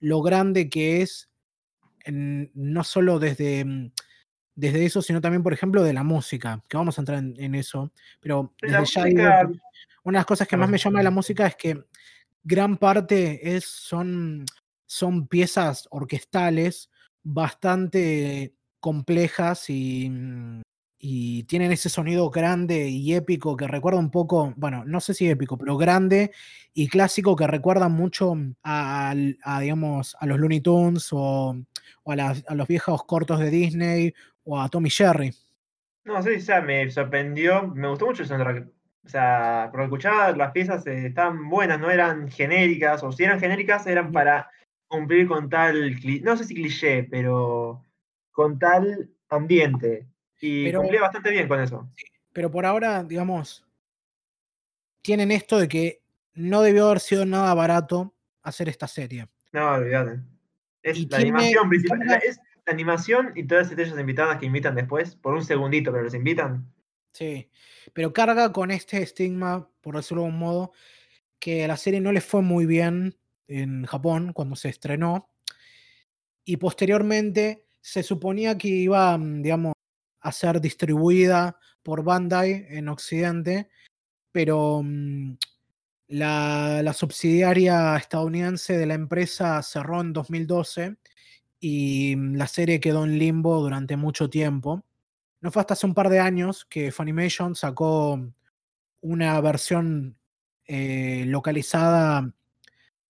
lo 0.00 0.22
grande 0.22 0.68
que 0.68 1.02
es, 1.02 1.30
no 2.06 2.84
solo 2.84 3.18
desde, 3.18 3.64
mm, 3.64 3.92
desde 4.54 4.84
eso, 4.84 5.02
sino 5.02 5.20
también, 5.20 5.42
por 5.42 5.52
ejemplo, 5.52 5.82
de 5.82 5.92
la 5.92 6.02
música, 6.02 6.62
que 6.68 6.76
vamos 6.76 6.98
a 6.98 7.02
entrar 7.02 7.18
en, 7.18 7.54
eso. 7.54 7.92
Pero 8.20 8.54
desde 8.60 8.84
ya 8.84 9.48
una 10.04 10.18
de 10.18 10.20
las 10.20 10.26
cosas 10.26 10.48
que 10.48 10.56
más 10.56 10.68
me 10.68 10.78
llama 10.78 10.98
de 10.98 11.04
la 11.04 11.10
música 11.10 11.46
es 11.46 11.56
que 11.56 11.84
gran 12.44 12.76
parte 12.76 13.56
es, 13.56 13.64
son, 13.64 14.44
son 14.86 15.28
piezas 15.28 15.86
orquestales 15.90 16.90
bastante 17.22 18.54
complejas 18.80 19.70
y 19.70 20.10
mm, 20.10 20.62
y 21.04 21.42
tienen 21.44 21.72
ese 21.72 21.88
sonido 21.88 22.30
grande 22.30 22.88
y 22.88 23.14
épico 23.14 23.56
que 23.56 23.66
recuerda 23.66 23.98
un 23.98 24.12
poco, 24.12 24.54
bueno, 24.56 24.84
no 24.86 25.00
sé 25.00 25.14
si 25.14 25.28
épico, 25.28 25.58
pero 25.58 25.76
grande 25.76 26.30
y 26.72 26.86
clásico 26.86 27.34
que 27.34 27.48
recuerda 27.48 27.88
mucho 27.88 28.36
a, 28.62 29.12
digamos, 29.60 30.16
a 30.20 30.26
los 30.26 30.38
Looney 30.38 30.60
Tunes 30.60 31.08
o, 31.10 31.56
a, 32.06 32.54
los 32.54 32.68
viejos 32.68 33.02
cortos 33.04 33.40
de 33.40 33.50
Disney 33.50 34.14
o 34.44 34.60
a 34.60 34.68
Tommy 34.68 34.90
Jerry. 34.90 35.34
No, 36.04 36.22
sí, 36.22 36.36
o 36.36 36.40
sea, 36.40 36.60
me 36.60 36.88
sorprendió, 36.88 37.66
me 37.66 37.88
gustó 37.88 38.06
mucho 38.06 38.22
el 38.22 38.28
soundtrack. 38.28 38.68
O 39.04 39.08
sea, 39.08 39.70
porque 39.72 39.86
escuchaba 39.86 40.30
las 40.36 40.52
piezas 40.52 40.86
eh, 40.86 41.08
estaban 41.08 41.50
buenas, 41.50 41.80
no 41.80 41.90
eran 41.90 42.30
genéricas, 42.30 43.02
o 43.02 43.10
si 43.10 43.24
eran 43.24 43.40
genéricas 43.40 43.88
eran 43.88 44.12
para 44.12 44.48
cumplir 44.86 45.26
con 45.26 45.50
tal, 45.50 45.96
no 46.22 46.36
sé 46.36 46.44
si 46.44 46.54
cliché, 46.54 47.02
pero 47.10 47.84
con 48.30 48.60
tal 48.60 49.10
ambiente. 49.28 50.11
Y 50.42 50.64
pero, 50.64 50.80
cumplía 50.80 51.02
bastante 51.02 51.30
bien 51.30 51.46
con 51.46 51.60
eso. 51.60 51.88
pero 52.32 52.50
por 52.50 52.66
ahora, 52.66 53.04
digamos, 53.04 53.64
tienen 55.00 55.30
esto 55.30 55.56
de 55.58 55.68
que 55.68 56.02
no 56.34 56.62
debió 56.62 56.86
haber 56.86 56.98
sido 56.98 57.24
nada 57.24 57.54
barato 57.54 58.12
hacer 58.42 58.68
esta 58.68 58.88
serie. 58.88 59.28
No, 59.52 59.74
olvídate. 59.74 60.20
Es 60.82 61.08
la 61.08 61.18
animación 61.18 61.68
principal. 61.68 62.20
Es 62.26 62.40
la 62.66 62.72
animación 62.72 63.32
y 63.36 63.44
todas 63.44 63.70
estrellas 63.70 63.96
invitadas 63.96 64.38
que 64.38 64.46
invitan 64.46 64.74
después, 64.74 65.14
por 65.14 65.34
un 65.34 65.44
segundito, 65.44 65.92
pero 65.92 66.02
los 66.02 66.14
invitan. 66.14 66.66
Sí, 67.12 67.48
pero 67.92 68.12
carga 68.12 68.52
con 68.52 68.72
este 68.72 69.00
estigma, 69.00 69.68
por 69.80 69.94
decirlo 69.94 70.22
de 70.22 70.28
un 70.30 70.38
modo, 70.38 70.72
que 71.38 71.64
a 71.64 71.68
la 71.68 71.76
serie 71.76 72.00
no 72.00 72.10
le 72.10 72.20
fue 72.20 72.42
muy 72.42 72.66
bien 72.66 73.16
en 73.46 73.84
Japón 73.86 74.32
cuando 74.32 74.56
se 74.56 74.68
estrenó. 74.68 75.28
y 76.44 76.56
posteriormente 76.56 77.64
se 77.80 78.02
suponía 78.02 78.58
que 78.58 78.66
iba, 78.66 79.16
mm, 79.16 79.42
digamos, 79.42 79.74
a 80.22 80.32
ser 80.32 80.60
distribuida 80.60 81.58
por 81.82 82.04
Bandai 82.04 82.66
en 82.70 82.88
Occidente, 82.88 83.68
pero 84.30 84.82
mm, 84.82 85.36
la, 86.08 86.92
subsidiaria 86.94 87.96
estadounidense 87.96 88.76
de 88.76 88.86
la 88.86 88.94
empresa 88.94 89.62
cerró 89.62 90.00
en 90.00 90.12
2012 90.12 90.96
y 91.60 92.14
mm, 92.16 92.36
la 92.36 92.46
serie 92.46 92.80
quedó 92.80 93.04
en 93.04 93.18
limbo 93.18 93.60
durante 93.60 93.96
mucho 93.96 94.30
tiempo. 94.30 94.84
No 95.40 95.50
fue 95.50 95.60
hasta 95.60 95.74
hace 95.74 95.86
un 95.86 95.94
par 95.94 96.08
de 96.08 96.20
años 96.20 96.64
que 96.64 96.92
Funimation 96.92 97.56
sacó 97.56 98.20
una 99.00 99.40
versión 99.40 100.16
eh, 100.66 101.24
localizada 101.26 102.32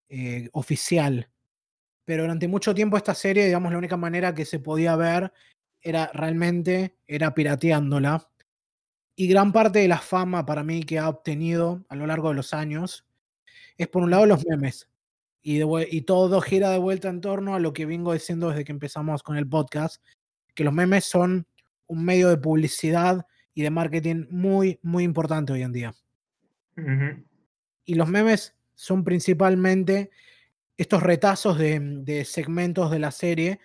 eh, 0.08 0.48
oficial. 0.52 1.28
Pero 2.04 2.22
durante 2.22 2.48
mucho 2.48 2.74
tiempo 2.74 2.96
esta 2.96 3.14
serie, 3.14 3.44
digamos, 3.46 3.70
la 3.70 3.78
única 3.78 3.96
manera 3.96 4.34
que 4.34 4.44
se 4.44 4.58
podía 4.58 4.96
ver 4.96 5.32
era 5.82 6.10
realmente 6.14 6.96
era 7.06 7.34
pirateándola. 7.34 8.28
Y 9.14 9.26
gran 9.28 9.52
parte 9.52 9.80
de 9.80 9.88
la 9.88 9.98
fama 9.98 10.46
para 10.46 10.64
mí 10.64 10.82
que 10.84 10.98
ha 10.98 11.08
obtenido 11.08 11.84
a 11.88 11.96
lo 11.96 12.06
largo 12.06 12.30
de 12.30 12.36
los 12.36 12.54
años 12.54 13.06
es 13.76 13.88
por 13.88 14.02
un 14.02 14.10
lado 14.10 14.26
los 14.26 14.44
memes. 14.46 14.88
Y, 15.42 15.60
y 15.62 16.02
todo 16.02 16.40
gira 16.40 16.70
de 16.70 16.78
vuelta 16.78 17.08
en 17.08 17.20
torno 17.20 17.54
a 17.54 17.60
lo 17.60 17.72
que 17.72 17.84
vengo 17.84 18.12
diciendo 18.12 18.48
desde 18.48 18.64
que 18.64 18.72
empezamos 18.72 19.22
con 19.22 19.36
el 19.36 19.48
podcast, 19.48 20.02
que 20.54 20.64
los 20.64 20.72
memes 20.72 21.04
son 21.04 21.46
un 21.86 22.04
medio 22.04 22.28
de 22.28 22.36
publicidad 22.36 23.26
y 23.54 23.62
de 23.62 23.70
marketing 23.70 24.26
muy, 24.30 24.78
muy 24.82 25.04
importante 25.04 25.52
hoy 25.52 25.62
en 25.62 25.72
día. 25.72 25.94
Y 27.84 27.94
los 27.94 28.08
memes 28.08 28.54
son 28.74 29.04
principalmente 29.04 30.10
estos 30.78 31.02
retazos 31.02 31.58
de, 31.58 31.78
de, 31.80 32.24
segmentos 32.24 32.90
de 32.90 32.98
la 32.98 33.10
serie 33.10 33.60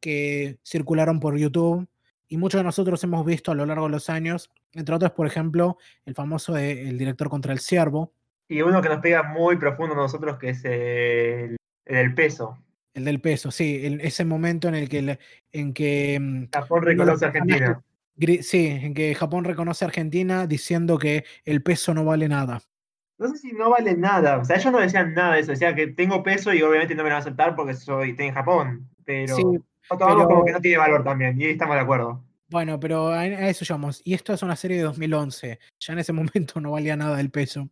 que 0.00 0.58
circularon 0.64 1.20
por 1.20 1.36
YouTube 1.36 1.88
y 2.32 2.36
muchos 2.36 2.60
de 2.60 2.64
nosotros 2.64 3.02
hemos 3.02 3.26
visto 3.26 3.50
a 3.50 3.56
lo 3.56 3.66
largo 3.66 3.86
de 3.86 3.90
los 3.90 4.08
años, 4.08 4.50
entre 4.72 4.94
otros, 4.94 5.10
por 5.10 5.26
ejemplo, 5.26 5.78
el 6.04 6.14
famoso 6.14 6.52
de, 6.52 6.88
El 6.88 6.96
director 6.96 7.28
contra 7.28 7.52
el 7.52 7.58
ciervo. 7.58 8.14
Y 8.48 8.62
uno 8.62 8.80
que 8.80 8.88
nos 8.88 8.98
pega 8.98 9.24
muy 9.24 9.56
profundo 9.56 9.94
a 9.94 9.98
nosotros, 9.98 10.38
que 10.38 10.50
es 10.50 10.64
el, 10.64 11.56
el 11.86 11.96
del 11.96 12.14
peso. 12.14 12.56
El 12.94 13.04
del 13.04 13.20
peso, 13.20 13.50
sí, 13.50 13.80
el, 13.84 14.00
ese 14.00 14.24
momento 14.24 14.68
en 14.68 14.76
el 14.76 14.88
que, 14.88 15.18
en 15.52 15.72
que 15.72 16.18
mm, 16.20 16.50
Japón 16.52 16.82
reconoce 16.82 17.24
a 17.24 17.28
Argentina. 17.28 17.82
Sí, 18.42 18.66
en 18.66 18.94
que 18.94 19.14
Japón 19.14 19.44
reconoce 19.44 19.84
a 19.84 19.88
Argentina 19.88 20.46
diciendo 20.46 20.98
que 20.98 21.24
el 21.44 21.62
peso 21.62 21.94
no 21.94 22.04
vale 22.04 22.28
nada. 22.28 22.60
No 23.18 23.28
sé 23.28 23.38
si 23.38 23.52
no 23.52 23.70
vale 23.70 23.96
nada, 23.96 24.38
o 24.38 24.44
sea, 24.44 24.56
ellos 24.56 24.72
no 24.72 24.80
decían 24.80 25.14
nada 25.14 25.34
de 25.34 25.40
eso, 25.40 25.50
decían 25.50 25.74
que 25.74 25.88
tengo 25.88 26.22
peso 26.22 26.54
y 26.54 26.62
obviamente 26.62 26.94
no 26.94 27.02
me 27.02 27.10
lo 27.10 27.14
van 27.14 27.22
a 27.22 27.22
aceptar 27.22 27.54
porque 27.54 27.74
soy 27.74 28.10
estoy 28.10 28.26
en 28.26 28.34
Japón, 28.34 28.88
pero 29.04 29.36
sí, 29.36 29.42
pero... 29.98 30.28
como 30.28 30.44
que 30.44 30.52
no 30.52 30.60
tiene 30.60 30.78
valor 30.78 31.04
también, 31.04 31.40
y 31.40 31.44
ahí 31.44 31.52
estamos 31.52 31.74
de 31.74 31.82
acuerdo. 31.82 32.22
Bueno, 32.50 32.80
pero 32.80 33.08
a, 33.08 33.26
eso 33.26 33.64
llamamos. 33.64 34.02
Y 34.04 34.14
esto 34.14 34.32
es 34.32 34.42
una 34.42 34.56
serie 34.56 34.78
de 34.78 34.82
2011. 34.82 35.58
Ya 35.78 35.92
en 35.92 35.98
ese 36.00 36.12
momento 36.12 36.60
no 36.60 36.72
valía 36.72 36.96
nada 36.96 37.20
el 37.20 37.30
peso. 37.30 37.68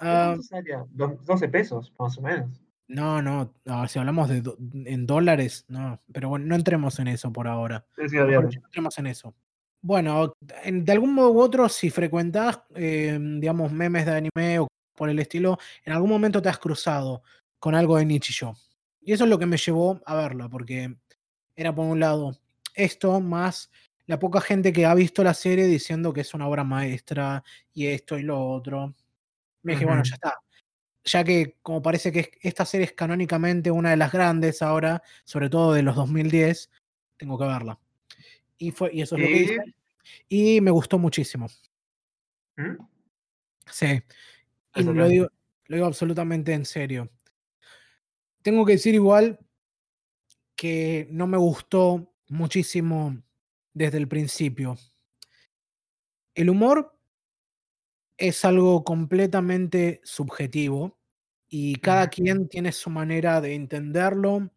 Uh, 0.00 0.40
salía? 0.42 0.84
12 0.90 1.48
pesos, 1.48 1.92
más 1.98 2.18
o 2.18 2.22
menos. 2.22 2.62
No, 2.88 3.22
no, 3.22 3.54
no, 3.64 3.88
si 3.88 3.98
hablamos 3.98 4.28
de 4.28 4.42
en 4.84 5.06
dólares, 5.06 5.64
no. 5.68 5.98
Pero 6.12 6.28
bueno, 6.28 6.44
no 6.46 6.54
entremos 6.54 6.98
en 6.98 7.08
eso 7.08 7.32
por 7.32 7.48
ahora. 7.48 7.86
Sí, 7.96 8.08
sí, 8.10 8.16
no 8.16 8.40
entremos 8.40 8.98
en 8.98 9.06
eso. 9.06 9.34
Bueno, 9.80 10.34
en, 10.62 10.84
de 10.84 10.92
algún 10.92 11.14
modo 11.14 11.32
u 11.32 11.40
otro, 11.40 11.68
si 11.68 11.88
frecuentás, 11.88 12.60
eh, 12.74 13.18
digamos, 13.18 13.72
memes 13.72 14.04
de 14.04 14.12
anime 14.12 14.58
o 14.58 14.68
por 14.94 15.08
el 15.08 15.18
estilo, 15.18 15.58
en 15.84 15.94
algún 15.94 16.10
momento 16.10 16.42
te 16.42 16.50
has 16.50 16.58
cruzado 16.58 17.22
con 17.58 17.74
algo 17.74 17.96
de 17.96 18.04
Nichijou. 18.04 18.54
Y 19.00 19.12
eso 19.12 19.24
es 19.24 19.30
lo 19.30 19.38
que 19.38 19.46
me 19.46 19.56
llevó 19.56 20.00
a 20.04 20.14
verla, 20.14 20.48
porque 20.48 20.94
era 21.56 21.74
por 21.74 21.86
un 21.86 22.00
lado 22.00 22.38
esto 22.74 23.20
más 23.20 23.70
la 24.06 24.18
poca 24.18 24.40
gente 24.40 24.72
que 24.72 24.84
ha 24.84 24.94
visto 24.94 25.22
la 25.22 25.34
serie 25.34 25.66
diciendo 25.66 26.12
que 26.12 26.22
es 26.22 26.34
una 26.34 26.48
obra 26.48 26.64
maestra 26.64 27.44
y 27.72 27.86
esto 27.86 28.18
y 28.18 28.22
lo 28.22 28.44
otro. 28.50 28.94
Me 29.62 29.72
dije, 29.72 29.84
bueno, 29.84 30.02
ya 30.02 30.14
está. 30.14 30.34
Ya 31.04 31.24
que 31.24 31.56
como 31.62 31.82
parece 31.82 32.12
que 32.12 32.32
esta 32.42 32.64
serie 32.64 32.86
es 32.86 32.92
canónicamente 32.92 33.70
una 33.70 33.90
de 33.90 33.96
las 33.96 34.12
grandes 34.12 34.60
ahora, 34.60 35.02
sobre 35.24 35.48
todo 35.48 35.72
de 35.72 35.82
los 35.82 35.96
2010, 35.96 36.70
tengo 37.16 37.38
que 37.38 37.44
verla. 37.44 37.78
Y, 38.58 38.70
fue, 38.70 38.90
y 38.92 39.02
eso 39.02 39.16
es 39.16 39.22
lo 39.22 39.28
que 39.28 39.36
hice. 39.36 39.74
Y 40.28 40.60
me 40.60 40.70
gustó 40.70 40.98
muchísimo. 40.98 41.48
¿Mm? 42.56 42.84
Sí. 43.70 44.02
Y 44.74 44.82
lo 44.82 45.08
digo, 45.08 45.28
lo 45.66 45.76
digo 45.76 45.86
absolutamente 45.86 46.52
en 46.52 46.64
serio. 46.64 47.08
Tengo 48.42 48.66
que 48.66 48.72
decir 48.72 48.94
igual 48.94 49.38
que 50.56 51.08
no 51.10 51.26
me 51.26 51.38
gustó 51.38 52.12
muchísimo 52.28 53.22
desde 53.74 53.98
el 53.98 54.08
principio. 54.08 54.76
El 56.34 56.50
humor 56.50 56.98
es 58.16 58.44
algo 58.44 58.84
completamente 58.84 60.00
subjetivo 60.04 60.98
y 61.48 61.74
cada 61.76 62.08
quien 62.08 62.48
tiene 62.48 62.72
su 62.72 62.88
manera 62.88 63.40
de 63.40 63.54
entenderlo, 63.54 64.50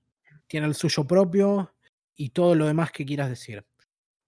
tiene 0.47 0.67
el 0.67 0.75
suyo 0.75 1.05
propio 1.05 1.73
y 2.15 2.29
todo 2.29 2.55
lo 2.55 2.67
demás 2.67 2.91
que 2.91 3.05
quieras 3.05 3.29
decir. 3.29 3.65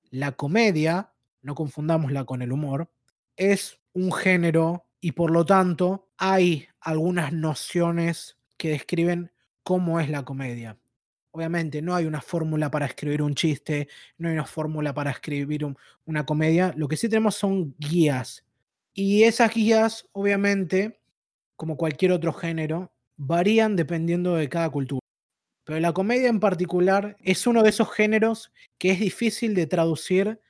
La 0.10 0.34
comedia, 0.34 1.14
no 1.42 1.56
confundámosla 1.56 2.26
con 2.26 2.42
el 2.42 2.52
humor, 2.52 2.92
es 3.36 3.80
un 3.94 4.12
género 4.12 4.86
y 5.00 5.14
por 5.14 5.32
lo 5.32 5.46
tanto 5.46 6.10
hay 6.18 6.68
algunas 6.82 7.32
nociones 7.32 8.38
que 8.58 8.70
describen 8.70 9.32
cómo 9.64 10.00
es 10.00 10.10
la 10.10 10.26
comedia. 10.26 10.78
Obviamente 11.38 11.84
no 11.84 11.94
hay 11.94 12.08
una 12.08 12.20
fórmula 12.20 12.72
para 12.72 12.88
escribir 12.88 13.22
un 13.22 13.36
chiste, 13.36 13.88
no 14.18 14.28
hay 14.28 14.34
una 14.34 14.48
fórmula 14.48 14.92
para 14.92 15.12
escribir 15.12 15.68
una 16.08 16.26
comedia, 16.26 16.74
lo 16.76 16.88
que 16.88 16.98
sí 16.98 17.08
tenemos 17.08 17.36
son 17.36 17.76
guías. 17.78 18.44
Y 18.96 19.22
esas 19.22 19.54
guías, 19.54 20.10
obviamente, 20.14 21.00
como 21.56 21.78
cualquier 21.78 22.12
otro 22.12 22.34
género, 22.34 22.92
varían 23.18 23.76
dependiendo 23.76 24.34
de 24.34 24.50
cada 24.50 24.72
cultura. 24.72 25.00
Pero 25.64 25.80
la 25.80 25.94
comedia 25.94 26.28
en 26.28 26.40
particular 26.40 27.16
es 27.22 27.46
uno 27.46 27.62
de 27.62 27.70
esos 27.70 27.94
géneros 27.94 28.52
que 28.80 28.90
es 28.90 29.00
difícil 29.00 29.54
de 29.54 29.68
traducir 29.68 30.42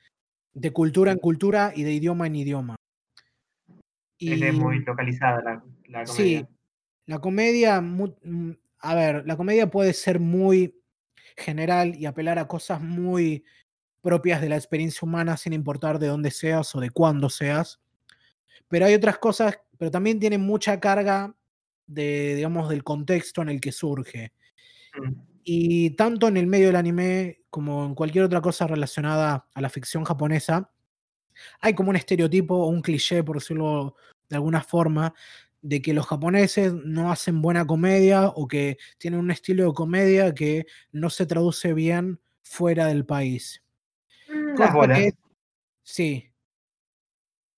de 0.54 0.72
cultura 0.72 1.12
en 1.12 1.18
cultura 1.18 1.74
y 1.76 1.84
de 1.84 1.92
idioma 1.92 2.28
en 2.28 2.36
idioma. 2.38 2.76
Y, 4.18 4.42
es 4.42 4.54
muy 4.54 4.80
localizada 4.86 5.42
la, 5.42 5.64
la 5.88 6.06
comedia. 6.06 6.06
Sí, 6.08 6.48
la 7.08 7.20
comedia 7.20 7.82
mm, 7.82 8.56
a 8.80 8.96
ver, 8.96 9.24
la 9.26 9.38
comedia 9.38 9.70
puede 9.70 9.94
ser 9.94 10.20
muy 10.20 10.80
general 11.36 11.96
y 11.96 12.06
apelar 12.06 12.40
a 12.40 12.48
cosas 12.48 12.82
muy 12.82 13.44
propias 14.02 14.42
de 14.42 14.50
la 14.50 14.56
experiencia 14.56 15.06
humana 15.06 15.38
sin 15.38 15.54
importar 15.54 16.00
de 16.00 16.08
dónde 16.08 16.32
seas 16.32 16.74
o 16.76 16.80
de 16.80 16.90
cuándo 16.90 17.30
seas. 17.30 17.80
Pero 18.68 18.86
hay 18.86 18.94
otras 18.94 19.18
cosas, 19.18 19.60
pero 19.78 19.92
también 19.92 20.20
tiene 20.20 20.38
mucha 20.38 20.80
carga 20.80 21.36
de, 21.86 22.36
digamos, 22.36 22.70
del 22.70 22.84
contexto 22.84 23.42
en 23.42 23.50
el 23.50 23.62
que 23.62 23.72
surge. 23.72 24.34
Mm. 24.98 25.14
Y 25.44 25.90
tanto 25.92 26.28
en 26.28 26.38
el 26.38 26.48
medio 26.48 26.68
del 26.68 26.76
anime 26.76 27.42
como 27.50 27.86
en 27.86 27.96
cualquier 27.96 28.26
otra 28.26 28.42
cosa 28.42 28.68
relacionada 28.68 29.48
a 29.54 29.62
la 29.62 29.70
ficción 29.70 30.04
japonesa, 30.04 30.72
hay 31.62 31.74
como 31.74 31.90
un 31.92 31.96
estereotipo 31.96 32.56
o 32.56 32.68
un 32.68 32.82
cliché, 32.82 33.24
por 33.24 33.38
decirlo 33.38 33.96
de 34.30 34.36
alguna 34.36 34.62
forma, 34.62 35.14
de 35.68 35.82
que 35.82 35.94
los 35.94 36.08
japoneses 36.08 36.74
no 36.74 37.12
hacen 37.12 37.42
buena 37.42 37.68
comedia 37.68 38.28
o 38.28 38.48
que 38.48 38.78
tienen 38.98 39.20
un 39.20 39.32
estilo 39.32 39.66
de 39.66 39.74
comedia 39.74 40.34
que 40.34 40.66
no 40.94 41.10
se 41.10 41.26
traduce 41.26 41.74
bien 41.74 42.22
fuera 42.42 42.86
del 42.86 43.06
país. 43.06 43.62
Mm, 44.30 44.56
sí. 45.84 46.32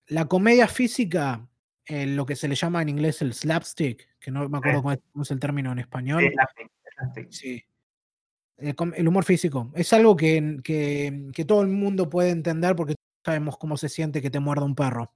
La 0.08 0.24
comedia 0.26 0.66
física, 0.66 1.48
eh, 1.86 2.06
lo 2.06 2.26
que 2.26 2.34
se 2.34 2.48
le 2.48 2.56
llama 2.56 2.82
en 2.82 2.88
inglés 2.88 3.22
el 3.22 3.32
slapstick, 3.32 4.08
que 4.18 4.32
no 4.32 4.48
me 4.48 4.58
acuerdo 4.58 4.82
cómo 4.82 5.22
es, 5.22 5.30
el 5.30 5.38
término 5.38 5.70
en 5.70 5.78
español. 5.78 6.32
Sí. 7.28 7.62
El, 8.56 9.06
humor 9.06 9.24
físico. 9.24 9.70
Es 9.76 9.92
algo 9.92 10.16
que, 10.16 10.58
que, 10.64 11.28
que 11.32 11.44
todo 11.44 11.62
el 11.62 11.68
mundo 11.68 12.10
puede 12.10 12.30
entender 12.30 12.74
porque 12.74 12.96
sabemos 13.24 13.56
cómo 13.56 13.76
se 13.76 13.88
siente 13.88 14.20
que 14.20 14.30
te 14.30 14.40
muerda 14.40 14.64
un 14.64 14.74
perro 14.74 15.12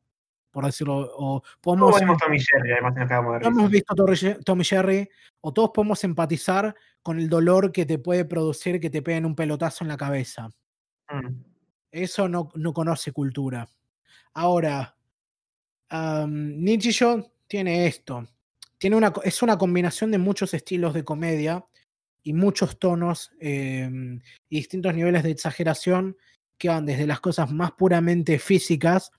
por 0.55 0.65
decirlo. 0.65 1.11
O 1.17 1.43
podemos, 1.61 2.01
no, 2.01 2.17
Tommy 2.17 2.39
Jerry, 2.39 2.73
además 2.73 2.95
acabamos 2.97 3.41
de 3.41 3.49
hemos 3.49 3.69
visto 3.69 3.95
Tommy 4.45 4.65
Jerry, 4.65 5.11
o 5.41 5.53
todos 5.53 5.71
podemos 5.75 6.03
empatizar 6.05 6.73
con 7.03 7.19
el 7.19 7.29
dolor 7.29 7.73
que 7.73 7.85
te 7.85 7.99
puede 7.99 8.25
producir 8.25 8.79
que 8.79 8.89
te 8.89 9.03
peguen 9.03 9.27
un 9.27 9.35
pelotazo 9.35 9.83
en 9.83 9.89
la 9.89 9.97
cabeza. 9.97 10.49
Mm. 11.11 11.43
Eso 11.91 12.29
no, 12.29 12.51
no, 12.55 12.73
conoce 12.73 13.11
cultura. 13.11 13.69
Ahora, 14.35 14.97
um, 15.91 16.63
Nichijou 16.63 17.33
tiene 17.49 17.87
esto. 17.89 18.25
Tiene 18.79 18.95
una, 18.95 19.13
es 19.25 19.43
una 19.43 19.59
combinación 19.59 20.13
de 20.13 20.19
muchos 20.19 20.55
estilos 20.55 20.95
de 20.95 21.05
comedia 21.05 21.65
y 22.23 22.33
muchos 22.33 22.79
tonos 22.79 23.33
em, 23.41 24.21
y 24.49 24.57
distintos 24.57 24.95
niveles 24.95 25.25
de 25.25 25.31
exageración 25.33 26.17
que 26.59 26.69
van 26.69 26.87
desde 26.87 27.07
las 27.09 27.21
cosas 27.21 27.51
más 27.51 27.73
puramente 27.73 28.39
físicas 28.39 29.11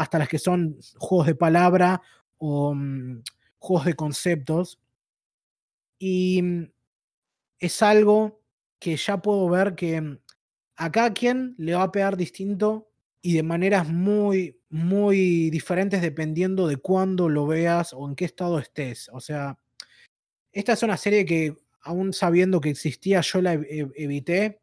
hasta 0.00 0.18
las 0.18 0.28
que 0.30 0.38
son 0.38 0.78
juegos 0.96 1.26
de 1.26 1.34
palabra 1.34 2.00
o 2.38 2.74
mm, 2.74 3.22
juegos 3.58 3.84
de 3.84 3.94
conceptos. 3.94 4.80
Y 5.98 6.40
mm, 6.40 6.72
es 7.58 7.82
algo 7.82 8.40
que 8.78 8.96
ya 8.96 9.20
puedo 9.20 9.46
ver 9.50 9.74
que 9.74 10.00
mm, 10.00 10.18
a 10.76 10.90
cada 10.90 11.12
quien 11.12 11.54
le 11.58 11.74
va 11.74 11.82
a 11.82 11.92
pegar 11.92 12.16
distinto 12.16 12.88
y 13.20 13.34
de 13.34 13.42
maneras 13.42 13.90
muy, 13.90 14.58
muy 14.70 15.50
diferentes 15.50 16.00
dependiendo 16.00 16.66
de 16.66 16.78
cuándo 16.78 17.28
lo 17.28 17.46
veas 17.46 17.92
o 17.92 18.08
en 18.08 18.16
qué 18.16 18.24
estado 18.24 18.58
estés. 18.58 19.10
O 19.12 19.20
sea, 19.20 19.58
esta 20.50 20.72
es 20.72 20.82
una 20.82 20.96
serie 20.96 21.26
que, 21.26 21.54
aún 21.82 22.14
sabiendo 22.14 22.62
que 22.62 22.70
existía, 22.70 23.20
yo 23.20 23.42
la 23.42 23.52
evité 23.52 24.62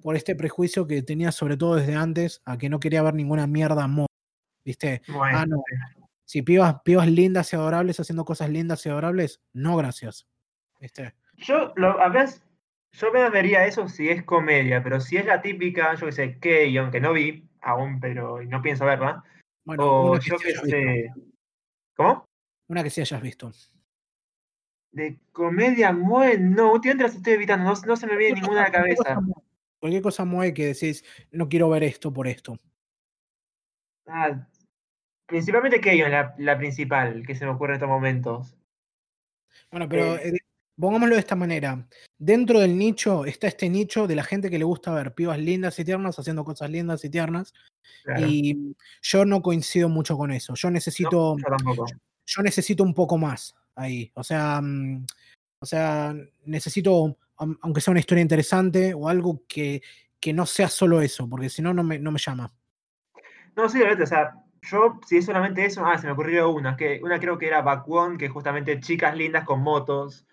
por 0.00 0.16
este 0.16 0.34
prejuicio 0.34 0.86
que 0.86 1.02
tenía 1.02 1.30
sobre 1.30 1.58
todo 1.58 1.76
desde 1.76 1.94
antes, 1.94 2.40
a 2.46 2.56
que 2.56 2.70
no 2.70 2.80
quería 2.80 3.02
ver 3.02 3.12
ninguna 3.12 3.46
mierda 3.46 3.86
¿Viste? 4.66 5.00
ah, 5.14 5.46
no. 5.46 5.62
Si 6.24 6.42
pibas, 6.42 6.80
pibas 6.82 7.06
lindas 7.06 7.52
y 7.52 7.56
adorables 7.56 8.00
haciendo 8.00 8.24
cosas 8.24 8.50
lindas 8.50 8.84
y 8.84 8.88
adorables, 8.88 9.40
no 9.52 9.76
gracias. 9.76 10.26
¿Viste? 10.80 11.14
Yo, 11.36 11.72
lo, 11.76 12.00
a 12.00 12.08
veces, 12.08 12.42
yo 12.90 13.12
me 13.12 13.30
vería 13.30 13.64
eso 13.64 13.88
si 13.88 14.08
es 14.08 14.24
comedia, 14.24 14.82
pero 14.82 15.00
si 15.00 15.18
es 15.18 15.24
la 15.24 15.40
típica, 15.40 15.94
yo 15.94 16.06
que 16.06 16.12
sé, 16.12 16.38
que 16.40 16.76
aunque 16.76 17.00
no 17.00 17.12
vi 17.12 17.48
aún, 17.60 18.00
pero 18.00 18.42
no 18.42 18.60
pienso 18.60 18.84
verla. 18.84 19.22
Bueno, 19.64 19.84
o 19.86 20.18
yo 20.18 20.36
que 20.36 20.52
sé. 20.52 21.12
¿Cómo? 21.94 22.24
Una 22.66 22.82
que 22.82 22.90
sí 22.90 23.00
hayas 23.00 23.22
visto. 23.22 23.52
De 24.90 25.20
comedia 25.30 25.92
mueve, 25.92 26.38
no, 26.38 26.72
últimamente 26.72 27.04
las 27.04 27.14
estoy 27.14 27.34
evitando, 27.34 27.72
no, 27.86 27.96
se 27.96 28.06
me 28.08 28.16
viene 28.16 28.40
ninguna 28.40 28.62
a 28.62 28.64
la 28.64 28.72
cabeza. 28.72 29.20
Cualquier 29.78 30.02
cosa 30.02 30.24
mueve 30.24 30.54
que 30.54 30.66
decís, 30.66 31.04
no 31.30 31.48
quiero 31.48 31.68
ver 31.68 31.84
esto 31.84 32.12
por 32.12 32.26
esto. 32.26 32.58
Ah, 34.06 34.48
principalmente 35.26 35.80
Keyon, 35.80 36.10
la, 36.10 36.34
la 36.38 36.56
principal 36.58 37.24
que 37.26 37.34
se 37.34 37.44
me 37.44 37.52
ocurre 37.52 37.72
en 37.72 37.76
estos 37.76 37.88
momentos. 37.88 38.56
Bueno, 39.70 39.88
pero 39.88 40.16
eh, 40.16 40.28
eh, 40.28 40.38
pongámoslo 40.78 41.14
de 41.14 41.20
esta 41.20 41.36
manera. 41.36 41.86
Dentro 42.18 42.60
del 42.60 42.78
nicho 42.78 43.24
está 43.24 43.48
este 43.48 43.68
nicho 43.68 44.06
de 44.06 44.16
la 44.16 44.24
gente 44.24 44.50
que 44.50 44.58
le 44.58 44.64
gusta 44.64 44.92
ver 44.94 45.14
pibas 45.14 45.38
lindas 45.38 45.78
y 45.78 45.84
tiernas 45.84 46.18
haciendo 46.18 46.44
cosas 46.44 46.70
lindas 46.70 47.04
y 47.04 47.10
tiernas. 47.10 47.52
Y 48.18 48.74
yo 49.02 49.24
no 49.24 49.42
coincido 49.42 49.88
mucho 49.88 50.16
con 50.16 50.30
eso. 50.30 50.54
Yo 50.54 50.70
necesito. 50.70 51.36
yo 52.26 52.42
necesito 52.42 52.82
un 52.82 52.94
poco 52.94 53.18
más 53.18 53.54
ahí. 53.74 54.10
O 54.14 54.22
sea, 54.22 54.60
mm, 54.62 55.04
o 55.58 55.66
sea, 55.66 56.14
necesito, 56.44 57.16
aunque 57.36 57.80
sea 57.80 57.90
una 57.90 58.00
historia 58.00 58.22
interesante 58.22 58.94
o 58.94 59.08
algo 59.08 59.42
que, 59.48 59.82
que 60.20 60.32
no 60.32 60.46
sea 60.46 60.68
solo 60.68 61.00
eso, 61.00 61.28
porque 61.28 61.48
si 61.48 61.62
no, 61.62 61.74
no 61.74 61.82
me, 61.82 61.98
no 61.98 62.12
me 62.12 62.18
llama. 62.18 62.52
No, 63.56 63.68
sí, 63.68 63.80
o 63.82 64.06
sea, 64.06 64.34
yo, 64.66 65.00
si 65.06 65.18
es 65.18 65.24
solamente 65.24 65.64
eso, 65.64 65.84
ah, 65.84 65.96
se 65.98 66.06
me 66.06 66.12
ocurrió 66.12 66.50
una, 66.50 66.76
que 66.76 67.00
una 67.02 67.18
creo 67.18 67.38
que 67.38 67.46
era 67.46 67.62
Bakuon, 67.62 68.18
que 68.18 68.28
justamente 68.28 68.80
chicas 68.80 69.16
lindas 69.16 69.44
con 69.44 69.60
motos. 69.60 70.26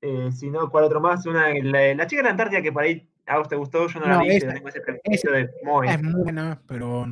Eh, 0.00 0.30
si 0.32 0.50
no, 0.50 0.70
¿cuál 0.70 0.84
otro 0.84 1.00
más? 1.00 1.24
Una, 1.26 1.48
la, 1.54 2.06
chica 2.06 2.20
de 2.20 2.24
la 2.24 2.30
Antártida 2.30 2.62
que 2.62 2.72
por 2.72 2.82
ahí 2.82 3.08
a 3.26 3.38
vos 3.38 3.48
te 3.48 3.56
gustó, 3.56 3.86
yo 3.88 4.00
no, 4.00 4.06
la 4.06 4.18
vi, 4.18 4.36
esa, 4.36 4.52
tengo 4.52 4.68
ese 4.68 4.80
prejuicio 4.80 5.32
de 5.32 5.50
Moe. 5.64 5.88
Es 5.88 6.00
buena, 6.02 6.60
pero 6.66 7.06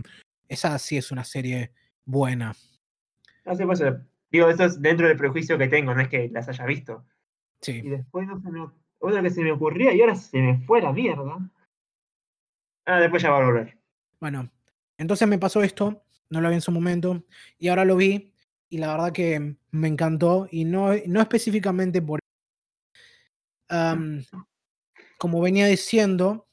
esa 0.48 0.78
sí 0.78 0.96
es 0.96 1.10
una 1.10 1.24
serie 1.24 1.72
buena. 2.04 2.54
No 3.44 3.54
sé, 3.54 3.64
pues, 3.64 3.82
digo, 4.30 4.48
eso 4.48 4.64
es 4.64 4.80
dentro 4.80 5.08
del 5.08 5.16
prejuicio 5.16 5.56
que 5.56 5.68
tengo, 5.68 5.94
no 5.94 6.00
es 6.00 6.08
que 6.08 6.28
las 6.28 6.48
haya 6.48 6.66
visto. 6.66 7.04
Sí. 7.60 7.80
Y 7.84 7.88
después 7.88 8.26
no 8.26 8.40
se 8.40 8.50
me, 8.50 8.68
otra 8.98 9.22
que 9.22 9.30
se 9.30 9.42
me 9.42 9.52
ocurría 9.52 9.92
y 9.94 10.00
ahora 10.00 10.14
se 10.14 10.38
me 10.38 10.58
fue 10.66 10.80
la 10.80 10.92
mierda. 10.92 11.38
Ah, 12.84 13.00
después 13.00 13.22
ya 13.22 13.30
va 13.30 13.38
a 13.38 13.44
volver. 13.44 13.78
Bueno, 14.20 14.50
entonces 14.98 15.26
me 15.26 15.38
pasó 15.38 15.62
esto, 15.62 16.01
no 16.32 16.40
lo 16.40 16.48
vi 16.48 16.54
en 16.56 16.60
su 16.62 16.72
momento, 16.72 17.24
y 17.58 17.68
ahora 17.68 17.84
lo 17.84 17.94
vi, 17.96 18.32
y 18.70 18.78
la 18.78 18.88
verdad 18.88 19.12
que 19.12 19.56
me 19.70 19.88
encantó, 19.88 20.48
y 20.50 20.64
no, 20.64 20.90
no 21.06 21.20
específicamente 21.20 22.00
por... 22.00 22.20
como 25.18 25.40
venía 25.40 25.66
diciendo, 25.66 26.48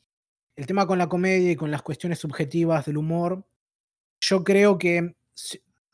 el 0.58 0.66
tema 0.68 0.86
con 0.86 0.98
la 0.98 1.08
comedia 1.08 1.52
y 1.52 1.56
con 1.56 1.72
las 1.72 1.82
cuestiones 1.82 2.20
subjetivas 2.20 2.86
del 2.86 2.98
humor, 2.98 3.48
yo 4.22 4.44
creo 4.44 4.78
que 4.78 5.16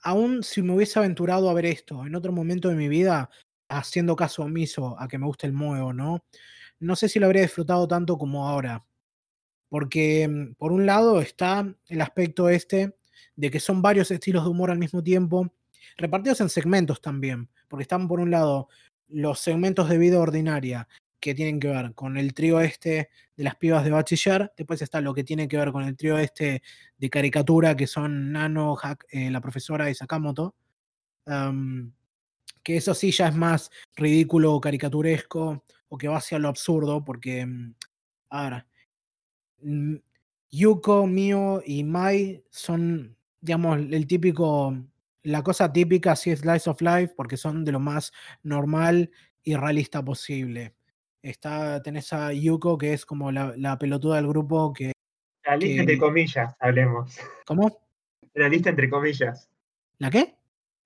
aún 0.01 0.41
si 0.41 0.63
me 0.63 0.73
hubiese 0.73 0.97
aventurado 0.97 1.49
a 1.49 1.53
ver 1.53 1.67
esto 1.67 2.05
en 2.05 2.15
otro 2.15 2.31
momento 2.31 2.69
de 2.69 2.75
mi 2.75 2.87
vida, 2.87 3.29
haciendo 3.69 4.15
caso 4.15 4.43
omiso 4.43 4.99
a 4.99 5.07
que 5.07 5.19
me 5.19 5.27
guste 5.27 5.45
el 5.45 5.53
Moe 5.53 5.79
o 5.79 5.93
no, 5.93 6.25
no 6.79 6.95
sé 6.95 7.07
si 7.07 7.19
lo 7.19 7.27
habría 7.27 7.43
disfrutado 7.43 7.87
tanto 7.87 8.17
como 8.17 8.47
ahora. 8.47 8.85
Porque 9.69 10.53
por 10.57 10.71
un 10.71 10.85
lado 10.85 11.21
está 11.21 11.71
el 11.87 12.01
aspecto 12.01 12.49
este 12.49 12.95
de 13.35 13.51
que 13.51 13.59
son 13.59 13.81
varios 13.81 14.11
estilos 14.11 14.43
de 14.43 14.49
humor 14.49 14.71
al 14.71 14.79
mismo 14.79 15.03
tiempo, 15.03 15.51
repartidos 15.97 16.41
en 16.41 16.49
segmentos 16.49 17.01
también, 17.01 17.49
porque 17.67 17.83
están 17.83 18.07
por 18.07 18.19
un 18.19 18.31
lado 18.31 18.69
los 19.07 19.39
segmentos 19.39 19.89
de 19.89 19.97
vida 19.97 20.19
ordinaria 20.19 20.87
que 21.19 21.33
tienen 21.33 21.59
que 21.59 21.69
ver 21.69 21.93
con 21.93 22.17
el 22.17 22.33
trío 22.33 22.59
este 22.59 23.09
de 23.35 23.43
las 23.43 23.55
pibas 23.55 23.83
de 23.83 23.91
bachiller, 23.91 24.53
después 24.55 24.81
está 24.81 25.01
lo 25.01 25.13
que 25.13 25.23
tiene 25.23 25.47
que 25.47 25.57
ver 25.57 25.71
con 25.71 25.83
el 25.83 25.97
trío 25.97 26.17
este 26.17 26.61
de 26.97 27.09
caricatura 27.09 27.75
que 27.75 27.87
son 27.87 28.31
Nano, 28.31 28.77
eh, 29.09 29.31
la 29.31 29.41
profesora 29.41 29.89
y 29.89 29.95
Sakamoto, 29.95 30.55
que 32.63 32.77
eso 32.77 32.93
sí 32.93 33.11
ya 33.11 33.29
es 33.29 33.35
más 33.35 33.71
ridículo 33.95 34.53
o 34.53 34.61
caricaturesco 34.61 35.63
o 35.87 35.97
que 35.97 36.07
va 36.07 36.17
hacia 36.17 36.39
lo 36.39 36.49
absurdo, 36.49 37.03
porque, 37.03 37.45
mm, 37.45 37.75
ahora, 38.29 38.67
mm, 39.61 39.95
Yuko, 40.51 41.07
Mio 41.07 41.61
y 41.65 41.83
Mai 41.83 42.43
son, 42.49 43.15
digamos, 43.45 43.79
el 43.79 44.07
típico, 44.07 44.75
la 45.23 45.43
cosa 45.43 45.71
típica, 45.71 46.13
así 46.13 46.31
es 46.31 46.39
Slice 46.39 46.69
of 46.69 46.81
Life, 46.81 47.13
porque 47.15 47.37
son 47.37 47.63
de 47.63 47.71
lo 47.71 47.79
más 47.79 48.11
normal 48.43 49.11
y 49.43 49.55
realista 49.55 50.03
posible. 50.03 50.75
Está, 51.21 51.81
tenés 51.81 52.11
a 52.13 52.33
Yuko, 52.33 52.77
que 52.77 52.93
es 52.93 53.05
como 53.05 53.31
la, 53.31 53.77
pelotuda 53.79 54.17
del 54.17 54.27
grupo 54.27 54.73
que... 54.73 54.91
Realista 55.43 55.81
entre 55.81 55.97
comillas, 55.97 56.55
hablemos. 56.59 57.17
¿Cómo? 57.45 57.79
Realista 58.33 58.69
entre 58.69 58.89
comillas. 58.89 59.49
¿La 59.99 60.09
qué? 60.09 60.35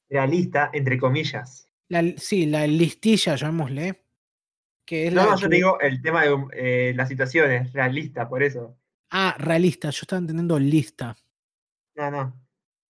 Realista 0.09 0.69
entre 0.73 0.97
comillas 0.97 1.69
sí, 2.17 2.45
la 2.45 2.67
listilla, 2.67 3.35
llamémosle. 3.35 4.03
Que 4.85 5.07
es 5.07 5.13
no, 5.13 5.37
yo 5.37 5.49
te 5.49 5.55
digo 5.55 5.79
el 5.79 6.01
tema 6.01 6.23
de 6.23 6.35
eh, 6.53 6.93
las 6.95 7.09
situaciones, 7.09 7.73
realista, 7.73 8.27
por 8.27 8.41
eso. 8.41 8.77
Ah, 9.11 9.35
realista, 9.37 9.89
yo 9.89 9.99
estaba 10.01 10.19
entendiendo 10.19 10.57
lista. 10.57 11.15
No, 11.95 12.11
no. 12.11 12.48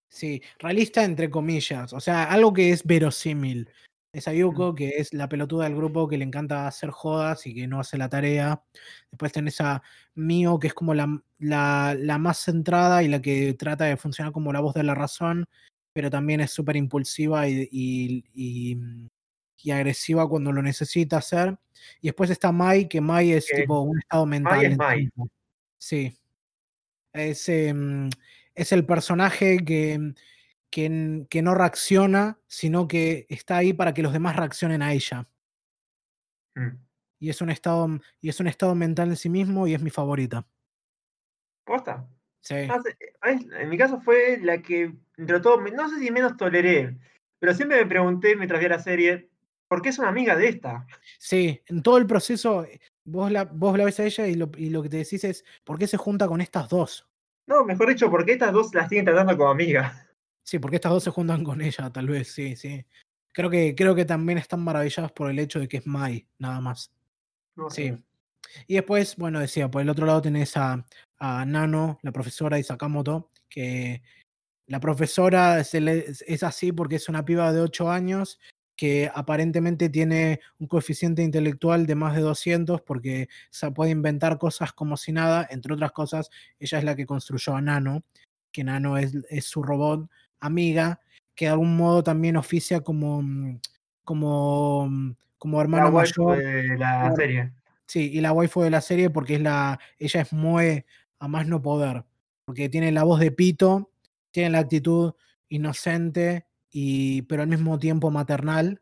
Sí, 0.10 0.41
realista 0.57 1.03
entre 1.03 1.30
comillas, 1.30 1.94
o 1.94 1.99
sea, 1.99 2.26
algo 2.26 2.53
que 2.53 2.72
es 2.72 2.84
verosímil. 2.84 3.69
Es 4.11 4.27
Ayuko, 4.27 4.73
que 4.73 4.90
es 4.98 5.14
la 5.14 5.30
pelotuda 5.30 5.65
del 5.65 5.76
grupo 5.76 6.07
que 6.07 6.18
le 6.18 6.26
encanta 6.26 6.65
hacer 6.65 6.90
jodas 6.90 7.45
y 7.45 7.53
que 7.53 7.68
no 7.68 7.80
hace 7.80 7.95
la 7.95 8.10
tarea. 8.10 8.64
Después 9.11 9.31
tenés 9.31 9.61
a 9.61 9.84
Mio, 10.15 10.57
que 10.57 10.68
es 10.68 10.73
como 10.73 10.95
la, 10.95 11.22
la 11.38 12.18
más 12.18 12.40
centrada 12.40 13.03
y 13.03 13.07
la 13.07 13.22
que 13.22 13.53
trata 13.53 13.86
de 13.86 13.98
funcionar 13.98 14.34
como 14.34 14.52
la 14.52 14.61
voz 14.61 14.73
de 14.73 14.81
la 14.84 14.95
razón 14.95 15.48
pero 15.94 16.10
también 16.10 16.41
es 16.41 16.52
súper 16.52 16.76
impulsiva 16.76 17.48
y, 17.48 18.23
mm, 18.77 19.07
y, 19.57 19.72
agresiva 19.72 20.27
cuando 20.30 20.52
lo 20.52 20.61
necesita 20.61 21.18
hacer. 21.18 21.57
Y 22.02 22.07
después 22.07 22.30
está 22.30 22.52
Mai, 22.52 22.88
que 22.88 23.02
Mai 23.02 23.31
es 23.31 23.45
tipo 23.48 23.81
un 23.81 23.99
estado 23.99 24.26
mental. 24.26 24.77
Mai 24.77 25.10
Sí. 25.77 26.18
Es, 27.11 27.49
em, 27.49 28.10
es 28.60 28.72
el 28.72 28.86
personaje 28.86 29.64
que, 29.64 30.14
que, 30.69 31.26
que, 31.30 31.41
no 31.41 31.56
reacciona, 31.56 32.40
sino 32.48 32.88
que 32.88 33.26
está 33.30 33.57
ahí 33.57 33.73
para 33.73 33.94
que 33.94 34.03
los 34.03 34.14
demás 34.14 34.36
reaccionen 34.36 34.81
a 34.81 34.94
ella. 34.94 35.27
Mm. 36.56 36.77
Y 37.19 37.30
es 37.30 37.41
un 37.41 37.49
estado, 37.49 37.88
y 38.22 38.30
es 38.30 38.40
un 38.40 38.48
estado 38.48 38.76
mental 38.76 39.10
en 39.10 39.15
sí 39.15 39.30
mismo 39.30 39.68
y 39.68 39.73
es 39.73 39.81
mi 39.81 39.90
favorita. 39.90 40.45
¿Posta? 41.65 42.07
Sí. 42.41 42.56
En 43.23 43.69
mi 43.69 43.77
caso 43.77 43.99
fue 43.99 44.40
la 44.41 44.61
que, 44.61 44.94
entre 45.18 45.40
todo, 45.40 45.61
no 45.61 45.90
sé 45.90 45.99
si 45.99 46.11
menos 46.11 46.38
toleré, 46.38 46.98
pero 47.40 47.53
siempre 47.53 47.77
me 47.77 47.90
pregunté 47.90 48.36
mientras 48.36 48.61
vi 48.61 48.68
la 48.68 48.80
serie, 48.80 49.30
¿por 49.68 49.81
qué 49.81 49.90
es 49.90 49.99
una 49.99 50.10
amiga 50.10 50.36
de 50.36 50.49
esta? 50.49 50.86
Sí, 51.18 51.61
en 51.68 51.81
todo 51.81 51.98
el 51.98 52.07
proceso, 52.07 52.64
eh, 52.64 52.80
vos 53.03 53.31
la, 53.31 53.44
vos 53.45 53.77
la 53.77 53.86
ves 53.86 53.99
a 53.99 54.06
ella 54.06 54.27
y 54.27 54.36
lo, 54.36 54.49
y 54.57 54.69
lo 54.69 54.81
que 54.81 54.90
te 54.90 54.98
decís 54.98 55.23
es, 55.23 55.44
¿por 55.64 55.77
qué 55.77 55.88
se 55.88 55.98
junta 55.98 56.27
con 56.27 56.41
estas 56.41 56.69
dos? 56.69 57.09
No, 57.49 57.65
mejor 57.65 57.89
dicho, 57.89 58.11
¿por 58.11 58.23
qué 58.23 58.34
estas 58.34 58.53
dos 58.53 58.71
las 58.76 58.88
siguen 58.88 59.05
tratando 59.05 59.35
como 59.35 59.49
amigas? 59.49 60.07
Sí, 60.43 60.59
porque 60.59 60.76
estas 60.76 60.91
dos 60.91 61.03
se 61.03 61.09
juntan 61.09 61.43
con 61.43 61.61
ella, 61.61 61.89
tal 61.89 62.07
vez, 62.07 62.31
sí, 62.31 62.55
sí. 62.55 62.85
Creo 63.34 63.49
que, 63.49 63.73
creo 63.76 63.95
que 63.95 64.05
también 64.05 64.38
están 64.38 64.63
maravilladas 64.63 65.11
por 65.11 65.31
el 65.31 65.39
hecho 65.39 65.59
de 65.59 65.67
que 65.67 65.77
es 65.77 65.88
Mai, 65.88 66.27
nada 66.38 66.61
más. 66.61 66.93
sí. 67.69 67.97
Y 68.67 68.76
después, 68.76 69.15
bueno, 69.15 69.39
decía, 69.39 69.69
por 69.69 69.81
el 69.81 69.89
otro 69.89 70.05
lado 70.05 70.21
tenés 70.21 70.55
a, 70.57 70.85
a 71.17 71.45
Nano, 71.45 71.99
la 72.03 72.11
profesora 72.11 72.57
de 72.57 72.63
Sakamoto, 72.63 73.31
que 73.49 74.01
la 74.67 74.80
profesora 74.80 75.59
es, 75.59 76.43
así 76.43 76.71
porque 76.71 76.97
es 76.97 77.09
una 77.09 77.26
piba 77.26 77.51
de 77.51 77.61
8 77.61 77.89
años 77.89 78.39
que 78.80 79.11
aparentemente 79.14 79.89
tiene 79.89 80.39
un 80.57 80.68
coeficiente 80.68 81.22
intelectual 81.22 81.85
de 81.85 81.95
más 81.95 82.15
de 82.15 82.22
200 82.22 82.80
porque 82.80 83.27
se 83.49 83.69
puede 83.72 83.91
inventar 83.91 84.38
cosas 84.38 84.72
como 84.72 84.95
si 84.95 85.11
nada, 85.11 85.45
entre 85.51 85.73
otras 85.73 85.91
cosas, 85.91 86.30
ella 86.61 86.77
es 86.77 86.84
la 86.85 86.95
que 86.95 87.06
construyó 87.06 87.57
a 87.57 87.61
Nano, 87.61 88.06
que 88.53 88.64
Nano 88.64 88.97
es, 88.97 89.11
su 89.41 89.64
robot 89.64 90.10
amiga, 90.39 91.01
que 91.35 91.43
de 91.43 91.51
algún 91.51 91.76
modo 91.76 92.03
también 92.03 92.38
oficia 92.38 92.80
como, 92.80 93.22
como, 94.06 94.89
como 95.38 95.60
hermano 95.60 95.91
mayor. 95.91 96.38
De 96.38 96.77
la 96.77 97.14
serie. 97.18 97.51
Sí, 97.85 98.11
y 98.14 98.22
la 98.22 98.31
waifu 98.31 98.61
de 98.61 98.69
la 98.69 98.80
serie 98.80 99.10
porque 99.10 99.35
es 99.35 99.41
la. 99.41 99.77
Ella 99.97 100.22
es 100.22 100.31
Moe 100.31 100.85
a 101.19 101.27
más 101.27 101.45
no 101.47 101.61
poder. 101.61 102.06
Porque 102.45 102.69
tiene 102.69 102.93
la 102.93 103.03
voz 103.03 103.19
de 103.19 103.34
Pito, 103.34 103.91
tiene 104.31 104.51
la 104.51 104.60
actitud 104.60 105.15
inocente, 105.49 106.45
y, 106.71 107.23
pero 107.23 107.41
al 107.41 107.47
mismo 107.47 107.79
tiempo 107.79 108.11
maternal. 108.11 108.81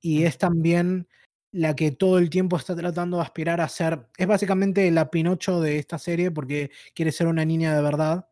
Y 0.00 0.24
es 0.24 0.38
también 0.38 1.08
la 1.50 1.74
que 1.74 1.90
todo 1.90 2.18
el 2.18 2.30
tiempo 2.30 2.56
está 2.56 2.76
tratando 2.76 3.16
de 3.16 3.22
aspirar 3.24 3.60
a 3.60 3.68
ser. 3.68 4.08
Es 4.16 4.26
básicamente 4.26 4.90
la 4.90 5.10
Pinocho 5.10 5.60
de 5.60 5.78
esta 5.78 5.98
serie 5.98 6.30
porque 6.30 6.70
quiere 6.94 7.12
ser 7.12 7.26
una 7.26 7.44
niña 7.44 7.74
de 7.74 7.82
verdad. 7.82 8.28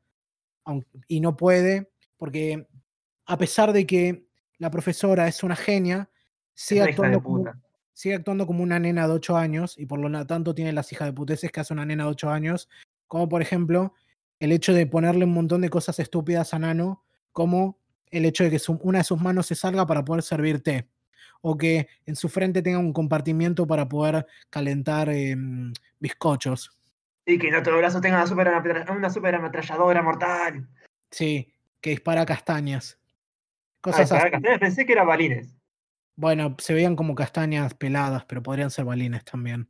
Y 1.09 1.21
no 1.21 1.37
puede. 1.37 1.91
Porque 2.17 2.67
a 3.27 3.39
pesar 3.39 3.73
de 3.73 3.87
que 3.87 4.27
la 4.59 4.71
profesora 4.71 5.29
es 5.29 5.43
una 5.43 5.57
genia, 5.57 6.09
sigue 6.55 6.83
actuando 6.83 7.23
como, 7.23 7.39
puta. 7.39 7.61
sigue 7.93 8.15
actuando 8.15 8.47
como 8.47 8.63
una 8.63 8.79
nena 8.79 9.07
de 9.07 9.15
8 9.15 9.37
años 9.37 9.79
y 9.79 9.87
por 9.87 9.99
lo 9.99 10.27
tanto 10.27 10.55
tiene 10.55 10.73
las 10.73 10.91
hijas 10.93 11.09
de 11.09 11.13
puteces 11.13 11.53
que 11.53 11.61
hace 11.61 11.75
una 11.75 11.85
nena 11.85 12.05
de 12.05 12.11
8 12.11 12.31
años, 12.31 12.69
como 13.07 13.29
por 13.29 13.43
ejemplo 13.43 13.93
el 14.41 14.53
hecho 14.53 14.73
de 14.73 14.87
ponerle 14.87 15.25
un 15.25 15.33
montón 15.33 15.61
de 15.61 15.71
cosas 15.71 15.99
estúpidas 15.99 16.55
a 16.55 16.59
Nano, 16.59 17.03
como 17.33 17.79
el 18.11 18.25
hecho 18.25 18.45
de 18.45 18.51
que 18.51 18.59
su- 18.59 18.79
una 18.83 18.99
de 18.99 19.05
sus 19.05 19.21
manos 19.21 19.47
se 19.47 19.55
salga 19.55 19.87
para 19.87 20.05
poder 20.05 20.23
servir 20.23 20.63
té, 20.63 20.89
o 21.41 21.57
que 21.57 21.89
en 22.07 22.17
su 22.17 22.29
frente 22.29 22.63
tenga 22.63 22.79
un 22.79 22.93
compartimiento 22.93 23.67
para 23.67 23.89
poder 23.89 24.27
calentar 24.51 25.09
em, 25.11 25.73
bizcochos. 25.99 26.71
Y 27.27 27.39
que 27.39 27.49
en 27.49 27.57
otro 27.57 27.77
brazo 27.79 28.01
tenga 28.01 28.17
una 28.19 28.27
super, 28.27 28.49
una 28.91 29.11
super 29.11 29.35
ametralladora 29.35 30.03
mortal. 30.03 30.69
Sí, 31.11 31.53
que 31.81 31.91
dispara 31.91 32.25
castañas. 32.25 32.99
Ah, 32.99 33.79
Cosas 33.81 34.13
así. 34.13 34.31
castañas 34.31 34.59
pensé 34.59 34.87
que 34.87 34.93
era 34.93 35.05
balines. 35.05 35.57
Bueno, 36.17 36.57
se 36.59 36.73
veían 36.73 36.97
como 36.97 37.15
castañas 37.15 37.75
peladas, 37.75 38.25
pero 38.25 38.43
podrían 38.43 38.71
ser 38.71 38.85
balines 38.85 39.25
también. 39.25 39.69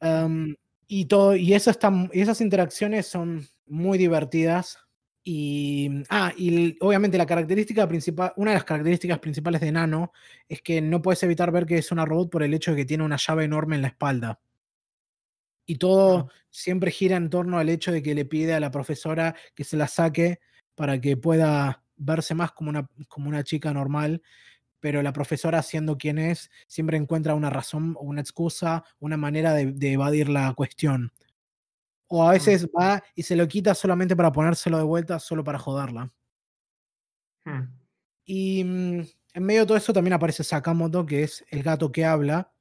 Am, 0.00 0.54
y 0.86 1.06
todo, 1.06 1.34
y 1.34 1.52
mu- 1.90 2.08
y 2.12 2.20
esas 2.20 2.40
interacciones 2.40 3.06
son 3.06 3.46
muy 3.66 3.98
divertidas. 3.98 4.78
Y, 5.26 5.90
ah, 6.10 6.32
y 6.36 6.76
obviamente 6.80 7.16
la 7.18 7.26
característica 7.26 7.88
principal, 7.88 8.32
una 8.36 8.50
de 8.50 8.56
las 8.56 8.64
características 8.64 9.18
principales 9.20 9.60
de 9.62 9.72
Nano 9.72 10.12
es 10.48 10.60
que 10.62 10.80
no 10.82 11.00
puedes 11.02 11.22
evitar 11.22 11.50
ver 11.50 11.64
que 11.66 11.78
es 11.78 11.90
una 11.92 12.04
robot 12.04 12.30
por 12.30 12.42
el 12.42 12.52
hecho 12.54 12.72
de 12.72 12.78
que 12.78 12.84
tiene 12.84 13.04
una 13.04 13.16
llave 13.16 13.44
enorme 13.44 13.76
en 13.76 13.82
la 13.82 13.88
espalda. 13.88 14.40
Y 15.66 15.76
todo 15.76 16.24
Mm. 16.24 16.28
siempre 16.50 16.90
gira 16.90 17.16
en 17.16 17.30
torno 17.30 17.58
al 17.58 17.68
hecho 17.68 17.90
de 17.92 18.02
que 18.02 18.14
le 18.14 18.24
pide 18.24 18.54
a 18.54 18.60
la 18.60 18.70
profesora 18.70 19.34
que 19.54 19.64
se 19.64 19.76
la 19.76 19.88
saque 19.88 20.40
para 20.74 21.00
que 21.00 21.16
pueda 21.16 21.82
verse 21.96 22.34
más 22.34 22.52
como 22.52 22.70
una, 22.70 22.88
como 23.08 23.28
una 23.28 23.44
chica 23.44 23.72
normal 23.72 24.22
pero 24.80 25.02
la 25.02 25.12
profesora, 25.12 25.62
siendo 25.62 25.98
quien 25.98 26.18
es, 26.18 26.50
siempre 26.68 26.96
encuentra 26.96 27.34
una 27.34 27.50
razón 27.50 27.96
o 27.98 28.02
una 28.04 28.22
excusa, 28.22 28.84
una 29.00 29.18
manera 29.18 29.52
de, 29.54 29.72
de 29.72 29.92
evadir 29.94 30.30
la 30.30 30.54
cuestión. 30.54 31.12
O 32.16 32.22
a 32.22 32.28
Mm. 32.28 32.32
veces 32.34 32.68
va 32.68 33.02
y 33.16 33.24
se 33.24 33.34
lo 33.34 33.48
quita 33.48 33.74
solamente 33.74 34.14
para 34.14 34.30
ponérselo 34.30 34.78
de 34.78 34.84
vuelta, 34.84 35.18
solo 35.18 35.42
para 35.42 35.58
joderla. 35.58 36.12
Mm. 37.44 37.62
Y 38.24 38.62
mm, 38.62 39.00
en 39.34 39.42
medio 39.42 39.62
de 39.62 39.66
todo 39.66 39.76
eso 39.76 39.92
también 39.92 40.12
aparece 40.12 40.44
Sakamoto, 40.44 41.04
que 41.04 41.24
es 41.24 41.44
el 41.50 41.64
gato 41.64 41.90
que 41.90 42.04
habla, 42.04 42.52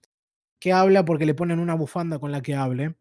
que 0.60 0.74
habla 0.74 1.06
porque 1.06 1.28
le 1.28 1.36
ponen 1.36 1.60
una 1.60 1.76
bufanda 1.76 2.18
con 2.18 2.32
la 2.32 2.42
que 2.42 2.56
hable. 2.56 2.96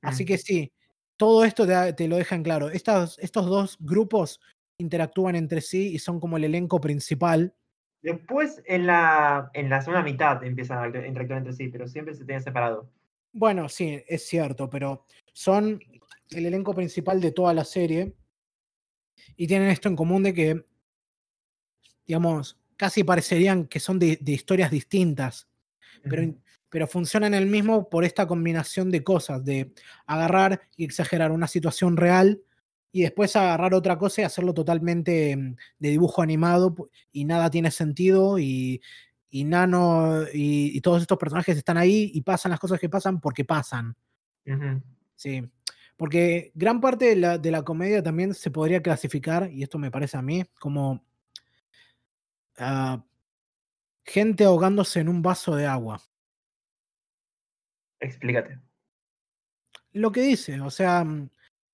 Así 0.00 0.22
Mm. 0.22 0.26
que 0.26 0.38
sí, 0.38 0.72
todo 1.16 1.44
esto 1.44 1.66
te, 1.66 1.92
te 1.94 2.06
lo 2.06 2.18
deja 2.18 2.36
en 2.36 2.44
claro. 2.44 2.70
Estos 2.70 3.18
dos 3.32 3.76
grupos 3.80 4.40
interactúan 4.78 5.34
entre 5.34 5.60
sí 5.60 5.92
y 5.92 5.98
son 5.98 6.20
como 6.20 6.36
el 6.36 6.44
elenco 6.44 6.80
principal. 6.80 7.52
Después, 8.00 8.62
en 8.66 8.86
la, 8.86 9.50
en 9.54 9.70
la 9.70 9.80
segunda 9.80 10.04
mitad 10.04 10.44
empiezan 10.44 10.78
a 10.78 10.86
interactuar 11.06 11.38
entre 11.38 11.52
sí, 11.52 11.66
pero 11.66 11.88
siempre 11.88 12.14
se 12.14 12.24
tienen 12.24 12.44
separado. 12.44 12.88
Bueno, 13.34 13.68
sí, 13.68 14.00
es 14.06 14.26
cierto, 14.28 14.70
pero 14.70 15.04
son 15.32 15.80
el 16.30 16.46
elenco 16.46 16.72
principal 16.72 17.20
de 17.20 17.32
toda 17.32 17.52
la 17.52 17.64
serie 17.64 18.14
y 19.36 19.48
tienen 19.48 19.70
esto 19.70 19.88
en 19.88 19.96
común 19.96 20.22
de 20.22 20.32
que, 20.32 20.64
digamos, 22.06 22.60
casi 22.76 23.02
parecerían 23.02 23.66
que 23.66 23.80
son 23.80 23.98
de, 23.98 24.18
de 24.20 24.32
historias 24.32 24.70
distintas, 24.70 25.48
pero, 26.08 26.32
pero 26.68 26.86
funcionan 26.86 27.34
el 27.34 27.46
mismo 27.46 27.88
por 27.90 28.04
esta 28.04 28.28
combinación 28.28 28.92
de 28.92 29.02
cosas, 29.02 29.44
de 29.44 29.72
agarrar 30.06 30.62
y 30.76 30.84
exagerar 30.84 31.32
una 31.32 31.48
situación 31.48 31.96
real 31.96 32.40
y 32.92 33.02
después 33.02 33.34
agarrar 33.34 33.74
otra 33.74 33.98
cosa 33.98 34.20
y 34.20 34.24
hacerlo 34.24 34.54
totalmente 34.54 35.36
mm, 35.36 35.56
de 35.80 35.88
dibujo 35.88 36.22
animado 36.22 36.76
y 37.10 37.24
nada 37.24 37.50
tiene 37.50 37.72
sentido 37.72 38.38
y, 38.38 38.80
y 39.34 39.42
Nano 39.42 40.22
y, 40.32 40.76
y 40.76 40.80
todos 40.80 41.02
estos 41.02 41.18
personajes 41.18 41.56
están 41.56 41.76
ahí 41.76 42.08
y 42.14 42.20
pasan 42.20 42.50
las 42.50 42.60
cosas 42.60 42.78
que 42.78 42.88
pasan 42.88 43.20
porque 43.20 43.44
pasan. 43.44 43.96
Sí, 45.16 45.50
porque 45.96 46.52
gran 46.54 46.80
parte 46.80 47.06
de 47.06 47.16
la, 47.16 47.38
de 47.38 47.50
la 47.50 47.64
comedia 47.64 48.00
también 48.00 48.32
se 48.32 48.52
podría 48.52 48.80
clasificar, 48.80 49.50
y 49.50 49.64
esto 49.64 49.76
me 49.76 49.90
parece 49.90 50.16
a 50.16 50.22
mí, 50.22 50.44
como 50.60 51.04
ah, 52.58 53.04
gente 54.04 54.44
ahogándose 54.44 55.00
en 55.00 55.08
un 55.08 55.20
vaso 55.20 55.56
de 55.56 55.66
agua. 55.66 56.00
Explícate. 57.98 58.60
Lo 59.94 60.12
que 60.12 60.20
dice, 60.20 60.60
o 60.60 60.70
sea, 60.70 61.02
mm, 61.02 61.28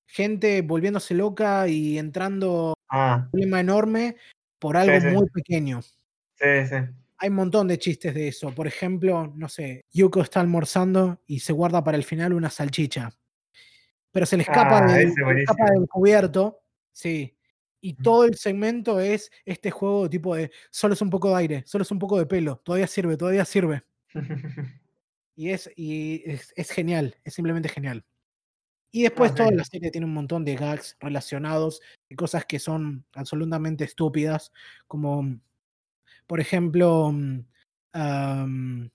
gente 0.06 0.62
volviéndose 0.62 1.12
loca 1.12 1.68
y 1.68 1.98
entrando 1.98 2.72
Ah, 2.88 3.16
en 3.16 3.24
un 3.24 3.30
problema 3.32 3.60
enorme 3.60 4.16
por 4.58 4.76
sí, 4.76 4.82
algo 4.82 5.10
sí. 5.10 5.14
muy 5.14 5.28
pequeño. 5.28 5.82
Sí, 5.82 6.66
sí. 6.66 6.99
Hay 7.22 7.28
un 7.28 7.34
montón 7.36 7.68
de 7.68 7.78
chistes 7.78 8.14
de 8.14 8.28
eso. 8.28 8.50
Por 8.54 8.66
ejemplo, 8.66 9.32
no 9.36 9.48
sé, 9.48 9.84
Yuko 9.92 10.22
está 10.22 10.40
almorzando 10.40 11.20
y 11.26 11.40
se 11.40 11.52
guarda 11.52 11.84
para 11.84 11.96
el 11.98 12.04
final 12.04 12.32
una 12.32 12.48
salchicha. 12.50 13.10
Pero 14.10 14.26
se 14.26 14.36
le 14.38 14.42
escapa, 14.42 14.78
Ah, 14.84 14.92
del, 14.94 15.12
se 15.12 15.20
escapa 15.42 15.70
del 15.70 15.86
cubierto. 15.88 16.62
Sí. 16.92 17.36
Y 17.82 17.94
todo 17.94 18.24
el 18.24 18.34
segmento 18.36 19.00
es 19.00 19.30
este 19.44 19.70
juego 19.70 20.08
tipo 20.10 20.34
de 20.34 20.50
solo 20.70 20.94
es 20.94 21.00
un 21.02 21.10
poco 21.10 21.30
de 21.30 21.36
aire, 21.36 21.62
solo 21.66 21.82
es 21.82 21.90
un 21.90 21.98
poco 21.98 22.18
de 22.18 22.26
pelo, 22.26 22.56
todavía 22.64 22.86
sirve, 22.86 23.16
todavía 23.16 23.44
sirve. 23.44 23.82
Y 25.36 25.50
es, 25.50 25.70
y 25.74 26.22
es, 26.26 26.52
es 26.54 26.70
genial, 26.70 27.16
es 27.24 27.32
simplemente 27.32 27.70
genial. 27.70 28.04
Y 28.90 29.04
después 29.04 29.30
Ah, 29.32 29.34
toda 29.36 29.48
sí. 29.50 29.54
la 29.54 29.64
serie 29.64 29.90
tiene 29.90 30.06
un 30.06 30.12
montón 30.12 30.44
de 30.44 30.54
gags 30.56 30.96
relacionados 31.00 31.80
y 32.10 32.16
cosas 32.16 32.44
que 32.44 32.58
son 32.58 33.06
absolutamente 33.14 33.84
estúpidas, 33.84 34.52
como 34.86 35.40
por 36.30 36.38
ejemplo, 36.38 37.10
mm, 37.10 37.40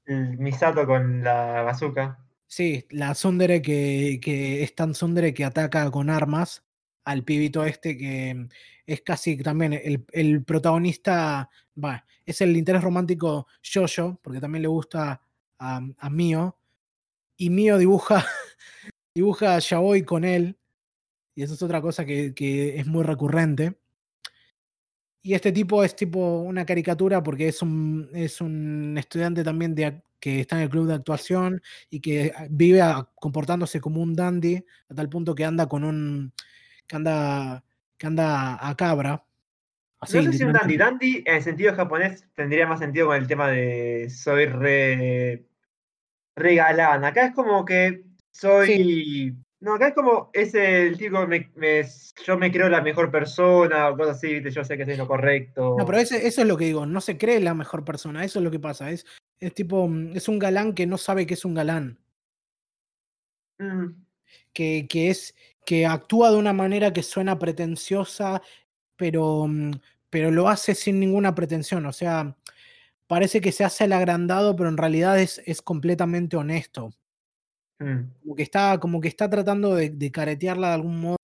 El 0.06 0.38
Misato 0.38 0.86
con 0.86 1.22
la 1.22 1.64
bazooka. 1.64 2.18
sí, 2.48 2.86
la 2.92 3.12
Tsundere 3.12 3.62
que, 3.62 4.22
que 4.24 4.64
es 4.64 4.74
tan 4.74 4.94
Tsundere 4.94 5.34
que 5.34 5.44
ataca 5.44 5.92
con 5.92 6.10
armas 6.10 6.64
al 7.04 7.26
pibito 7.26 7.66
este 7.66 7.98
que 7.98 8.48
es 8.86 9.02
casi 9.02 9.36
también 9.44 9.74
el, 9.74 10.06
el 10.14 10.46
protagonista, 10.46 11.50
va, 11.76 12.06
es 12.26 12.40
el 12.40 12.56
interés 12.56 12.82
romántico 12.82 13.48
Jojo, 13.62 14.18
porque 14.24 14.40
también 14.40 14.62
le 14.62 14.70
gusta 14.70 15.22
a, 15.60 15.82
a 15.98 16.10
Mio, 16.10 16.58
y 17.36 17.50
Mio 17.50 17.78
dibuja, 17.78 18.26
dibuja 19.14 19.58
a 19.58 19.60
Yaoi 19.60 20.04
con 20.04 20.24
él, 20.24 20.58
y 21.36 21.44
eso 21.44 21.56
es 21.56 21.62
otra 21.62 21.82
cosa 21.82 22.06
que, 22.06 22.34
que 22.34 22.80
es 22.80 22.88
muy 22.88 23.04
recurrente. 23.04 23.78
Y 25.26 25.34
este 25.34 25.52
tipo 25.52 25.84
es 25.84 25.96
tipo 25.96 26.42
una 26.42 26.68
caricatura 26.68 27.24
porque 27.24 27.48
es 27.48 27.60
un, 27.64 28.08
es 28.14 28.42
un 28.42 28.96
estudiante 28.96 29.44
también 29.44 29.74
de, 29.74 30.04
que 30.20 30.42
está 30.42 30.58
en 30.58 30.62
el 30.62 30.70
club 30.70 30.86
de 30.86 30.94
actuación 30.94 31.64
y 31.90 32.00
que 32.00 32.32
ah, 32.36 32.46
vive 32.48 32.80
a- 32.84 33.10
comportándose 33.16 33.82
como 33.82 34.04
un 34.04 34.14
dandy 34.14 34.64
a 34.88 34.94
tal 34.94 35.10
punto 35.10 35.34
que 35.34 35.44
anda 35.44 35.68
con 35.68 35.84
un 35.84 36.32
que 36.86 36.96
anda 36.96 37.64
que 37.98 38.06
anda 38.06 38.70
a 38.70 38.76
cabra. 38.76 39.26
Así, 40.00 40.18
No 40.18 40.24
sé 40.26 40.34
si 40.34 40.44
un 40.44 40.54
dandy. 40.54 40.78
Dandy, 40.78 41.24
en 41.26 41.42
sentido 41.42 41.74
japonés, 41.74 42.28
tendría 42.36 42.68
más 42.68 42.78
sentido 42.78 43.08
con 43.08 43.16
el 43.16 43.26
tema 43.26 43.48
de 43.48 44.12
soy 44.12 44.46
re. 44.46 45.48
Acá 46.36 47.26
es 47.26 47.34
como 47.34 47.66
que 47.66 48.04
Sí, 48.32 48.42
soy. 48.42 49.36
No, 49.66 49.74
acá 49.74 49.88
es 49.88 49.96
como 49.96 50.30
es 50.32 50.54
el 50.54 50.96
tipo, 50.96 51.26
me, 51.26 51.50
me- 51.56 51.84
yo 52.24 52.38
me 52.38 52.52
creo 52.52 52.70
la 52.70 52.82
mejor 52.84 53.10
persona 53.10 53.90
o 53.90 53.98
cosas 53.98 54.18
así, 54.18 54.40
yo 54.52 54.64
sé 54.64 54.78
que 54.78 54.86
soy 54.86 54.96
lo 54.96 55.06
no, 55.06 55.08
pero 55.08 55.16
correcto. 55.18 55.92
ese- 55.98 56.28
eso 56.28 56.42
es 56.42 56.48
lo 56.48 56.56
que 56.56 56.66
digo, 56.66 56.86
no 56.86 57.02
se 57.02 57.18
cree 57.18 57.40
la 57.40 57.56
mejor 57.56 57.84
persona, 57.84 58.24
eso 58.24 58.38
es 58.38 58.46
lo 58.46 58.52
que 58.52 58.60
pasa, 58.60 58.92
es, 58.92 59.08
es 59.40 59.56
tipo, 59.56 59.88
mm, 59.88 60.16
es 60.16 60.28
un 60.30 60.38
galán 60.38 60.76
que 60.76 60.86
no 60.86 61.00
sabe 61.00 61.26
que 61.26 61.34
es 61.34 61.46
un 61.46 61.56
galán. 61.56 61.98
Mm, 63.58 63.88
que, 64.54 64.86
que 64.88 65.10
es 65.10 65.34
que 65.66 65.88
actúa 65.88 66.30
de 66.30 66.38
una 66.38 66.54
manera 66.54 66.94
que 66.94 67.02
suena 67.02 67.40
pretenciosa, 67.40 68.44
pero, 68.96 69.48
mm, 69.48 69.72
pero 70.12 70.30
lo 70.30 70.48
hace 70.48 70.76
sin 70.76 71.00
ninguna 71.00 71.34
pretensión. 71.34 71.88
O 71.88 71.92
sea, 71.92 72.36
parece 73.08 73.42
que 73.42 73.52
se 73.52 73.64
hace 73.64 73.86
el 73.86 73.94
agrandado, 73.94 74.56
pero 74.56 74.70
en 74.70 74.78
realidad 74.78 75.20
es, 75.20 75.42
es 75.48 75.64
completamente 75.64 76.38
honesto. 76.38 76.94
Mm. 77.80 78.00
Como 78.22 78.36
que 78.36 78.44
está, 78.44 78.80
como 78.80 79.02
que 79.02 79.08
está 79.08 79.30
tratando 79.30 79.76
de, 79.76 79.90
de 79.90 80.12
caretearla 80.12 80.70
de 80.70 80.74
algún 80.76 81.00
modo, 81.00 81.18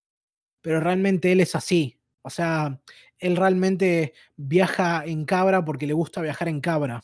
pero 0.62 0.80
realmente 0.80 1.32
él 1.32 1.42
es 1.42 1.56
así. 1.56 2.00
O 2.24 2.30
sea, 2.30 2.80
él 3.18 3.36
realmente 3.38 4.14
viaja 4.36 5.04
en 5.06 5.26
cabra 5.26 5.64
porque 5.66 5.88
le 5.88 5.94
gusta 5.94 6.22
viajar 6.22 6.48
en 6.48 6.62
cabra. 6.62 7.04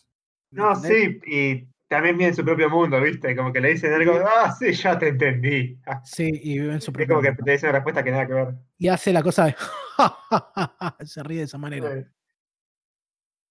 ¿me 0.52 0.62
No, 0.62 0.74
entendés? 0.74 1.20
sí, 1.24 1.32
y 1.32 1.68
también 1.88 2.18
vive 2.18 2.30
en 2.30 2.36
su 2.36 2.44
propio 2.44 2.70
mundo, 2.70 3.00
¿viste? 3.02 3.36
Como 3.36 3.54
que 3.54 3.62
le 3.62 3.70
dicen 3.70 3.94
algo, 3.94 4.20
ah, 4.26 4.54
sí, 4.58 4.74
ya 4.74 5.00
te 5.00 5.08
entendí. 5.10 5.80
Sí, 6.04 6.30
y 6.44 6.60
vive 6.60 6.74
en 6.74 6.82
su 6.82 6.92
Es 6.92 6.96
propio 6.96 7.08
como 7.16 7.22
que 7.22 7.30
mundo. 7.30 7.44
te 7.46 7.52
dice 7.52 7.66
una 7.68 7.74
respuesta 7.74 8.04
que 8.04 8.12
nada 8.12 8.28
que 8.28 8.34
ver. 8.34 8.56
Y 8.78 8.88
hace 8.90 9.14
la 9.14 9.24
cosa 9.24 9.46
de 9.46 9.56
se 11.06 11.24
ríe 11.24 11.40
de 11.40 11.44
esa 11.46 11.58
manera. 11.58 12.06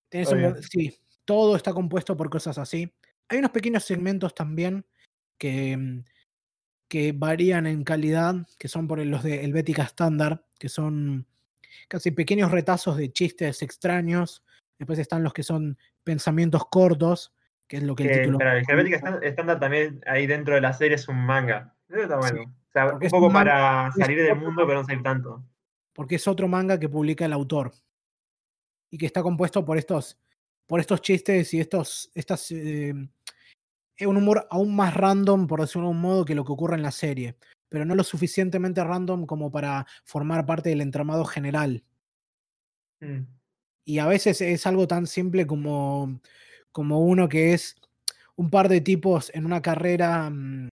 Tenés 0.08 0.30
un 0.30 0.62
sí, 0.62 0.96
todo 1.24 1.56
está 1.56 1.72
compuesto 1.72 2.16
por 2.16 2.30
cosas 2.30 2.58
así. 2.58 2.92
Hay 3.28 3.38
unos 3.38 3.50
pequeños 3.50 3.84
segmentos 3.84 4.34
también 4.34 4.86
que, 5.38 5.76
mm, 5.76 6.04
que 6.88 7.12
varían 7.12 7.66
en 7.66 7.82
calidad, 7.84 8.46
que 8.58 8.68
son 8.68 8.86
por 8.86 9.04
los 9.04 9.22
de 9.22 9.44
Helvética 9.44 9.82
Standard, 9.82 10.40
que 10.58 10.68
son 10.68 11.26
casi 11.88 12.10
pequeños 12.10 12.50
retazos 12.50 12.96
de 12.96 13.12
chistes 13.12 13.62
extraños. 13.62 14.42
Después 14.78 14.98
están 14.98 15.22
los 15.22 15.32
que 15.32 15.42
son 15.42 15.78
pensamientos 16.04 16.66
cortos, 16.70 17.32
que 17.66 17.78
es 17.78 17.82
lo 17.82 17.94
que 17.96 18.04
el 18.04 18.20
título. 18.22 18.38
el 18.40 18.64
Helvetica 18.68 18.98
Stand- 18.98 19.24
Standard 19.24 19.58
también 19.58 20.00
ahí 20.06 20.26
dentro 20.26 20.54
de 20.54 20.60
la 20.60 20.72
serie 20.72 20.94
es 20.94 21.08
un 21.08 21.16
manga. 21.24 21.74
Eso 21.88 22.02
está 22.02 22.20
Sí, 22.22 22.34
bueno. 22.34 22.50
o 22.68 22.72
sea, 22.72 22.86
un 22.94 23.00
poco 23.10 23.26
un 23.26 23.32
para 23.32 23.90
salir 23.92 24.22
del 24.22 24.36
mundo, 24.36 24.64
pero 24.66 24.80
no 24.80 24.84
salir 24.84 25.02
tanto. 25.02 25.42
porque 25.92 26.16
es 26.16 26.28
otro 26.28 26.46
manga 26.46 26.78
que 26.78 26.88
publica 26.90 27.24
el 27.24 27.32
autor 27.32 27.72
y 28.90 28.98
que 28.98 29.06
está 29.06 29.22
compuesto 29.22 29.64
por 29.64 29.78
estos, 29.78 30.18
por 30.66 30.78
estos 30.78 31.00
chistes 31.00 31.52
y 31.54 31.60
estos, 31.60 32.10
estas, 32.14 32.50
eh, 32.50 32.92
es 33.96 34.06
un 34.06 34.16
humor 34.16 34.46
aún 34.50 34.74
más 34.76 34.94
random, 34.94 35.46
por 35.46 35.60
decirlo 35.60 35.82
de 35.82 35.88
algún 35.88 36.02
modo, 36.02 36.24
que 36.24 36.34
lo 36.34 36.44
que 36.44 36.52
ocurre 36.52 36.76
en 36.76 36.82
la 36.82 36.90
serie, 36.92 37.36
pero 37.68 37.84
no 37.84 37.94
lo 37.94 38.04
suficientemente 38.04 38.82
random 38.84 39.26
como 39.26 39.50
para 39.50 39.86
formar 40.04 40.46
parte 40.46 40.70
del 40.70 40.80
entramado 40.82 41.24
general. 41.24 41.84
Mm. 43.00 43.22
Y 43.84 43.98
a 43.98 44.06
veces 44.06 44.40
es 44.40 44.66
algo 44.66 44.86
tan 44.88 45.06
simple 45.06 45.46
como, 45.46 46.20
como 46.72 47.00
uno 47.00 47.28
que 47.28 47.54
es 47.54 47.76
un 48.36 48.50
par 48.50 48.68
de 48.68 48.80
tipos 48.80 49.30
en 49.34 49.46
una 49.46 49.62
carrera, 49.62 50.30
mm, 50.30 50.68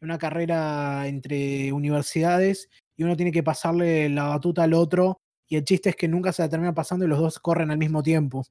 en 0.00 0.02
una 0.02 0.18
carrera 0.18 1.06
entre 1.08 1.72
universidades 1.72 2.68
y 2.96 3.04
uno 3.04 3.16
tiene 3.16 3.32
que 3.32 3.42
pasarle 3.42 4.08
la 4.10 4.24
batuta 4.28 4.64
al 4.64 4.74
otro 4.74 5.18
y 5.48 5.56
el 5.56 5.64
chiste 5.64 5.90
es 5.90 5.96
que 5.96 6.08
nunca 6.08 6.32
se 6.32 6.42
la 6.42 6.48
termina 6.50 6.74
pasando 6.74 7.04
y 7.06 7.08
los 7.08 7.18
dos 7.20 7.38
corren 7.40 7.70
al 7.70 7.78
mismo 7.78 8.02
tiempo. 8.02 8.44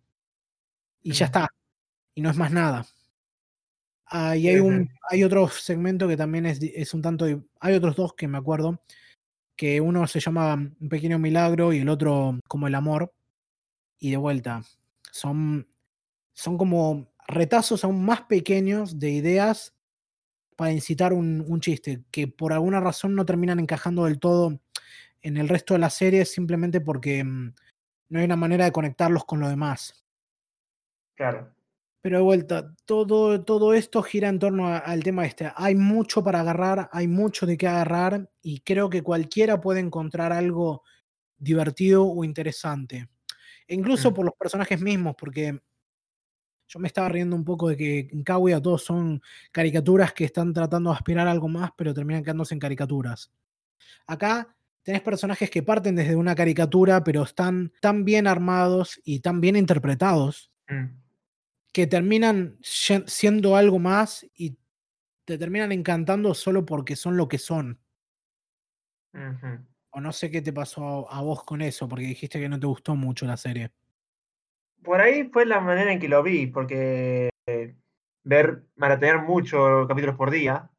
Y 1.04 1.12
ya 1.14 1.26
Mm. 1.26 1.28
está. 1.28 1.50
Y 2.16 2.22
no 2.22 2.32
es 2.32 2.38
más 2.38 2.52
nada. 2.52 2.88
Ah, 4.10 4.38
y 4.38 4.48
hay, 4.48 4.58
un, 4.58 4.90
hay 5.10 5.24
otro 5.24 5.48
segmento 5.50 6.08
que 6.08 6.18
también 6.18 6.46
es, 6.46 6.60
es 6.62 6.94
un 6.94 7.02
tanto... 7.02 7.26
Hay 7.60 7.74
otros 7.76 7.96
dos 7.96 8.14
que 8.14 8.28
me 8.28 8.38
acuerdo, 8.38 8.82
que 9.56 9.82
uno 9.82 10.08
se 10.08 10.20
llama 10.20 10.54
Un 10.54 10.90
pequeño 10.90 11.20
milagro 11.20 11.74
y 11.74 11.80
el 11.80 11.90
otro 11.90 12.40
como 12.48 12.68
el 12.68 12.76
amor. 12.76 13.14
Y 14.00 14.12
de 14.12 14.18
vuelta, 14.18 14.64
son, 15.12 15.68
son 16.34 16.58
como 16.58 17.12
retazos 17.28 17.84
aún 17.84 18.06
más 18.06 18.22
pequeños 18.22 19.00
de 19.00 19.12
ideas 19.12 19.76
para 20.56 20.72
incitar 20.72 21.14
un, 21.14 21.44
un 21.48 21.60
chiste, 21.60 22.04
que 22.12 22.28
por 22.28 22.54
alguna 22.54 22.80
razón 22.80 23.16
no 23.16 23.26
terminan 23.26 23.60
encajando 23.60 24.06
del 24.06 24.20
todo 24.20 24.60
en 25.22 25.38
el 25.38 25.50
resto 25.50 25.74
de 25.74 25.80
la 25.80 25.90
serie, 25.90 26.26
simplemente 26.26 26.82
porque 26.82 27.24
mm, 27.24 27.54
no 28.10 28.20
hay 28.20 28.26
una 28.26 28.36
manera 28.36 28.66
de 28.66 28.72
conectarlos 28.72 29.26
con 29.26 29.40
lo 29.40 29.50
demás. 29.50 30.06
Claro. 31.16 31.54
Pero 32.04 32.18
de 32.18 32.24
vuelta, 32.24 32.74
todo, 32.86 33.44
todo 33.44 33.74
esto 33.74 34.02
gira 34.04 34.30
en 34.30 34.40
torno 34.40 34.68
a- 34.68 34.78
al 34.78 35.04
tema 35.04 35.26
este. 35.26 35.52
Hay 35.56 35.76
mucho 35.76 36.24
para 36.24 36.42
agarrar, 36.42 36.90
hay 36.92 37.08
mucho 37.08 37.46
de 37.46 37.58
qué 37.58 37.68
agarrar 37.68 38.30
y 38.42 38.60
creo 38.62 38.90
que 38.90 39.02
cualquiera 39.02 39.60
puede 39.60 39.80
encontrar 39.80 40.32
algo 40.32 40.84
divertido 41.38 42.06
o 42.08 42.24
interesante. 42.24 43.10
E 43.68 43.76
incluso 43.76 44.12
Mm. 44.12 44.14
por 44.16 44.26
los 44.26 44.36
personajes 44.40 44.82
mismos, 44.82 45.16
porque 45.18 45.60
yo 46.70 46.80
me 46.80 46.88
estaba 46.88 47.10
riendo 47.10 47.36
un 47.36 47.46
poco 47.46 47.70
de 47.70 47.78
que 47.78 48.00
en 48.12 48.24
Kaguya 48.24 48.62
todos 48.62 48.84
son 48.84 49.22
caricaturas 49.52 50.14
que 50.14 50.26
están 50.26 50.54
tratando 50.54 50.90
de 50.90 50.98
aspirar 50.98 51.28
a 51.28 51.32
algo 51.32 51.48
más, 51.48 51.72
pero 51.78 51.94
terminan 51.94 52.24
quedándose 52.24 52.54
en 52.56 52.60
caricaturas. 52.60 53.32
Acá 54.08 54.56
tenés 54.84 55.02
personajes 55.02 55.50
que 55.50 55.64
parten 55.64 55.96
desde 55.96 56.16
una 56.16 56.36
caricatura, 56.36 57.04
pero 57.04 57.24
están 57.24 57.74
tan 57.82 58.06
bien 58.06 58.28
armados 58.28 59.00
y 59.06 59.22
tan 59.22 59.42
bien 59.42 59.56
interpretados 59.58 60.52
Mm. 60.70 60.86
Que 61.78 61.86
terminan 61.86 62.58
siendo 62.64 63.56
algo 63.56 63.78
más 63.78 64.26
y 64.34 64.58
te 65.26 65.38
terminan 65.38 65.72
encantando 65.72 66.34
solo 66.34 66.66
porque 66.66 66.96
son 66.96 67.18
lo 67.18 67.28
que 67.28 67.38
son. 67.38 67.80
O 69.92 70.02
no 70.02 70.12
sé 70.12 70.32
qué 70.32 70.42
te 70.42 70.52
pasó 70.52 71.08
a, 71.12 71.22
vos 71.22 71.44
con 71.44 71.62
eso, 71.62 71.88
porque 71.88 72.06
dijiste 72.06 72.40
que 72.40 72.50
no 72.50 72.60
te 72.60 72.66
gustó 72.66 72.96
mucho 72.96 73.28
la 73.28 73.38
serie. 73.38 73.70
Por 74.84 75.02
ahí 75.02 75.30
fue 75.32 75.46
la 75.46 75.60
manera 75.60 75.94
en 75.94 76.00
que 76.00 76.10
lo 76.10 76.24
vi, 76.24 76.48
porque 76.48 77.30
eh, 77.46 77.76
ver, 78.24 78.64
maratonear 78.76 79.22
muchos 79.22 79.88
capítulos 79.88 80.16
por 80.16 80.32
día, 80.32 80.72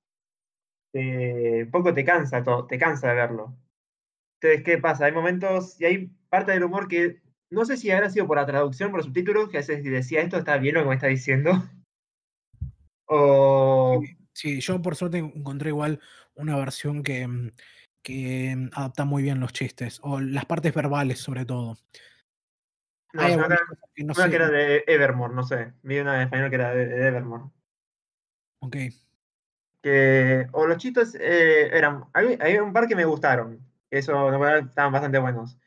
eh, 0.95 1.69
poco 1.71 1.95
te 1.95 2.05
cansa, 2.05 2.43
to- 2.43 2.67
te 2.67 2.77
cansa 2.77 3.11
de 3.11 3.15
verlo. 3.15 3.57
Entonces, 4.41 4.65
¿qué 4.65 4.79
pasa? 4.79 5.05
Hay 5.05 5.13
momentos 5.13 5.81
y 5.81 5.85
hay 5.85 6.07
parte 6.29 6.51
del 6.51 6.65
humor 6.65 6.89
que 6.89 7.23
no 7.51 7.65
sé 7.65 7.77
si 7.77 7.91
habrá 7.91 8.11
sido 8.11 8.27
por 8.27 8.37
la 8.37 8.47
traducción, 8.47 8.91
por 8.91 8.99
los 8.99 9.07
subtítulos, 9.07 9.49
que 9.49 9.59
a 9.59 9.61
veces 9.61 9.83
decía 9.83 10.21
esto 10.21 10.37
está 10.39 10.59
bien 10.59 10.75
lo 10.75 10.83
que 10.83 10.89
me 10.89 10.95
está 10.95 11.07
diciendo. 11.07 11.53
O 13.11 14.03
Sí, 14.35 14.61
yo 14.61 14.81
por 14.81 14.95
suerte 14.95 15.19
encontré 15.19 15.71
igual 15.71 15.99
una 16.35 16.57
versión 16.57 17.03
que, 17.03 17.27
mm, 17.27 17.51
que 18.03 18.55
mm, 18.55 18.71
adapta 18.73 19.05
muy 19.05 19.23
bien 19.23 19.41
los 19.41 19.53
chistes, 19.53 19.99
o 20.03 20.21
las 20.21 20.45
partes 20.45 20.73
verbales 20.73 21.19
sobre 21.19 21.45
todo. 21.45 21.77
no, 23.15 23.23
Hay 23.23 23.33
que- 23.33 24.05
una 24.05 24.15
sé. 24.15 24.31
que 24.31 24.37
era 24.37 24.49
de 24.49 24.85
Evermore, 24.87 25.35
no 25.35 25.43
sé. 25.43 25.73
Vi 25.83 25.99
una 25.99 26.17
en 26.17 26.23
español 26.23 26.51
que 26.51 26.55
era 26.55 26.73
de, 26.75 26.87
de 26.87 27.07
Evermore. 27.09 27.45
Ok, 28.61 28.77
Que, 29.83 30.47
o 30.53 30.67
los 30.67 30.79
chistes 30.79 31.17
eh, 31.21 31.71
eran. 31.73 32.05
Hay, 32.13 32.59
un 32.59 32.73
par 32.73 32.87
que 32.87 32.97
me 32.97 33.05
gustaron. 33.05 33.61
Eso 33.91 34.33
estaban 34.57 34.93
bastante 34.93 35.19
buenos. 35.19 35.59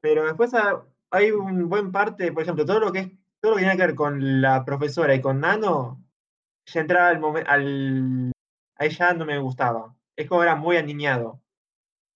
Pero 0.00 0.24
después 0.24 0.52
hay 1.10 1.30
un 1.30 1.68
buen 1.68 1.92
parte, 1.92 2.32
por 2.32 2.42
ejemplo, 2.42 2.64
todo 2.64 2.80
lo 2.80 2.92
que 2.92 2.98
es, 3.00 3.10
todo 3.40 3.52
lo 3.52 3.56
que 3.56 3.62
tiene 3.62 3.76
que 3.76 3.86
ver 3.86 3.94
con 3.94 4.40
la 4.40 4.64
profesora 4.64 5.14
y 5.14 5.20
con 5.20 5.40
Nano, 5.40 6.04
ya 6.66 6.80
entraba 6.80 7.08
al 7.08 7.20
momento, 7.20 7.50
al, 7.50 8.32
ahí 8.76 8.90
ya 8.90 9.14
no 9.14 9.24
me 9.24 9.38
gustaba. 9.38 9.94
Es 10.16 10.28
como 10.28 10.42
era 10.42 10.56
muy 10.56 10.76
aniñado. 10.76 11.40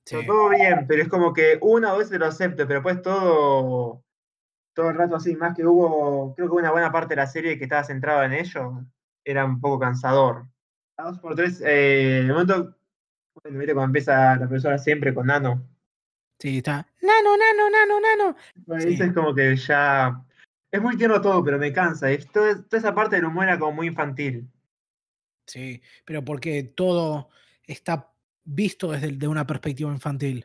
sí. 0.05 0.17
Pero 0.17 0.27
todo 0.27 0.49
bien, 0.51 0.87
pero 0.87 1.03
es 1.03 1.09
como 1.09 1.33
que 1.33 1.59
una 1.61 1.93
o 1.93 1.99
dos 1.99 2.11
lo 2.11 2.27
acepto, 2.27 2.67
pero 2.67 2.81
después 2.81 3.03
todo, 3.03 4.05
todo 4.75 4.91
el 4.91 4.97
rato 4.97 5.17
así, 5.17 5.37
más 5.37 5.55
que 5.57 5.67
hubo, 5.67 6.35
creo 6.35 6.49
que 6.49 6.57
una 6.57 6.73
buena 6.73 6.93
parte 6.93 7.11
de 7.11 7.17
la 7.17 7.27
serie 7.27 7.59
que 7.59 7.65
estaba 7.65 7.85
centrada 7.85 8.25
en 8.25 8.33
ello, 8.33 8.85
era 9.25 9.45
un 9.45 9.61
poco 9.61 9.79
cansador. 9.79 10.47
A 10.97 11.05
dos 11.05 11.19
por 11.19 11.35
tres, 11.35 11.61
eh, 11.65 12.21
el 12.21 12.29
momento, 12.29 12.77
bueno, 13.43 13.59
viste 13.59 13.75
cuando 13.75 13.87
empieza 13.87 14.37
la 14.37 14.49
profesora 14.49 14.79
siempre 14.79 15.15
con 15.15 15.27
Nano, 15.27 15.67
Sí, 16.43 16.59
está. 16.59 16.85
Nano, 17.01 17.37
nano, 17.37 17.71
nano, 17.71 18.01
nano. 18.01 18.37
Bueno, 18.67 18.83
Sí. 18.83 18.95
eso 18.95 19.05
es 19.05 19.13
como 19.13 19.33
que 19.33 19.55
ya. 19.55 20.25
Es 20.73 20.83
muy 20.83 20.97
tierno 20.97 21.21
todo, 21.21 21.45
pero 21.45 21.57
me 21.57 21.73
cansa. 21.73 22.11
Es 22.11 22.27
toda, 22.33 22.65
esa 22.73 22.93
parte 22.93 23.15
del 23.15 23.27
humor 23.27 23.45
era 23.45 23.61
como 23.61 23.71
muy 23.75 23.87
infantil. 23.87 24.51
Sí, 25.47 25.81
pero 26.05 26.25
porque 26.25 26.65
todo 26.65 27.29
está 27.65 28.11
visto 28.43 28.91
desde 28.91 29.13
de 29.13 29.29
una 29.29 29.47
perspectiva 29.47 29.93
infantil. 29.93 30.45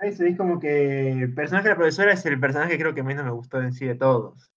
Eso 0.00 0.24
es 0.24 0.36
como 0.36 0.58
que 0.58 1.12
el 1.12 1.32
personaje 1.34 1.68
de 1.68 1.74
la 1.74 1.76
profesora 1.76 2.12
es 2.14 2.26
el 2.26 2.40
personaje 2.40 2.72
que 2.72 2.78
creo 2.80 2.94
que 2.94 3.04
menos 3.04 3.24
me 3.24 3.30
gustó 3.30 3.62
en 3.62 3.72
sí 3.72 3.84
de 3.86 3.94
todos. 3.94 4.50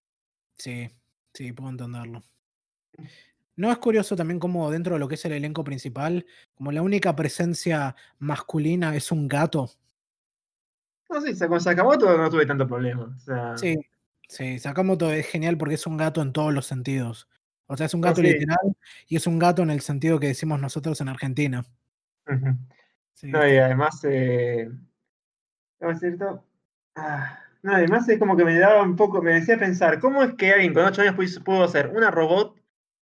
Sí, 0.58 0.90
sí, 1.32 1.54
puedo 1.54 1.70
entenderlo. 1.70 2.24
¿No 3.56 3.72
es 3.72 3.78
curioso 3.78 4.16
también 4.16 4.40
cómo 4.40 4.72
dentro 4.72 4.96
de 4.96 5.00
lo 5.00 5.08
que 5.08 5.14
es 5.14 5.26
el 5.26 5.34
elenco 5.34 5.64
principal, 5.64 6.26
como 6.56 6.72
la 6.72 6.82
única 6.82 7.16
presencia 7.16 7.96
masculina 8.18 8.96
es 8.96 9.12
un 9.12 9.28
gato? 9.28 9.70
No 11.12 11.22
sé, 11.22 11.36
sa- 11.36 11.48
con 11.48 11.60
Sakamoto 11.60 12.18
no 12.18 12.30
tuve 12.30 12.46
tanto 12.46 12.66
problema. 12.68 13.14
O 13.16 13.20
sea, 13.20 13.58
Sí, 13.58 13.78
sí, 14.28 14.60
Sakamoto 14.60 15.12
es 15.12 15.28
genial 15.28 15.58
porque 15.58 15.76
es 15.76 15.86
un 15.86 15.98
gato 15.98 16.22
en 16.22 16.32
todos 16.32 16.54
los 16.54 16.66
sentidos. 16.66 17.28
O 17.68 17.76
sea, 17.78 17.86
es 17.86 17.94
un 17.94 18.02
No, 18.02 18.08
gato 18.08 18.22
sí. 18.22 18.28
literal 18.28 18.76
y 19.08 19.16
es 19.18 19.28
un 19.28 19.38
gato 19.40 19.62
en 19.62 19.70
el 19.70 19.82
sentido 19.82 20.20
que 20.20 20.28
decimos 20.28 20.60
nosotros 20.60 21.00
en 21.02 21.10
Argentina. 21.10 21.66
Sí, 23.14 23.28
No, 23.28 23.48
y 23.48 23.58
además. 23.58 24.00
Eh, 24.06 24.70
¿cómo 25.80 25.92
es 25.92 26.00
cierto? 26.00 26.44
Ah, 26.96 27.40
no, 27.62 27.74
además 27.76 28.08
es 28.10 28.18
como 28.20 28.36
que 28.38 28.46
me 28.46 28.58
daba 28.58 28.82
un 28.84 28.96
poco. 28.96 29.22
Me 29.22 29.34
decía 29.34 29.58
pensar, 29.60 30.00
¿cómo 30.00 30.24
es 30.24 30.34
que 30.36 30.52
alguien 30.52 30.74
con 30.74 30.86
8 30.86 31.02
años 31.02 31.16
pudo, 31.44 31.64
hacer 31.64 31.88
una 31.88 32.10
robot 32.10 32.58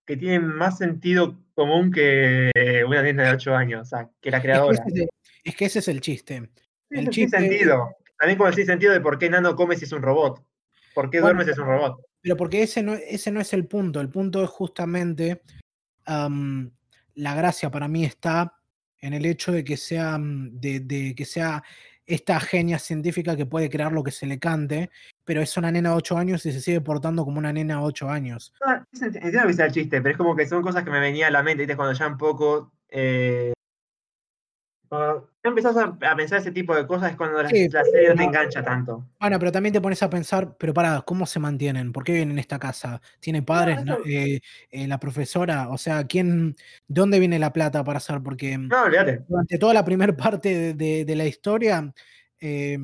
que 0.06 0.18
tiene 0.18 0.40
más 0.40 0.77
sentido 0.77 1.38
común 1.53 1.91
que 1.91 2.52
una 2.88 3.02
niña 3.03 3.23
de 3.23 3.31
8 3.31 3.56
años? 3.56 3.81
O 3.81 3.86
sea, 3.86 4.10
que 4.22 4.31
la 4.31 4.38
es, 4.38 4.41
que 4.41 4.48
creadora. 4.48 4.73
ese 4.73 4.84
es 4.90 4.95
el, 5.02 5.10
es 5.44 5.56
que 5.56 5.65
ese 5.65 5.80
es 5.80 5.88
el 5.88 6.02
chiste. 6.02 6.49
Sí, 6.90 6.98
El 6.98 7.06
sí, 7.06 7.10
chiste 7.11 7.38
sentido. 7.40 7.95
También 8.20 8.38
como 8.38 8.50
el 8.50 8.66
sentido 8.66 8.91
de 8.91 9.02
por 9.02 9.18
qué 9.18 9.30
Nano 9.30 9.56
come 9.56 9.78
si 9.78 9.86
es 9.86 9.91
un 9.94 10.02
robot. 10.02 10.44
¿Por 10.94 11.10
qué 11.10 11.22
Bueno, 11.22 11.38
duerme 11.38 11.46
si 11.46 11.52
es 11.52 11.58
un 11.58 11.66
robot? 11.66 12.02
Pero 12.22 12.36
porque 12.36 12.62
ese 12.62 12.84
no, 12.84 12.94
ese 12.94 13.32
no 13.32 13.40
es 13.40 13.54
el 13.54 13.66
punto. 13.66 14.02
El 14.02 14.10
punto 14.10 14.44
es 14.44 14.50
justamente 14.50 15.41
am, 16.06 16.70
la 17.16 17.34
gracia 17.34 17.72
para 17.72 17.88
mí 17.88 18.04
está 18.04 18.54
en 19.00 19.14
el 19.14 19.26
hecho 19.26 19.54
de 19.54 19.64
que 19.64 19.78
sea, 19.78 20.18
de, 20.20 20.82
de 20.82 21.16
que 21.16 21.24
sea 21.24 21.64
esta 22.10 22.40
genia 22.40 22.80
científica 22.80 23.38
que 23.38 23.46
puede 23.46 23.70
crear 23.70 23.91
lo 23.91 24.04
que 24.04 24.12
se 24.12 24.26
le 24.26 24.40
cante, 24.40 24.90
pero 25.24 25.41
es 25.41 25.56
una 25.58 25.72
nena 25.72 25.91
de 25.91 25.96
8 25.96 26.18
años 26.18 26.46
y 26.46 26.52
se 26.52 26.60
sigue 26.60 26.82
portando 26.82 27.24
como 27.24 27.38
una 27.38 27.54
nena 27.54 27.76
de 27.76 27.84
8 27.84 28.10
años. 28.10 28.52
Entiendo 29.00 29.48
que 29.48 29.54
sea 29.54 29.68
el 29.68 29.72
chiste, 29.72 30.02
pero 30.02 30.12
es 30.14 30.18
como 30.18 30.36
que 30.36 30.48
son 30.48 30.64
cosas 30.64 30.84
que 30.84 30.90
me 30.90 31.00
venían 31.00 31.28
a 31.28 31.32
la 31.32 31.44
mente, 31.44 31.62
¿viste? 31.62 31.76
Cuando 31.76 31.94
ya 31.94 32.08
un 32.08 32.18
poco. 32.18 32.74
Eh, 32.90 33.54
cuando 34.90 35.28
empezás 35.44 35.78
a, 35.78 35.98
pensar 36.16 36.40
ese 36.40 36.52
tipo 36.52 36.76
de 36.76 36.86
cosas 36.86 37.11
es 37.11 37.18
cuando 37.18 37.41
la, 37.41 37.49
serie 37.49 37.70
no 38.10 38.16
te 38.16 38.24
engancha 38.24 38.64
tanto. 38.64 39.06
Bueno, 39.20 39.40
pero 39.40 39.52
también 39.52 39.74
te 39.74 39.82
pones 39.82 40.03
a 40.03 40.10
pensar, 40.10 40.56
pero 40.57 40.74
para, 40.74 41.02
¿cómo 41.02 41.26
se 41.26 41.40
mantienen? 41.40 41.94
¿Por 41.94 42.03
qué 42.03 42.14
viven 42.14 42.32
en 42.32 42.40
esta 42.40 42.60
casa? 42.60 43.02
¿Tiene 43.20 43.41
padres? 43.41 43.80
Eh, 44.06 44.41
eh, 44.70 44.88
la 44.88 44.99
profesora, 44.99 45.70
o 45.70 45.78
sea, 45.78 46.06
¿quién, 46.06 46.56
¿de 46.88 46.99
dónde 47.02 47.20
viene 47.20 47.40
la 47.40 47.53
plata 47.53 47.84
para 47.84 47.98
hacer? 47.98 48.22
Porque 48.22 48.57
no, 48.57 48.86
durante 49.28 49.57
toda 49.57 49.74
la 49.74 49.86
primera 49.86 50.16
parte 50.16 50.74
de, 50.74 51.16
la 51.16 51.26
historia, 51.26 51.94
eh, 52.41 52.78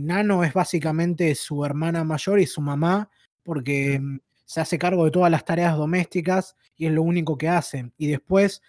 Nano 0.00 0.44
es 0.44 0.52
básicamente 0.52 1.34
su 1.34 1.64
hermana 1.64 2.04
mayor 2.04 2.38
y 2.40 2.46
su 2.46 2.60
mamá, 2.60 3.10
porque 3.42 3.94
em, 3.94 4.20
se 4.44 4.60
hace 4.60 4.78
cargo 4.78 5.04
de 5.04 5.10
todas 5.10 5.30
las 5.30 5.44
tareas 5.44 5.76
domésticas 5.76 6.56
y 6.76 6.86
es 6.86 6.92
lo 6.92 7.02
único 7.02 7.38
que 7.38 7.48
hace. 7.48 7.90
Y 7.96 8.08
después 8.08 8.62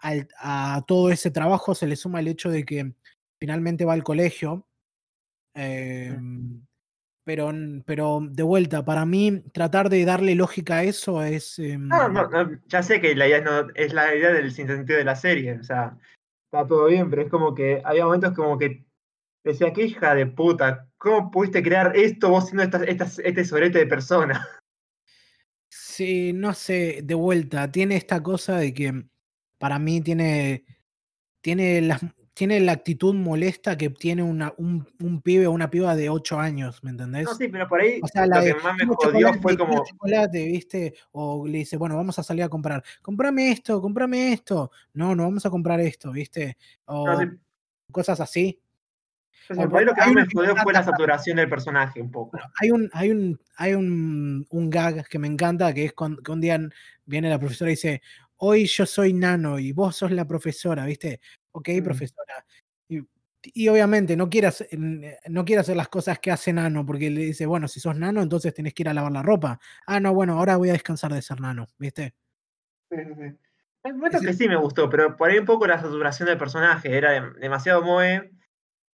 a 0.00 0.84
todo 0.86 1.10
ese 1.10 1.30
trabajo 1.30 1.74
se 1.74 1.86
le 1.86 1.96
suma 1.96 2.20
el 2.20 2.28
hecho 2.28 2.50
de 2.50 2.64
que 2.64 2.92
finalmente 3.38 3.84
va 3.84 3.92
al 3.92 4.04
colegio. 4.04 4.66
Em, 5.54 6.64
pero, 7.24 7.52
pero 7.84 8.20
de 8.22 8.42
vuelta, 8.42 8.84
para 8.84 9.04
mí, 9.04 9.42
tratar 9.52 9.90
de 9.90 10.04
darle 10.04 10.34
lógica 10.34 10.76
a 10.76 10.84
eso 10.84 11.22
es. 11.22 11.58
No, 11.58 12.06
em 12.06 12.12
no, 12.12 12.50
ya 12.66 12.82
sé 12.82 13.00
que 13.00 13.14
la 13.14 13.26
idea 13.26 13.40
no, 13.40 13.68
es 13.74 13.92
la 13.92 14.14
idea 14.14 14.32
del 14.32 14.52
sentido 14.52 14.98
de 14.98 15.04
la 15.04 15.16
serie. 15.16 15.58
O 15.58 15.64
sea, 15.64 15.98
está 16.44 16.66
todo 16.66 16.86
bien, 16.86 17.10
pero 17.10 17.22
es 17.22 17.30
como 17.30 17.54
que 17.54 17.82
había 17.84 18.04
momentos 18.04 18.34
como 18.34 18.58
que 18.58 18.84
decía, 19.44 19.72
qué 19.72 19.84
hija 19.84 20.14
de 20.14 20.26
puta, 20.26 20.88
¿cómo 20.96 21.30
pudiste 21.30 21.62
crear 21.62 21.96
esto 21.96 22.30
vos 22.30 22.48
siendo 22.48 22.64
este 22.64 23.44
sorete 23.44 23.78
de 23.78 23.86
persona? 23.86 24.46
Sí, 25.70 26.32
no 26.32 26.54
sé, 26.54 27.00
de 27.02 27.14
vuelta, 27.14 27.70
tiene 27.70 27.96
esta 27.96 28.22
cosa 28.22 28.56
de 28.56 28.72
que 28.72 29.04
para 29.58 29.78
mí 29.78 30.00
tiene, 30.00 30.64
tiene, 31.40 31.80
la, 31.82 32.00
tiene 32.32 32.60
la 32.60 32.72
actitud 32.72 33.14
molesta 33.14 33.76
que 33.76 33.90
tiene 33.90 34.22
una, 34.22 34.54
un, 34.56 34.86
un, 35.02 35.20
pibe 35.20 35.46
o 35.48 35.52
una 35.52 35.70
piba 35.70 35.96
de 35.96 36.08
8 36.08 36.38
años, 36.38 36.82
¿me 36.84 36.90
entendés? 36.90 37.24
No, 37.24 37.34
sí, 37.34 37.48
pero 37.48 37.68
por 37.68 37.80
ahí 37.80 38.00
o 38.02 38.06
sea, 38.06 38.26
lo 38.26 38.40
que 38.40 38.54
más 38.54 38.76
me 38.76 38.86
jodió 38.86 39.34
fue 39.34 39.58
como... 39.58 39.84
chocolate, 39.84 40.46
¿viste? 40.46 40.94
O 41.12 41.46
le 41.46 41.58
dice, 41.58 41.76
bueno, 41.76 41.96
vamos 41.96 42.18
a 42.18 42.22
salir 42.22 42.44
a 42.44 42.48
comprar. 42.48 42.82
Comprame 43.02 43.50
esto, 43.50 43.82
comprame 43.82 44.32
esto. 44.32 44.70
No, 44.94 45.14
no 45.14 45.24
vamos 45.24 45.44
a 45.44 45.50
comprar 45.50 45.80
esto, 45.80 46.12
¿viste? 46.12 46.56
O 46.86 47.06
cosas 47.90 48.20
así. 48.20 48.60
por 49.48 49.78
ahí 49.78 49.84
lo 49.84 49.94
que 49.94 50.00
más 50.00 50.12
me 50.12 50.26
jodió 50.32 50.54
fue 50.56 50.72
la 50.72 50.84
saturación 50.84 51.38
del 51.38 51.48
personaje 51.48 52.00
un 52.00 52.10
poco. 52.10 52.38
hay 52.60 52.70
un, 52.70 52.88
hay 52.92 53.10
un, 53.10 53.40
hay 53.56 53.74
un, 53.74 54.46
un 54.48 54.70
gag 54.70 55.08
que 55.08 55.18
me 55.18 55.26
encanta, 55.26 55.72
que 55.74 55.86
es 55.86 55.92
que 55.92 56.32
un 56.32 56.40
día 56.40 56.60
viene 57.04 57.30
la 57.30 57.38
profesora 57.38 57.70
y 57.70 57.74
dice, 57.74 58.02
hoy 58.38 58.66
yo 58.66 58.86
soy 58.86 59.12
nano 59.12 59.58
y 59.58 59.72
vos 59.72 59.96
sos 59.96 60.10
la 60.10 60.26
profesora, 60.26 60.84
¿viste? 60.84 61.20
Ok, 61.52 61.68
mm. 61.80 61.82
profesora. 61.82 62.44
Y, 63.54 63.68
obviamente 63.68 64.16
no 64.16 64.28
quiere, 64.28 64.48
hacer, 64.48 64.68
no 64.76 65.44
quiere 65.44 65.60
hacer 65.60 65.76
las 65.76 65.88
cosas 65.88 66.18
que 66.18 66.32
hace 66.32 66.52
nano, 66.52 66.84
porque 66.84 67.08
le 67.08 67.20
dice, 67.20 67.46
bueno, 67.46 67.68
si 67.68 67.78
sos 67.78 67.96
nano, 67.96 68.20
entonces 68.20 68.52
tenés 68.52 68.74
que 68.74 68.82
ir 68.82 68.88
a 68.88 68.94
lavar 68.94 69.12
la 69.12 69.22
ropa. 69.22 69.60
Ah, 69.86 70.00
no, 70.00 70.12
bueno, 70.12 70.38
ahora 70.38 70.56
voy 70.56 70.70
a 70.70 70.72
descansar 70.72 71.12
de 71.12 71.22
ser 71.22 71.40
nano, 71.40 71.68
¿viste? 71.78 72.14
Sí, 72.90 72.96
sí. 72.96 73.38
Hay 73.84 73.92
momentos 73.92 74.22
que 74.22 74.32
sí 74.32 74.48
me 74.48 74.56
gustó, 74.56 74.90
pero 74.90 75.16
por 75.16 75.30
ahí 75.30 75.38
un 75.38 75.46
poco 75.46 75.66
la 75.66 75.80
saturación 75.80 76.28
del 76.28 76.36
personaje 76.36 76.96
era 76.96 77.30
demasiado 77.40 77.82
moe 77.82 78.32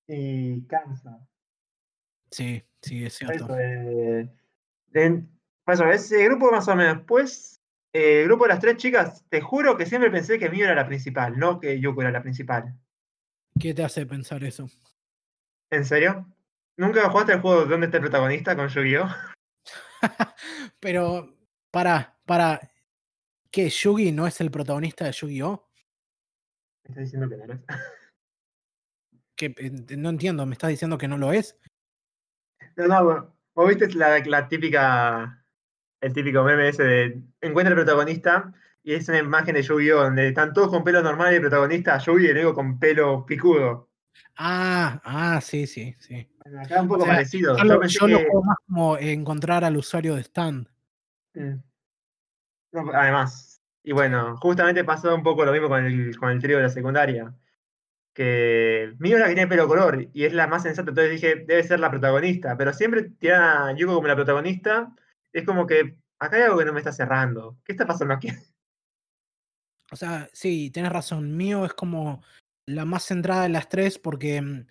y 0.06 0.62
cansa. 0.66 1.26
Sí, 2.30 2.62
sí, 2.82 3.04
es 3.04 3.14
cierto. 3.14 3.56
Eso, 3.56 3.58
eh, 3.58 4.28
ese 5.92 6.24
grupo 6.24 6.50
más 6.50 6.68
o 6.68 6.76
menos. 6.76 7.02
Pues 7.06 7.53
eh, 7.94 8.22
el 8.22 8.24
grupo 8.26 8.44
de 8.44 8.48
las 8.48 8.60
tres 8.60 8.76
chicas, 8.76 9.24
te 9.28 9.40
juro 9.40 9.76
que 9.76 9.86
siempre 9.86 10.10
pensé 10.10 10.38
que 10.38 10.50
Mio 10.50 10.64
era 10.64 10.74
la 10.74 10.86
principal, 10.86 11.38
no 11.38 11.60
que 11.60 11.80
Yuko 11.80 12.02
era 12.02 12.10
la 12.10 12.22
principal. 12.22 12.76
¿Qué 13.58 13.72
te 13.72 13.84
hace 13.84 14.04
pensar 14.04 14.42
eso? 14.42 14.68
¿En 15.70 15.84
serio? 15.84 16.26
¿Nunca 16.76 17.08
jugaste 17.08 17.34
el 17.34 17.40
juego 17.40 17.66
¿Dónde 17.66 17.86
está 17.86 17.98
el 17.98 18.02
protagonista 18.02 18.56
con 18.56 18.68
Yu-Gi-Oh? 18.68 19.08
Pero, 20.80 21.36
para, 21.70 22.18
para. 22.26 22.60
¿Qué? 23.52 23.68
¿Yugi 23.68 24.10
no 24.10 24.26
es 24.26 24.40
el 24.40 24.50
protagonista 24.50 25.04
de 25.04 25.12
Yu-Gi-Oh? 25.12 25.70
Me 26.82 26.90
estás 26.90 27.04
diciendo 27.04 27.28
que 27.28 27.36
no 27.36 27.46
lo 27.46 27.54
es. 27.54 27.60
Eh, 29.36 29.96
no 29.96 30.10
entiendo, 30.10 30.46
¿me 30.46 30.52
estás 30.52 30.70
diciendo 30.70 30.96
que 30.96 31.08
no 31.08 31.18
lo 31.18 31.32
es? 31.32 31.58
No, 32.76 32.86
no, 32.86 33.04
bueno, 33.04 33.36
vos 33.52 33.68
viste 33.68 33.92
la, 33.94 34.20
la 34.20 34.48
típica 34.48 35.43
el 36.04 36.12
típico 36.12 36.44
meme 36.44 36.68
ese 36.68 36.82
de 36.84 37.22
encuentra 37.40 37.70
el 37.70 37.82
protagonista 37.82 38.52
y 38.82 38.92
es 38.92 39.08
una 39.08 39.18
imagen 39.18 39.54
de 39.54 39.62
Yu-Gi-Oh! 39.62 40.04
donde 40.04 40.28
están 40.28 40.52
todos 40.52 40.68
con 40.68 40.84
pelo 40.84 41.02
normal 41.02 41.32
y 41.32 41.36
el 41.36 41.40
protagonista 41.40 41.98
Yu-Gi 41.98 42.26
y 42.26 42.28
el 42.28 42.52
con 42.52 42.78
pelo 42.78 43.24
picudo. 43.24 43.88
Ah, 44.36 45.00
ah, 45.04 45.40
sí, 45.40 45.66
sí, 45.66 45.94
sí. 45.98 46.28
acá 46.62 46.82
un 46.82 46.88
poco 46.88 47.06
parecido. 47.06 47.56
Yo, 47.56 47.64
lo, 47.64 47.82
yo 47.86 48.42
más 48.42 48.56
como 48.66 48.98
encontrar 48.98 49.64
al 49.64 49.78
usuario 49.78 50.14
de 50.14 50.20
stand. 50.22 50.68
Mm. 51.34 51.60
además. 52.92 53.62
Y 53.82 53.92
bueno, 53.92 54.36
justamente 54.36 54.84
pasó 54.84 55.14
un 55.14 55.22
poco 55.22 55.44
lo 55.44 55.52
mismo 55.52 55.68
con 55.68 55.84
el, 55.84 56.16
con 56.18 56.30
el 56.30 56.40
trío 56.40 56.58
de 56.58 56.64
la 56.64 56.68
secundaria. 56.68 57.34
Que 58.12 58.94
Mio 58.98 59.18
la 59.18 59.26
que 59.26 59.34
tiene 59.34 59.48
pelo 59.48 59.66
color 59.66 60.08
y 60.12 60.24
es 60.24 60.32
la 60.34 60.46
más 60.46 60.62
sensata, 60.62 60.90
entonces 60.90 61.12
dije, 61.12 61.44
debe 61.46 61.62
ser 61.64 61.80
la 61.80 61.90
protagonista. 61.90 62.56
Pero 62.58 62.74
siempre 62.74 63.04
tiene 63.18 63.36
a 63.36 63.72
Yuko 63.74 63.94
como 63.94 64.08
la 64.08 64.14
protagonista 64.14 64.94
es 65.34 65.44
como 65.44 65.66
que 65.66 65.98
acá 66.18 66.36
hay 66.36 66.42
algo 66.44 66.58
que 66.58 66.64
no 66.64 66.72
me 66.72 66.78
está 66.78 66.92
cerrando. 66.92 67.58
¿Qué 67.64 67.72
está 67.72 67.86
pasando 67.86 68.14
aquí? 68.14 68.28
O 69.92 69.96
sea, 69.96 70.28
sí, 70.32 70.70
tienes 70.70 70.90
razón. 70.90 71.36
Mío 71.36 71.64
es 71.66 71.74
como 71.74 72.22
la 72.66 72.84
más 72.84 73.04
centrada 73.04 73.42
de 73.44 73.50
las 73.50 73.68
tres 73.68 73.98
porque, 73.98 74.40
mm, 74.40 74.66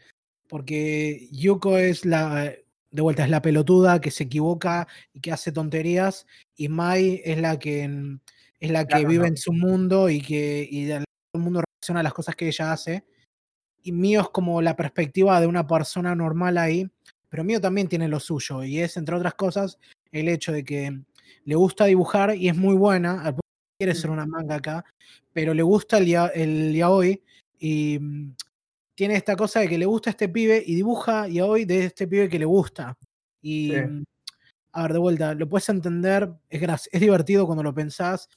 porque 0.49 1.30
Yuko 1.31 1.77
es 1.77 2.03
la, 2.03 2.52
de 2.91 3.02
vuelta, 3.02 3.23
es 3.23 3.30
la 3.30 3.41
pelotuda 3.41 4.02
que 4.02 4.11
se 4.11 4.23
equivoca 4.23 4.88
y 5.14 5.22
que 5.22 5.31
hace 5.31 5.52
tonterías 5.52 6.26
y 6.57 6.68
Mai 6.68 7.22
es 7.23 7.38
la 7.40 7.57
que, 7.57 7.88
mm, 7.88 8.19
es 8.60 8.72
la 8.72 8.85
que 8.85 9.06
vive 9.06 9.27
en 9.27 9.38
su 9.38 9.53
mundo 9.53 10.10
y 10.10 10.19
que 10.19 10.68
y 10.69 10.90
el 10.91 11.06
mundo 11.35 11.61
reacciona 11.61 12.02
a 12.02 12.03
las 12.03 12.14
cosas 12.14 12.35
que 12.35 12.48
ella 12.48 12.73
hace. 12.73 13.06
Y 13.84 13.91
Mío 13.91 14.22
es 14.22 14.30
como 14.30 14.61
la 14.61 14.76
perspectiva 14.76 15.40
de 15.40 15.48
una 15.48 15.65
persona 15.65 16.15
normal 16.15 16.57
ahí, 16.57 16.90
pero 17.30 17.44
Mío 17.44 17.61
también 17.61 17.88
tiene 17.88 18.07
lo 18.07 18.19
suyo 18.19 18.64
y 18.64 18.80
es, 18.80 18.98
entre 18.98 19.15
otras 19.15 19.35
cosas, 19.35 19.77
el 20.14 20.30
hecho 20.30 20.53
de 20.53 20.64
que 20.64 21.02
le 21.44 21.56
gusta 21.56 21.85
dibujar 21.85 22.35
y 22.38 22.48
es 22.48 22.56
muy 22.56 22.76
buena, 22.76 23.35
quiere 23.77 23.95
ser 23.95 24.11
una 24.11 24.26
manga 24.26 24.56
acá, 24.56 24.85
pero 25.34 25.53
le 25.53 25.64
gusta 25.64 25.98
el, 25.98 26.06
ya, 26.06 26.27
el 26.27 26.73
yaoi 26.73 27.22
y 27.60 27.98
mm, 27.99 28.35
tiene 28.95 29.15
esta 29.15 29.35
cosa 29.35 29.60
de 29.60 29.68
que 29.68 29.77
le 29.77 29.85
gusta 29.85 30.11
este 30.11 30.30
pibe 30.30 30.64
y 30.65 30.76
dibuja 30.76 31.27
yaoi 31.27 31.65
de 31.65 31.85
este 31.85 32.07
pibe 32.07 32.30
que 32.30 32.40
le 32.40 32.45
gusta. 32.45 32.98
Y 33.41 33.73
mm, 33.73 34.03
a 34.73 34.84
ver, 34.84 34.94
de 34.94 34.99
vuelta, 34.99 35.34
lo 35.34 35.49
puedes 35.49 35.68
entender, 35.69 36.31
es, 36.49 36.90
es 36.91 37.02
divertido 37.02 37.45
cuando 37.45 37.64
lo 37.64 37.73
pensás 37.73 38.30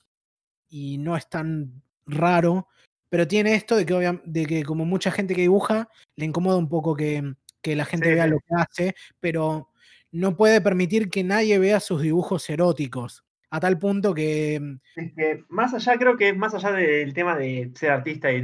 y 0.68 0.98
no 0.98 1.16
es 1.16 1.28
tan 1.28 1.82
raro, 2.06 2.68
pero 3.10 3.28
tiene 3.28 3.54
esto 3.54 3.76
de 3.76 3.86
que, 3.86 4.20
de 4.24 4.46
que 4.46 4.64
como 4.64 4.84
mucha 4.84 5.10
gente 5.10 5.34
que 5.34 5.42
dibuja, 5.42 5.88
le 6.16 6.24
incomoda 6.24 6.56
un 6.56 6.68
poco 6.68 6.96
que, 6.96 7.34
que 7.62 7.76
la 7.76 7.84
gente 7.84 8.14
vea 8.14 8.26
lo 8.26 8.38
que 8.40 8.54
hace, 8.56 8.94
pero 9.20 9.70
no 10.16 10.36
puede 10.36 10.60
permitir 10.60 11.10
que 11.10 11.22
nadie 11.22 11.58
vea 11.58 11.78
sus 11.80 12.02
dibujos 12.02 12.48
eróticos. 12.48 13.24
A 13.50 13.60
tal 13.60 13.78
punto 13.78 14.14
que. 14.14 14.58
Mm, 14.60 14.80
es 14.96 15.12
que 15.14 15.44
más 15.48 15.74
allá, 15.74 15.98
creo 15.98 16.16
que 16.16 16.32
más 16.32 16.54
allá 16.54 16.72
del 16.72 17.14
tema 17.14 17.36
de 17.36 17.70
ser 17.74 17.90
artista 17.90 18.32
y 18.32 18.42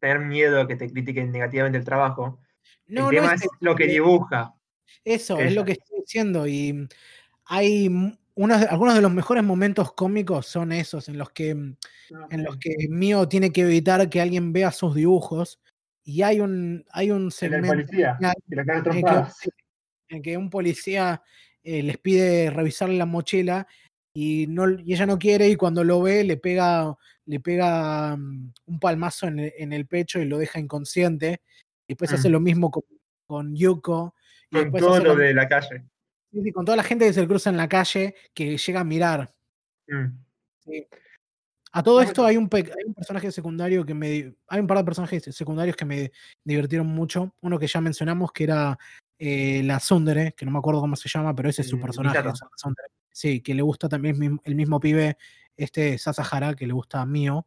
tener 0.00 0.20
miedo 0.20 0.60
a 0.60 0.66
que 0.66 0.76
te 0.76 0.90
critiquen 0.90 1.30
negativamente 1.30 1.78
el 1.78 1.84
trabajo, 1.84 2.40
no, 2.86 3.10
el 3.10 3.16
tema 3.16 3.34
es, 3.34 3.46
lo 3.60 3.76
que 3.76 3.86
dibuja. 3.86 4.54
Eso, 5.04 5.38
es 5.38 5.54
lo 5.54 5.64
que 5.64 5.72
estoy 5.72 6.00
diciendo. 6.00 6.46
Y 6.46 6.88
hay 7.44 7.88
unos, 8.34 8.62
algunos 8.62 8.94
de 8.94 9.02
los 9.02 9.12
mejores 9.12 9.44
momentos 9.44 9.92
cómicos 9.92 10.46
son 10.46 10.72
esos, 10.72 11.08
en 11.08 11.18
los 11.18 11.30
que, 11.30 11.54
mm, 11.54 11.76
ah, 12.14 12.26
en 12.30 12.42
los 12.42 12.56
que 12.56 12.74
Mío 12.88 13.28
tiene 13.28 13.52
que 13.52 13.62
evitar 13.62 14.08
que 14.08 14.20
alguien 14.20 14.52
vea 14.52 14.72
sus 14.72 14.94
dibujos. 14.94 15.60
Y 16.02 16.22
hay 16.22 16.40
un, 16.40 16.84
hay 16.90 17.10
un 17.10 17.30
segmento. 17.30 17.68
policía, 17.68 18.16
en 20.08 20.22
que 20.22 20.36
un 20.36 20.50
policía 20.50 21.22
eh, 21.62 21.82
les 21.82 21.98
pide 21.98 22.50
revisarle 22.50 22.96
la 22.96 23.06
mochila 23.06 23.66
y, 24.14 24.46
no, 24.48 24.70
y 24.70 24.94
ella 24.94 25.04
no 25.04 25.18
quiere 25.18 25.48
y 25.48 25.56
cuando 25.56 25.84
lo 25.84 26.00
ve 26.00 26.24
le 26.24 26.36
pega, 26.36 26.96
le 27.26 27.40
pega 27.40 28.16
mm, 28.16 28.52
un 28.66 28.80
palmazo 28.80 29.26
en 29.26 29.72
el, 29.72 29.86
pecho 29.86 30.20
y 30.20 30.24
lo 30.24 30.38
deja 30.38 30.58
inconsciente. 30.58 31.42
Y 31.86 31.92
después 31.92 32.12
hace 32.12 32.28
mm. 32.28 32.32
lo 32.32 32.40
mismo 32.40 32.70
con, 32.70 32.84
con 33.26 33.54
Yuko. 33.54 34.14
Y 34.50 34.70
con 34.70 34.80
todo 34.80 35.00
lo 35.00 35.16
de 35.16 35.34
la 35.34 35.46
calle. 35.48 35.84
Sí, 36.32 36.52
con 36.52 36.64
toda 36.64 36.76
la 36.76 36.82
gente 36.82 37.06
que 37.06 37.12
se 37.12 37.26
cruza 37.26 37.50
en 37.50 37.56
la 37.56 37.68
calle 37.68 38.14
que 38.32 38.56
llega 38.56 38.80
a 38.80 38.84
mirar. 38.84 39.34
Mm. 39.88 40.06
A 41.72 41.82
todo 41.82 42.00
esto 42.00 42.24
hay 42.24 42.38
un, 42.38 42.48
hay 42.52 42.84
un 42.86 42.94
personaje 42.94 43.30
secundario 43.30 43.84
que 43.84 43.92
me. 43.92 44.34
Hay 44.48 44.60
un 44.60 44.66
par 44.66 44.78
de 44.78 44.84
personajes 44.84 45.24
secundarios 45.34 45.76
que 45.76 45.84
me 45.84 46.10
divirtieron 46.42 46.86
mucho. 46.86 47.34
Uno 47.42 47.58
que 47.58 47.66
ya 47.66 47.82
mencionamos, 47.82 48.32
que 48.32 48.44
era 48.44 48.78
eh, 49.18 49.62
la 49.64 49.80
Sundere, 49.80 50.34
que 50.36 50.44
no 50.44 50.52
me 50.52 50.58
acuerdo 50.58 50.80
cómo 50.80 50.96
se 50.96 51.08
llama, 51.08 51.34
pero 51.34 51.48
ese 51.48 51.62
es 51.62 51.68
su 51.68 51.80
personaje. 51.80 52.22
Sí, 53.10 53.40
que 53.40 53.54
le 53.54 53.62
gusta 53.62 53.88
también 53.88 54.40
el 54.44 54.54
mismo 54.54 54.78
pibe, 54.78 55.16
este 55.56 55.96
Sasahara, 55.96 56.54
que 56.54 56.66
le 56.66 56.74
gusta 56.74 57.00
a 57.00 57.06
Mio. 57.06 57.46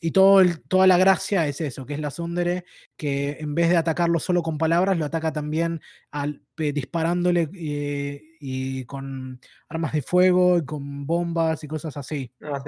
y 0.00 0.10
todo 0.10 0.42
toda 0.66 0.86
la 0.86 0.96
gracia 0.96 1.46
es 1.46 1.60
eso, 1.60 1.84
que 1.84 1.92
es 1.94 2.00
la 2.00 2.10
Sundere, 2.10 2.64
que 2.96 3.36
en 3.38 3.54
vez 3.54 3.68
de 3.68 3.76
atacarlo 3.76 4.18
solo 4.18 4.42
con 4.42 4.56
palabras, 4.56 4.96
lo 4.96 5.04
ataca 5.04 5.30
también 5.30 5.80
al, 6.10 6.42
disparándole 6.56 7.50
eh, 7.54 8.22
y 8.40 8.86
con 8.86 9.40
armas 9.68 9.92
de 9.92 10.00
fuego 10.00 10.56
y 10.56 10.64
con 10.64 11.06
bombas 11.06 11.62
y 11.64 11.68
cosas 11.68 11.96
así. 11.98 12.32
Ah, 12.40 12.64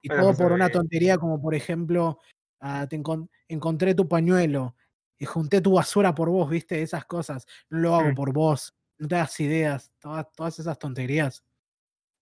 y 0.00 0.08
todo 0.08 0.34
por 0.36 0.52
una 0.52 0.68
tontería 0.68 1.18
como 1.18 1.42
por 1.42 1.56
ejemplo, 1.56 2.20
ah, 2.60 2.86
te 2.88 3.00
encontré 3.48 3.96
tu 3.96 4.08
pañuelo 4.08 4.76
y 5.22 5.24
junté 5.24 5.60
tu 5.60 5.74
basura 5.74 6.12
por 6.16 6.30
vos, 6.30 6.50
viste, 6.50 6.82
esas 6.82 7.04
cosas. 7.04 7.46
No 7.70 7.78
lo 7.78 7.94
hago 7.94 8.10
mm. 8.10 8.14
por 8.16 8.32
vos, 8.32 8.74
no 8.98 9.06
te 9.06 9.14
das 9.14 9.38
ideas, 9.38 9.92
todas, 10.00 10.26
todas 10.32 10.58
esas 10.58 10.76
tonterías. 10.80 11.44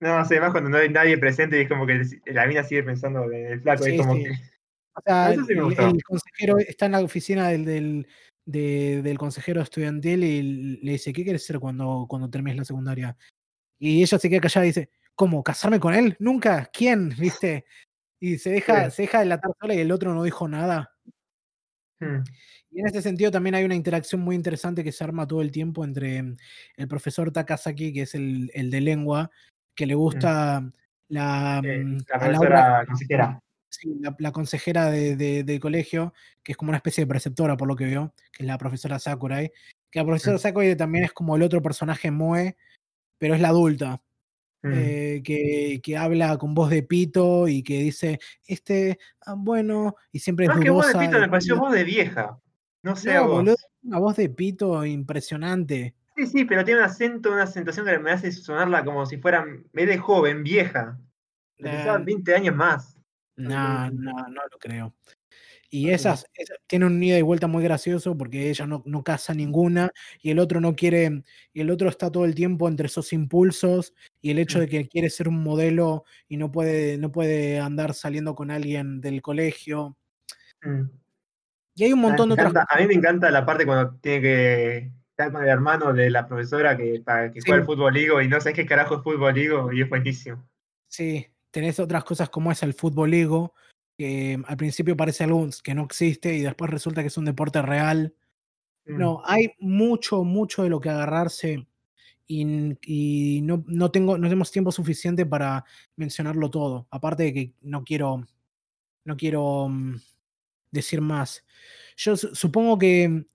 No, 0.01 0.18
además 0.18 0.51
cuando 0.51 0.68
no 0.68 0.77
hay 0.77 0.90
nadie 0.90 1.16
presente 1.16 1.56
y 1.56 1.62
es 1.62 1.68
como 1.70 1.86
que 1.86 2.02
la 2.27 2.47
mina 2.47 2.62
sigue 2.62 2.82
pensando 2.82 3.24
en 3.32 3.52
el 3.52 3.60
flaco. 3.62 3.86
es 3.86 3.98
como 3.98 4.16
que... 4.16 4.32
O 4.93 5.01
sea, 5.02 5.32
el, 5.32 6.02
consejero 6.02 6.59
está 6.59 6.86
en 6.86 6.93
la 6.93 7.01
oficina 7.01 7.48
del, 7.48 8.06
del, 8.44 9.18
consejero 9.18 9.62
estudiantil 9.62 10.22
y 10.22 10.43
le 10.82 10.93
dice, 10.93 11.14
¿qué 11.14 11.24
quieres 11.24 11.43
hacer 11.43 11.59
cuando, 11.59 12.05
cuando 12.06 12.28
termines 12.28 12.59
la 12.59 12.64
secundaria? 12.66 13.16
Y 13.78 14.02
ella 14.02 14.18
se 14.18 14.28
queda 14.28 14.43
callada 14.43 14.66
y 14.66 14.70
dice, 14.70 14.90
¿cómo? 15.14 15.43
¿Casarme 15.43 15.81
con 15.81 15.94
él? 15.94 16.16
Nunca. 16.18 16.68
¿Quién? 16.70 17.09
¿Viste? 17.18 17.64
Y 18.20 18.36
se 18.36 18.51
deja, 18.51 18.90
se 18.90 19.02
deja 19.02 19.20
delatar 19.20 19.52
sola 19.59 19.72
y 19.72 19.78
el 19.78 19.90
otro 19.90 20.12
no 20.12 20.22
dijo 20.22 20.47
nada. 20.47 20.94
Hmm. 21.98 22.24
Y 22.70 22.80
en 22.80 22.86
ese 22.86 23.02
sentido 23.02 23.30
también 23.30 23.55
hay 23.55 23.64
una 23.64 23.74
interacción 23.74 24.20
muy 24.20 24.36
interesante 24.36 24.84
que 24.84 24.92
se 24.92 25.02
arma 25.02 25.26
todo 25.26 25.42
el 25.42 25.51
tiempo 25.51 25.84
entre 25.84 26.36
el 26.76 26.88
profesor 26.88 27.32
Takasaki, 27.32 27.92
que 27.92 28.02
es 28.02 28.14
el, 28.14 28.51
el 28.55 28.70
de 28.70 28.80
lengua, 28.80 29.30
que 29.74 29.86
le 29.86 29.97
mm. 29.97 29.98
gusta 29.98 30.72
la, 31.09 31.62
mm, 31.62 31.98
la 32.09 32.18
profesora 32.18 32.84
consejera. 32.86 33.42
Sí, 33.68 34.01
la, 34.18 34.32
consejera 34.32 34.90
de, 34.90 35.44
del 35.44 35.60
colegio, 35.60 36.12
que 36.42 36.52
es 36.52 36.59
como 36.59 36.70
una 36.70 36.78
especie 36.78 37.05
de 37.05 37.09
preceptora, 37.09 37.56
por 37.56 37.68
lo 37.68 37.76
que 37.76 37.84
veo, 37.84 38.12
que 38.32 38.42
es 38.42 38.47
la 38.47 38.59
profesora 38.59 38.98
Sakurai. 38.98 39.52
Que 39.90 40.01
la 40.01 40.05
profesora 40.05 40.36
mm. 40.36 40.40
Sakurai 40.40 40.76
también 40.76 41.05
es 41.05 41.12
como 41.12 41.36
el 41.36 41.42
otro 41.42 41.62
personaje 41.62 42.10
Moe, 42.10 42.56
pero 43.18 43.34
es 43.34 43.40
la 43.40 43.48
adulta. 43.48 44.02
Eh, 44.62 45.22
que, 45.24 45.80
que, 45.82 45.97
habla 45.97 46.36
con 46.36 46.52
voz 46.52 46.68
de 46.68 46.82
pito 46.82 47.48
y 47.48 47.62
que 47.62 47.78
dice, 47.78 48.18
este, 48.47 48.98
ah, 49.22 49.34
bueno, 49.34 49.97
y 50.12 50.18
siempre 50.18 50.44
es 50.44 50.51
Más 50.51 50.60
que 50.60 50.68
voz 50.68 50.86
de 50.86 50.98
pito, 50.98 51.18
me 51.18 51.28
pareció 51.28 51.59
voz 51.59 51.72
de 51.72 51.84
vieja. 51.84 52.38
No 52.82 52.97
sé, 52.97 53.15
no, 53.15 53.55
una 53.82 53.98
voz 53.98 54.16
de 54.16 54.28
pito 54.28 54.85
impresionante. 54.85 55.94
Sí, 56.16 56.27
sí, 56.27 56.44
pero 56.44 56.65
tiene 56.65 56.81
un 56.81 56.86
acento, 56.86 57.31
una 57.31 57.44
acentuación 57.44 57.86
que 57.86 57.98
me 57.98 58.12
hace 58.12 58.32
sonarla 58.32 58.85
como 58.85 59.07
si 59.07 59.19
fuera, 59.19 59.44
me 59.73 59.86
de 59.86 59.98
joven, 59.98 60.43
vieja. 60.43 60.98
Le 61.59 61.98
20 62.05 62.35
años 62.35 62.57
más. 62.57 62.97
No, 63.36 63.90
no, 63.90 64.12
no 64.12 64.43
lo 64.51 64.59
creo. 64.59 64.94
Y 65.73 65.90
esas, 65.90 66.27
tiene 66.66 66.86
un 66.86 67.01
ida 67.01 67.16
y 67.16 67.23
vuelta 67.23 67.47
muy 67.47 67.62
gracioso 67.62 68.19
porque 68.19 68.51
ella 68.51 68.66
no, 68.66 68.82
no 68.86 69.05
caza 69.05 69.35
ninguna 69.35 69.93
y 70.20 70.31
el 70.31 70.40
otro 70.40 70.61
no 70.61 70.74
quiere, 70.74 71.23
y 71.52 71.61
el 71.61 71.70
otro 71.70 71.89
está 71.89 72.11
todo 72.11 72.24
el 72.24 72.35
tiempo 72.35 72.66
entre 72.66 72.86
esos 72.86 73.12
impulsos 73.12 73.94
y 74.20 74.32
el 74.32 74.40
hecho 74.40 74.59
mm. 74.59 74.61
de 74.62 74.69
que 74.69 74.89
quiere 74.89 75.11
ser 75.11 75.28
un 75.28 75.40
modelo 75.44 76.05
y 76.28 76.39
no 76.39 76.51
puede, 76.51 76.98
no 76.98 77.12
puede 77.12 77.61
andar 77.61 77.94
saliendo 77.94 78.35
con 78.35 78.51
alguien 78.51 79.01
del 79.01 79.23
colegio. 79.23 79.97
Mm. 80.62 80.99
Y 81.74 81.84
hay 81.84 81.92
un 81.92 82.01
montón 82.01 82.28
de 82.28 82.34
otras 82.34 82.52
A 82.68 82.78
mí 82.78 82.86
me 82.86 82.94
encanta 82.94 83.30
la 83.30 83.47
parte 83.47 83.64
cuando 83.64 83.94
tiene 84.01 84.20
que 84.20 84.90
con 85.28 85.42
el 85.42 85.48
hermano 85.48 85.92
de 85.92 86.09
la 86.09 86.26
profesora 86.26 86.76
que, 86.76 87.02
para, 87.05 87.30
que 87.30 87.40
juega 87.40 87.60
el 87.60 87.66
fútbol 87.66 87.92
ligo 87.92 88.22
y 88.22 88.28
no 88.28 88.40
sé 88.40 88.55
qué 88.55 88.64
carajo 88.64 88.97
es 88.97 89.02
fútbol 89.02 89.34
ligo 89.34 89.70
y 89.72 89.82
es 89.82 89.88
buenísimo. 89.88 90.48
Sí, 90.88 91.26
tenés 91.51 91.78
otras 91.78 92.05
cosas 92.05 92.30
como 92.30 92.51
es 92.51 92.62
el 92.62 92.72
fútbol 92.72 93.10
ligo, 93.10 93.55
que 93.98 94.40
al 94.47 94.56
principio 94.56 94.97
parece 94.97 95.24
algo 95.24 95.47
que 95.62 95.74
no 95.74 95.84
existe 95.84 96.34
y 96.34 96.40
después 96.40 96.70
resulta 96.70 97.02
que 97.02 97.09
es 97.09 97.18
un 97.18 97.26
deporte 97.26 97.60
real. 97.60 98.14
No, 98.86 99.18
mm. 99.18 99.22
hay 99.26 99.52
mucho, 99.59 100.24
mucho 100.24 100.62
de 100.62 100.70
lo 100.70 100.80
que 100.80 100.88
agarrarse 100.88 101.66
y, 102.26 103.40
no, 103.42 103.64
no, 103.66 103.90
tengo, 103.90 104.16
no 104.16 104.22
tenemos 104.22 104.52
tiempo 104.52 104.70
suficiente 104.70 105.26
para 105.26 105.64
mencionarlo 105.97 106.48
todo. 106.48 106.86
Aparte 106.90 107.24
de 107.24 107.34
que 107.34 107.52
no 107.60 107.82
quiero, 107.82 108.24
no 109.05 109.16
quiero 109.16 109.68
mm, 109.68 109.97
decir 110.70 111.01
más. 111.01 111.44
Yo 111.97 112.16
supongo 112.16 112.78
que 112.78 113.26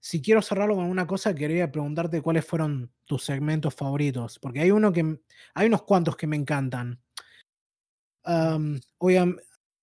si 0.00 0.22
quiero 0.22 0.40
cerrarlo 0.40 0.76
con 0.76 0.84
una 0.84 1.06
cosa, 1.06 1.34
quería 1.34 1.70
preguntarte 1.70 2.22
cuáles 2.22 2.46
fueron 2.46 2.92
tus 3.04 3.24
segmentos 3.24 3.74
favoritos, 3.74 4.38
porque 4.38 4.60
hay 4.60 4.70
uno 4.70 4.92
que 4.92 5.20
hay 5.54 5.66
unos 5.66 5.82
cuantos 5.82 6.16
que 6.16 6.26
me 6.26 6.36
encantan. 6.36 7.00
hoy 8.98 9.16
a, 9.16 9.26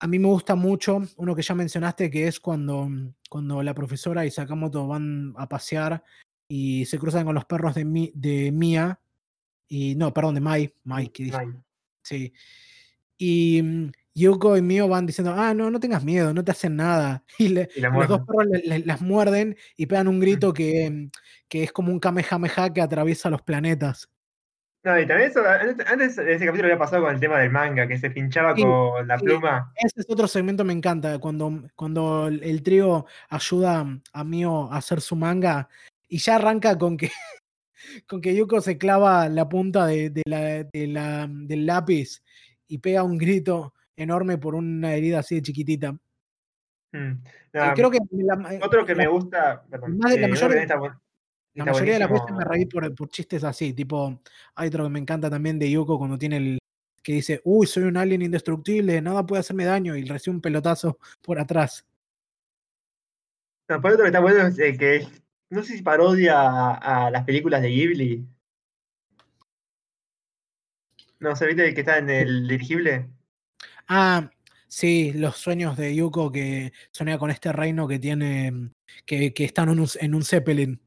mí 0.08 0.20
me 0.20 0.28
gusta 0.28 0.56
mucho 0.56 1.02
uno 1.18 1.36
que 1.36 1.42
ya 1.42 1.56
mencionaste, 1.56 2.10
que 2.10 2.28
es 2.28 2.40
cuando, 2.40 2.90
cuando 3.30 3.62
la 3.64 3.74
profesora 3.74 4.26
y 4.26 4.32
Sakamoto 4.32 4.88
van 4.88 5.34
a 5.38 5.48
pasear 5.48 6.04
y 6.48 6.86
se 6.86 7.00
cruzan 7.00 7.26
con 7.26 7.36
los 7.36 7.46
perros 7.46 7.76
de, 7.76 7.86
mi, 7.86 8.12
de 8.16 8.52
Mia, 8.52 9.00
y 9.68 9.96
no, 9.96 10.14
perdón, 10.14 10.36
de 10.36 10.42
Mai, 10.42 10.74
Mai, 10.84 11.10
que 11.10 11.24
dije. 11.24 11.38
Sí. 12.04 12.34
Y 13.18 13.62
mm, 13.62 13.92
Yuko 14.16 14.58
y 14.58 14.62
Mio 14.62 14.88
van 14.88 15.06
diciendo, 15.06 15.34
ah, 15.36 15.54
no, 15.54 15.72
no 15.72 15.80
tengas 15.80 16.04
miedo, 16.04 16.34
no 16.34 16.44
te 16.44 16.52
hacen 16.52 16.76
nada. 16.76 17.24
Y, 17.40 17.50
los 17.50 18.08
dos 18.08 18.22
perros 18.22 18.48
las 18.86 19.02
muerden 19.02 19.58
y 19.76 19.86
pegan 19.88 20.08
un 20.08 20.20
grito 20.22 20.54
que, 20.54 21.10
que, 21.48 21.64
es 21.64 21.72
como 21.72 21.92
un 21.92 22.00
Kamehameha 22.00 22.74
que 22.74 22.82
atraviesa 22.82 23.30
los 23.30 23.42
planetas. 23.42 24.10
No, 24.84 25.00
y 25.00 25.08
también 25.08 25.30
eso, 25.30 25.42
antes 25.48 26.18
de 26.18 26.34
ese 26.34 26.46
capítulo 26.46 26.66
había 26.68 26.78
pasado 26.78 27.04
con 27.04 27.14
el 27.14 27.20
tema 27.20 27.40
del 27.40 27.50
manga, 27.50 27.88
que 27.88 27.98
se 27.98 28.12
pinchaba 28.12 28.54
con 28.54 29.08
la 29.08 29.18
pluma. 29.18 29.72
Ese 29.76 30.02
es 30.02 30.10
otro 30.10 30.28
segmento, 30.28 30.66
me 30.66 30.74
encanta, 30.74 31.20
cuando, 31.20 31.64
cuando 31.74 32.28
el 32.28 32.62
trío 32.64 33.06
ayuda 33.30 33.88
a 34.12 34.24
Mio 34.26 34.70
a 34.70 34.78
hacer 34.78 35.00
su 35.00 35.16
manga 35.16 35.70
y 36.10 36.18
ya 36.18 36.36
arranca 36.36 36.78
con 36.78 36.98
que, 36.98 37.10
con 38.08 38.20
que 38.20 38.36
Yuko 38.36 38.60
se 38.60 38.78
clava 38.78 39.30
la 39.30 39.48
punta 39.48 39.86
de, 39.86 40.10
de 40.10 40.22
la, 40.26 40.64
de 40.66 40.88
la, 40.88 41.28
del 41.30 41.66
lápiz 41.66 42.22
y 42.68 42.80
pega 42.80 43.04
un 43.04 43.18
grito 43.18 43.74
enorme 43.96 44.38
por 44.38 44.56
una 44.56 44.96
herida 44.96 45.20
así 45.20 45.36
de 45.36 45.42
chiquitita. 45.42 45.92
Mm, 46.92 47.24
creo 47.52 47.90
que 47.90 48.00
otro 48.62 48.86
que 48.86 48.96
me 48.96 49.08
gusta, 49.08 49.64
perdón, 49.70 49.98
la, 50.00 50.28
mayoría, 50.28 50.68
la 51.56 51.66
mayoría 51.66 51.94
de 51.94 52.00
las 52.00 52.12
veces 52.12 52.32
me 52.38 52.44
reí 52.46 52.66
por, 52.68 52.94
por, 52.94 53.10
chistes 53.10 53.44
así, 53.44 53.74
tipo, 53.74 54.22
hay 54.56 54.68
otro 54.68 54.84
que 54.84 54.90
me 54.92 55.00
encanta 55.00 55.30
también 55.30 55.58
de 55.58 55.72
Yuko 55.72 55.98
cuando 55.98 56.20
tiene 56.20 56.38
el 56.38 56.60
que 57.02 57.14
dice, 57.14 57.42
uy, 57.44 57.68
soy 57.68 57.84
un 57.84 57.98
alien 57.98 58.22
indestructible, 58.22 59.02
nada 59.02 59.26
puede 59.26 59.42
hacerme 59.42 59.66
daño, 59.66 59.96
y 59.96 60.06
recibe 60.06 60.36
un 60.36 60.42
pelotazo 60.42 60.98
por 61.22 61.40
atrás. 61.40 61.86
No, 63.68 63.82
por 63.82 63.92
otro 63.92 64.04
que 64.04 64.10
está 64.10 64.20
bueno 64.20 64.48
es 64.48 64.56
que 64.56 65.08
no 65.50 65.64
sé 65.64 65.78
si 65.78 65.84
parodia 65.84 66.40
a, 66.40 67.06
a, 67.06 67.12
las 67.12 67.24
películas 67.24 67.62
de 67.62 67.70
Ghibli. 67.70 68.28
No, 71.20 71.36
¿se 71.36 71.48
viste 71.48 71.74
que 71.74 71.80
está 71.80 71.98
en 71.98 72.10
el 72.10 72.48
dirigible? 72.48 73.10
Ah, 73.88 74.30
sí, 74.68 75.14
los 75.14 75.38
sueños 75.38 75.78
de 75.78 75.96
Yuko 75.96 76.32
que 76.32 76.74
sueña 76.92 77.18
con 77.18 77.30
este 77.30 77.52
reino 77.52 77.88
que 77.88 78.00
tiene, 78.00 78.72
que, 79.06 79.34
que 79.34 79.46
están 79.46 79.70
en 79.70 79.80
un, 79.80 79.88
en 80.00 80.16
un 80.16 80.24
Zeppelin. 80.24 80.82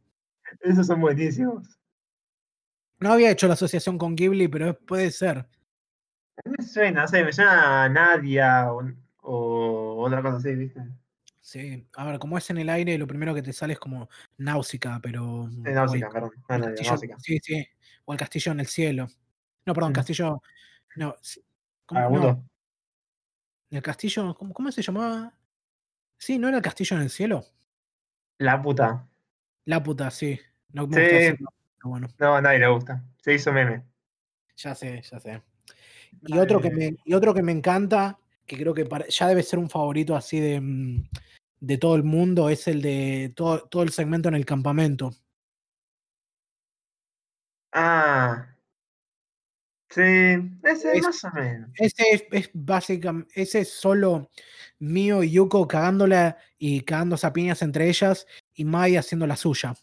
Esos 0.61 0.87
son 0.87 1.01
buenísimos. 1.01 1.79
No 2.99 3.13
había 3.13 3.31
hecho 3.31 3.47
la 3.47 3.55
asociación 3.55 3.99
con 3.99 4.17
Ghibli, 4.17 4.49
pero 4.49 4.79
puede 4.79 5.11
ser. 5.11 5.47
Me 6.45 6.65
suena, 6.65 7.03
no 7.03 7.09
sé, 7.09 7.25
me 7.25 7.33
suena 7.33 7.85
a 7.85 7.89
Nadia 7.89 8.73
o, 8.73 10.03
otra 10.03 10.23
cosa 10.23 10.37
así, 10.37 10.55
¿viste? 10.55 10.81
Sí, 11.41 11.87
a 11.95 12.05
ver, 12.05 12.19
como 12.19 12.39
es 12.39 12.51
en 12.51 12.59
el 12.59 12.69
aire, 12.69 12.99
lo 12.99 13.07
primero 13.07 13.35
que 13.35 13.43
te 13.43 13.53
sale 13.53 13.75
es 13.75 13.79
como 13.79 14.09
náusica, 14.39 14.99
pero. 15.03 15.49
Sí, 15.51 15.61
náusica, 15.61 16.09
perdón. 16.11 16.75
Sí, 17.21 17.39
sí. 17.43 17.67
O 18.05 18.13
el 18.13 18.19
castillo 18.19 18.53
en 18.53 18.61
el 18.61 18.67
cielo. 18.67 19.07
No, 19.65 19.75
perdón, 19.75 19.93
mm. 19.93 19.95
castillo. 19.95 20.43
No. 20.97 21.15
¿cómo, 21.87 22.19
no? 22.19 22.49
El 23.71 23.83
castillo, 23.83 24.35
¿cómo, 24.35 24.71
se 24.71 24.83
llamaba? 24.83 25.35
Sí, 26.19 26.39
¿no 26.39 26.49
era 26.49 26.59
el 26.59 26.63
castillo 26.63 26.97
en 26.97 27.03
el 27.03 27.11
cielo? 27.11 27.45
La 28.39 28.61
puta. 28.63 29.07
La 29.65 29.83
puta, 29.83 30.11
sí. 30.11 30.39
No 30.73 30.87
me 30.87 31.37
bueno. 31.83 32.09
No, 32.19 32.35
a 32.35 32.41
nadie 32.41 32.59
le 32.59 32.69
gusta. 32.69 33.03
Se 33.23 33.35
hizo 33.35 33.53
meme. 33.53 33.83
Ya 34.57 34.75
sé, 34.75 35.03
ya 35.03 35.21
sé. 35.21 35.43
Y 36.23 36.39
otro, 36.39 36.61
que 36.61 36.71
me, 36.71 36.97
y 37.05 37.15
otro 37.15 37.35
que 37.35 37.43
me 37.43 37.53
encanta, 37.53 38.19
que 38.47 38.57
creo 38.57 38.75
que 38.75 38.89
ya 39.09 39.29
debe 39.29 39.43
ser 39.43 39.59
un 39.59 39.71
favorito 39.71 40.17
así 40.17 40.41
de, 40.41 40.61
mm, 40.61 41.09
de 41.61 41.79
todo 41.79 41.95
el 41.95 42.03
mundo, 42.03 42.49
es 42.49 42.67
el 42.69 42.83
de 42.83 43.33
todo, 43.35 43.69
todo 43.69 43.83
el 43.83 43.91
segmento 43.91 44.29
en 44.29 44.35
el 44.35 44.47
campamento. 44.47 45.13
Ah. 47.73 48.56
Sí, 49.89 50.03
ese 50.03 51.01
más 51.01 51.25
o 51.25 51.31
menos. 51.33 51.71
Ese 51.75 52.03
es, 52.13 52.25
es 52.33 52.51
básicamente, 52.53 53.41
ese 53.41 53.61
es 53.61 53.73
solo 53.73 54.31
Mio 54.79 55.23
y 55.23 55.31
Yuko 55.31 55.67
cagándola 55.69 56.37
y 56.59 56.83
cagando 56.83 57.17
a 57.21 57.33
piñas 57.33 57.63
entre 57.63 57.89
ellas 57.89 58.27
y 58.55 58.65
Mai 58.65 58.97
haciendo 58.97 59.27
la 59.27 59.37
suya. 59.37 59.75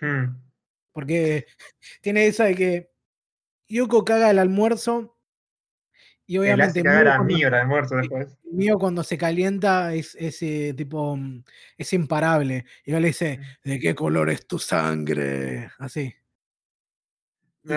Hmm. 0.00 0.36
Porque 0.92 1.46
tiene 2.00 2.26
esa 2.26 2.44
de 2.44 2.54
que 2.54 2.90
Yuko 3.68 4.04
caga 4.04 4.30
el 4.30 4.38
almuerzo 4.38 5.16
y 6.26 6.38
obviamente 6.38 6.82
Mio 6.82 6.92
cuando, 6.92 7.24
Mio 7.24 7.48
el 7.48 7.54
almuerzo 7.54 7.96
después. 7.96 8.36
Mio 8.44 8.78
cuando 8.78 9.04
se 9.04 9.16
calienta 9.16 9.94
es 9.94 10.16
ese 10.16 10.74
tipo 10.74 11.18
es 11.78 11.92
imparable. 11.92 12.64
Y 12.84 12.92
le 12.92 13.06
dice, 13.06 13.38
hmm. 13.38 13.68
¿de 13.70 13.78
qué 13.78 13.94
color 13.94 14.30
es 14.30 14.46
tu 14.46 14.58
sangre? 14.58 15.70
Así. 15.78 16.14
Y, 17.64 17.72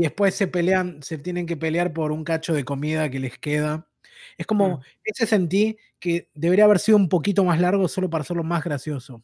después 0.00 0.34
se 0.34 0.46
pelean, 0.46 1.02
se 1.02 1.18
tienen 1.18 1.46
que 1.46 1.56
pelear 1.56 1.92
por 1.92 2.12
un 2.12 2.24
cacho 2.24 2.52
de 2.52 2.64
comida 2.64 3.10
que 3.10 3.18
les 3.18 3.38
queda. 3.38 3.88
Es 4.36 4.46
como, 4.46 4.78
hmm. 4.78 4.80
ese 5.04 5.26
sentí 5.26 5.78
que 5.98 6.30
debería 6.34 6.64
haber 6.64 6.78
sido 6.78 6.96
un 6.98 7.08
poquito 7.08 7.44
más 7.44 7.60
largo 7.60 7.88
solo 7.88 8.10
para 8.10 8.22
hacerlo 8.22 8.44
más 8.44 8.62
gracioso. 8.64 9.22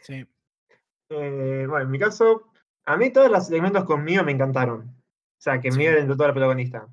Sí. 0.00 0.26
Eh, 1.10 1.66
bueno, 1.68 1.84
en 1.84 1.90
mi 1.90 1.98
caso, 1.98 2.52
a 2.84 2.96
mí 2.96 3.10
todos 3.12 3.30
los 3.30 3.46
segmentos 3.46 3.84
con 3.84 4.04
Mio 4.04 4.24
me 4.24 4.32
encantaron. 4.32 4.80
O 4.88 5.40
sea, 5.42 5.60
que 5.60 5.70
Mio 5.70 5.90
era 5.90 6.06
toda 6.06 6.28
la 6.28 6.34
protagonista. 6.34 6.88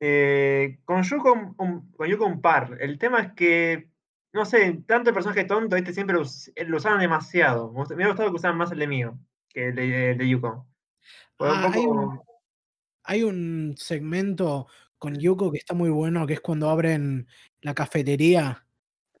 Eh, 0.00 0.78
con 0.84 1.02
Yuko 1.02 1.54
un, 1.58 1.90
con 1.92 2.08
Yuko 2.08 2.26
un 2.26 2.40
par. 2.40 2.76
El 2.80 2.98
tema 2.98 3.20
es 3.20 3.32
que, 3.32 3.88
no 4.32 4.44
sé, 4.44 4.82
tanto 4.86 5.10
el 5.10 5.14
personaje 5.14 5.44
tonto, 5.44 5.76
este 5.76 5.92
siempre 5.92 6.16
lo, 6.16 6.22
usaban 6.76 7.00
demasiado. 7.00 7.72
Me 7.72 7.82
hubiera 7.94 8.08
gustado 8.08 8.30
que 8.30 8.36
usaran 8.36 8.58
más 8.58 8.72
el 8.72 8.78
de 8.78 8.86
Mio 8.86 9.18
que 9.56 9.68
el 9.68 10.18
de, 10.18 10.28
Yuko. 10.28 10.66
Ah, 11.38 11.70
hay, 13.04 13.22
un, 13.22 13.74
segmento 13.76 14.66
con 14.98 15.18
Yuko 15.18 15.52
que 15.52 15.58
está 15.58 15.74
muy 15.74 15.90
bueno, 15.90 16.26
que 16.26 16.34
es 16.34 16.40
cuando 16.40 16.70
abren 16.70 17.28
la 17.60 17.74
cafetería. 17.74 18.64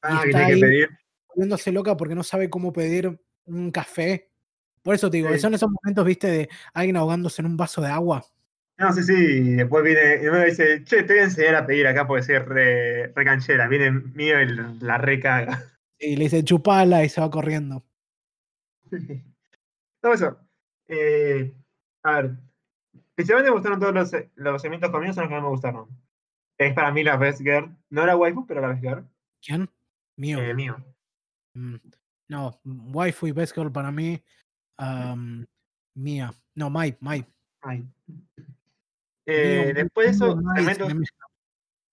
Ah, 0.02 0.22
y 0.24 0.28
está 0.28 0.46
ahí 0.46 0.60
pedir. 0.60 0.88
Volviéndose 1.28 1.72
loca 1.72 1.96
porque 1.96 2.14
no 2.14 2.22
sabe 2.22 2.48
cómo 2.48 2.72
pedir 2.72 3.20
un 3.44 3.70
café. 3.70 4.30
Por 4.82 4.94
eso 4.94 5.10
te 5.10 5.18
digo, 5.18 5.36
son 5.38 5.54
esos 5.54 5.68
momentos, 5.70 6.06
viste, 6.06 6.28
de 6.28 6.48
alguien 6.72 6.96
ahogándose 6.96 7.42
en 7.42 7.46
un 7.46 7.56
vaso 7.56 7.82
de 7.82 7.88
agua. 7.88 8.24
No, 8.78 8.92
sí, 8.92 9.02
sí, 9.02 9.14
y 9.14 9.54
después 9.54 9.82
viene, 9.82 10.22
y 10.22 10.30
me 10.30 10.44
dice, 10.46 10.84
che, 10.84 11.02
te 11.02 11.14
voy 11.14 11.20
a 11.22 11.24
enseñar 11.24 11.54
a 11.54 11.66
pedir 11.66 11.86
acá 11.86 12.06
porque 12.06 12.22
soy 12.22 12.38
re, 12.38 13.12
canchera. 13.14 13.68
Viene 13.68 13.90
mío 13.90 14.40
y 14.40 14.48
la 14.80 14.98
recaga. 14.98 15.64
Y 15.98 16.16
le 16.16 16.24
dice, 16.24 16.44
chupala 16.44 17.02
y 17.04 17.08
se 17.08 17.20
va 17.20 17.30
corriendo. 17.30 17.84
no, 20.02 20.12
eso. 20.12 20.38
Eh, 20.88 21.54
a 22.06 22.22
ver, 22.22 22.36
principalmente 23.16 23.50
me 23.50 23.56
gustaron 23.56 23.80
todos 23.80 23.94
los, 23.94 24.12
los 24.36 24.62
segmentos 24.62 24.90
conmigo, 24.90 25.12
son 25.12 25.24
los 25.24 25.28
que 25.28 25.34
más 25.34 25.42
me 25.42 25.48
gustaron. 25.48 25.88
Es 26.56 26.72
para 26.72 26.92
mí 26.92 27.02
la 27.02 27.16
best 27.16 27.40
girl. 27.40 27.76
No 27.90 28.02
era 28.04 28.16
waifu, 28.16 28.46
pero 28.46 28.60
la 28.60 28.68
best 28.68 28.82
girl. 28.82 29.04
¿Quién? 29.42 29.68
Mío. 30.16 30.38
Eh, 30.40 30.54
mío. 30.54 30.76
Mm, 31.54 31.76
no, 32.28 32.60
waifu 32.64 33.26
y 33.26 33.32
best 33.32 33.54
girl 33.54 33.72
para 33.72 33.90
mí. 33.90 34.22
mía. 35.94 36.32
No, 36.54 36.70
Mai, 36.70 36.96
Mai. 37.00 37.26
Eh, 39.26 39.72
después 39.74 40.06
de 40.06 40.12
eso, 40.12 40.40
segmentos, 40.54 40.92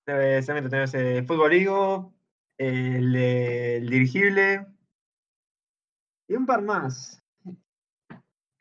eh, 0.06 0.42
segmentos 0.44 0.70
tenemos 0.70 0.94
el 0.94 1.26
fútbol 1.26 1.54
higo, 1.54 2.14
el, 2.60 3.16
el, 3.16 3.90
dirigible 3.90 4.68
y 6.28 6.36
un 6.36 6.46
par 6.46 6.62
más. 6.62 7.23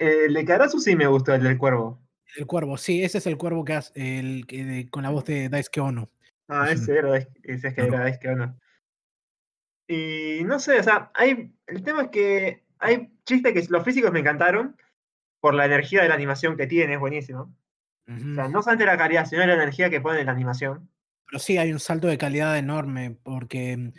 El 0.02 0.34
de 0.34 0.44
Karasu 0.44 0.80
sí 0.80 0.96
me 0.96 1.06
gustó, 1.06 1.32
el 1.34 1.42
del 1.42 1.58
cuervo. 1.58 2.00
El 2.36 2.46
cuervo, 2.46 2.76
sí, 2.76 3.04
ese 3.04 3.18
es 3.18 3.26
el 3.26 3.36
cuervo 3.36 3.64
que 3.64 3.74
hace 3.74 4.18
el, 4.18 4.46
que 4.46 4.88
con 4.90 5.02
la 5.02 5.10
voz 5.10 5.24
de 5.24 5.48
Daisuke 5.48 5.80
Ono. 5.80 6.08
Ah, 6.48 6.70
ese 6.70 6.98
era, 6.98 7.16
ese 7.16 7.68
es 7.68 7.74
que 7.74 7.80
era 7.82 8.00
Daisuke 8.00 8.28
Ono. 8.30 8.58
Y 9.86 10.42
no 10.44 10.58
sé, 10.58 10.80
o 10.80 10.82
sea, 10.82 11.10
hay, 11.14 11.52
el 11.66 11.82
tema 11.82 12.02
es 12.02 12.08
que 12.08 12.64
hay 12.78 13.12
chistes 13.24 13.52
que 13.52 13.64
los 13.70 13.84
físicos 13.84 14.10
me 14.10 14.20
encantaron 14.20 14.76
por 15.40 15.54
la 15.54 15.66
energía 15.66 16.02
de 16.02 16.08
la 16.08 16.14
animación 16.14 16.56
que 16.56 16.66
tiene, 16.66 16.94
es 16.94 17.00
buenísimo. 17.00 17.54
O 18.08 18.34
sea, 18.34 18.48
no 18.48 18.62
solamente 18.62 18.86
la 18.86 18.98
calidad, 18.98 19.26
sino 19.26 19.46
la 19.46 19.54
energía 19.54 19.88
que 19.88 20.00
pone 20.00 20.20
en 20.20 20.26
la 20.26 20.32
animación. 20.32 20.88
Pero 21.26 21.38
sí, 21.38 21.58
hay 21.58 21.72
un 21.72 21.78
salto 21.78 22.08
de 22.08 22.18
calidad 22.18 22.58
enorme, 22.58 23.16
porque 23.22 23.92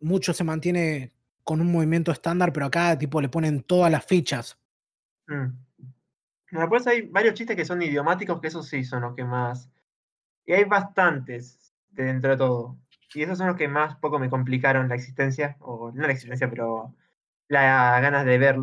mucho 0.00 0.34
se 0.34 0.44
mantiene 0.44 1.12
con 1.42 1.60
un 1.60 1.72
movimiento 1.72 2.12
estándar, 2.12 2.52
pero 2.52 2.66
acá 2.66 2.98
tipo 2.98 3.20
le 3.20 3.30
ponen 3.30 3.62
todas 3.62 3.90
las 3.90 4.04
fichas. 4.04 4.57
Mm. 5.28 5.56
Después 6.50 6.86
hay 6.86 7.02
varios 7.02 7.34
chistes 7.34 7.56
que 7.56 7.64
son 7.64 7.80
idiomáticos, 7.82 8.40
que 8.40 8.48
esos 8.48 8.66
sí 8.66 8.82
son 8.84 9.02
los 9.02 9.14
que 9.14 9.24
más. 9.24 9.70
Y 10.46 10.54
hay 10.54 10.64
bastantes 10.64 11.74
dentro 11.90 12.30
de 12.30 12.36
todo. 12.36 12.78
Y 13.14 13.22
esos 13.22 13.38
son 13.38 13.48
los 13.48 13.56
que 13.56 13.68
más 13.68 13.96
poco 13.96 14.18
me 14.18 14.30
complicaron 14.30 14.88
la 14.88 14.94
existencia, 14.94 15.56
o 15.60 15.92
no 15.92 16.06
la 16.06 16.12
existencia, 16.12 16.48
pero 16.50 16.94
la 17.48 18.00
ganas 18.00 18.24
de 18.24 18.38
ver, 18.38 18.56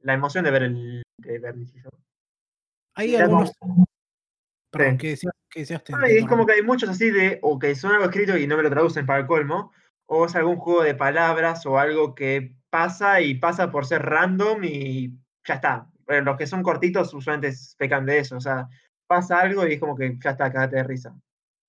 la 0.00 0.14
emoción 0.14 0.44
de 0.44 0.50
ver 0.50 0.62
el 0.62 1.02
de 1.18 1.38
ver 1.38 1.54
Hay 2.94 3.16
algunos. 3.16 3.52
Perdón, 4.70 4.98
que 4.98 5.10
decías, 5.10 5.32
que 5.50 5.60
es 5.60 6.26
como 6.26 6.46
que 6.46 6.54
hay 6.54 6.62
muchos 6.62 6.88
así 6.88 7.10
de, 7.10 7.38
o 7.42 7.58
que 7.58 7.74
son 7.76 7.92
algo 7.92 8.04
escrito 8.06 8.36
y 8.36 8.46
no 8.46 8.56
me 8.56 8.64
lo 8.64 8.70
traducen 8.70 9.06
para 9.06 9.20
el 9.20 9.26
colmo, 9.26 9.72
o 10.06 10.26
es 10.26 10.34
algún 10.34 10.56
juego 10.56 10.82
de 10.82 10.94
palabras 10.94 11.64
o 11.66 11.78
algo 11.78 12.14
que 12.14 12.56
pasa 12.70 13.20
y 13.20 13.36
pasa 13.36 13.70
por 13.70 13.86
ser 13.86 14.02
random 14.02 14.64
y 14.64 15.10
ya 15.46 15.54
está. 15.54 15.90
Los 16.06 16.36
que 16.36 16.46
son 16.46 16.62
cortitos 16.62 17.12
usualmente 17.14 17.56
pecan 17.78 18.06
de 18.06 18.18
eso. 18.18 18.36
O 18.36 18.40
sea, 18.40 18.68
pasa 19.06 19.40
algo 19.40 19.66
y 19.66 19.74
es 19.74 19.80
como 19.80 19.96
que 19.96 20.16
ya 20.22 20.30
está, 20.30 20.52
cagate 20.52 20.76
de 20.76 20.84
risa. 20.84 21.14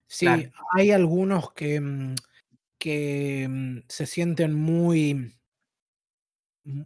Sí, 0.07 0.27
hay 0.73 0.91
algunos 0.91 1.51
que, 1.53 1.79
mm, 1.81 2.15
que 2.77 3.47
mm, 3.49 3.77
se 3.87 4.05
sienten 4.05 4.53
muy, 4.53 5.33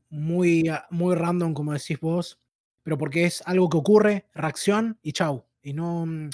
muy, 0.10 0.72
muy 0.90 1.16
random, 1.16 1.54
como 1.54 1.74
decís 1.74 2.00
vos, 2.00 2.40
pero 2.84 2.98
porque 2.98 3.26
es 3.26 3.44
algo 3.46 3.70
que 3.70 3.78
ocurre, 3.78 4.26
reacción 4.34 4.98
y 5.02 5.14
chau. 5.14 5.46
Y 5.62 5.74
no. 5.74 6.06
Mm, 6.06 6.30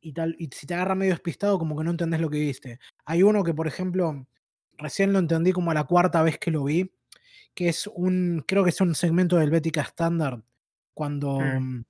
y, 0.00 0.12
tal, 0.12 0.36
y 0.38 0.48
si 0.52 0.66
te 0.66 0.74
agarra 0.74 0.94
medio 0.94 1.12
despistado, 1.12 1.58
como 1.58 1.76
que 1.76 1.82
no 1.82 1.90
entendés 1.90 2.20
lo 2.20 2.30
que 2.30 2.38
viste. 2.38 2.78
Hay 3.04 3.24
uno 3.24 3.42
que, 3.42 3.54
por 3.54 3.66
ejemplo, 3.66 4.26
recién 4.78 5.12
lo 5.12 5.18
entendí 5.18 5.52
como 5.52 5.72
a 5.72 5.74
la 5.74 5.84
cuarta 5.84 6.22
vez 6.22 6.38
que 6.38 6.52
lo 6.52 6.62
vi, 6.62 6.92
que 7.54 7.68
es 7.68 7.88
un, 7.88 8.44
creo 8.46 8.62
que 8.62 8.70
es 8.70 8.80
un 8.80 8.94
segmento 8.94 9.36
del 9.36 9.50
Bética 9.50 9.80
Standard, 9.82 10.42
cuando, 10.96 11.40
mm. 11.40 11.60
Mm, 11.60 11.84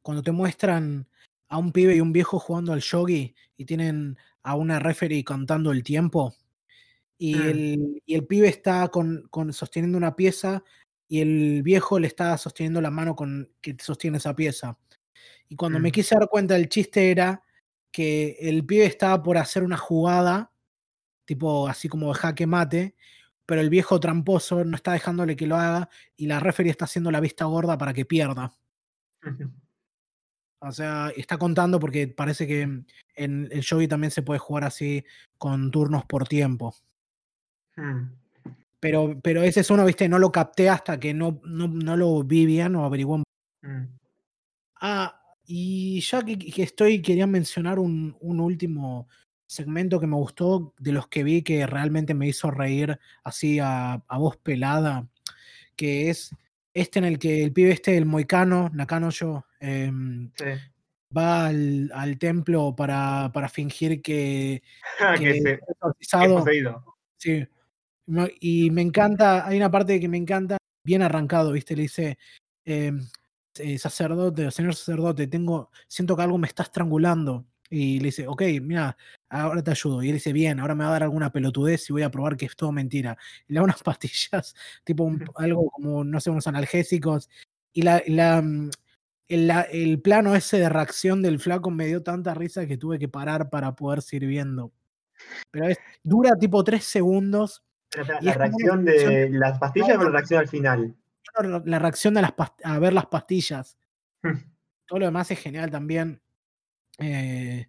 cuando 0.00 0.22
te 0.22 0.30
muestran 0.30 1.08
a 1.48 1.58
un 1.58 1.72
pibe 1.72 1.96
y 1.96 2.00
un 2.00 2.12
viejo 2.12 2.38
jugando 2.38 2.72
al 2.72 2.78
shogi 2.78 3.34
y 3.56 3.64
tienen 3.64 4.16
a 4.44 4.54
una 4.54 4.78
referee 4.78 5.24
contando 5.24 5.72
el 5.72 5.82
tiempo. 5.82 6.32
Y, 7.18 7.34
mm. 7.34 7.42
el, 7.42 8.02
y 8.06 8.14
el, 8.14 8.24
pibe 8.24 8.46
está 8.46 8.86
con, 8.86 9.26
con, 9.30 9.52
sosteniendo 9.52 9.98
una 9.98 10.14
pieza 10.14 10.62
y 11.08 11.22
el 11.22 11.64
viejo 11.64 11.98
le 11.98 12.06
está 12.06 12.38
sosteniendo 12.38 12.80
la 12.80 12.92
mano 12.92 13.16
con 13.16 13.50
que 13.60 13.76
sostiene 13.80 14.18
esa 14.18 14.36
pieza. 14.36 14.78
Y 15.48 15.56
cuando 15.56 15.80
me 15.80 15.90
quise 15.90 16.14
dar 16.14 16.28
cuenta, 16.28 16.54
el 16.54 16.68
chiste 16.68 17.10
era 17.10 17.42
que 17.90 18.36
el 18.38 18.64
pibe 18.64 18.86
estaba 18.86 19.20
por 19.24 19.38
hacer 19.38 19.64
una 19.64 19.76
jugada, 19.76 20.52
tipo 21.24 21.66
así 21.66 21.88
como 21.88 22.12
de 22.12 22.20
jaque 22.20 22.46
mate, 22.46 22.94
pero 23.46 23.60
el 23.60 23.70
viejo 23.70 24.00
tramposo 24.00 24.64
no 24.64 24.76
está 24.76 24.92
dejándole 24.92 25.36
que 25.36 25.46
lo 25.46 25.56
haga 25.56 25.88
y 26.16 26.26
la 26.26 26.40
referee 26.40 26.70
está 26.70 26.86
haciendo 26.86 27.10
la 27.10 27.20
vista 27.20 27.44
gorda 27.44 27.76
para 27.78 27.92
que 27.92 28.04
pierda. 28.04 28.52
O 30.60 30.72
sea, 30.72 31.12
está 31.14 31.36
contando 31.36 31.78
porque 31.78 32.08
parece 32.08 32.46
que 32.46 32.62
en 32.62 33.48
el 33.50 33.60
shogi 33.60 33.86
también 33.86 34.10
se 34.10 34.22
puede 34.22 34.38
jugar 34.38 34.64
así 34.64 35.04
con 35.36 35.70
turnos 35.70 36.06
por 36.06 36.26
tiempo. 36.26 36.74
Hmm. 37.76 38.12
Pero, 38.80 39.18
pero 39.22 39.42
ese 39.42 39.60
es 39.60 39.70
uno, 39.70 39.84
viste, 39.84 40.08
no 40.08 40.18
lo 40.18 40.32
capté 40.32 40.68
hasta 40.68 40.98
que 40.98 41.12
no, 41.12 41.40
no, 41.44 41.96
lo 41.96 42.22
vi 42.22 42.46
bien 42.46 42.76
o 42.76 42.84
averigué. 42.84 43.22
Hmm. 43.62 43.86
Ah, 44.80 45.20
y 45.46 46.00
ya 46.00 46.22
que, 46.24 46.62
estoy, 46.62 47.02
quería 47.02 47.26
mencionar 47.26 47.78
un, 47.78 48.16
un 48.20 48.40
último 48.40 49.08
segmento 49.54 50.00
que 50.00 50.06
me 50.06 50.16
gustó, 50.16 50.74
de 50.78 50.92
los 50.92 51.08
que 51.08 51.24
vi 51.24 51.42
que 51.42 51.66
realmente 51.66 52.14
me 52.14 52.28
hizo 52.28 52.50
reír 52.50 52.98
así 53.22 53.58
a, 53.60 54.02
voz 54.10 54.36
pelada, 54.36 55.08
que 55.76 56.10
es 56.10 56.30
este 56.74 56.98
en 56.98 57.04
el 57.04 57.18
que 57.18 57.44
el 57.44 57.52
pibe 57.52 57.70
este, 57.70 57.96
el 57.96 58.06
moicano, 58.06 58.70
Nakano 58.74 59.10
yo, 59.10 59.46
em, 59.60 60.30
va 61.16 61.46
al, 61.46 62.18
templo 62.18 62.74
para, 62.76 63.30
para, 63.32 63.48
fingir 63.48 64.02
que, 64.02 64.62
ah, 65.00 65.14
que, 65.18 65.42
que 65.42 65.60
Sí. 67.16 67.46
Y 68.40 68.70
me 68.70 68.82
encanta, 68.82 69.46
hay 69.46 69.56
una 69.56 69.70
parte 69.70 69.98
que 69.98 70.08
me 70.08 70.18
encanta, 70.18 70.58
bien 70.84 71.02
arrancado, 71.02 71.52
¿viste? 71.52 71.74
Le 71.74 71.82
dice, 71.82 72.18
em, 72.64 73.00
eh, 73.58 73.78
sacerdote, 73.78 74.50
señor 74.50 74.74
sacerdote, 74.74 75.26
tengo, 75.26 75.70
siento 75.88 76.16
que 76.16 76.22
algo 76.22 76.38
me 76.38 76.48
está 76.48 76.64
estrangulando. 76.64 77.46
Y 77.74 77.98
le 77.98 78.04
dice, 78.06 78.28
ok, 78.28 78.40
mira, 78.62 78.96
ahora 79.28 79.60
te 79.60 79.72
ayudo. 79.72 80.00
Y 80.00 80.06
él 80.06 80.14
dice, 80.14 80.32
bien, 80.32 80.60
ahora 80.60 80.76
me 80.76 80.84
va 80.84 80.90
a 80.90 80.92
dar 80.92 81.02
alguna 81.02 81.32
pelotudez 81.32 81.90
y 81.90 81.92
voy 81.92 82.02
a 82.02 82.10
probar 82.10 82.36
que 82.36 82.46
es 82.46 82.54
todo 82.54 82.70
mentira. 82.70 83.18
Y 83.48 83.52
le 83.54 83.58
da 83.58 83.64
unas 83.64 83.82
pastillas, 83.82 84.54
tipo 84.84 85.10
algo 85.34 85.70
como, 85.70 86.04
no 86.04 86.20
sé, 86.20 86.30
unos 86.30 86.46
analgésicos. 86.46 87.28
Y 87.72 87.82
la, 87.82 88.00
la, 88.06 88.40
mm, 88.40 88.70
el, 89.26 89.46
la- 89.48 89.62
el 89.62 90.00
plano 90.00 90.36
ese 90.36 90.58
de 90.60 90.68
reacción 90.68 91.20
del 91.20 91.40
flaco 91.40 91.72
me 91.72 91.86
dio 91.86 92.00
tanta 92.04 92.32
risa 92.32 92.64
que 92.68 92.76
tuve 92.76 93.00
que 93.00 93.08
parar 93.08 93.50
para 93.50 93.74
poder 93.74 94.02
seguir 94.02 94.28
viendo. 94.28 94.72
Pero 95.50 95.66
es, 95.66 95.78
dura 96.04 96.36
tipo 96.38 96.62
tres 96.62 96.84
segundos. 96.84 97.64
Pero 97.90 98.04
La, 98.06 98.18
Y 98.20 98.32
reacción 98.34 98.84
de 98.84 99.30
las 99.30 99.58
pastillas 99.58 99.88
No, 99.88 100.00
o 100.00 100.04
la 100.04 100.10
reacción 100.10 100.40
al 100.40 100.48
final. 100.48 100.96
La 101.64 101.78
reacción 101.80 102.14
de 102.14 102.22
las 102.22 102.34
a 102.62 102.78
ver 102.78 102.92
las 102.92 103.06
pastillas. 103.06 103.76
Todo 104.86 105.00
lo 105.00 105.06
demás 105.06 105.28
es 105.32 105.40
genial 105.40 105.72
también. 105.72 106.20
Eh, 106.98 107.68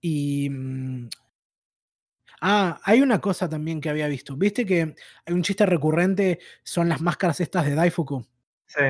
y. 0.00 0.48
mm, 0.50 1.08
Ah, 2.40 2.80
hay 2.84 3.00
una 3.00 3.20
cosa 3.20 3.48
también 3.48 3.80
que 3.80 3.90
había 3.90 4.06
visto. 4.06 4.36
¿Viste 4.36 4.64
que 4.64 4.94
hay 5.26 5.34
un 5.34 5.42
chiste 5.42 5.66
recurrente? 5.66 6.38
Son 6.62 6.88
las 6.88 7.00
máscaras 7.00 7.40
estas 7.40 7.66
de 7.66 7.74
Daifuku. 7.74 8.24
Sí. 8.66 8.82